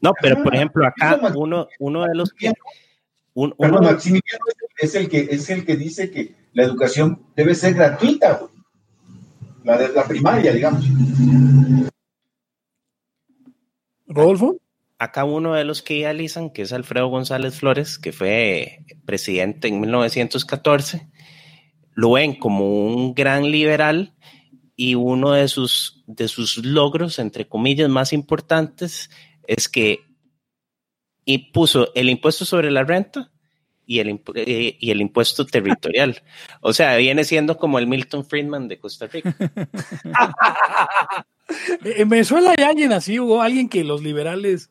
No, 0.00 0.12
pero 0.20 0.42
por 0.42 0.54
ejemplo, 0.54 0.86
acá 0.86 1.20
uno, 1.34 1.68
uno 1.78 2.04
de 2.04 2.14
los 2.14 2.32
que. 2.32 2.52
un- 3.34 3.52
Perdón, 3.52 3.78
uno- 3.80 3.90
Maximiliano 3.92 4.44
es 4.78 4.94
el 4.94 5.08
que 5.08 5.28
es 5.30 5.50
el 5.50 5.64
que 5.64 5.76
dice 5.76 6.10
que 6.10 6.34
la 6.52 6.64
educación 6.64 7.22
debe 7.36 7.54
ser 7.54 7.74
gratuita, 7.74 8.34
güey. 8.38 8.50
La 9.64 9.76
de 9.76 9.88
la 9.90 10.04
primaria, 10.06 10.52
digamos. 10.52 10.84
Rodolfo. 14.06 14.56
acá 15.00 15.24
uno 15.24 15.54
de 15.54 15.64
los 15.64 15.82
que 15.82 15.94
idealizan, 15.98 16.50
que 16.50 16.62
es 16.62 16.72
Alfredo 16.72 17.06
González 17.08 17.54
Flores, 17.56 17.98
que 18.00 18.10
fue 18.12 18.80
presidente 19.04 19.68
en 19.68 19.78
1914, 19.80 21.08
lo 21.94 22.12
ven 22.12 22.34
como 22.36 22.86
un 22.86 23.14
gran 23.14 23.48
liberal 23.50 24.14
y 24.74 24.96
uno 24.96 25.32
de 25.32 25.46
sus, 25.46 26.02
de 26.08 26.26
sus 26.26 26.56
logros, 26.64 27.18
entre 27.20 27.46
comillas, 27.46 27.88
más 27.88 28.12
importantes 28.12 29.08
es 29.48 29.68
que 29.68 30.04
y 31.24 31.50
puso 31.52 31.92
el 31.94 32.08
impuesto 32.08 32.44
sobre 32.44 32.70
la 32.70 32.84
renta 32.84 33.30
y 33.86 33.98
el, 34.00 34.20
eh, 34.34 34.76
y 34.78 34.90
el 34.90 35.00
impuesto 35.00 35.44
territorial. 35.46 36.22
O 36.60 36.72
sea, 36.72 36.96
viene 36.96 37.24
siendo 37.24 37.56
como 37.56 37.78
el 37.78 37.86
Milton 37.86 38.24
Friedman 38.24 38.68
de 38.68 38.78
Costa 38.78 39.06
Rica. 39.08 39.34
En 41.82 42.08
Venezuela 42.10 42.54
hay 42.56 42.62
alguien 42.64 42.92
así, 42.92 43.18
hubo 43.18 43.40
alguien 43.40 43.68
que 43.70 43.82
los 43.82 44.02
liberales. 44.02 44.68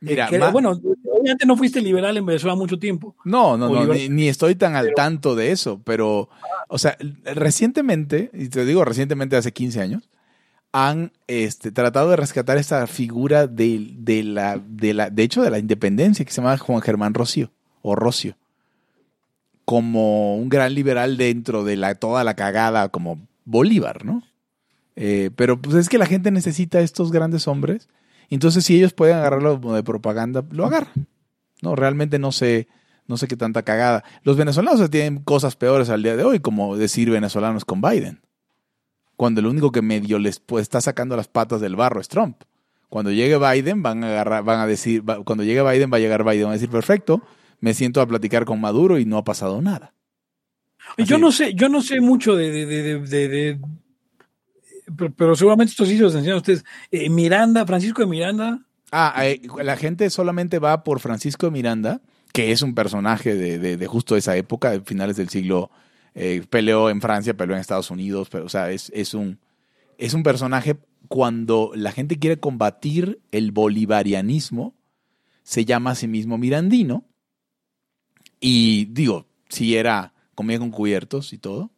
eh, 0.00 0.06
Mira, 0.10 0.28
que- 0.28 0.38
ma- 0.38 0.50
bueno, 0.50 0.70
obviamente 1.04 1.44
no 1.44 1.54
fuiste 1.56 1.82
liberal 1.82 2.16
en 2.16 2.24
Venezuela 2.24 2.54
mucho 2.56 2.78
tiempo. 2.78 3.14
No, 3.24 3.58
no, 3.58 3.68
no, 3.68 3.92
ni 3.92 4.28
estoy 4.28 4.54
tan 4.54 4.74
al 4.74 4.94
tanto 4.94 5.34
de 5.34 5.50
eso, 5.52 5.82
pero, 5.84 6.30
o 6.68 6.78
sea, 6.78 6.96
recientemente, 7.24 8.30
y 8.32 8.48
te 8.48 8.64
digo 8.64 8.84
recientemente 8.86 9.36
hace 9.36 9.52
15 9.52 9.82
años, 9.82 10.08
han 10.72 11.12
este, 11.26 11.72
tratado 11.72 12.10
de 12.10 12.16
rescatar 12.16 12.58
esta 12.58 12.86
figura 12.86 13.46
de, 13.46 13.94
de 13.98 14.22
la, 14.22 14.60
de 14.64 14.94
la, 14.94 15.10
de 15.10 15.22
hecho, 15.22 15.42
de 15.42 15.50
la 15.50 15.58
independencia, 15.58 16.24
que 16.24 16.32
se 16.32 16.40
llama 16.40 16.58
Juan 16.58 16.82
Germán 16.82 17.14
Rocío, 17.14 17.50
o 17.82 17.94
Rocio, 17.94 18.36
como 19.64 20.36
un 20.36 20.48
gran 20.48 20.74
liberal 20.74 21.16
dentro 21.16 21.64
de 21.64 21.76
la, 21.76 21.94
toda 21.94 22.24
la 22.24 22.34
cagada, 22.34 22.88
como 22.90 23.26
Bolívar, 23.44 24.04
¿no? 24.04 24.22
Eh, 24.96 25.30
pero 25.36 25.60
pues 25.60 25.76
es 25.76 25.88
que 25.88 25.98
la 25.98 26.06
gente 26.06 26.30
necesita 26.30 26.80
estos 26.80 27.12
grandes 27.12 27.46
hombres, 27.46 27.88
entonces 28.30 28.64
si 28.64 28.76
ellos 28.76 28.92
pueden 28.92 29.16
agarrarlo 29.16 29.60
como 29.60 29.74
de 29.74 29.82
propaganda, 29.82 30.44
lo 30.50 30.66
agarran. 30.66 31.06
No, 31.62 31.76
realmente 31.76 32.18
no 32.18 32.30
sé, 32.32 32.68
no 33.06 33.16
sé 33.16 33.26
qué 33.26 33.36
tanta 33.36 33.62
cagada. 33.62 34.04
Los 34.22 34.36
venezolanos 34.36 34.90
tienen 34.90 35.22
cosas 35.22 35.56
peores 35.56 35.88
al 35.88 36.02
día 36.02 36.16
de 36.16 36.24
hoy, 36.24 36.40
como 36.40 36.76
decir 36.76 37.10
venezolanos 37.10 37.64
con 37.64 37.80
Biden. 37.80 38.20
Cuando 39.18 39.40
el 39.40 39.46
único 39.48 39.72
que 39.72 39.82
medio 39.82 40.20
les 40.20 40.40
está 40.60 40.80
sacando 40.80 41.16
las 41.16 41.26
patas 41.26 41.60
del 41.60 41.74
barro 41.74 42.00
es 42.00 42.06
Trump. 42.06 42.36
Cuando 42.88 43.10
llegue 43.10 43.36
Biden, 43.36 43.82
van 43.82 44.04
a 44.04 44.06
agarrar, 44.10 44.44
van 44.44 44.60
a 44.60 44.66
decir, 44.68 45.06
va- 45.06 45.24
cuando 45.24 45.42
llegue 45.42 45.60
Biden, 45.68 45.90
va 45.92 45.96
a 45.96 46.00
llegar 46.00 46.22
Biden, 46.24 46.44
va 46.46 46.50
a 46.50 46.52
decir, 46.52 46.70
perfecto, 46.70 47.20
me 47.60 47.74
siento 47.74 48.00
a 48.00 48.06
platicar 48.06 48.44
con 48.44 48.60
Maduro 48.60 48.96
y 48.96 49.04
no 49.04 49.18
ha 49.18 49.24
pasado 49.24 49.60
nada. 49.60 49.92
Yo 50.98 51.18
no 51.18 51.32
sé, 51.32 51.52
yo 51.54 51.68
no 51.68 51.82
sé 51.82 52.00
mucho 52.00 52.36
de, 52.36 52.50
de- 52.52 52.64
de- 52.66 52.82
de- 52.82 53.00
de- 53.00 53.28
de- 53.28 53.60
pero, 54.96 55.12
pero 55.14 55.34
seguramente 55.34 55.72
estos 55.72 55.88
sí 55.88 55.96
se 55.96 56.02
los 56.04 56.14
enseñan 56.14 56.34
a 56.36 56.38
ustedes. 56.38 56.64
Eh, 56.92 57.10
Miranda, 57.10 57.66
Francisco 57.66 58.02
de 58.02 58.06
Miranda, 58.08 58.60
Ah, 58.92 59.26
eh, 59.26 59.42
la 59.62 59.76
gente 59.76 60.08
solamente 60.10 60.58
va 60.60 60.82
por 60.84 61.00
Francisco 61.00 61.46
de 61.46 61.52
Miranda, 61.52 62.00
que 62.32 62.52
es 62.52 62.62
un 62.62 62.74
personaje 62.74 63.34
de 63.34 63.86
justo 63.86 64.16
esa 64.16 64.34
época, 64.36 64.70
de 64.70 64.80
finales 64.80 65.16
del 65.16 65.28
siglo. 65.28 65.70
Eh, 66.20 66.42
peleó 66.50 66.90
en 66.90 67.00
Francia, 67.00 67.36
peleó 67.36 67.54
en 67.54 67.60
Estados 67.60 67.92
Unidos, 67.92 68.28
pero, 68.28 68.44
o 68.44 68.48
sea, 68.48 68.72
es, 68.72 68.90
es, 68.92 69.14
un, 69.14 69.38
es 69.98 70.14
un 70.14 70.24
personaje 70.24 70.76
cuando 71.06 71.70
la 71.76 71.92
gente 71.92 72.18
quiere 72.18 72.40
combatir 72.40 73.20
el 73.30 73.52
bolivarianismo, 73.52 74.74
se 75.44 75.64
llama 75.64 75.92
a 75.92 75.94
sí 75.94 76.08
mismo 76.08 76.36
mirandino. 76.36 77.04
Y 78.40 78.86
digo, 78.86 79.26
si 79.48 79.76
era 79.76 80.12
comida 80.34 80.58
con 80.58 80.72
cubiertos 80.72 81.32
y 81.32 81.38
todo. 81.38 81.70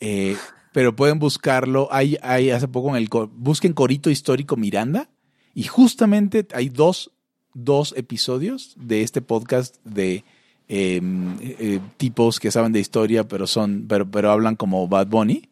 eh, 0.00 0.36
pero 0.72 0.96
pueden 0.96 1.18
buscarlo. 1.18 1.88
Hay, 1.90 2.16
hay 2.22 2.50
hace 2.50 2.68
poco 2.68 2.88
en 2.90 2.96
el. 2.96 3.08
Busquen 3.32 3.74
Corito 3.74 4.08
Histórico 4.08 4.56
Miranda. 4.56 5.10
Y 5.54 5.64
justamente 5.64 6.46
hay 6.54 6.70
dos, 6.70 7.10
dos 7.52 7.92
episodios 7.96 8.74
de 8.78 9.02
este 9.02 9.20
podcast 9.20 9.76
de 9.84 10.24
eh, 10.68 11.00
eh, 11.40 11.80
tipos 11.96 12.38
que 12.40 12.50
saben 12.50 12.72
de 12.72 12.80
historia, 12.80 13.24
pero 13.24 13.46
son, 13.46 13.86
pero, 13.88 14.10
pero 14.10 14.30
hablan 14.30 14.56
como 14.56 14.86
Bad 14.88 15.06
Bunny. 15.08 15.48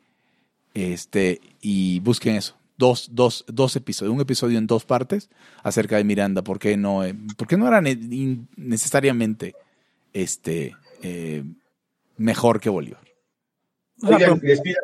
Este, 0.74 1.40
y 1.62 2.00
busquen 2.00 2.36
eso. 2.36 2.54
Dos, 2.76 3.08
dos, 3.12 3.44
dos 3.48 3.74
episodios, 3.76 4.14
un 4.14 4.20
episodio 4.20 4.58
en 4.58 4.66
dos 4.66 4.84
partes 4.84 5.30
acerca 5.62 5.96
de 5.96 6.04
Miranda. 6.04 6.42
¿Por 6.42 6.58
qué 6.58 6.76
no, 6.76 7.02
eh, 7.04 7.14
por 7.38 7.48
qué 7.48 7.56
no 7.56 7.66
era 7.66 7.80
ne- 7.80 8.44
necesariamente 8.56 9.54
este, 10.12 10.76
eh, 11.02 11.42
mejor 12.18 12.60
que 12.60 12.68
Bolívar? 12.68 13.00
les 14.42 14.60
pido- 14.60 14.76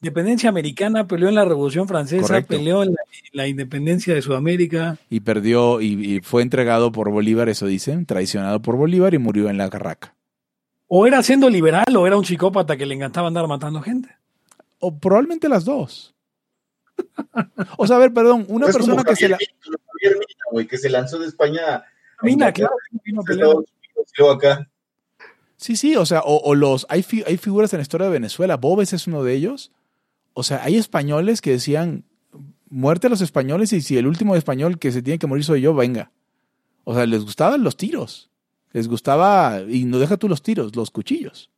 independencia 0.00 0.48
americana, 0.48 1.06
peleó 1.06 1.28
en 1.28 1.34
la 1.34 1.44
Revolución 1.44 1.88
Francesa, 1.88 2.22
Correcto. 2.22 2.56
peleó 2.56 2.82
en 2.82 2.90
la, 2.90 3.00
la 3.32 3.48
independencia 3.48 4.14
de 4.14 4.22
Sudamérica. 4.22 4.98
Y 5.10 5.20
perdió 5.20 5.80
y, 5.80 6.16
y 6.16 6.20
fue 6.20 6.42
entregado 6.42 6.92
por 6.92 7.10
Bolívar, 7.10 7.48
eso 7.48 7.66
dicen, 7.66 8.06
traicionado 8.06 8.62
por 8.62 8.76
Bolívar 8.76 9.14
y 9.14 9.18
murió 9.18 9.48
en 9.50 9.58
la 9.58 9.68
carraca. 9.70 10.14
O 10.86 11.06
era 11.06 11.22
siendo 11.22 11.50
liberal 11.50 11.94
o 11.96 12.06
era 12.06 12.16
un 12.16 12.24
psicópata 12.24 12.76
que 12.76 12.86
le 12.86 12.94
encantaba 12.94 13.28
andar 13.28 13.46
matando 13.46 13.82
gente. 13.82 14.08
O 14.78 14.96
probablemente 14.96 15.48
las 15.48 15.64
dos. 15.64 16.14
O 17.76 17.86
sea, 17.86 17.96
a 17.96 17.98
ver, 17.98 18.12
perdón, 18.12 18.46
una 18.48 18.66
es 18.66 18.76
como 18.76 18.96
persona 18.96 19.04
que 19.04 19.16
se 19.16 19.28
la... 19.28 19.38
Que 20.68 20.78
se 20.78 20.88
lanzó 20.88 21.18
de 21.18 21.26
España 21.26 21.62
a 21.76 21.84
Mina, 22.22 22.48
Inglaterra, 22.48 22.70
claro, 23.26 23.64
luego 24.16 24.32
acá. 24.32 24.68
Sí, 25.56 25.76
sí, 25.76 25.96
o 25.96 26.06
sea, 26.06 26.20
o, 26.20 26.38
o 26.38 26.54
los... 26.54 26.86
Hay, 26.88 27.02
fi- 27.02 27.24
hay 27.26 27.36
figuras 27.36 27.72
en 27.72 27.78
la 27.78 27.82
historia 27.82 28.06
de 28.06 28.12
Venezuela, 28.12 28.56
Bobes 28.56 28.92
es 28.92 29.06
uno 29.06 29.22
de 29.24 29.34
ellos. 29.34 29.72
O 30.38 30.44
sea, 30.44 30.62
hay 30.62 30.76
españoles 30.76 31.40
que 31.40 31.50
decían, 31.50 32.04
muerte 32.70 33.08
a 33.08 33.10
los 33.10 33.20
españoles 33.22 33.72
y 33.72 33.80
si 33.80 33.96
el 33.98 34.06
último 34.06 34.36
español 34.36 34.78
que 34.78 34.92
se 34.92 35.02
tiene 35.02 35.18
que 35.18 35.26
morir 35.26 35.42
soy 35.44 35.60
yo, 35.62 35.74
venga. 35.74 36.12
O 36.84 36.94
sea, 36.94 37.06
les 37.06 37.24
gustaban 37.24 37.64
los 37.64 37.76
tiros. 37.76 38.30
Les 38.72 38.86
gustaba, 38.86 39.62
y 39.68 39.84
no 39.84 39.98
deja 39.98 40.16
tú 40.16 40.28
los 40.28 40.42
tiros, 40.42 40.76
los 40.76 40.92
cuchillos. 40.92 41.50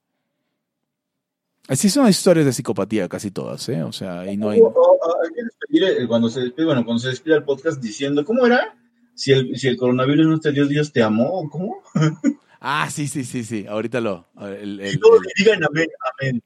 Así 1.69 1.91
son 1.91 2.09
historias 2.09 2.47
de 2.47 2.53
psicopatía 2.55 3.07
casi 3.09 3.31
todas, 3.31 3.69
¿eh? 3.69 3.83
O 3.83 3.93
sea, 3.93 4.31
y 4.33 4.37
no 4.39 4.49
hay... 4.49 4.61
Eh, 4.61 6.07
cuando 6.09 6.29
se 6.31 6.41
despide, 6.41 6.65
bueno, 6.65 6.85
cuando 6.85 7.01
se 7.01 7.09
despide 7.11 7.35
el 7.37 7.45
podcast 7.45 7.83
diciendo, 7.83 8.25
¿cómo 8.25 8.47
era? 8.47 8.77
Si 9.15 9.33
el, 9.33 9.57
si 9.59 9.69
el 9.69 9.77
coronavirus 9.77 10.27
no 10.27 10.41
te 10.41 10.53
dio, 10.53 10.67
Dios 10.67 10.91
te 10.93 11.03
amó, 11.03 11.49
¿cómo? 11.51 11.83
Ah, 12.63 12.91
sí, 12.91 13.09
sí, 13.09 13.25
sí, 13.25 13.43
sí. 13.43 13.65
Ahorita 13.67 14.03
lo. 14.03 14.27
el- 14.39 14.81
el- 14.81 14.95
Y 14.95 14.99
todos 15.01 15.19
el- 15.25 15.33
digan 15.45 15.65
amén, 15.65 15.89
amén. 16.21 16.43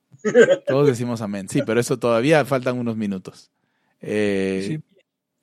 Todos 0.67 0.87
decimos 0.87 1.21
amén. 1.21 1.49
Sí, 1.49 1.63
pero 1.67 1.81
eso 1.81 1.99
todavía 1.99 2.45
faltan 2.45 2.79
unos 2.79 2.97
minutos. 2.97 3.51
Eh, 4.01 4.81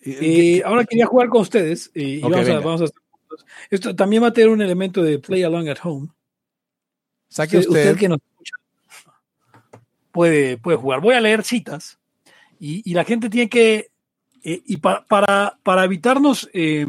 Sí. 0.03 0.61
ahora 0.65 0.83
quería 0.85 1.05
jugar 1.05 1.29
con 1.29 1.41
ustedes 1.41 1.91
y, 1.93 2.21
vamos, 2.21 2.49
a, 2.49 2.53
vamos 2.59 2.81
a 2.81 2.83
hacer. 2.85 2.95
Esto 3.69 3.95
también 3.95 4.23
va 4.23 4.27
a 4.27 4.33
tener 4.33 4.49
un 4.49 4.61
elemento 4.61 5.03
de 5.03 5.19
play 5.19 5.43
along 5.43 5.69
at 5.69 5.77
home. 5.83 6.07
saque 7.29 7.59
usted, 7.59 7.95
que 7.97 8.09
nos 8.09 8.17
escucha 8.19 8.55
puede, 10.11 10.57
puede 10.57 10.77
jugar. 10.77 11.01
Voy 11.01 11.13
a 11.15 11.21
leer 11.21 11.43
citas 11.43 11.99
y, 12.59 12.81
y 12.89 12.93
la 12.95 13.03
gente 13.05 13.29
tiene 13.29 13.47
que, 13.49 13.91
eh, 14.43 14.61
y 14.65 14.77
pa- 14.77 15.05
para, 15.07 15.57
para 15.63 15.83
evitarnos... 15.85 16.49
eh, 16.53 16.85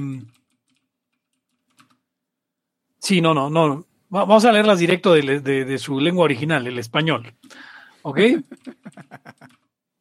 sí, 2.98 3.20
no, 3.20 3.34
no, 3.34 3.50
no. 3.50 3.86
Va- 4.14 4.24
Vamos 4.24 4.44
a 4.44 4.52
leerlas 4.52 4.78
directo 4.78 5.12
de, 5.14 5.40
de- 5.40 5.64
de 5.64 5.78
su 5.78 6.00
lengua 6.00 6.24
original, 6.24 6.66
el 6.66 6.78
español. 6.78 7.34
¿Ok? 8.02 8.18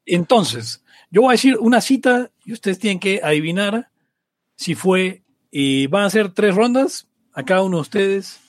Entonces, 0.05 0.83
yo 1.09 1.21
voy 1.21 1.29
a 1.29 1.31
decir 1.33 1.57
una 1.59 1.81
cita 1.81 2.31
y 2.45 2.53
ustedes 2.53 2.79
tienen 2.79 2.99
que 2.99 3.21
adivinar 3.23 3.89
si 4.55 4.75
fue, 4.75 5.23
eh, 5.51 5.87
van 5.89 6.03
a 6.03 6.09
ser 6.09 6.33
tres 6.33 6.55
rondas 6.55 7.07
a 7.33 7.43
cada 7.43 7.63
uno 7.63 7.77
de 7.77 7.81
ustedes, 7.81 8.39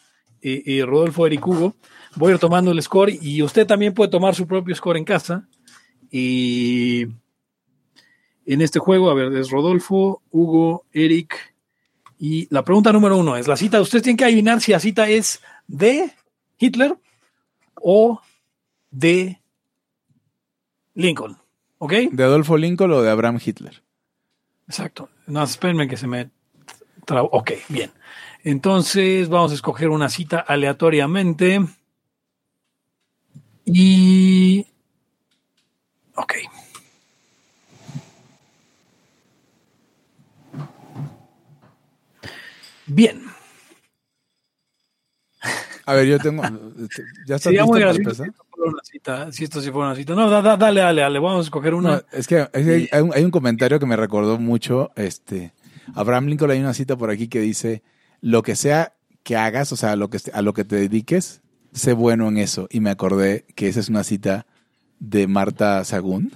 eh, 0.42 0.62
eh, 0.66 0.84
Rodolfo, 0.84 1.26
Eric, 1.26 1.46
Hugo. 1.46 1.74
Voy 2.16 2.32
a 2.32 2.34
ir 2.34 2.40
tomando 2.40 2.70
el 2.70 2.82
score 2.82 3.10
y 3.10 3.42
usted 3.42 3.66
también 3.66 3.94
puede 3.94 4.10
tomar 4.10 4.34
su 4.34 4.46
propio 4.46 4.74
score 4.74 4.98
en 4.98 5.04
casa. 5.04 5.48
Y 6.10 7.06
en 8.44 8.60
este 8.60 8.78
juego, 8.78 9.10
a 9.10 9.14
ver, 9.14 9.32
es 9.34 9.50
Rodolfo, 9.50 10.22
Hugo, 10.30 10.84
Eric. 10.92 11.54
Y 12.18 12.46
la 12.50 12.64
pregunta 12.64 12.92
número 12.92 13.16
uno 13.16 13.36
es, 13.36 13.48
la 13.48 13.56
cita, 13.56 13.80
ustedes 13.80 14.02
tienen 14.02 14.16
que 14.16 14.24
adivinar 14.24 14.60
si 14.60 14.72
la 14.72 14.80
cita 14.80 15.08
es 15.08 15.40
de 15.66 16.12
Hitler 16.58 16.96
o 17.80 18.20
de 18.90 19.41
Lincoln. 20.94 21.38
¿Ok? 21.78 21.92
¿De 22.12 22.24
Adolfo 22.24 22.56
Lincoln 22.56 22.92
o 22.92 23.02
de 23.02 23.10
Abraham 23.10 23.40
Hitler? 23.44 23.82
Exacto. 24.68 25.08
No, 25.26 25.42
espérenme 25.42 25.88
que 25.88 25.96
se 25.96 26.06
me... 26.06 26.30
trabó. 27.04 27.28
Ok, 27.32 27.52
bien. 27.68 27.90
Entonces 28.44 29.28
vamos 29.28 29.52
a 29.52 29.54
escoger 29.54 29.88
una 29.88 30.08
cita 30.08 30.40
aleatoriamente. 30.40 31.60
Y... 33.64 34.66
Ok. 36.14 36.34
Bien. 42.86 43.22
A 45.84 45.94
ver, 45.94 46.06
yo 46.06 46.18
tengo. 46.18 46.42
¿Ya 47.26 47.36
está 47.36 47.50
listo 47.50 47.66
muy 47.66 47.80
para 47.80 47.92
empezar? 47.92 48.28
Una 48.70 48.82
cita. 48.84 49.32
Si 49.32 49.44
esto 49.44 49.60
sí 49.60 49.70
fuera 49.70 49.88
una 49.88 49.96
cita. 49.96 50.14
No, 50.14 50.28
da- 50.30 50.42
da- 50.42 50.56
dale, 50.56 50.80
dale, 50.80 51.02
dale. 51.02 51.18
Vamos 51.18 51.40
a 51.40 51.42
escoger 51.44 51.74
una. 51.74 51.96
No, 51.96 52.02
es 52.12 52.26
que, 52.26 52.48
es 52.52 52.64
que 52.66 52.88
hay, 52.92 53.00
un, 53.02 53.12
hay 53.14 53.24
un 53.24 53.30
comentario 53.30 53.78
que 53.78 53.86
me 53.86 53.96
recordó 53.96 54.38
mucho. 54.38 54.90
Este, 54.96 55.52
Abraham 55.94 56.26
Lincoln 56.26 56.50
hay 56.50 56.60
una 56.60 56.74
cita 56.74 56.96
por 56.96 57.10
aquí 57.10 57.28
que 57.28 57.40
dice: 57.40 57.82
Lo 58.20 58.42
que 58.42 58.56
sea 58.56 58.94
que 59.22 59.36
hagas, 59.36 59.72
o 59.72 59.76
sea, 59.76 59.96
lo 59.96 60.10
que, 60.10 60.18
a 60.32 60.42
lo 60.42 60.52
que 60.52 60.64
te 60.64 60.76
dediques, 60.76 61.40
sé 61.72 61.92
bueno 61.92 62.28
en 62.28 62.38
eso. 62.38 62.66
Y 62.70 62.80
me 62.80 62.90
acordé 62.90 63.44
que 63.54 63.68
esa 63.68 63.80
es 63.80 63.88
una 63.88 64.04
cita 64.04 64.46
de 65.00 65.26
Marta 65.26 65.84
Sagún. 65.84 66.32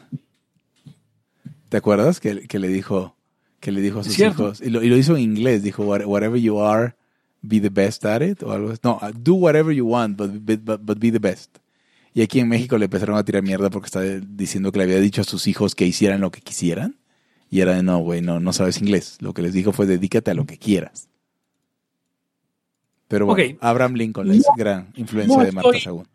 ¿Te 1.69 1.77
acuerdas? 1.77 2.21
Que, 2.21 2.47
que 2.47 2.59
le 2.59 2.69
dijo 2.69 3.17
que 3.61 3.73
le 3.73 3.81
dijo 3.81 4.01
a 4.01 4.05
sus 4.05 4.15
hijos. 4.33 4.61
Y 4.61 4.71
lo, 4.71 4.83
y 4.83 4.89
lo 4.89 4.97
hizo 4.97 5.17
en 5.17 5.23
inglés. 5.23 5.63
Dijo: 5.63 5.85
"What- 5.85 6.05
Whatever 6.07 6.41
you 6.41 6.61
are, 6.61 6.95
be 7.43 7.61
the 7.61 7.71
best 7.71 8.05
at 8.05 8.23
it. 8.23 8.43
O 8.43 8.53
algo 8.53 8.71
así. 8.71 8.81
No, 8.85 9.01
do 9.19 9.35
whatever 9.35 9.75
you 9.75 9.87
want, 9.87 10.17
but, 10.17 10.31
but- 10.65 10.81
but 10.83 10.99
be 10.99 11.11
the 11.11 11.19
best. 11.19 11.59
Y 12.17 12.23
aquí 12.23 12.41
en 12.41 12.49
México 12.49 12.79
le 12.79 12.87
empezaron 12.87 13.19
a 13.19 13.25
tirar 13.27 13.43
mierda 13.43 13.69
porque 13.69 13.89
está 13.89 14.01
diciendo 14.01 14.73
que 14.73 14.79
le 14.79 14.85
había 14.85 15.01
dicho 15.01 15.21
a 15.21 15.25
sus 15.25 15.47
hijos 15.47 15.75
que 15.75 15.85
hicieran 15.85 16.23
lo 16.23 16.31
que 16.31 16.41
quisieran. 16.41 16.97
Y 17.51 17.61
era 17.61 17.75
de, 17.75 17.83
no, 17.83 17.99
güey, 17.99 18.23
no, 18.23 18.41
no 18.41 18.55
sabes 18.55 18.81
inglés. 18.81 19.19
Lo 19.21 19.35
que 19.35 19.43
les 19.43 19.53
dijo 19.53 19.71
fue 19.71 19.85
dedícate 19.85 20.31
a 20.31 20.35
lo 20.35 20.47
que 20.47 20.57
quieras. 20.57 21.11
Pero 23.07 23.27
bueno. 23.27 23.59
Abraham 23.61 23.95
Lincoln, 23.97 24.29
No- 24.29 24.35
gran 24.57 24.89
influencia 24.97 25.37
no 25.37 25.45
de 25.45 25.53
Marta 25.53 25.69
estoy- 25.69 25.81
Sagún. 25.83 26.09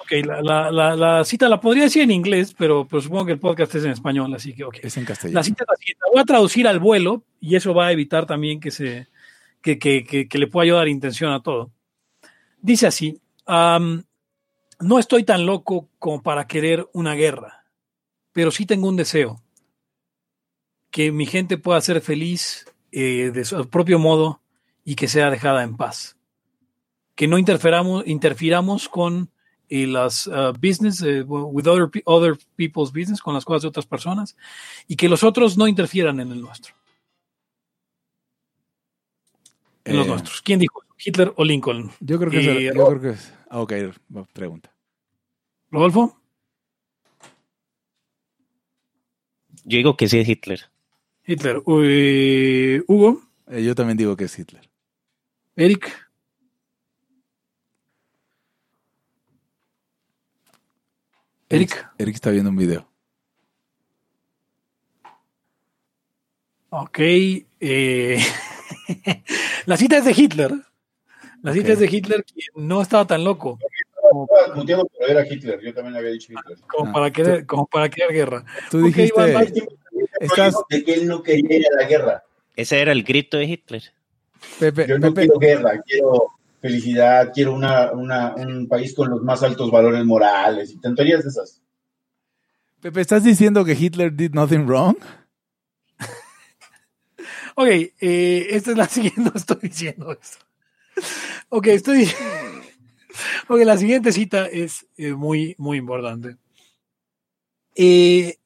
Ok, 0.00 0.26
la, 0.26 0.42
la- 0.42 0.70
la- 0.72 0.96
la 0.96 1.24
cita 1.24 1.48
la 1.48 1.60
podría 1.60 1.84
decir 1.84 2.02
en 2.02 2.10
inglés, 2.10 2.52
pero, 2.58 2.88
pero 2.90 3.00
supongo 3.00 3.26
que 3.26 3.32
el 3.32 3.38
podcast 3.38 3.72
es 3.76 3.84
en 3.84 3.92
español, 3.92 4.34
así 4.34 4.54
que 4.54 4.64
ok. 4.64 4.78
Es 4.82 4.96
en 4.96 5.04
castellano. 5.04 5.38
La 5.38 5.44
cita 5.44 5.62
es 5.62 5.68
la 5.70 5.76
siguiente. 5.76 6.00
Voy 6.12 6.20
a 6.20 6.24
traducir 6.24 6.66
al 6.66 6.80
vuelo 6.80 7.22
y 7.40 7.54
eso 7.54 7.72
va 7.74 7.86
a 7.86 7.92
evitar 7.92 8.26
también 8.26 8.58
que, 8.58 8.72
se, 8.72 9.06
que, 9.62 9.78
que- 9.78 10.02
que- 10.02 10.26
que 10.26 10.38
le 10.38 10.48
pueda 10.48 10.66
yo 10.66 10.76
dar 10.76 10.88
intención 10.88 11.30
a 11.32 11.40
todo. 11.44 11.70
Dice 12.60 12.88
así, 12.88 13.20
no 14.80 14.98
estoy 14.98 15.24
tan 15.24 15.46
loco 15.46 15.88
como 15.98 16.22
para 16.22 16.46
querer 16.46 16.88
una 16.92 17.14
guerra, 17.14 17.64
pero 18.32 18.50
sí 18.50 18.66
tengo 18.66 18.88
un 18.88 18.96
deseo, 18.96 19.42
que 20.90 21.12
mi 21.12 21.26
gente 21.26 21.58
pueda 21.58 21.80
ser 21.80 22.00
feliz 22.00 22.66
eh, 22.92 23.30
de 23.32 23.44
su 23.44 23.68
propio 23.68 23.98
modo 23.98 24.40
y 24.84 24.94
que 24.94 25.08
sea 25.08 25.30
dejada 25.30 25.62
en 25.62 25.76
paz. 25.76 26.16
Que 27.14 27.28
no 27.28 27.36
interferamos, 27.38 28.06
interfiramos 28.06 28.88
con 28.88 29.30
eh, 29.68 29.86
las 29.86 30.26
uh, 30.28 30.52
business, 30.58 31.02
eh, 31.02 31.22
with 31.22 31.66
other, 31.66 31.90
other 32.04 32.38
people's 32.56 32.92
business, 32.92 33.20
con 33.20 33.34
las 33.34 33.44
cosas 33.44 33.62
de 33.62 33.68
otras 33.68 33.86
personas, 33.86 34.36
y 34.86 34.96
que 34.96 35.08
los 35.08 35.22
otros 35.24 35.58
no 35.58 35.66
interfieran 35.66 36.20
en 36.20 36.32
el 36.32 36.40
nuestro, 36.40 36.74
en 39.84 39.96
los 39.96 40.06
nuestros. 40.06 40.40
¿Quién 40.40 40.60
dijo? 40.60 40.82
¿Hitler 41.04 41.32
o 41.36 41.44
Lincoln? 41.44 41.90
Yo 42.00 42.18
creo 42.18 42.30
que 42.30 42.38
es. 42.38 42.74
yo 42.74 42.86
creo 42.86 43.00
que 43.00 43.10
es. 43.10 43.37
Ok, 43.50 43.72
pregunta. 44.32 44.72
¿Rodolfo? 45.70 46.18
Yo 49.64 49.76
digo 49.76 49.96
que 49.96 50.08
sí 50.08 50.18
es 50.18 50.28
Hitler. 50.28 50.70
Hitler. 51.26 51.58
¿Hugo? 51.58 53.22
Eh, 53.48 53.62
yo 53.62 53.74
también 53.74 53.98
digo 53.98 54.16
que 54.16 54.24
es 54.24 54.38
Hitler. 54.38 54.68
¿Eric? 55.56 56.08
¿Eric? 61.50 61.90
Eric 61.98 62.14
está 62.14 62.30
viendo 62.30 62.50
un 62.50 62.56
video. 62.56 62.88
Ok. 66.70 66.98
eh, 67.00 68.18
la 69.66 69.76
cita 69.76 69.98
es 69.98 70.04
de 70.04 70.12
Hitler. 70.16 70.52
La 71.42 71.52
cita 71.52 71.66
Ok. 71.68 71.72
es 71.74 71.78
de 71.80 71.86
Hitler, 71.96 72.24
quien 72.24 72.66
no 72.68 72.82
estaba 72.82 73.06
tan 73.06 73.22
loco 73.24 73.58
Estaba 73.60 74.54
muteado, 74.54 74.88
pero 74.98 75.10
era 75.10 75.26
Hitler. 75.26 75.60
Yo 75.62 75.74
también 75.74 75.96
había 75.96 76.10
dicho 76.10 76.32
Hitler. 76.32 76.58
como, 76.66 76.90
Ah, 76.90 76.92
para, 76.94 77.10
querer, 77.12 77.46
como 77.46 77.66
para 77.66 77.88
querer 77.90 78.12
guerra. 78.12 78.44
Tú 78.70 78.78
Ok, 78.78 78.84
dijiste. 78.86 79.14
Iván, 79.14 79.32
vas- 79.34 79.52
estás, 80.20 80.54
De 80.70 80.82
que 80.84 80.94
él 80.94 81.06
no 81.06 81.22
quería 81.22 81.56
ir 81.58 81.66
a 81.66 81.82
la 81.82 81.86
guerra. 81.88 82.24
Ese 82.56 82.80
era 82.80 82.92
el 82.92 83.04
grito 83.04 83.36
de 83.36 83.44
Hitler. 83.44 83.82
Pepe, 84.58 84.86
Yo 84.88 84.98
no 84.98 85.12
Pepe, 85.12 85.26
quiero 85.26 85.38
guerra, 85.38 85.82
quiero 85.84 86.26
felicidad, 86.60 87.30
quiero 87.34 87.52
una, 87.54 87.92
una, 87.92 88.34
un 88.34 88.66
país 88.66 88.94
con 88.94 89.10
los 89.10 89.22
más 89.22 89.42
altos 89.42 89.70
valores 89.70 90.04
morales 90.04 90.70
y 90.72 90.80
tonterías 90.80 91.22
de 91.22 91.28
esas. 91.30 91.62
Pepe, 92.80 93.00
¿estás 93.00 93.24
diciendo 93.24 93.64
que 93.64 93.72
Hitler 93.74 94.12
did 94.12 94.32
nothing 94.32 94.66
wrong? 94.66 94.96
Ok, 97.56 97.66
eh, 97.68 98.46
esta 98.50 98.70
es 98.70 98.76
la 98.76 98.86
siguiente, 98.88 99.20
no 99.20 99.32
estoy 99.34 99.58
diciendo 99.62 100.12
eso. 100.12 100.38
Ok, 101.48 101.66
estoy. 101.68 102.08
Ok, 103.48 103.60
la 103.64 103.76
siguiente 103.76 104.12
cita 104.12 104.46
es 104.46 104.86
eh, 104.96 105.14
muy, 105.14 105.56
muy 105.58 105.78
importante. 105.78 106.36
Eh, 107.74 108.36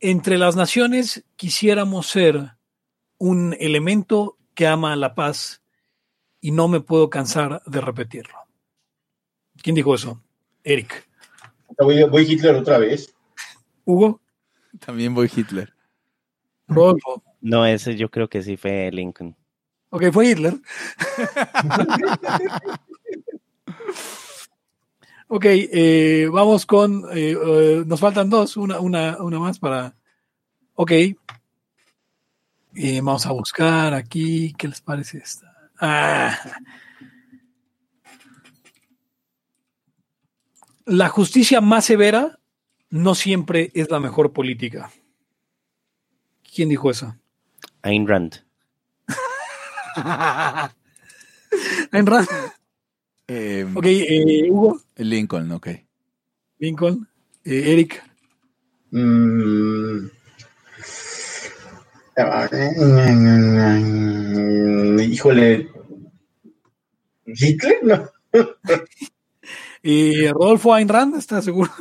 entre 0.00 0.36
las 0.36 0.54
naciones 0.56 1.24
quisiéramos 1.36 2.08
ser 2.08 2.56
un 3.18 3.56
elemento 3.58 4.36
que 4.54 4.66
ama 4.66 4.96
la 4.96 5.14
paz 5.14 5.62
y 6.40 6.50
no 6.50 6.68
me 6.68 6.80
puedo 6.80 7.08
cansar 7.08 7.62
de 7.64 7.80
repetirlo. 7.80 8.34
¿Quién 9.62 9.76
dijo 9.76 9.94
eso? 9.94 10.22
Eric. 10.64 11.08
Voy, 11.78 12.02
voy 12.02 12.30
Hitler 12.30 12.56
otra 12.56 12.78
vez. 12.78 13.14
Hugo. 13.84 14.20
También 14.84 15.14
voy 15.14 15.30
Hitler. 15.34 15.72
Rodolfo. 16.66 17.22
No, 17.40 17.64
ese 17.64 17.96
yo 17.96 18.10
creo 18.10 18.28
que 18.28 18.42
sí 18.42 18.56
fue 18.56 18.90
Lincoln. 18.92 19.36
Ok, 19.94 20.04
fue 20.10 20.30
Hitler. 20.30 20.54
ok, 25.28 25.44
eh, 25.44 26.28
vamos 26.32 26.64
con. 26.64 27.04
eh, 27.12 27.36
eh, 27.38 27.84
nos 27.86 28.00
faltan 28.00 28.30
dos, 28.30 28.56
una, 28.56 28.80
una, 28.80 29.18
una 29.22 29.38
más 29.38 29.58
para. 29.58 29.94
Ok. 30.74 30.92
Vamos 33.02 33.26
a 33.26 33.32
buscar 33.32 33.92
aquí. 33.92 34.54
¿Qué 34.56 34.66
les 34.66 34.80
parece 34.80 35.18
esta? 35.18 35.70
Ah. 35.78 36.38
La 40.86 41.10
justicia 41.10 41.60
más 41.60 41.84
severa 41.84 42.38
no 42.88 43.14
siempre 43.14 43.70
es 43.74 43.90
la 43.90 44.00
mejor 44.00 44.32
política. 44.32 44.90
¿Quién 46.54 46.70
dijo 46.70 46.90
eso? 46.90 47.14
Ayn 47.82 48.08
Rand. 48.08 48.51
Ayn 51.92 52.06
Rand. 52.06 52.28
Eh, 53.28 53.66
Ok, 53.74 53.84
eh, 53.86 54.48
Hugo, 54.50 54.80
Lincoln, 54.96 55.52
ok. 55.52 55.68
Lincoln, 56.58 57.08
eh, 57.44 57.72
Eric. 57.72 58.02
Mm. 58.90 60.06
Híjole. 65.00 65.68
¿Hitler? 67.26 67.78
No. 67.82 68.10
Y 69.84 70.28
Rodolfo 70.28 70.72
Ayn 70.72 70.88
Rand, 70.88 71.16
¿está 71.16 71.42
seguro? 71.42 71.72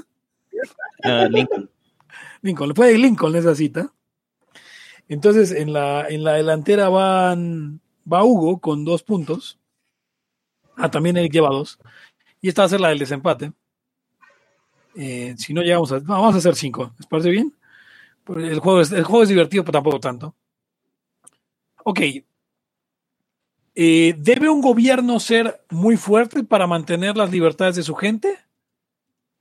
No, 1.03 1.29
Lincoln. 1.29 1.69
Lincoln, 2.41 2.75
fue 2.75 2.87
de 2.87 2.97
Lincoln 2.97 3.35
esa 3.35 3.53
cita. 3.53 3.93
Entonces, 5.07 5.51
en 5.51 5.71
la, 5.71 6.07
en 6.07 6.23
la 6.23 6.33
delantera 6.33 6.89
van, 6.89 7.79
va 8.11 8.23
Hugo 8.23 8.59
con 8.59 8.85
dos 8.85 9.03
puntos. 9.03 9.59
Ah, 10.75 10.89
también 10.89 11.17
Eric 11.17 11.33
lleva 11.33 11.49
dos. 11.49 11.77
Y 12.41 12.49
esta 12.49 12.63
va 12.63 12.65
a 12.65 12.69
ser 12.69 12.81
la 12.81 12.89
del 12.89 12.99
desempate. 12.99 13.51
Eh, 14.95 15.35
si 15.37 15.53
no 15.53 15.61
llegamos 15.61 15.91
a. 15.91 15.99
vamos 15.99 16.35
a 16.35 16.37
hacer 16.39 16.55
cinco. 16.55 16.93
¿Les 16.97 17.07
parece 17.07 17.29
bien? 17.29 17.53
El 18.27 18.59
juego, 18.59 18.81
es, 18.81 18.91
el 18.91 19.03
juego 19.03 19.25
divertido, 19.25 19.63
pero 19.63 19.73
tampoco 19.73 19.99
tanto. 19.99 20.35
Ok. 21.83 21.99
Eh, 23.73 24.15
¿Debe 24.17 24.49
un 24.49 24.61
gobierno 24.61 25.19
ser 25.19 25.63
muy 25.69 25.97
fuerte 25.97 26.43
para 26.43 26.67
mantener 26.67 27.15
las 27.15 27.31
libertades 27.31 27.75
de 27.75 27.83
su 27.83 27.95
gente? 27.95 28.37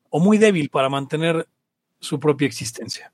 ¿O 0.09 0.21
muy 0.21 0.39
débil 0.39 0.71
para 0.71 0.89
mantener 0.89 1.49
su 2.01 2.19
propia 2.19 2.47
existencia? 2.47 3.13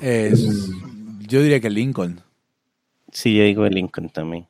Yo 0.00 1.42
diría 1.42 1.60
que 1.60 1.70
Lincoln. 1.70 2.22
Sí, 3.12 3.36
yo 3.36 3.44
digo 3.44 3.66
Lincoln 3.66 4.08
también. 4.08 4.46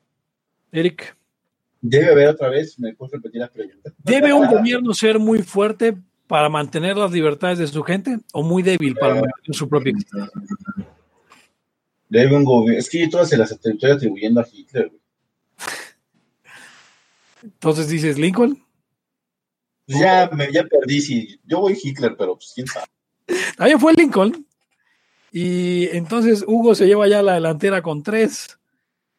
Eric. 0.71 1.17
Debe 1.81 2.13
haber 2.13 2.29
otra 2.29 2.49
vez, 2.49 2.79
¿me 2.79 2.95
puedes 2.95 3.13
repetir 3.13 3.41
la 3.41 3.51
pregunta? 3.51 3.93
¿Debe 3.99 4.33
un 4.33 4.47
gobierno 4.47 4.95
ser 4.95 5.19
muy 5.19 5.43
fuerte 5.43 5.99
para 6.29 6.49
mantener 6.49 6.97
las 6.97 7.11
libertades 7.11 7.59
de 7.59 7.67
su 7.67 7.83
gente 7.83 8.21
o 8.33 8.43
muy 8.43 8.63
débil 8.63 8.95
para 8.95 9.15
mantener 9.15 9.35
su 9.51 9.69
propia 9.69 9.91
existencia? 9.91 10.31
Debe 12.09 12.37
un 12.37 12.45
gobierno. 12.45 12.79
Es 12.79 12.89
que 12.89 13.01
yo 13.01 13.11
todas 13.11 13.29
se 13.29 13.37
las 13.37 13.51
estoy 13.51 13.77
atribuyendo 13.91 14.41
a 14.41 14.47
Hitler. 14.51 14.89
güey. 14.89 15.01
Entonces 17.43 17.89
dices 17.89 18.19
Lincoln. 18.19 18.63
Ya, 19.89 20.31
me, 20.33 20.53
ya 20.53 20.65
perdí. 20.65 21.01
Si 21.01 21.41
yo 21.45 21.61
voy 21.61 21.77
Hitler, 21.83 22.15
pero 22.17 22.37
pues 22.37 22.53
quién 22.55 22.69
sabe. 22.69 22.87
También 23.57 23.81
fue 23.81 23.93
Lincoln. 23.95 24.47
Y 25.33 25.89
entonces 25.97 26.45
Hugo 26.47 26.75
se 26.75 26.87
lleva 26.87 27.09
ya 27.09 27.23
la 27.23 27.35
delantera 27.35 27.81
con 27.83 28.03
tres. 28.03 28.59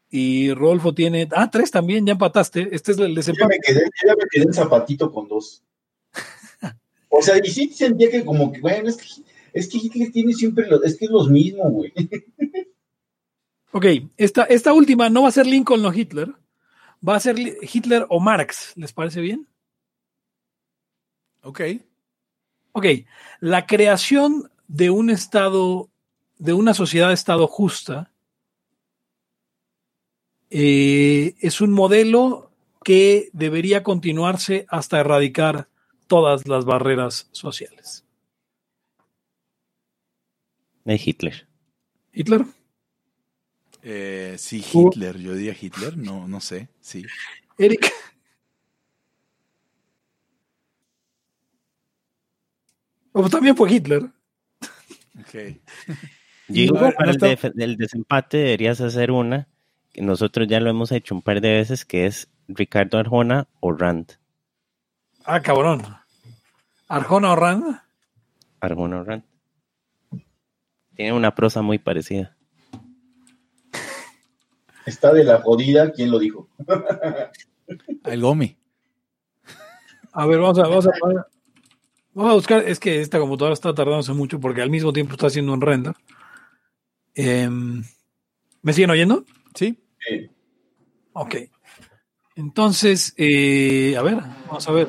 Y 0.10 0.54
Rodolfo 0.54 0.94
tiene. 0.94 1.28
Ah, 1.32 1.50
tres 1.50 1.72
también, 1.72 2.06
ya 2.06 2.12
empataste. 2.14 2.70
Este 2.72 2.92
es 2.92 3.00
el 3.00 3.08
Yo 3.08 3.10
ya 3.10 3.16
desempate. 3.16 3.48
me 3.48 3.60
quedé, 3.60 3.84
yo 3.84 4.08
ya 4.08 4.16
me 4.16 4.24
quedé 4.30 4.44
en 4.44 4.54
zapatito 4.54 5.12
con 5.12 5.28
dos. 5.28 5.64
O 7.10 7.22
sea, 7.22 7.36
y 7.44 7.50
sí 7.50 7.68
sentía 7.70 8.10
que 8.10 8.24
como 8.24 8.52
que, 8.52 8.60
bueno, 8.62 8.90
es 8.90 8.98
que, 8.98 9.06
es 9.54 9.68
que 9.68 9.78
Hitler 9.78 10.12
tiene 10.12 10.34
siempre 10.34 10.68
los, 10.68 10.84
es 10.84 10.98
que 10.98 11.06
es 11.06 11.12
los 11.12 11.30
mismos, 11.30 11.72
güey. 11.72 11.94
Ok, 13.72 13.86
esta, 14.18 14.44
esta 14.44 14.72
última 14.74 15.10
no 15.10 15.24
va 15.24 15.30
a 15.30 15.32
ser 15.32 15.48
Lincoln 15.48 15.84
o 15.86 15.94
Hitler. 15.94 16.32
Va 17.08 17.16
a 17.16 17.20
ser 17.20 17.36
Hitler 17.40 18.06
o 18.10 18.20
Marx. 18.20 18.74
¿Les 18.76 18.94
parece 18.94 19.20
bien? 19.20 19.48
Ok. 21.42 21.62
Ok, 22.72 22.86
la 23.40 23.66
creación 23.68 24.50
de 24.68 24.90
un 24.90 25.10
Estado, 25.10 25.90
de 26.38 26.54
una 26.54 26.74
sociedad-Estado 26.74 27.48
justa, 27.48 28.12
eh, 30.50 31.36
es 31.40 31.62
un 31.62 31.72
modelo 31.72 32.52
que 32.84 33.30
debería 33.34 33.82
continuarse 33.84 34.66
hasta 34.70 35.00
erradicar 35.00 35.70
todas 36.08 36.48
las 36.48 36.66
barreras 36.66 37.28
sociales. 37.32 38.06
De 40.84 41.02
Hitler. 41.04 41.48
Hitler, 42.12 42.46
Eh, 43.82 44.36
sí, 44.38 44.64
Hugo. 44.74 44.92
Hitler. 44.94 45.18
Yo 45.18 45.34
diría 45.34 45.56
Hitler. 45.60 45.98
No, 45.98 46.28
no 46.28 46.40
sé. 46.40 46.70
Sí. 46.80 47.04
Eric, 47.58 47.92
o 53.12 53.30
también 53.30 53.56
fue 53.56 53.72
Hitler. 53.72 54.10
Ok. 55.20 55.36
Yo 56.48 56.74
ver, 56.74 56.94
para 56.96 57.12
el, 57.12 57.78
desempate 57.78 58.38
deberías 58.38 58.82
hacer 58.82 59.12
una 59.12 59.48
que 59.92 60.02
nosotros 60.02 60.48
ya 60.48 60.60
lo 60.60 60.70
hemos 60.70 60.92
hecho 60.92 61.16
un 61.16 61.22
par 61.22 61.40
de 61.40 61.54
veces, 61.54 61.86
que 61.86 62.06
es 62.06 62.28
Ricardo 62.48 62.98
Arjona 62.98 63.48
o 63.60 63.72
Rand. 63.72 64.18
Ah, 65.24 65.40
cabrón. 65.42 65.84
Arjona 66.88 67.32
o 67.32 67.36
Rand. 67.36 67.80
Arjona 68.60 69.02
o 69.02 69.04
Rand. 69.04 69.24
Tiene 70.96 71.14
una 71.14 71.34
prosa 71.34 71.62
muy 71.62 71.80
parecida. 71.80 72.36
Está 74.86 75.14
de 75.14 75.24
la 75.24 75.42
jodida, 75.42 75.92
¿quién 75.92 76.12
lo 76.12 76.20
dijo? 76.20 76.50
El 78.04 78.22
Gomi. 78.22 78.58
A 80.12 80.26
ver, 80.26 80.40
vamos 80.40 80.60
a, 80.60 80.64
vamos 80.64 80.88
a, 80.88 80.92
vamos 82.14 82.32
a 82.32 82.36
buscar. 82.36 82.64
Es 82.68 82.80
que 82.80 83.00
esta 83.00 83.20
computadora 83.20 83.54
está 83.54 83.74
tardándose 83.74 84.14
mucho 84.14 84.40
porque 84.40 84.62
al 84.62 84.70
mismo 84.70 84.92
tiempo 84.92 85.14
está 85.14 85.28
haciendo 85.28 85.54
un 85.54 85.62
render. 85.62 85.96
Em, 87.16 87.84
¿Me 88.62 88.74
siguen 88.74 88.90
oyendo? 88.92 89.26
Sí. 89.56 89.78
Eh, 90.10 90.30
Ok. 91.14 91.36
Entonces, 92.36 93.14
eh, 93.18 93.96
a 93.98 94.02
ver, 94.02 94.16
vamos 94.48 94.68
a 94.68 94.72
ver. 94.72 94.88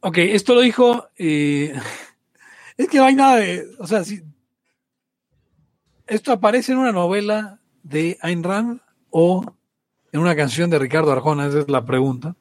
Ok, 0.00 0.18
esto 0.18 0.54
lo 0.54 0.60
dijo. 0.60 1.08
eh, 1.16 1.72
es 2.76 2.88
que 2.88 2.98
no 2.98 3.04
hay 3.04 3.14
nada 3.14 3.36
de. 3.36 3.66
O 3.78 3.86
sea, 3.86 4.04
si. 4.04 4.22
Esto 6.06 6.32
aparece 6.32 6.72
en 6.72 6.78
una 6.78 6.92
novela 6.92 7.60
de 7.82 8.18
Ayn 8.20 8.42
Rand 8.42 8.80
o 9.10 9.42
en 10.12 10.20
una 10.20 10.36
canción 10.36 10.68
de 10.68 10.78
Ricardo 10.78 11.10
Arjona, 11.12 11.46
esa 11.46 11.60
es 11.60 11.68
la 11.70 11.84
pregunta. 11.86 12.36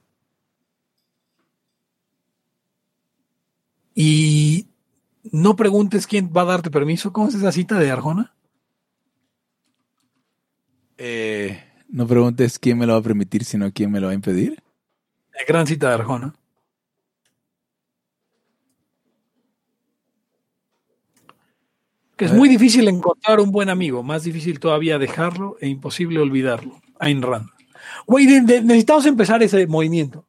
Y 3.95 4.67
no 5.31 5.55
preguntes 5.55 6.07
quién 6.07 6.31
va 6.35 6.41
a 6.41 6.45
darte 6.45 6.69
permiso. 6.69 7.13
¿Cómo 7.13 7.29
es 7.29 7.35
esa 7.35 7.51
cita 7.51 7.79
de 7.79 7.91
Arjona? 7.91 8.33
Eh, 10.97 11.63
no 11.89 12.07
preguntes 12.07 12.59
quién 12.59 12.77
me 12.77 12.85
lo 12.85 12.93
va 12.93 12.99
a 12.99 13.03
permitir, 13.03 13.45
sino 13.45 13.71
quién 13.71 13.91
me 13.91 13.99
lo 13.99 14.07
va 14.07 14.11
a 14.11 14.15
impedir. 14.15 14.61
La 15.33 15.45
gran 15.47 15.67
cita 15.67 15.89
de 15.89 15.93
Arjona. 15.95 16.35
Que 22.15 22.25
es 22.25 22.33
muy 22.33 22.47
difícil 22.47 22.87
encontrar 22.87 23.39
un 23.39 23.51
buen 23.51 23.69
amigo, 23.69 24.03
más 24.03 24.23
difícil 24.23 24.59
todavía 24.59 24.99
dejarlo 24.99 25.57
e 25.59 25.67
imposible 25.67 26.19
olvidarlo. 26.19 26.79
Ayn 26.99 27.23
Rand. 27.23 27.49
Güey, 28.05 28.27
necesitamos 28.27 29.05
empezar 29.07 29.41
ese 29.41 29.65
movimiento. 29.65 30.25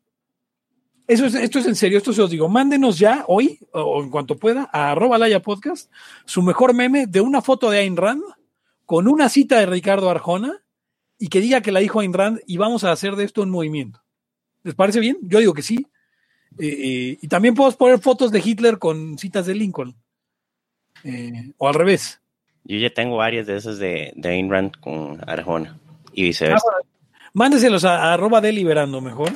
Eso 1.07 1.27
es, 1.27 1.35
esto 1.35 1.59
es 1.59 1.67
en 1.67 1.75
serio, 1.77 1.99
esto 1.99 2.13
se 2.13 2.23
os 2.23 2.31
digo. 2.31 2.49
Mándenos 2.49 2.99
ya 2.99 3.25
hoy, 3.29 3.59
o 3.73 4.03
en 4.03 4.09
cuanto 4.11 4.39
pueda, 4.39 4.71
a 4.73 4.93
arroba 4.93 5.19
Laya 5.19 5.43
Podcast, 5.43 5.91
su 6.25 6.41
mejor 6.43 6.73
meme 6.75 7.07
de 7.07 7.21
una 7.21 7.43
foto 7.43 7.69
de 7.71 7.79
Ayn 7.81 7.97
Rand 7.97 8.23
con 8.87 9.07
una 9.09 9.29
cita 9.29 9.59
de 9.59 9.67
Ricardo 9.67 10.09
Arjona 10.09 10.63
y 11.19 11.29
que 11.29 11.41
diga 11.41 11.61
que 11.61 11.73
la 11.73 11.81
dijo 11.81 12.01
Ayn 12.01 12.13
Rand 12.15 12.41
y 12.47 12.57
vamos 12.57 12.85
a 12.85 12.93
hacer 12.93 13.17
de 13.17 13.25
esto 13.25 13.43
un 13.43 13.51
movimiento. 13.51 14.03
¿Les 14.63 14.75
parece 14.75 15.01
bien? 15.01 15.19
Yo 15.23 15.41
digo 15.41 15.53
que 15.53 15.63
sí. 15.63 15.87
Eh, 16.59 16.67
eh, 16.69 17.19
y 17.21 17.29
también 17.29 17.55
podemos 17.55 17.77
poner 17.77 17.99
fotos 17.99 18.31
de 18.33 18.41
Hitler 18.43 18.79
con 18.79 19.19
citas 19.19 19.45
de 19.47 19.55
Lincoln. 19.55 19.95
Eh, 21.03 21.53
o 21.59 21.69
al 21.69 21.75
revés. 21.75 22.21
Yo 22.65 22.79
ya 22.79 22.89
tengo 22.89 23.17
varias 23.19 23.47
de 23.47 23.57
esas 23.57 23.79
de, 23.79 24.13
de 24.17 24.29
Ayn 24.31 24.51
Rand 24.51 24.81
con 24.81 25.21
Arjona 25.29 25.79
y 26.15 26.23
Ah, 26.23 26.27
viceversa. 26.29 26.65
bueno, 26.65 26.89
mándeselos 27.35 27.85
a, 27.85 28.05
a 28.05 28.15
arroba 28.15 28.41
deliberando 28.41 29.03
mejor 29.03 29.33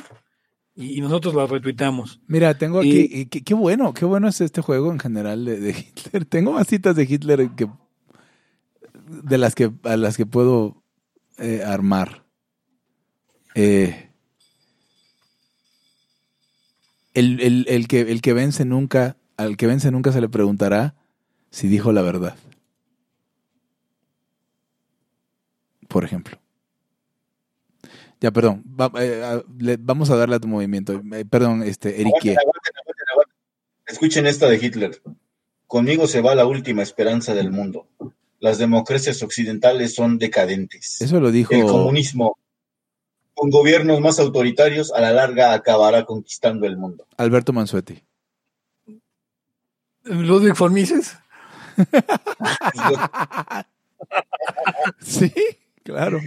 y, 0.79 0.97
y 0.97 1.01
nosotros 1.01 1.35
las 1.35 1.49
retuiteamos. 1.49 2.21
Mira, 2.27 2.57
tengo 2.57 2.79
aquí. 2.79 3.07
y 3.11 3.25
qué, 3.25 3.43
qué 3.43 3.53
bueno, 3.53 3.93
qué 3.93 4.05
bueno 4.05 4.27
es 4.29 4.39
este 4.39 4.61
juego 4.61 4.91
en 4.91 4.99
general 4.99 5.43
de, 5.43 5.59
de 5.59 5.71
Hitler. 5.71 6.25
Tengo 6.29 6.53
más 6.53 6.67
citas 6.67 6.95
de 6.95 7.03
Hitler 7.03 7.49
que 7.55 7.69
de 9.23 9.37
las 9.37 9.55
que 9.55 9.71
a 9.83 9.97
las 9.97 10.15
que 10.17 10.25
puedo 10.25 10.81
eh, 11.37 11.63
armar. 11.65 12.23
Eh, 13.55 14.09
el, 17.13 17.39
el- 17.41 17.65
el 17.67 17.87
que, 17.87 18.01
el 18.01 18.21
que 18.21 18.33
vence 18.33 18.63
nunca, 18.65 19.17
al 19.35 19.57
que 19.57 19.67
vence 19.67 19.91
nunca 19.91 20.11
se 20.11 20.21
le 20.21 20.29
preguntará 20.29 20.95
si 21.51 21.67
dijo 21.67 21.91
la 21.91 22.01
verdad. 22.03 22.37
Por 25.87 26.03
ejemplo. 26.05 26.37
Ya, 28.21 28.31
perdón. 28.31 28.63
va- 28.79 28.91
eh, 29.01 29.23
a- 29.23 29.43
le- 29.57 29.77
vamos 29.79 30.09
a 30.09 30.15
darle 30.17 30.35
a 30.35 30.39
tu 30.39 30.47
movimiento. 30.47 31.01
Eh, 31.13 31.25
perdón, 31.25 31.63
este, 31.63 31.89
Eric. 32.01 32.13
aguanten, 32.15 32.37
aguanten, 32.37 32.73
aguanten, 32.75 33.05
aguanten. 33.13 33.35
Escuchen 33.87 34.27
esta 34.27 34.47
de 34.49 34.57
Hitler. 34.57 35.01
Conmigo 35.67 36.07
se 36.07 36.21
va 36.21 36.35
la 36.35 36.45
última 36.45 36.81
esperanza 36.83 37.33
del 37.33 37.51
mundo. 37.51 37.87
Las 38.39 38.57
democracias 38.57 39.21
occidentales 39.23 39.93
son 39.95 40.17
decadentes. 40.17 41.01
Eso 41.01 41.19
lo 41.19 41.31
dijo. 41.31 41.53
El 41.53 41.65
comunismo, 41.65 42.37
con 43.33 43.49
gobiernos 43.49 43.99
más 44.01 44.19
autoritarios, 44.19 44.91
a 44.93 44.99
la 45.01 45.11
larga 45.13 45.53
acabará 45.53 46.05
conquistando 46.05 46.65
el 46.65 46.75
mundo. 46.77 47.05
Alberto 47.17 47.53
Mansuetti. 47.53 48.01
Ludwig 50.03 50.55
von 50.57 50.73
Mises. 50.73 51.15
Sí, 54.99 55.31
claro. 55.83 56.19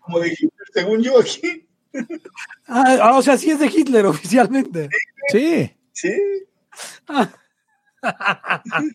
Como 0.00 0.20
de 0.20 0.28
Hitler, 0.28 0.59
según 0.72 1.02
yo 1.02 1.18
aquí. 1.20 1.66
Ah, 2.66 2.98
ah, 3.02 3.18
o 3.18 3.22
sea, 3.22 3.36
sí 3.36 3.50
es 3.50 3.58
de 3.58 3.66
Hitler 3.66 4.06
oficialmente. 4.06 4.88
Sí. 5.32 5.70
Sí. 5.92 6.12
Ah, 7.08 7.30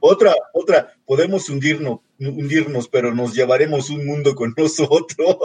Otra, 0.00 0.34
otra, 0.52 0.92
podemos 1.06 1.48
hundirnos, 1.48 2.00
hundirnos, 2.20 2.86
pero 2.86 3.14
nos 3.14 3.34
llevaremos 3.34 3.88
un 3.90 4.04
mundo 4.06 4.34
con 4.34 4.52
nosotros. 4.56 5.36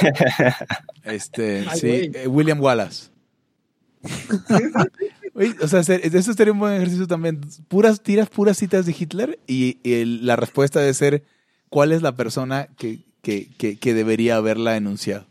Este, 1.04 1.64
Ay, 1.68 1.78
sí. 1.80 2.10
eh, 2.14 2.26
William 2.28 2.60
Wallace. 2.60 3.08
Oye, 5.34 5.54
o 5.60 5.66
sea, 5.68 5.80
eso 5.80 6.32
sería 6.34 6.52
un 6.52 6.58
buen 6.58 6.74
ejercicio 6.74 7.06
también. 7.06 7.40
Puras, 7.68 8.02
tiras 8.02 8.28
puras 8.28 8.58
citas 8.58 8.84
de 8.86 8.94
Hitler 8.98 9.38
y, 9.46 9.78
y 9.82 9.94
el- 10.02 10.26
la 10.26 10.36
respuesta 10.36 10.80
debe 10.80 10.94
ser 10.94 11.24
cuál 11.70 11.90
es 11.92 12.02
la 12.02 12.14
persona 12.14 12.68
que, 12.76 13.00
que, 13.24 13.48
que, 13.58 13.76
que 13.78 13.94
debería 13.94 14.36
haberla 14.36 14.76
enunciado. 14.76 15.26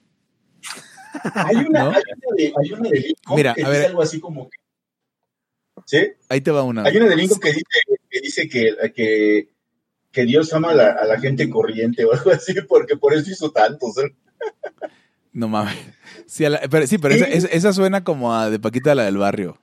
Hay 1.33 1.55
una, 1.57 1.83
¿No? 1.83 1.91
hay 1.91 2.03
una 2.17 2.35
de, 2.35 2.53
hay 2.59 2.71
una 2.73 2.89
de 2.89 2.99
Lincoln 2.99 3.35
Mira, 3.37 3.53
que 3.53 3.63
a 3.63 3.69
dice 3.69 3.79
ver. 3.79 3.89
algo 3.89 4.01
así 4.01 4.19
como 4.19 4.49
que. 4.49 4.57
¿Sí? 5.85 6.07
Ahí 6.27 6.41
te 6.41 6.51
va 6.51 6.63
una. 6.63 6.83
Hay 6.83 6.97
una 6.97 7.07
de 7.07 7.15
Lincoln 7.15 7.39
que 7.39 7.49
dice 7.53 7.63
que, 8.09 8.19
dice 8.21 8.49
que, 8.49 8.75
que, 8.95 9.49
que 10.11 10.25
Dios 10.25 10.51
ama 10.53 10.71
a 10.71 10.75
la, 10.75 10.89
a 10.91 11.05
la 11.05 11.19
gente 11.19 11.49
corriente 11.49 12.03
o 12.03 12.11
algo 12.13 12.31
así, 12.31 12.53
porque 12.67 12.97
por 12.97 13.13
eso 13.13 13.29
hizo 13.29 13.51
tantos. 13.51 13.97
¿eh? 13.99 14.13
No 15.31 15.47
mames. 15.47 15.75
Sí, 16.25 16.47
la- 16.49 16.61
pero, 16.69 16.87
sí, 16.87 16.97
pero 16.97 17.15
esa, 17.15 17.25
esa- 17.25 17.47
esa 17.47 17.73
suena 17.73 18.03
como 18.03 18.33
a 18.35 18.49
de 18.49 18.59
Paquita 18.59 18.95
la 18.95 19.03
del 19.05 19.17
barrio. 19.17 19.59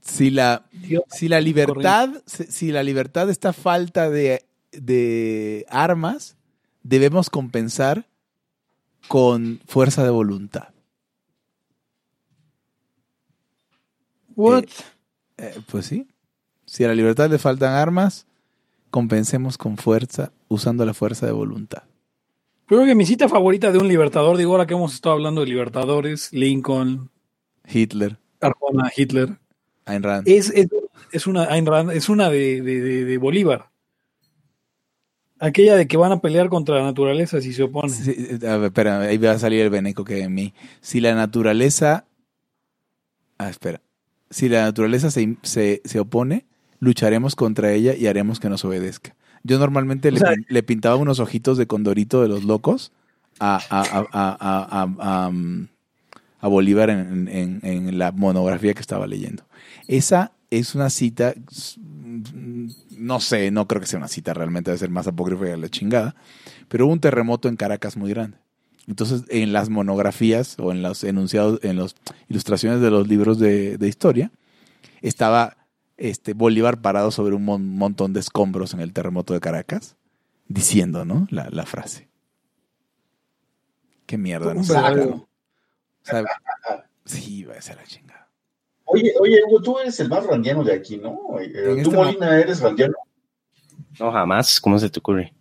Si 0.00 0.30
la, 0.30 0.66
Dios, 0.72 1.02
si 1.10 1.28
la 1.28 1.40
libertad, 1.40 2.10
si 2.26 2.44
si 2.44 2.70
la 2.72 2.82
libertad 2.84 3.28
está 3.28 3.52
falta 3.52 4.08
de, 4.08 4.44
de 4.80 5.64
armas, 5.68 6.36
debemos 6.82 7.30
compensar 7.30 8.06
con 9.08 9.60
fuerza 9.66 10.02
de 10.04 10.10
voluntad. 10.10 10.68
what? 14.34 14.64
Eh, 15.38 15.54
pues 15.70 15.86
sí. 15.86 16.06
Si 16.64 16.84
a 16.84 16.88
la 16.88 16.94
libertad 16.94 17.30
le 17.30 17.38
faltan 17.38 17.74
armas, 17.74 18.26
compensemos 18.90 19.56
con 19.58 19.76
fuerza, 19.76 20.32
usando 20.48 20.84
la 20.84 20.94
fuerza 20.94 21.26
de 21.26 21.32
voluntad. 21.32 21.82
Creo 22.66 22.84
que 22.84 22.94
mi 22.96 23.06
cita 23.06 23.28
favorita 23.28 23.70
de 23.70 23.78
un 23.78 23.86
libertador, 23.86 24.36
digo, 24.36 24.52
ahora 24.52 24.66
que 24.66 24.74
hemos 24.74 24.94
estado 24.94 25.14
hablando 25.14 25.42
de 25.42 25.46
libertadores, 25.46 26.32
Lincoln, 26.32 27.10
Hitler, 27.68 28.18
Arjona, 28.40 28.90
Hitler, 28.96 29.38
Ayn 29.84 30.02
Rand. 30.02 30.26
es, 30.28 30.50
es, 30.50 30.66
es 31.12 31.26
una, 31.28 31.44
Ayn 31.44 31.66
Rand, 31.66 31.92
es 31.92 32.08
una 32.08 32.28
de, 32.28 32.60
de- 32.62 32.80
de- 32.80 33.04
de 33.04 33.18
Bolívar. 33.18 33.70
Aquella 35.38 35.76
de 35.76 35.86
que 35.86 35.96
van 35.96 36.12
a 36.12 36.20
pelear 36.20 36.48
contra 36.48 36.76
la 36.76 36.84
naturaleza 36.84 37.40
si 37.40 37.52
se 37.52 37.62
oponen. 37.64 37.90
Sí, 37.90 38.14
a 38.46 38.56
ver, 38.56 38.66
espera, 38.66 39.00
ahí 39.00 39.18
va 39.18 39.32
a 39.32 39.38
salir 39.38 39.60
el 39.60 39.70
veneco 39.70 40.04
que 40.04 40.14
hay 40.14 40.22
en 40.22 40.34
mí. 40.34 40.54
Si 40.80 41.00
la 41.00 41.14
naturaleza. 41.14 42.06
Ah, 43.38 43.50
espera. 43.50 43.80
Si 44.30 44.48
la 44.48 44.62
naturaleza 44.62 45.10
se, 45.10 45.36
se, 45.42 45.82
se 45.84 46.00
opone, 46.00 46.46
lucharemos 46.80 47.36
contra 47.36 47.72
ella 47.72 47.94
y 47.94 48.06
haremos 48.06 48.40
que 48.40 48.48
nos 48.48 48.64
obedezca. 48.64 49.14
Yo 49.42 49.58
normalmente 49.58 50.10
le, 50.10 50.18
sea- 50.20 50.34
pintaba 50.62 50.96
unos 50.96 51.20
ojitos 51.20 51.58
de 51.58 51.66
condorito 51.66 52.22
de 52.22 52.28
los 52.28 52.44
locos 52.44 52.92
a, 53.38 53.60
a, 53.70 54.06
a, 54.12 54.82
a, 55.26 55.30
mm, 55.30 55.68
Bolívar 56.48 56.90
en, 56.90 57.28
en- 57.28 57.60
en 57.62 57.98
la 57.98 58.10
monografía 58.12 58.72
que 58.74 58.80
estaba 58.80 59.06
leyendo. 59.06 59.44
Esa 59.86 60.32
es 60.50 60.74
una 60.74 60.90
cita, 60.90 61.34
mm, 61.76 62.68
no 62.96 63.20
sé, 63.20 63.50
no 63.50 63.66
creo 63.68 63.80
que 63.80 63.86
sea 63.86 63.98
una 63.98 64.08
cita, 64.08 64.34
realmente 64.34 64.70
debe 64.70 64.78
ser 64.78 64.90
más 64.90 65.06
apócrifa 65.06 65.44
que 65.44 65.56
la 65.56 65.68
chingada, 65.68 66.14
pero 66.68 66.86
hubo 66.86 66.92
un 66.92 67.00
terremoto 67.00 67.48
en 67.48 67.56
Caracas 67.56 67.96
muy 67.96 68.10
grande. 68.10 68.38
Entonces, 68.88 69.24
en 69.28 69.52
las 69.52 69.68
monografías 69.68 70.56
o 70.58 70.70
en 70.70 70.82
los 70.82 71.02
enunciados, 71.04 71.58
en 71.62 71.76
las 71.76 71.94
ilustraciones 72.28 72.80
de 72.80 72.90
los 72.90 73.08
libros 73.08 73.38
de, 73.38 73.78
de 73.78 73.88
historia, 73.88 74.30
estaba 75.02 75.56
este, 75.96 76.34
Bolívar 76.34 76.80
parado 76.80 77.10
sobre 77.10 77.34
un 77.34 77.44
mon- 77.44 77.68
montón 77.76 78.12
de 78.12 78.20
escombros 78.20 78.74
en 78.74 78.80
el 78.80 78.92
terremoto 78.92 79.34
de 79.34 79.40
Caracas, 79.40 79.96
diciendo, 80.46 81.04
¿no? 81.04 81.26
La, 81.30 81.48
la 81.50 81.66
frase. 81.66 82.08
Qué 84.06 84.16
mierda, 84.18 84.54
no 84.54 84.62
sé. 84.62 84.72
sí, 87.04 87.42
va 87.44 87.54
a 87.54 87.62
ser 87.62 87.76
la 87.76 87.84
chingada. 87.84 88.15
Oye, 88.86 89.12
oye, 89.20 89.40
Hugo, 89.46 89.60
tú 89.62 89.78
eres 89.78 89.98
el 90.00 90.08
más 90.08 90.24
randiano 90.24 90.62
de 90.64 90.72
aquí, 90.72 90.96
¿no? 90.96 91.38
Eh, 91.40 91.50
¿Tú, 91.82 91.90
este 91.90 91.96
Molina, 91.96 92.38
eres 92.40 92.60
randiano? 92.60 92.94
No, 93.98 94.12
jamás. 94.12 94.60
¿Cómo 94.60 94.78
se 94.78 94.88
te 94.90 94.98
ocurre? 95.00 95.32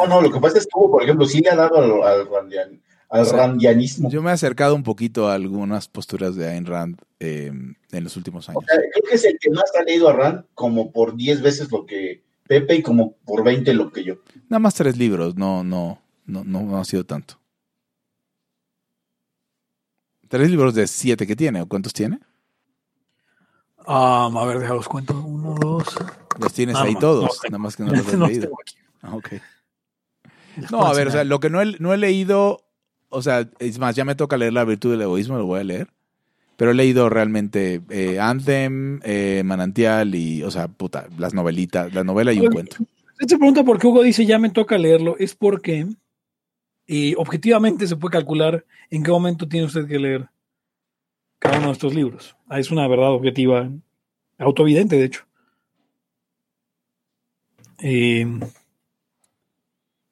No, 0.00 0.06
no, 0.06 0.20
lo 0.22 0.30
que 0.30 0.40
pasa 0.40 0.58
es 0.58 0.64
que 0.64 0.70
Hugo, 0.74 0.92
por 0.92 1.02
ejemplo, 1.02 1.26
sí 1.26 1.40
le 1.40 1.50
ha 1.50 1.56
dado 1.56 1.76
al, 1.76 2.02
al, 2.20 2.26
randian- 2.28 2.80
al 3.10 3.22
O 3.22 3.24
sea, 3.26 3.36
randianismo. 3.38 4.08
Yo 4.10 4.22
me 4.22 4.30
he 4.30 4.32
acercado 4.32 4.74
un 4.74 4.82
poquito 4.82 5.28
a 5.28 5.34
algunas 5.34 5.86
posturas 5.88 6.34
de 6.34 6.48
Ayn 6.48 6.64
Rand 6.66 6.98
eh, 7.20 7.52
en 7.92 8.04
los 8.04 8.16
últimos 8.16 8.48
O 8.48 8.52
años. 8.52 8.64
sea, 8.66 8.78
creo 8.78 9.04
que 9.08 9.14
es 9.16 9.24
el 9.24 9.38
que 9.38 9.50
más 9.50 9.70
ha 9.78 9.82
leído 9.82 10.08
a 10.08 10.12
Rand 10.14 10.44
como 10.54 10.92
por 10.92 11.14
10 11.16 11.42
veces 11.42 11.70
lo 11.70 11.84
que 11.84 12.22
Pepe 12.48 12.76
y 12.76 12.82
como 12.82 13.16
por 13.24 13.44
20 13.44 13.74
lo 13.74 13.92
que 13.92 14.04
yo. 14.04 14.14
Nada 14.48 14.60
más 14.60 14.74
tres 14.74 14.96
libros, 14.96 15.36
no, 15.36 15.62
no, 15.62 16.00
no, 16.26 16.42
no, 16.44 16.62
no 16.62 16.78
ha 16.78 16.84
sido 16.84 17.04
tanto. 17.04 17.38
Tres 20.28 20.50
libros 20.50 20.74
de 20.74 20.86
siete 20.86 21.26
que 21.26 21.36
tiene, 21.36 21.60
¿o 21.60 21.66
cuántos 21.68 21.92
tiene? 21.92 22.18
Ah, 23.86 24.30
a 24.34 24.44
ver, 24.46 24.58
déjalos 24.58 24.88
cuento. 24.88 25.20
Uno, 25.20 25.54
dos. 25.54 25.84
Los 26.38 26.52
tienes 26.52 26.74
Nada 26.74 26.86
ahí 26.86 26.94
más, 26.94 27.00
todos, 27.00 27.40
no 27.44 27.50
nada 27.50 27.58
más 27.58 27.76
que 27.76 27.82
no 27.82 27.92
los 27.92 28.06
has 28.06 28.14
No 28.18 28.26
leído. 28.26 28.50
Ah, 29.02 29.14
ok. 29.14 29.28
No, 30.70 30.86
a 30.86 30.92
ver, 30.94 31.08
o 31.08 31.10
sea, 31.10 31.24
lo 31.24 31.40
que 31.40 31.50
no 31.50 31.60
he, 31.60 31.76
no 31.78 31.92
he 31.92 31.96
leído, 31.96 32.62
o 33.08 33.22
sea, 33.22 33.48
es 33.58 33.78
más, 33.78 33.96
ya 33.96 34.04
me 34.04 34.14
toca 34.14 34.36
leer 34.36 34.52
La 34.52 34.64
virtud 34.64 34.92
del 34.92 35.02
egoísmo, 35.02 35.36
lo 35.36 35.46
voy 35.46 35.60
a 35.60 35.64
leer. 35.64 35.88
Pero 36.56 36.70
he 36.70 36.74
leído 36.74 37.08
realmente 37.08 37.80
eh, 37.88 38.20
Anthem, 38.20 39.00
eh, 39.02 39.42
Manantial 39.44 40.14
y, 40.14 40.42
o 40.42 40.50
sea, 40.50 40.68
puta, 40.68 41.06
las 41.18 41.34
novelitas, 41.34 41.92
la 41.92 42.04
novela 42.04 42.32
y 42.32 42.40
un 42.40 42.52
cuento. 42.52 42.76
Se 43.18 43.38
pregunta 43.38 43.64
por 43.64 43.78
qué 43.78 43.86
Hugo 43.86 44.02
dice 44.02 44.26
ya 44.26 44.38
me 44.38 44.50
toca 44.50 44.78
leerlo. 44.78 45.16
Es 45.18 45.34
porque 45.34 45.86
eh, 46.86 47.14
objetivamente 47.16 47.86
se 47.86 47.96
puede 47.96 48.12
calcular 48.12 48.64
en 48.90 49.02
qué 49.02 49.10
momento 49.10 49.48
tiene 49.48 49.66
usted 49.66 49.86
que 49.86 49.98
leer 49.98 50.28
cada 51.42 51.58
uno 51.58 51.66
de 51.66 51.72
estos 51.72 51.92
libros. 51.92 52.36
Ah, 52.48 52.60
Es 52.60 52.70
una 52.70 52.86
verdad 52.86 53.10
objetiva, 53.10 53.68
autoevidente, 54.38 54.96
de 54.96 55.04
hecho. 55.04 55.24
Eh, 57.80 58.24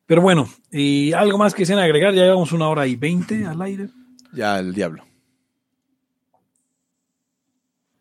pero 0.07 0.23
bueno, 0.23 0.49
y 0.73 1.13
algo 1.13 1.39
más 1.39 1.55
que 1.55 1.63
quisieran 1.63 1.85
agregar, 1.85 2.13
ya 2.13 2.25
llevamos 2.25 2.51
una 2.51 2.69
hora 2.69 2.85
y 2.89 2.97
veinte 2.97 3.47
al 3.47 3.63
aire. 3.63 3.91
Ya, 4.33 4.59
el 4.59 4.75
diablo. 4.75 5.05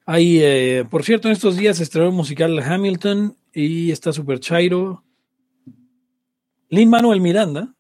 Hay, 0.08 0.40
eh, 0.42 0.86
por 0.90 1.04
cierto, 1.04 1.28
en 1.28 1.34
estos 1.34 1.56
días 1.56 1.80
estrenó 1.80 2.08
el 2.08 2.16
musical 2.16 2.58
Hamilton 2.58 3.38
y 3.54 3.92
está 3.92 4.12
super 4.12 4.40
chairo. 4.40 5.04
Lin 6.70 6.90
Manuel 6.90 7.22
Miranda, 7.22 7.76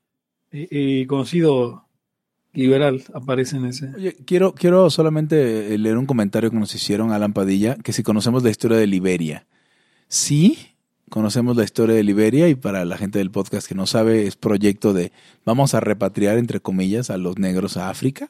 eh, 0.51 0.67
eh, 0.69 1.07
conocido 1.07 1.88
liberal, 2.53 3.03
aparece 3.13 3.57
en 3.57 3.65
ese. 3.65 3.89
Oye, 3.95 4.15
quiero, 4.25 4.53
quiero 4.53 4.89
solamente 4.89 5.77
leer 5.77 5.97
un 5.97 6.05
comentario 6.05 6.49
que 6.49 6.57
nos 6.57 6.73
hicieron 6.75 7.11
Alan 7.11 7.33
Padilla, 7.33 7.75
que 7.75 7.93
si 7.93 8.03
conocemos 8.03 8.43
la 8.43 8.49
historia 8.49 8.77
de 8.77 8.87
Liberia. 8.87 9.45
Sí, 10.07 10.57
conocemos 11.09 11.55
la 11.55 11.63
historia 11.63 11.95
de 11.95 12.03
Liberia 12.03 12.49
y 12.49 12.55
para 12.55 12.85
la 12.85 12.97
gente 12.97 13.19
del 13.19 13.31
podcast 13.31 13.67
que 13.67 13.75
no 13.75 13.85
sabe, 13.85 14.25
es 14.27 14.35
proyecto 14.35 14.93
de 14.93 15.11
vamos 15.45 15.73
a 15.73 15.79
repatriar, 15.79 16.37
entre 16.37 16.59
comillas, 16.59 17.09
a 17.09 17.17
los 17.17 17.37
negros 17.37 17.77
a 17.77 17.89
África 17.89 18.29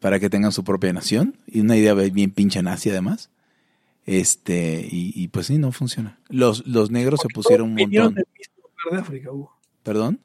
para 0.00 0.20
que 0.20 0.28
tengan 0.30 0.52
su 0.52 0.64
propia 0.64 0.92
nación. 0.92 1.36
Y 1.46 1.60
una 1.60 1.76
idea 1.76 1.94
bien 1.94 2.30
pinche 2.30 2.62
nazi 2.62 2.90
además. 2.90 3.30
Este, 4.06 4.86
y, 4.90 5.12
y 5.14 5.28
pues 5.28 5.46
sí, 5.46 5.56
no 5.56 5.72
funciona. 5.72 6.18
Los, 6.28 6.66
los 6.66 6.90
negros 6.90 7.20
se 7.22 7.28
pusieron 7.28 7.70
un 7.70 7.74
Vinieron 7.74 8.08
montón. 8.14 8.24
del 8.24 8.38
mismo 8.38 8.68
lugar 8.68 8.92
de 8.92 9.00
África, 9.00 9.32
Hugo. 9.32 9.56
¿Perdón? 9.82 10.20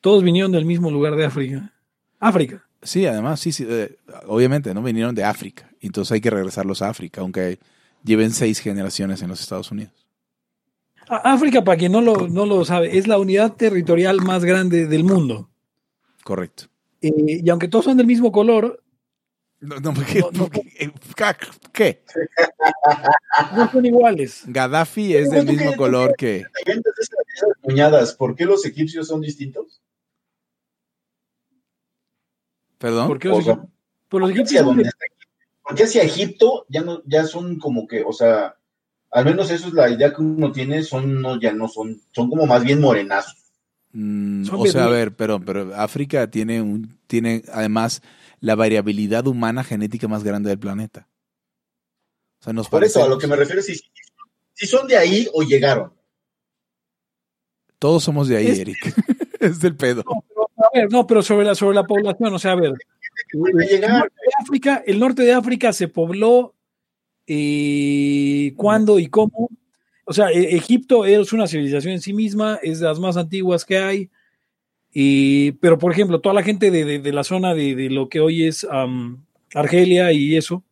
Todos 0.00 0.22
vinieron 0.22 0.52
del 0.52 0.64
mismo 0.64 0.90
lugar 0.92 1.16
de 1.16 1.24
África. 1.24 1.72
África. 2.28 2.62
Sí, 2.82 3.06
además, 3.06 3.40
sí, 3.40 3.52
sí, 3.52 3.66
eh, 3.68 3.96
obviamente, 4.26 4.72
¿no? 4.74 4.82
Vinieron 4.82 5.14
de 5.14 5.24
África. 5.24 5.70
Entonces 5.80 6.12
hay 6.12 6.20
que 6.20 6.30
regresarlos 6.30 6.82
a 6.82 6.88
África, 6.88 7.20
aunque 7.20 7.58
lleven 8.04 8.30
seis 8.32 8.60
generaciones 8.60 9.22
en 9.22 9.28
los 9.28 9.40
Estados 9.40 9.70
Unidos. 9.70 9.92
África, 11.08 11.62
para 11.62 11.78
quien 11.78 11.92
no 11.92 12.00
lo, 12.00 12.28
no 12.28 12.46
lo 12.46 12.64
sabe, 12.64 12.98
es 12.98 13.06
la 13.06 13.18
unidad 13.18 13.52
territorial 13.54 14.20
más 14.22 14.44
grande 14.44 14.86
del 14.86 15.04
mundo. 15.04 15.48
Correcto. 16.24 16.64
Eh, 17.00 17.12
y 17.44 17.48
aunque 17.50 17.68
todos 17.68 17.84
son 17.84 17.96
del 17.96 18.06
mismo 18.06 18.32
color, 18.32 18.82
No, 19.60 19.76
no, 19.80 19.94
¿qué? 19.94 20.20
No, 20.20 20.30
no. 20.32 20.50
¿Qué? 20.50 20.90
¿Qué? 21.72 22.02
no 23.56 23.70
son 23.70 23.86
iguales. 23.86 24.42
Gaddafi 24.46 25.14
es 25.14 25.30
del 25.30 25.46
mismo 25.46 25.74
color 25.76 26.14
que... 26.16 26.44
Siguientes 26.58 26.92
de 26.96 27.02
esas- 27.02 27.18
esas 27.36 27.50
cuñadas, 27.62 28.14
¿por 28.14 28.34
qué 28.34 28.44
los 28.44 28.64
egipcios 28.66 29.06
son 29.08 29.20
distintos? 29.20 29.80
¿Perdón? 32.78 33.08
¿Por 33.08 33.18
qué 33.18 33.28
los, 33.28 33.38
O 33.38 33.42
sea, 33.42 33.54
egip- 33.54 33.60
los 33.60 33.68
¿Por 34.08 34.20
qué 34.26 34.32
egipcios 34.34 34.46
hacia 34.48 34.58
son 34.60 34.66
dónde 34.68 34.82
de- 34.84 34.88
está 34.88 35.04
Egipto? 35.06 35.26
¿Por 35.62 35.74
qué 35.74 35.82
hacia 35.84 36.02
Egipto 36.02 36.66
ya 36.68 36.82
no, 36.82 37.02
ya 37.06 37.24
son 37.24 37.58
como 37.58 37.86
que, 37.86 38.02
o 38.04 38.12
sea, 38.12 38.56
al 39.10 39.24
menos 39.24 39.50
eso 39.50 39.68
es 39.68 39.72
la 39.74 39.88
idea 39.90 40.12
que 40.12 40.20
uno 40.22 40.52
tiene, 40.52 40.82
son 40.82 41.20
no, 41.20 41.40
ya 41.40 41.52
no 41.52 41.68
son, 41.68 42.00
son 42.12 42.28
como 42.30 42.46
más 42.46 42.62
bien 42.62 42.80
morenazos. 42.80 43.36
Mm, 43.92 44.46
o 44.52 44.66
sea, 44.66 44.84
a 44.84 44.88
ver, 44.90 45.16
pero, 45.16 45.40
pero 45.40 45.74
África 45.74 46.30
tiene, 46.30 46.60
un, 46.60 46.98
tiene 47.06 47.42
además 47.52 48.02
la 48.40 48.54
variabilidad 48.54 49.26
humana 49.26 49.64
genética 49.64 50.06
más 50.06 50.22
grande 50.22 50.50
del 50.50 50.58
planeta. 50.58 51.08
O 52.40 52.44
sea, 52.44 52.52
nos 52.52 52.68
Por 52.68 52.84
eso, 52.84 53.02
a 53.02 53.08
lo 53.08 53.16
que 53.18 53.26
me 53.26 53.36
refiero 53.36 53.60
es 53.60 53.66
si, 53.66 53.80
si 54.52 54.66
son 54.66 54.86
de 54.86 54.96
ahí 54.98 55.26
o 55.32 55.42
llegaron. 55.42 55.92
Todos 57.78 58.04
somos 58.04 58.28
de 58.28 58.36
ahí, 58.36 58.46
Es- 58.48 58.58
Eric. 58.58 58.76
es 59.40 59.60
del 59.60 59.76
pedo. 59.76 60.04
No, 60.06 60.35
a 60.72 60.78
ver, 60.78 60.90
no, 60.90 61.06
pero 61.06 61.22
sobre 61.22 61.46
la, 61.46 61.54
sobre 61.54 61.74
la 61.74 61.84
población, 61.84 62.34
o 62.34 62.38
sea, 62.38 62.52
a 62.52 62.56
ver. 62.56 62.72
Puede 63.32 63.66
llegar. 63.66 64.10
África, 64.40 64.82
el 64.86 64.98
norte 65.00 65.22
de 65.22 65.32
África 65.32 65.72
se 65.72 65.88
pobló 65.88 66.54
eh, 67.26 68.52
cuándo 68.56 68.98
y 68.98 69.06
cómo. 69.08 69.48
O 70.04 70.12
sea, 70.12 70.30
e- 70.30 70.54
Egipto 70.56 71.04
es 71.04 71.32
una 71.32 71.46
civilización 71.46 71.94
en 71.94 72.00
sí 72.00 72.12
misma, 72.12 72.58
es 72.62 72.80
de 72.80 72.86
las 72.86 72.98
más 73.00 73.16
antiguas 73.16 73.64
que 73.64 73.78
hay. 73.78 74.10
Y, 74.92 75.52
pero, 75.52 75.78
por 75.78 75.92
ejemplo, 75.92 76.20
toda 76.20 76.34
la 76.34 76.42
gente 76.42 76.70
de, 76.70 76.84
de- 76.84 76.98
de 77.00 77.12
la 77.12 77.24
zona 77.24 77.54
de, 77.54 77.74
de 77.74 77.90
lo 77.90 78.08
que 78.08 78.20
hoy 78.20 78.44
es 78.46 78.64
am, 78.70 79.24
Argelia 79.54 80.12
y 80.12 80.36
eso, 80.36 80.62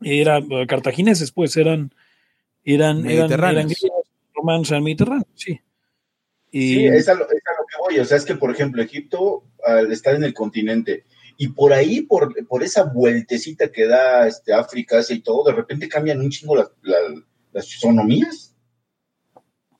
eran 0.00 0.50
eh, 0.50 0.66
cartagineses, 0.66 1.30
pues 1.32 1.56
eran, 1.56 1.92
eran, 2.64 2.98
eran, 2.98 3.02
Mediterráneos. 3.28 3.56
eran 3.56 3.68
griegos, 3.68 4.06
romanos, 4.34 4.70
eran 4.70 4.84
mediterráneos, 4.84 5.26
sí. 5.34 5.60
Y, 6.50 6.74
Sí, 6.74 6.86
es 6.86 7.08
a, 7.08 7.14
lo, 7.14 7.24
es 7.24 7.42
voy. 7.88 7.98
O 7.98 8.04
sea, 8.04 8.16
es 8.16 8.24
que, 8.24 8.34
por 8.36 8.50
ejemplo, 8.50 8.82
Egipto 8.82 9.44
al 9.64 9.90
estar 9.92 10.14
en 10.14 10.24
el 10.24 10.34
continente 10.34 11.04
y 11.36 11.48
por 11.48 11.72
ahí, 11.72 12.02
por, 12.02 12.34
por 12.46 12.62
esa 12.62 12.84
vueltecita 12.84 13.72
que 13.72 13.86
da 13.86 14.26
este, 14.28 14.52
África, 14.52 14.98
Asia 14.98 15.16
y 15.16 15.20
todo, 15.20 15.44
de 15.44 15.52
repente 15.52 15.88
cambian 15.88 16.20
un 16.20 16.30
chingo 16.30 16.56
las, 16.56 16.70
la- 16.82 16.96
las 17.52 17.68
fisonomías. 17.68 18.54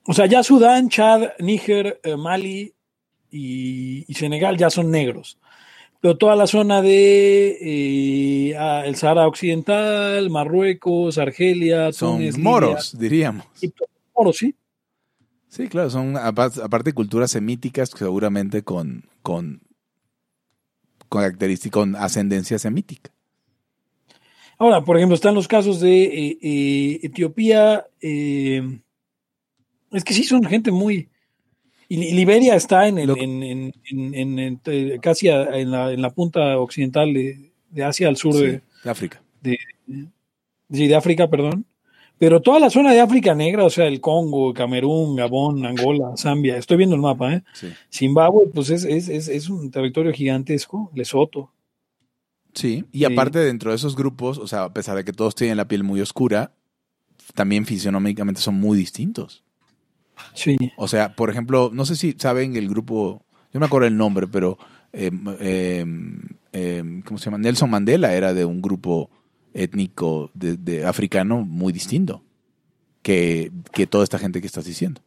O 0.07 0.13
sea, 0.13 0.25
ya 0.27 0.43
Sudán, 0.43 0.89
Chad, 0.89 1.31
Níger, 1.39 1.99
eh, 2.03 2.15
Mali 2.15 2.73
y, 3.31 4.05
y 4.07 4.13
Senegal 4.13 4.57
ya 4.57 4.69
son 4.69 4.91
negros. 4.91 5.37
Pero 6.01 6.17
toda 6.17 6.35
la 6.35 6.45
zona 6.45 6.81
de 6.83 7.57
eh, 7.61 8.55
el 8.85 8.95
Sahara 8.95 9.27
Occidental, 9.27 10.29
Marruecos, 10.29 11.17
Argelia, 11.17 11.91
Son 11.91 12.17
Túnez, 12.17 12.37
moros, 12.37 12.95
diríamos. 12.97 13.45
Egipto, 13.55 13.85
moros, 14.15 14.37
sí. 14.37 14.53
Sí, 15.55 15.69
claro, 15.69 15.89
son 15.89 16.17
apa- 16.17 16.51
aparte 16.63 16.91
culturas 16.91 17.31
semíticas 17.31 17.89
seguramente 17.95 18.63
con, 18.63 19.05
con, 19.21 19.61
características, 21.09 21.71
con 21.73 21.95
ascendencia 21.95 22.59
semítica. 22.59 23.11
Ahora, 24.57 24.83
por 24.83 24.97
ejemplo, 24.97 25.15
están 25.15 25.33
los 25.33 25.47
casos 25.47 25.79
de 25.79 26.03
eh, 26.03 26.37
eh, 26.41 26.99
Etiopía. 27.03 27.85
eh, 28.01 28.81
es 29.91 30.03
que 30.03 30.13
sí 30.13 30.23
son 30.25 30.43
gente 30.43 30.71
muy. 30.71 31.09
Liberia 31.87 32.55
está 32.55 32.87
en, 32.89 32.97
el, 32.97 33.07
Lo- 33.07 33.17
en, 33.17 33.43
en- 33.43 34.39
en- 34.39 34.97
casi 34.99 35.29
a- 35.29 35.57
en 35.57 35.71
la, 35.71 35.93
en 35.93 36.01
la 36.01 36.09
punta 36.09 36.57
occidental 36.59 37.13
de, 37.13 37.51
de 37.69 37.83
Asia, 37.85 38.09
al 38.09 38.17
sur 38.17 38.33
Sí, 38.33 38.41
de, 38.41 38.61
de 38.83 38.89
África. 38.89 39.21
sí, 39.43 40.87
de 40.87 40.95
África, 40.95 41.29
perdón. 41.29 41.65
Pero 42.17 42.41
toda 42.41 42.59
la 42.59 42.69
zona 42.69 42.93
de 42.93 43.01
África 43.01 43.35
negra, 43.35 43.65
o 43.65 43.69
sea, 43.69 43.87
el 43.87 43.99
Congo, 43.99 44.53
Camerún, 44.53 45.15
Gabón, 45.17 45.65
Angola, 45.65 46.13
Zambia, 46.17 46.57
estoy 46.57 46.77
viendo 46.77 46.95
el 46.95 47.01
mapa, 47.01 47.33
¿eh? 47.33 47.43
Sí. 47.53 47.67
Zimbabue, 47.93 48.47
pues 48.53 48.69
es, 48.69 48.85
es, 48.85 49.09
es, 49.09 49.27
es 49.27 49.49
un 49.49 49.69
territorio 49.69 50.13
gigantesco, 50.13 50.91
Lesoto. 50.95 51.51
Sí, 52.53 52.85
y 52.93 52.99
Sí. 52.99 53.05
aparte 53.05 53.39
dentro 53.39 53.71
de 53.71 53.75
esos 53.75 53.97
grupos, 53.97 54.37
o 54.37 54.47
sea, 54.47 54.63
a 54.63 54.73
pesar 54.73 54.95
de 54.95 55.03
que 55.03 55.11
todos 55.11 55.35
tienen 55.35 55.57
la 55.57 55.67
piel 55.67 55.83
muy 55.83 55.99
oscura, 55.99 56.53
también 57.33 57.65
fisionómicamente 57.65 58.39
son 58.39 58.55
muy 58.55 58.77
distintos. 58.77 59.43
Sí. 60.33 60.55
O 60.77 60.87
sea, 60.87 61.13
por 61.15 61.29
ejemplo, 61.29 61.69
no 61.73 61.85
sé 61.85 61.97
si 61.97 62.15
saben 62.17 62.55
el 62.55 62.69
grupo, 62.69 63.25
yo 63.51 63.55
no 63.55 63.59
me 63.59 63.65
acuerdo 63.65 63.87
el 63.87 63.97
nombre, 63.97 64.27
pero 64.27 64.57
eh, 64.93 65.11
eh, 65.41 65.85
eh, 66.53 67.01
¿cómo 67.05 67.17
se 67.17 67.25
llama? 67.25 67.39
Nelson 67.39 67.69
Mandela 67.69 68.13
era 68.13 68.33
de 68.33 68.45
un 68.45 68.61
grupo 68.61 69.09
étnico 69.55 70.29
de, 70.33 70.57
de 70.57 70.85
africano 70.85 71.41
muy 71.41 71.73
distinto 71.73 72.21
que, 73.01 73.51
que 73.73 73.87
toda 73.87 74.03
esta 74.03 74.19
gente 74.19 74.41
que 74.41 74.47
estás 74.47 74.65
diciendo. 74.65 75.01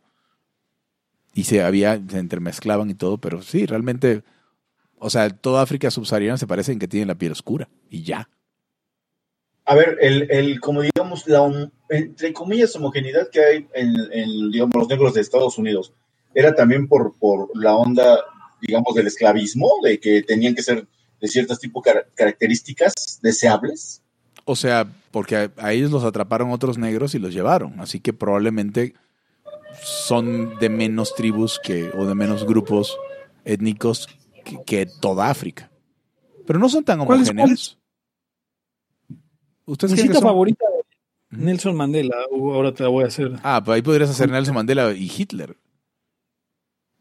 Y 1.35 1.45
se 1.45 1.63
había, 1.63 2.01
se 2.09 2.19
entremezclaban 2.19 2.91
y 2.91 2.95
todo, 2.95 3.19
pero 3.19 3.43
sí, 3.43 3.67
realmente, 3.67 4.23
o 4.99 5.11
sea, 5.11 5.31
toda 5.31 5.63
África 5.63 5.91
subsahariana 5.91 6.39
se 6.39 6.47
parece 6.47 6.73
en 6.73 6.79
que 6.79 6.89
tienen 6.89 7.09
la 7.09 7.15
piel 7.15 7.33
oscura 7.33 7.69
y 7.91 8.03
ya. 8.03 8.29
A 9.67 9.75
ver, 9.75 9.99
el, 10.01 10.31
el 10.31 10.61
como 10.61 10.81
digamos, 10.81 11.27
la, 11.29 11.71
entre 11.91 12.33
comillas, 12.33 12.75
homogeneidad 12.75 13.29
que 13.31 13.45
hay 13.45 13.69
en, 13.75 14.51
digamos, 14.51 14.75
los 14.75 14.89
negros 14.89 15.13
de 15.15 15.21
Estados 15.21 15.59
Unidos, 15.59 15.93
era 16.35 16.55
también 16.55 16.89
por, 16.89 17.15
por 17.19 17.51
la 17.55 17.77
onda, 17.77 18.19
digamos, 18.63 18.95
del 18.95 19.07
esclavismo, 19.07 19.71
de 19.85 20.01
que 20.01 20.23
tenían 20.23 20.55
que 20.55 20.63
ser 20.63 20.89
de 21.21 21.29
ciertas 21.29 21.61
tipo 21.61 21.83
car- 21.83 22.09
características 22.15 23.19
deseables. 23.23 24.03
O 24.51 24.57
sea, 24.57 24.87
porque 25.11 25.37
a, 25.37 25.53
a 25.59 25.73
ellos 25.75 25.91
los 25.91 26.05
atraparon 26.05 26.51
otros 26.53 26.79
negros 26.79 27.15
y 27.15 27.19
los 27.19 27.35
llevaron. 27.35 27.79
Así 27.81 28.01
que 28.01 28.15
probablemente 28.15 28.95
son 29.83 30.59
de 30.59 30.71
menos 30.71 31.15
tribus 31.15 31.61
que, 31.63 31.91
o 31.95 32.07
de 32.07 32.15
menos 32.15 32.47
grupos 32.47 32.97
étnicos 33.45 34.09
que, 34.45 34.63
que 34.65 34.87
toda 35.01 35.29
África. 35.29 35.71
Pero 36.47 36.59
no 36.59 36.69
son 36.71 36.83
tan 36.83 37.05
¿Cuál 37.05 37.21
es- 37.23 37.29
homogéneos. 37.29 37.79
¿Ustedes 39.67 40.01
cita 40.01 40.21
favorita 40.21 40.65
de. 40.65 40.79
Nelson 41.45 41.77
Mandela, 41.77 42.17
uh, 42.31 42.53
ahora 42.55 42.73
te 42.73 42.83
la 42.85 42.89
voy 42.89 43.05
a 43.05 43.09
hacer. 43.09 43.33
Ah, 43.43 43.61
pues 43.63 43.77
ahí 43.77 43.83
podrías 43.83 44.09
hacer 44.09 44.31
Nelson 44.31 44.55
Mandela 44.55 44.93
y 44.95 45.13
Hitler. 45.15 45.59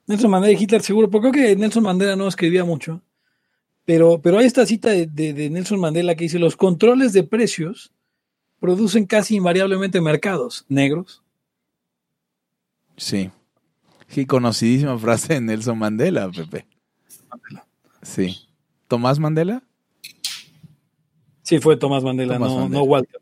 Nelson 0.05 0.29
Mandela 0.29 0.51
y 0.59 0.61
Hitler 0.61 0.81
seguro, 0.81 1.09
porque 1.09 1.31
creo 1.31 1.45
que 1.45 1.55
Nelson 1.55 1.83
Mandela 1.83 2.17
no 2.17 2.27
escribía 2.27 2.65
mucho. 2.65 3.01
Pero, 3.87 4.19
pero 4.21 4.37
hay 4.37 4.45
esta 4.45 4.65
cita 4.65 4.89
de, 4.89 5.07
de- 5.07 5.31
de 5.31 5.49
Nelson 5.49 5.79
Mandela 5.79 6.13
que 6.15 6.25
dice, 6.25 6.39
los 6.39 6.57
controles 6.57 7.13
de 7.13 7.23
precios 7.23 7.93
producen 8.59 9.05
casi 9.05 9.37
invariablemente 9.37 10.01
mercados 10.01 10.65
negros. 10.67 11.23
Sí. 12.97 13.31
Sí, 14.09 14.25
conocidísima 14.25 14.97
frase 14.99 15.35
de 15.35 15.41
Nelson 15.41 15.77
Mandela, 15.77 16.29
Pepe. 16.31 16.65
Sí. 18.01 18.37
¿Tomás 18.89 19.19
Mandela? 19.19 19.63
Sí, 21.43 21.59
fue 21.59 21.77
Tomás 21.77 22.03
Mandela, 22.03 22.33
Tomás 22.33 22.49
no, 22.51 22.59
Mandela. 22.59 22.79
no 22.79 22.83
Walter. 22.85 23.21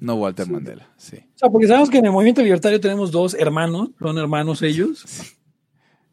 No, 0.00 0.14
Walter 0.16 0.50
Mandela, 0.50 0.88
sí. 0.96 1.18
O 1.36 1.38
sea, 1.38 1.48
porque 1.48 1.68
sabemos 1.68 1.88
que 1.88 1.98
en 1.98 2.06
el 2.06 2.10
movimiento 2.12 2.42
libertario 2.42 2.80
tenemos 2.80 3.12
dos 3.12 3.34
hermanos, 3.34 3.90
son 4.00 4.18
hermanos 4.18 4.60
ellos, 4.62 5.04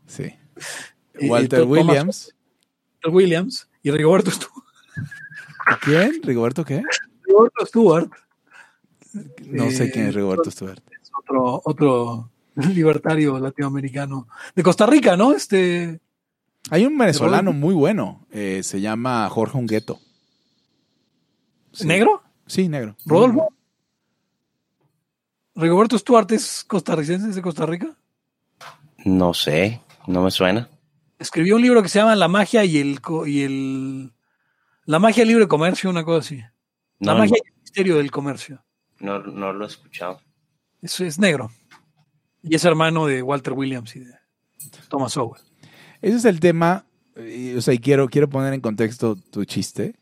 Sí. 0.06 0.24
Eh, 0.24 1.28
Walter 1.28 1.62
Thomas- 1.62 1.70
Williams. 1.88 2.36
Williams 3.12 3.69
y 3.84 3.92
Rigoberto 3.92 4.32
Stewart. 4.32 4.66
¿Quién? 5.82 6.22
¿Rigoberto 6.24 6.66
qué? 6.66 6.84
Rigoberto 7.24 7.66
Stewart, 7.66 8.10
No 9.46 9.70
sé 9.72 9.92
quién 9.92 10.06
es 10.08 10.16
Eh, 10.16 10.18
Rigoberto 10.18 10.50
Stewart. 10.52 10.82
otro, 11.20 11.62
otro 11.66 12.32
libertario 12.56 13.40
latinoamericano 13.40 14.28
de 14.56 14.64
Costa 14.64 14.86
Rica, 14.86 15.16
¿no? 15.16 15.32
Este, 15.34 16.00
Hay 16.72 16.86
un 16.86 16.98
venezolano 16.98 17.54
muy 17.54 17.74
bueno. 17.74 18.26
eh, 18.32 18.62
se 18.64 18.82
llama 18.82 19.28
Jorge 19.30 19.58
Ungueto. 19.58 20.00
Sí. 21.72 21.86
¿Negro? 21.88 22.24
Sí, 22.48 22.68
negro. 22.68 22.96
¿Rodolfo? 23.06 23.54
¿Rigoberto 25.56 25.98
Stewart 25.98 26.32
es 26.32 26.64
costarricense, 26.66 27.30
es 27.30 27.36
de 27.36 27.42
Costa 27.42 27.66
Rica? 27.66 27.96
No 29.06 29.34
sé, 29.34 29.82
no 30.08 30.24
me 30.24 30.32
suena. 30.32 30.70
Escribió 31.20 31.58
un 31.58 31.62
libro 31.62 31.84
que 31.84 31.90
se 31.90 32.00
llama 32.00 32.16
La 32.16 32.28
magia 32.28 32.64
y 32.66 32.78
el 32.78 33.02
co- 33.02 33.28
y 33.28 33.42
el 33.44 34.12
La 34.86 35.00
magia 35.00 35.24
libre 35.26 35.48
comercio, 35.48 35.90
una 35.90 36.04
cosa 36.04 36.20
así. 36.26 36.38
La 37.00 37.14
No, 37.14 37.20
magia 37.20 37.38
y 37.44 37.48
el 37.48 37.62
misterio 37.62 37.98
del 37.98 38.10
comercio. 38.12 38.64
no, 39.00 39.20
no 39.20 39.54
lo 39.54 39.66
he 39.66 39.68
escuchado. 39.68 40.22
Eso 40.82 41.04
es 41.06 41.20
negro. 41.20 41.52
Y 42.42 42.56
es 42.56 42.64
hermano 42.66 43.06
de 43.06 43.22
Walter 43.22 43.54
Williams 43.54 43.96
y 43.98 44.00
de 44.00 44.14
Thomas 44.88 45.12
Sowell. 45.14 45.42
Ese 46.02 46.16
es 46.18 46.26
el 46.26 46.40
tema. 46.40 46.86
eh, 47.18 47.56
O 47.58 47.62
sea, 47.62 47.74
y 47.74 47.80
quiero, 47.80 48.08
quiero 48.08 48.30
poner 48.30 48.54
en 48.54 48.62
contexto 48.62 49.16
tu 49.18 49.44
chiste. 49.46 49.96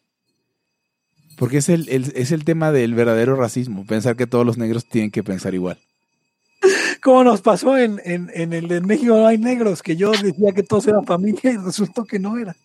Porque 1.38 1.57
es 1.57 1.69
el, 1.69 1.89
el- 1.89 2.11
es 2.15 2.31
el 2.31 2.45
tema 2.45 2.72
del 2.72 2.94
verdadero 2.94 3.35
racismo. 3.35 3.85
Pensar 3.85 4.15
que 4.15 4.27
todos 4.27 4.45
los 4.45 4.57
negros 4.57 4.85
tienen 4.88 5.10
que 5.11 5.23
pensar 5.23 5.53
igual. 5.56 5.80
Como 7.02 7.24
nos 7.24 7.41
pasó 7.41 7.78
en, 7.78 8.02
en, 8.03 8.30
en 8.34 8.53
el 8.53 8.68
de 8.68 8.82
México 8.82 9.14
no 9.15 9.28
hay 9.28 9.38
negros, 9.38 9.82
que 9.84 9.95
yo 9.95 10.11
decía 10.11 10.52
que 10.53 10.64
todos 10.64 10.88
eran 10.88 11.06
familia 11.06 11.52
y 11.52 11.57
resultó 11.57 12.06
que 12.06 12.19
no 12.19 12.38
era. 12.38 12.56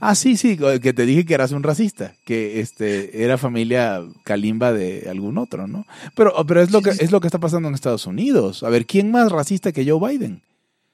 Ah, 0.00 0.14
sí, 0.14 0.36
sí, 0.36 0.56
que 0.82 0.92
te 0.92 1.06
dije 1.06 1.24
que 1.24 1.34
eras 1.34 1.52
un 1.52 1.62
racista, 1.62 2.14
que 2.24 2.60
este 2.60 3.24
era 3.24 3.38
familia 3.38 4.02
calimba 4.24 4.72
de 4.72 5.08
algún 5.10 5.38
otro, 5.38 5.66
¿no? 5.66 5.86
Pero, 6.14 6.34
pero 6.46 6.60
es 6.60 6.70
lo 6.70 6.82
que 6.82 6.90
es 6.90 7.10
lo 7.10 7.20
que 7.20 7.26
está 7.26 7.38
pasando 7.38 7.68
en 7.68 7.74
Estados 7.74 8.06
Unidos. 8.06 8.62
A 8.62 8.68
ver, 8.68 8.86
¿quién 8.86 9.10
más 9.10 9.32
racista 9.32 9.72
que 9.72 9.88
Joe 9.88 9.98
Biden? 10.10 10.42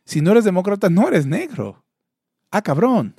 Si 0.05 0.21
no 0.21 0.31
eres 0.31 0.45
demócrata, 0.45 0.91
no 0.91 1.09
eres 1.09 1.27
negro. 1.27 1.83
Ah, 2.51 2.63
cabrón. 2.63 3.15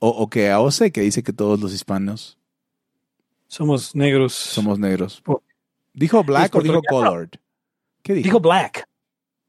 O, 0.00 0.08
o 0.08 0.28
que 0.30 0.50
AOC, 0.50 0.92
que 0.92 1.00
dice 1.00 1.22
que 1.22 1.32
todos 1.32 1.58
los 1.60 1.72
hispanos 1.72 2.38
Somos 3.48 3.94
negros. 3.96 4.34
somos 4.34 4.78
negros. 4.78 5.20
Por- 5.22 5.42
¿Dijo 5.92 6.22
black 6.24 6.54
o 6.54 6.60
dijo 6.62 6.80
colored? 6.88 7.30
¿Qué 8.02 8.14
dijo? 8.14 8.24
Dijo 8.24 8.40
black. 8.40 8.88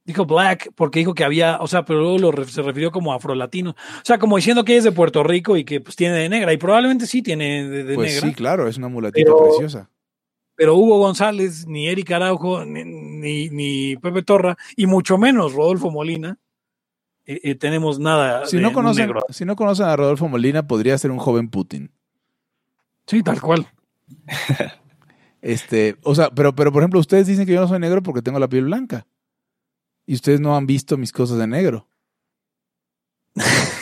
Dijo 0.05 0.25
black 0.25 0.71
porque 0.75 0.99
dijo 0.99 1.13
que 1.13 1.23
había, 1.23 1.57
o 1.61 1.67
sea, 1.67 1.85
pero 1.85 1.99
luego 1.99 2.17
lo 2.31 2.45
se 2.45 2.61
refirió 2.63 2.91
como 2.91 3.13
afrolatino. 3.13 3.71
O 3.71 4.01
sea, 4.03 4.17
como 4.17 4.37
diciendo 4.37 4.65
que 4.65 4.71
ella 4.71 4.79
es 4.79 4.83
de 4.85 4.91
Puerto 4.91 5.23
Rico 5.23 5.55
y 5.55 5.63
que 5.63 5.81
pues 5.81 5.95
tiene 5.95 6.15
de 6.15 6.29
negra. 6.29 6.51
Y 6.51 6.57
probablemente 6.57 7.05
sí 7.05 7.21
tiene 7.21 7.67
de, 7.69 7.83
de 7.83 7.95
pues 7.95 8.13
negra. 8.15 8.27
sí, 8.29 8.33
claro, 8.33 8.67
es 8.67 8.77
una 8.77 8.87
mulatita 8.87 9.31
Pero- 9.31 9.43
preciosa. 9.49 9.89
Pero 10.55 10.75
Hugo 10.75 10.97
González, 10.97 11.67
ni 11.67 11.87
Eric 11.87 12.11
Araujo, 12.11 12.65
ni, 12.65 12.83
ni, 12.83 13.49
ni 13.49 13.95
Pepe 13.95 14.23
Torra, 14.23 14.57
y 14.75 14.87
mucho 14.87 15.17
menos 15.17 15.53
Rodolfo 15.53 15.89
Molina, 15.89 16.37
eh, 17.25 17.39
eh, 17.43 17.55
tenemos 17.55 17.97
nada. 17.97 18.45
Si 18.45 18.57
de 18.57 18.63
no, 18.63 18.73
conocen, 18.73 19.05
negro. 19.05 19.21
si 19.29 19.45
no 19.45 19.55
conocen 19.55 19.85
a 19.85 19.95
Rodolfo 19.95 20.27
Molina, 20.27 20.67
podría 20.67 20.97
ser 20.97 21.11
un 21.11 21.17
joven 21.17 21.49
Putin. 21.49 21.91
Sí, 23.07 23.23
tal 23.23 23.39
cual. 23.39 23.67
Este, 25.41 25.97
o 26.03 26.15
sea, 26.15 26.29
pero, 26.31 26.55
pero 26.55 26.71
por 26.71 26.81
ejemplo, 26.81 26.99
ustedes 26.99 27.27
dicen 27.27 27.45
que 27.45 27.53
yo 27.53 27.61
no 27.61 27.67
soy 27.67 27.79
negro 27.79 28.03
porque 28.03 28.21
tengo 28.21 28.39
la 28.39 28.49
piel 28.49 28.65
blanca. 28.65 29.07
Y 30.05 30.15
ustedes 30.15 30.39
no 30.39 30.55
han 30.55 30.65
visto 30.65 30.97
mis 30.97 31.11
cosas 31.11 31.37
de 31.37 31.47
negro. 31.47 31.87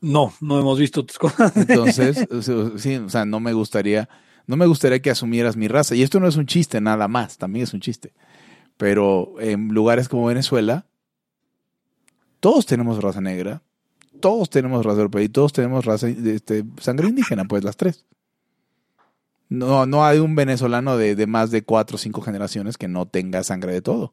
No, 0.00 0.32
no 0.40 0.60
hemos 0.60 0.78
visto 0.78 1.04
tus 1.04 1.18
cosas. 1.18 1.56
Entonces, 1.56 2.28
o 2.30 2.42
sea, 2.42 2.78
sí, 2.78 2.96
o 2.96 3.08
sea, 3.08 3.24
no 3.24 3.40
me 3.40 3.52
gustaría, 3.52 4.08
no 4.46 4.56
me 4.56 4.66
gustaría 4.66 5.00
que 5.00 5.10
asumieras 5.10 5.56
mi 5.56 5.68
raza. 5.68 5.94
Y 5.94 6.02
esto 6.02 6.20
no 6.20 6.28
es 6.28 6.36
un 6.36 6.46
chiste 6.46 6.80
nada 6.80 7.08
más, 7.08 7.38
también 7.38 7.64
es 7.64 7.74
un 7.74 7.80
chiste. 7.80 8.12
Pero 8.76 9.34
en 9.40 9.68
lugares 9.68 10.08
como 10.08 10.26
Venezuela, 10.26 10.86
todos 12.40 12.66
tenemos 12.66 13.02
raza 13.02 13.20
negra, 13.20 13.62
todos 14.20 14.50
tenemos 14.50 14.84
raza 14.84 14.98
europea 14.98 15.22
y 15.22 15.28
todos 15.28 15.52
tenemos 15.52 15.84
raza 15.84 16.08
este, 16.08 16.64
sangre 16.78 17.08
indígena, 17.08 17.44
pues 17.46 17.64
las 17.64 17.76
tres. 17.76 18.04
No, 19.48 19.86
no 19.86 20.04
hay 20.04 20.18
un 20.18 20.34
venezolano 20.34 20.96
de, 20.96 21.14
de 21.14 21.26
más 21.26 21.50
de 21.50 21.62
cuatro 21.62 21.94
o 21.96 21.98
cinco 21.98 22.20
generaciones 22.20 22.76
que 22.76 22.88
no 22.88 23.06
tenga 23.06 23.42
sangre 23.44 23.72
de 23.72 23.82
todo. 23.82 24.12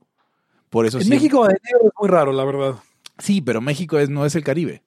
Por 0.70 0.86
eso 0.86 1.00
En 1.00 1.10
México 1.10 1.44
de 1.48 1.54
negro 1.54 1.88
es 1.88 1.92
muy 2.00 2.10
raro, 2.10 2.32
la 2.34 2.44
verdad. 2.46 2.76
Sí, 3.20 3.42
pero 3.42 3.62
México 3.62 3.98
es, 4.00 4.10
no 4.10 4.26
es 4.26 4.36
el 4.36 4.44
Caribe. 4.44 4.84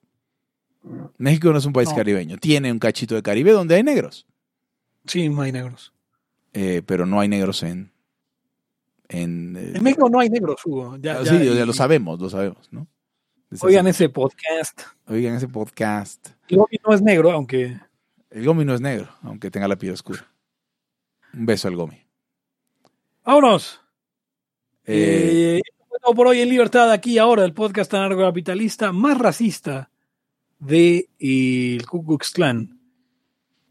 México 1.17 1.51
no 1.51 1.57
es 1.57 1.65
un 1.65 1.73
país 1.73 1.89
No. 1.89 1.95
caribeño. 1.95 2.37
Tiene 2.37 2.71
un 2.71 2.79
cachito 2.79 3.15
de 3.15 3.21
Caribe 3.23 3.51
donde 3.51 3.75
hay 3.75 3.83
negros. 3.83 4.25
Sí, 5.05 5.27
no 5.29 5.41
hay 5.41 5.51
negros. 5.51 5.93
eh, 6.53 6.81
pero 6.85 7.05
no 7.05 7.19
hay 7.19 7.27
negros 7.27 7.61
en. 7.63 7.91
En, 9.09 9.55
eh, 9.57 9.73
En 9.75 9.83
México 9.83 10.09
no 10.09 10.19
hay 10.19 10.29
negros, 10.29 10.57
Hugo. 10.65 10.97
Ya, 10.97 11.19
ah, 11.19 11.23
ya- 11.23 11.31
sí, 11.39 11.45
ya 11.55 11.65
lo 11.65 11.73
sabemos, 11.73 12.19
lo 12.19 12.29
sabemos, 12.29 12.67
¿no? 12.71 12.87
Oigan 13.61 13.87
ese 13.87 14.09
podcast. 14.09 14.81
oigan 15.07 15.35
ese 15.35 15.47
podcast. 15.47 16.29
El 16.49 16.57
Gomi 16.57 16.77
no 16.85 16.93
es 16.93 17.01
negro, 17.01 17.31
aunque 17.31 17.79
El 18.29 18.45
Gomi 18.45 18.65
no 18.65 18.73
es 18.73 18.81
negro, 18.81 19.07
aunque 19.23 19.49
tenga 19.51 19.67
la 19.69 19.77
piel 19.77 19.93
oscura. 19.93 20.25
Un 21.37 21.45
beso 21.45 21.67
al 21.67 21.75
Gomi. 21.75 21.97
¡Vámonos! 23.23 23.81
Eh, 24.85 25.59
Eh, 25.59 25.61
por 26.15 26.27
hoy 26.27 26.39
en 26.39 26.49
Libertad, 26.49 26.89
aquí 26.91 27.17
ahora, 27.17 27.43
el 27.43 27.53
podcast 27.53 27.93
anarcocapitalista 27.93 28.91
más 28.93 29.17
racista 29.17 29.91
de 30.59 31.09
eh, 31.19 31.75
el 31.77 31.85
Ku 31.85 32.05
Klux 32.05 32.31
Klan. 32.31 32.79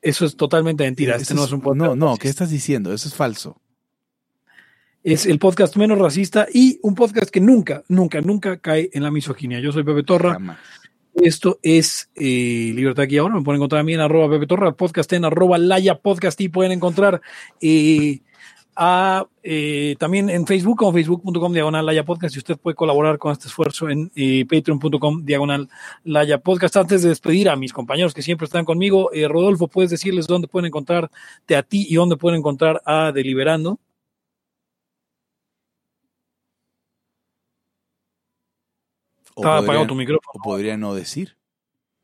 Eso 0.03 0.27
es 0.27 0.37
totalmente 0.37 0.85
mentira. 0.85 1.15
eso 1.15 1.23
Este 1.23 1.35
no 1.35 1.45
es 1.45 1.53
un 1.53 1.61
podcast. 1.63 1.97
no, 1.97 1.97
no, 1.97 2.17
¿qué 2.17 2.29
estás 2.29 2.51
diciendo? 2.51 2.93
Eso 2.93 3.09
es 3.09 3.15
falso. 3.15 3.61
Es 5.03 5.25
el 5.25 5.39
podcast 5.39 5.77
menos 5.77 5.99
racista 5.99 6.47
y 6.53 6.79
un 6.83 6.95
podcast 6.95 7.31
que 7.31 7.41
nunca, 7.41 7.83
nunca, 7.89 8.21
nunca 8.21 8.59
cae 8.59 8.91
en 8.93 9.03
la 9.03 9.11
misoginia. 9.11 9.61
Yo 9.61 9.73
soy 9.73 9.83
Pepe 9.85 10.03
Torra. 10.03 10.35
Jamás. 10.35 10.59
Esto 11.17 11.59
es 11.63 12.11
eh, 12.15 12.73
Libertad 12.75 13.05
aquí 13.05 13.17
ahora. 13.17 13.37
Me 13.37 13.43
pueden 13.43 13.59
encontrar 13.59 13.81
a 13.81 13.85
mí 13.85 13.95
en 13.95 14.01
arroba 14.01 14.29
Pepe 14.29 14.47
Torra, 14.47 14.73
podcast 14.73 15.11
en 15.15 15.25
arroba 15.25 15.57
Laya 15.57 15.99
Podcast 15.99 16.39
y 16.43 16.51
pueden 16.51 16.73
encontrar 16.73 17.23
eh, 17.61 18.21
a, 18.77 19.25
eh, 19.43 19.97
también 19.99 20.29
en 20.29 20.47
Facebook 20.47 20.77
como 20.77 20.93
facebook.com 20.93 21.53
diagonal 21.55 21.87
Laya 21.87 22.05
Podcast 22.05 22.37
y 22.37 22.39
usted 22.39 22.59
puede 22.59 22.75
colaborar 22.75 23.17
con 23.17 23.33
este 23.33 23.49
esfuerzo 23.49 23.89
en 23.89 24.13
eh, 24.15 24.45
patreon.com 24.45 25.25
diagonal 25.25 25.71
Laya 26.05 26.39
Podcast. 26.39 26.77
Antes 26.77 27.03
de 27.03 27.09
despedir 27.09 27.49
a 27.49 27.57
mis 27.57 27.73
compañeros 27.73 28.13
que 28.13 28.21
siempre 28.21 28.45
están 28.45 28.67
conmigo, 28.67 29.11
Rodolfo, 29.29 29.69
¿puedes 29.69 29.91
decirles 29.91 30.27
dónde 30.27 30.49
pueden 30.49 30.67
encontrarte 30.67 31.57
a 31.57 31.63
ti 31.63 31.87
y 31.89 31.95
dónde 31.95 32.17
pueden 32.17 32.41
encontrar 32.41 32.83
a 32.85 33.11
Deliberando? 33.11 33.81
Estaba 39.37 39.59
apagado 39.59 39.87
tu 39.87 39.95
micrófono. 39.95 40.33
o 40.35 40.43
podría 40.43 40.77
no 40.77 40.95
decir. 40.95 41.37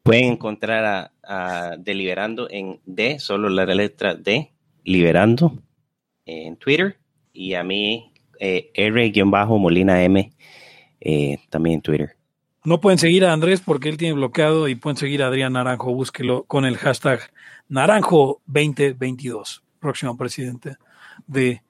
Pueden 0.02 0.32
encontrar 0.32 0.84
a, 0.84 1.12
a 1.22 1.76
Deliberando 1.78 2.48
en 2.50 2.80
D, 2.84 3.18
solo 3.18 3.48
la 3.48 3.64
letra 3.66 4.14
D, 4.14 4.52
Liberando, 4.84 5.62
en 6.26 6.56
Twitter. 6.56 6.98
Y 7.32 7.54
a 7.54 7.62
mí, 7.62 8.12
eh, 8.38 8.70
R-Molina 8.74 10.02
M, 10.02 10.32
eh, 11.00 11.38
también 11.48 11.74
en 11.76 11.82
Twitter. 11.82 12.16
No 12.64 12.80
pueden 12.80 12.98
seguir 12.98 13.24
a 13.24 13.32
Andrés 13.32 13.60
porque 13.60 13.88
él 13.88 13.96
tiene 13.96 14.14
bloqueado 14.14 14.68
y 14.68 14.74
pueden 14.74 14.96
seguir 14.96 15.22
a 15.22 15.28
Adrián 15.28 15.54
Naranjo. 15.54 15.94
Búsquelo 15.94 16.44
con 16.44 16.64
el 16.64 16.76
hashtag 16.76 17.20
Naranjo2022, 17.70 19.62
próximo 19.80 20.16
presidente 20.16 20.76
de 21.26 21.62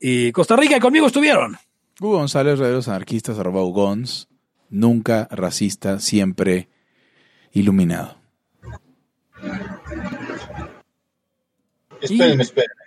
eh, 0.00 0.32
Costa 0.32 0.56
Rica. 0.56 0.76
Y 0.76 0.80
conmigo 0.80 1.06
estuvieron. 1.06 1.56
Hugo 2.00 2.18
González, 2.18 2.58
Rederos 2.58 2.88
Anarquistas, 2.88 3.38
arroba 3.38 3.62
Ugons. 3.62 4.28
Nunca 4.74 5.28
racista, 5.30 6.00
siempre 6.00 6.68
iluminado. 7.52 8.16
Espérenme, 12.00 12.42
espérenme. 12.42 12.82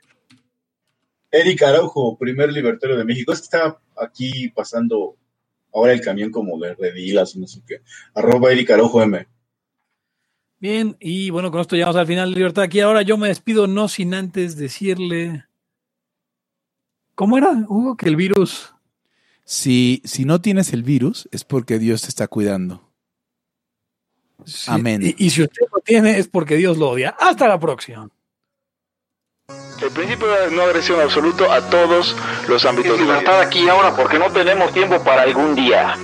Eric 1.31 1.63
Araujo, 1.63 2.17
primer 2.17 2.51
libertario 2.51 2.97
de 2.97 3.05
México. 3.05 3.31
Es 3.31 3.39
que 3.39 3.45
está 3.45 3.79
aquí 3.95 4.49
pasando 4.49 5.15
ahora 5.73 5.93
el 5.93 6.01
camión 6.01 6.29
como 6.29 6.59
de 6.59 6.75
redilas, 6.75 7.37
no 7.37 7.47
sé 7.47 7.61
qué. 7.65 7.81
Arroba 8.13 8.51
Eric 8.51 8.69
Araujo 8.71 9.01
M. 9.01 9.25
Bien, 10.59 10.97
y 10.99 11.29
bueno, 11.29 11.51
con 11.51 11.61
esto 11.61 11.77
llegamos 11.77 11.95
al 11.95 12.07
final 12.07 12.31
de 12.31 12.35
Libertad. 12.35 12.65
Aquí 12.65 12.81
ahora 12.81 13.01
yo 13.03 13.17
me 13.17 13.29
despido, 13.29 13.65
no 13.65 13.87
sin 13.87 14.13
antes 14.13 14.57
decirle. 14.57 15.45
¿Cómo 17.15 17.37
era, 17.37 17.53
Hugo? 17.69 17.95
Que 17.95 18.09
el 18.09 18.17
virus. 18.17 18.73
Si, 19.49 20.01
si 20.03 20.25
no 20.25 20.41
tienes 20.41 20.73
el 20.73 20.83
virus, 20.83 21.29
es 21.31 21.45
porque 21.45 21.79
Dios 21.79 22.01
te 22.01 22.09
está 22.09 22.27
cuidando. 22.27 22.91
Sí, 24.45 24.65
Amén. 24.69 25.01
Y, 25.01 25.15
y 25.25 25.29
si 25.29 25.43
usted 25.43 25.61
lo 25.73 25.79
tiene, 25.79 26.17
es 26.19 26.27
porque 26.27 26.57
Dios 26.57 26.77
lo 26.77 26.89
odia. 26.89 27.15
Hasta 27.17 27.47
la 27.47 27.57
próxima. 27.57 28.09
El 29.81 29.91
principio 29.91 30.27
de 30.27 30.51
no 30.51 30.63
agresión 30.63 30.99
absoluto 30.99 31.49
a 31.49 31.61
todos 31.69 32.13
los 32.49 32.65
ámbitos 32.65 32.93
Es 32.93 32.99
de 32.99 33.05
la 33.05 33.11
vida. 33.13 33.19
libertad 33.21 33.39
aquí 33.41 33.63
y 33.63 33.69
ahora 33.69 33.95
porque 33.95 34.19
no 34.19 34.29
tenemos 34.33 34.73
tiempo 34.73 35.01
para 35.01 35.21
algún 35.21 35.55
día. 35.55 35.95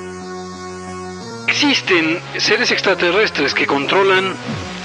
Existen 1.49 2.19
seres 2.37 2.71
extraterrestres 2.71 3.53
que 3.53 3.67
controlan 3.67 4.35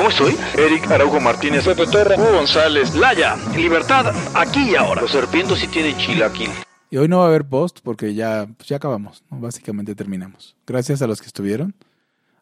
¿Cómo 0.00 0.08
estoy? 0.08 0.34
Eric 0.56 0.90
Araujo 0.90 1.20
Martínez, 1.20 1.66
Pepe 1.66 1.86
Torra, 1.86 2.16
Hugo 2.16 2.32
González, 2.32 2.94
Laya, 2.94 3.36
libertad 3.54 4.14
aquí 4.32 4.70
y 4.70 4.74
ahora. 4.74 5.02
Los 5.02 5.10
serpientes 5.10 5.58
sí 5.58 5.68
tienen 5.68 5.94
chilaquil. 5.98 6.48
Y 6.88 6.96
hoy 6.96 7.06
no 7.06 7.18
va 7.18 7.24
a 7.24 7.28
haber 7.28 7.44
post 7.44 7.80
porque 7.82 8.14
ya, 8.14 8.48
pues 8.56 8.66
ya 8.70 8.76
acabamos, 8.76 9.22
¿no? 9.30 9.40
Básicamente 9.40 9.94
terminamos. 9.94 10.56
Gracias 10.66 11.02
a 11.02 11.06
los 11.06 11.20
que 11.20 11.26
estuvieron. 11.26 11.74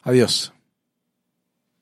Adiós. 0.03 0.53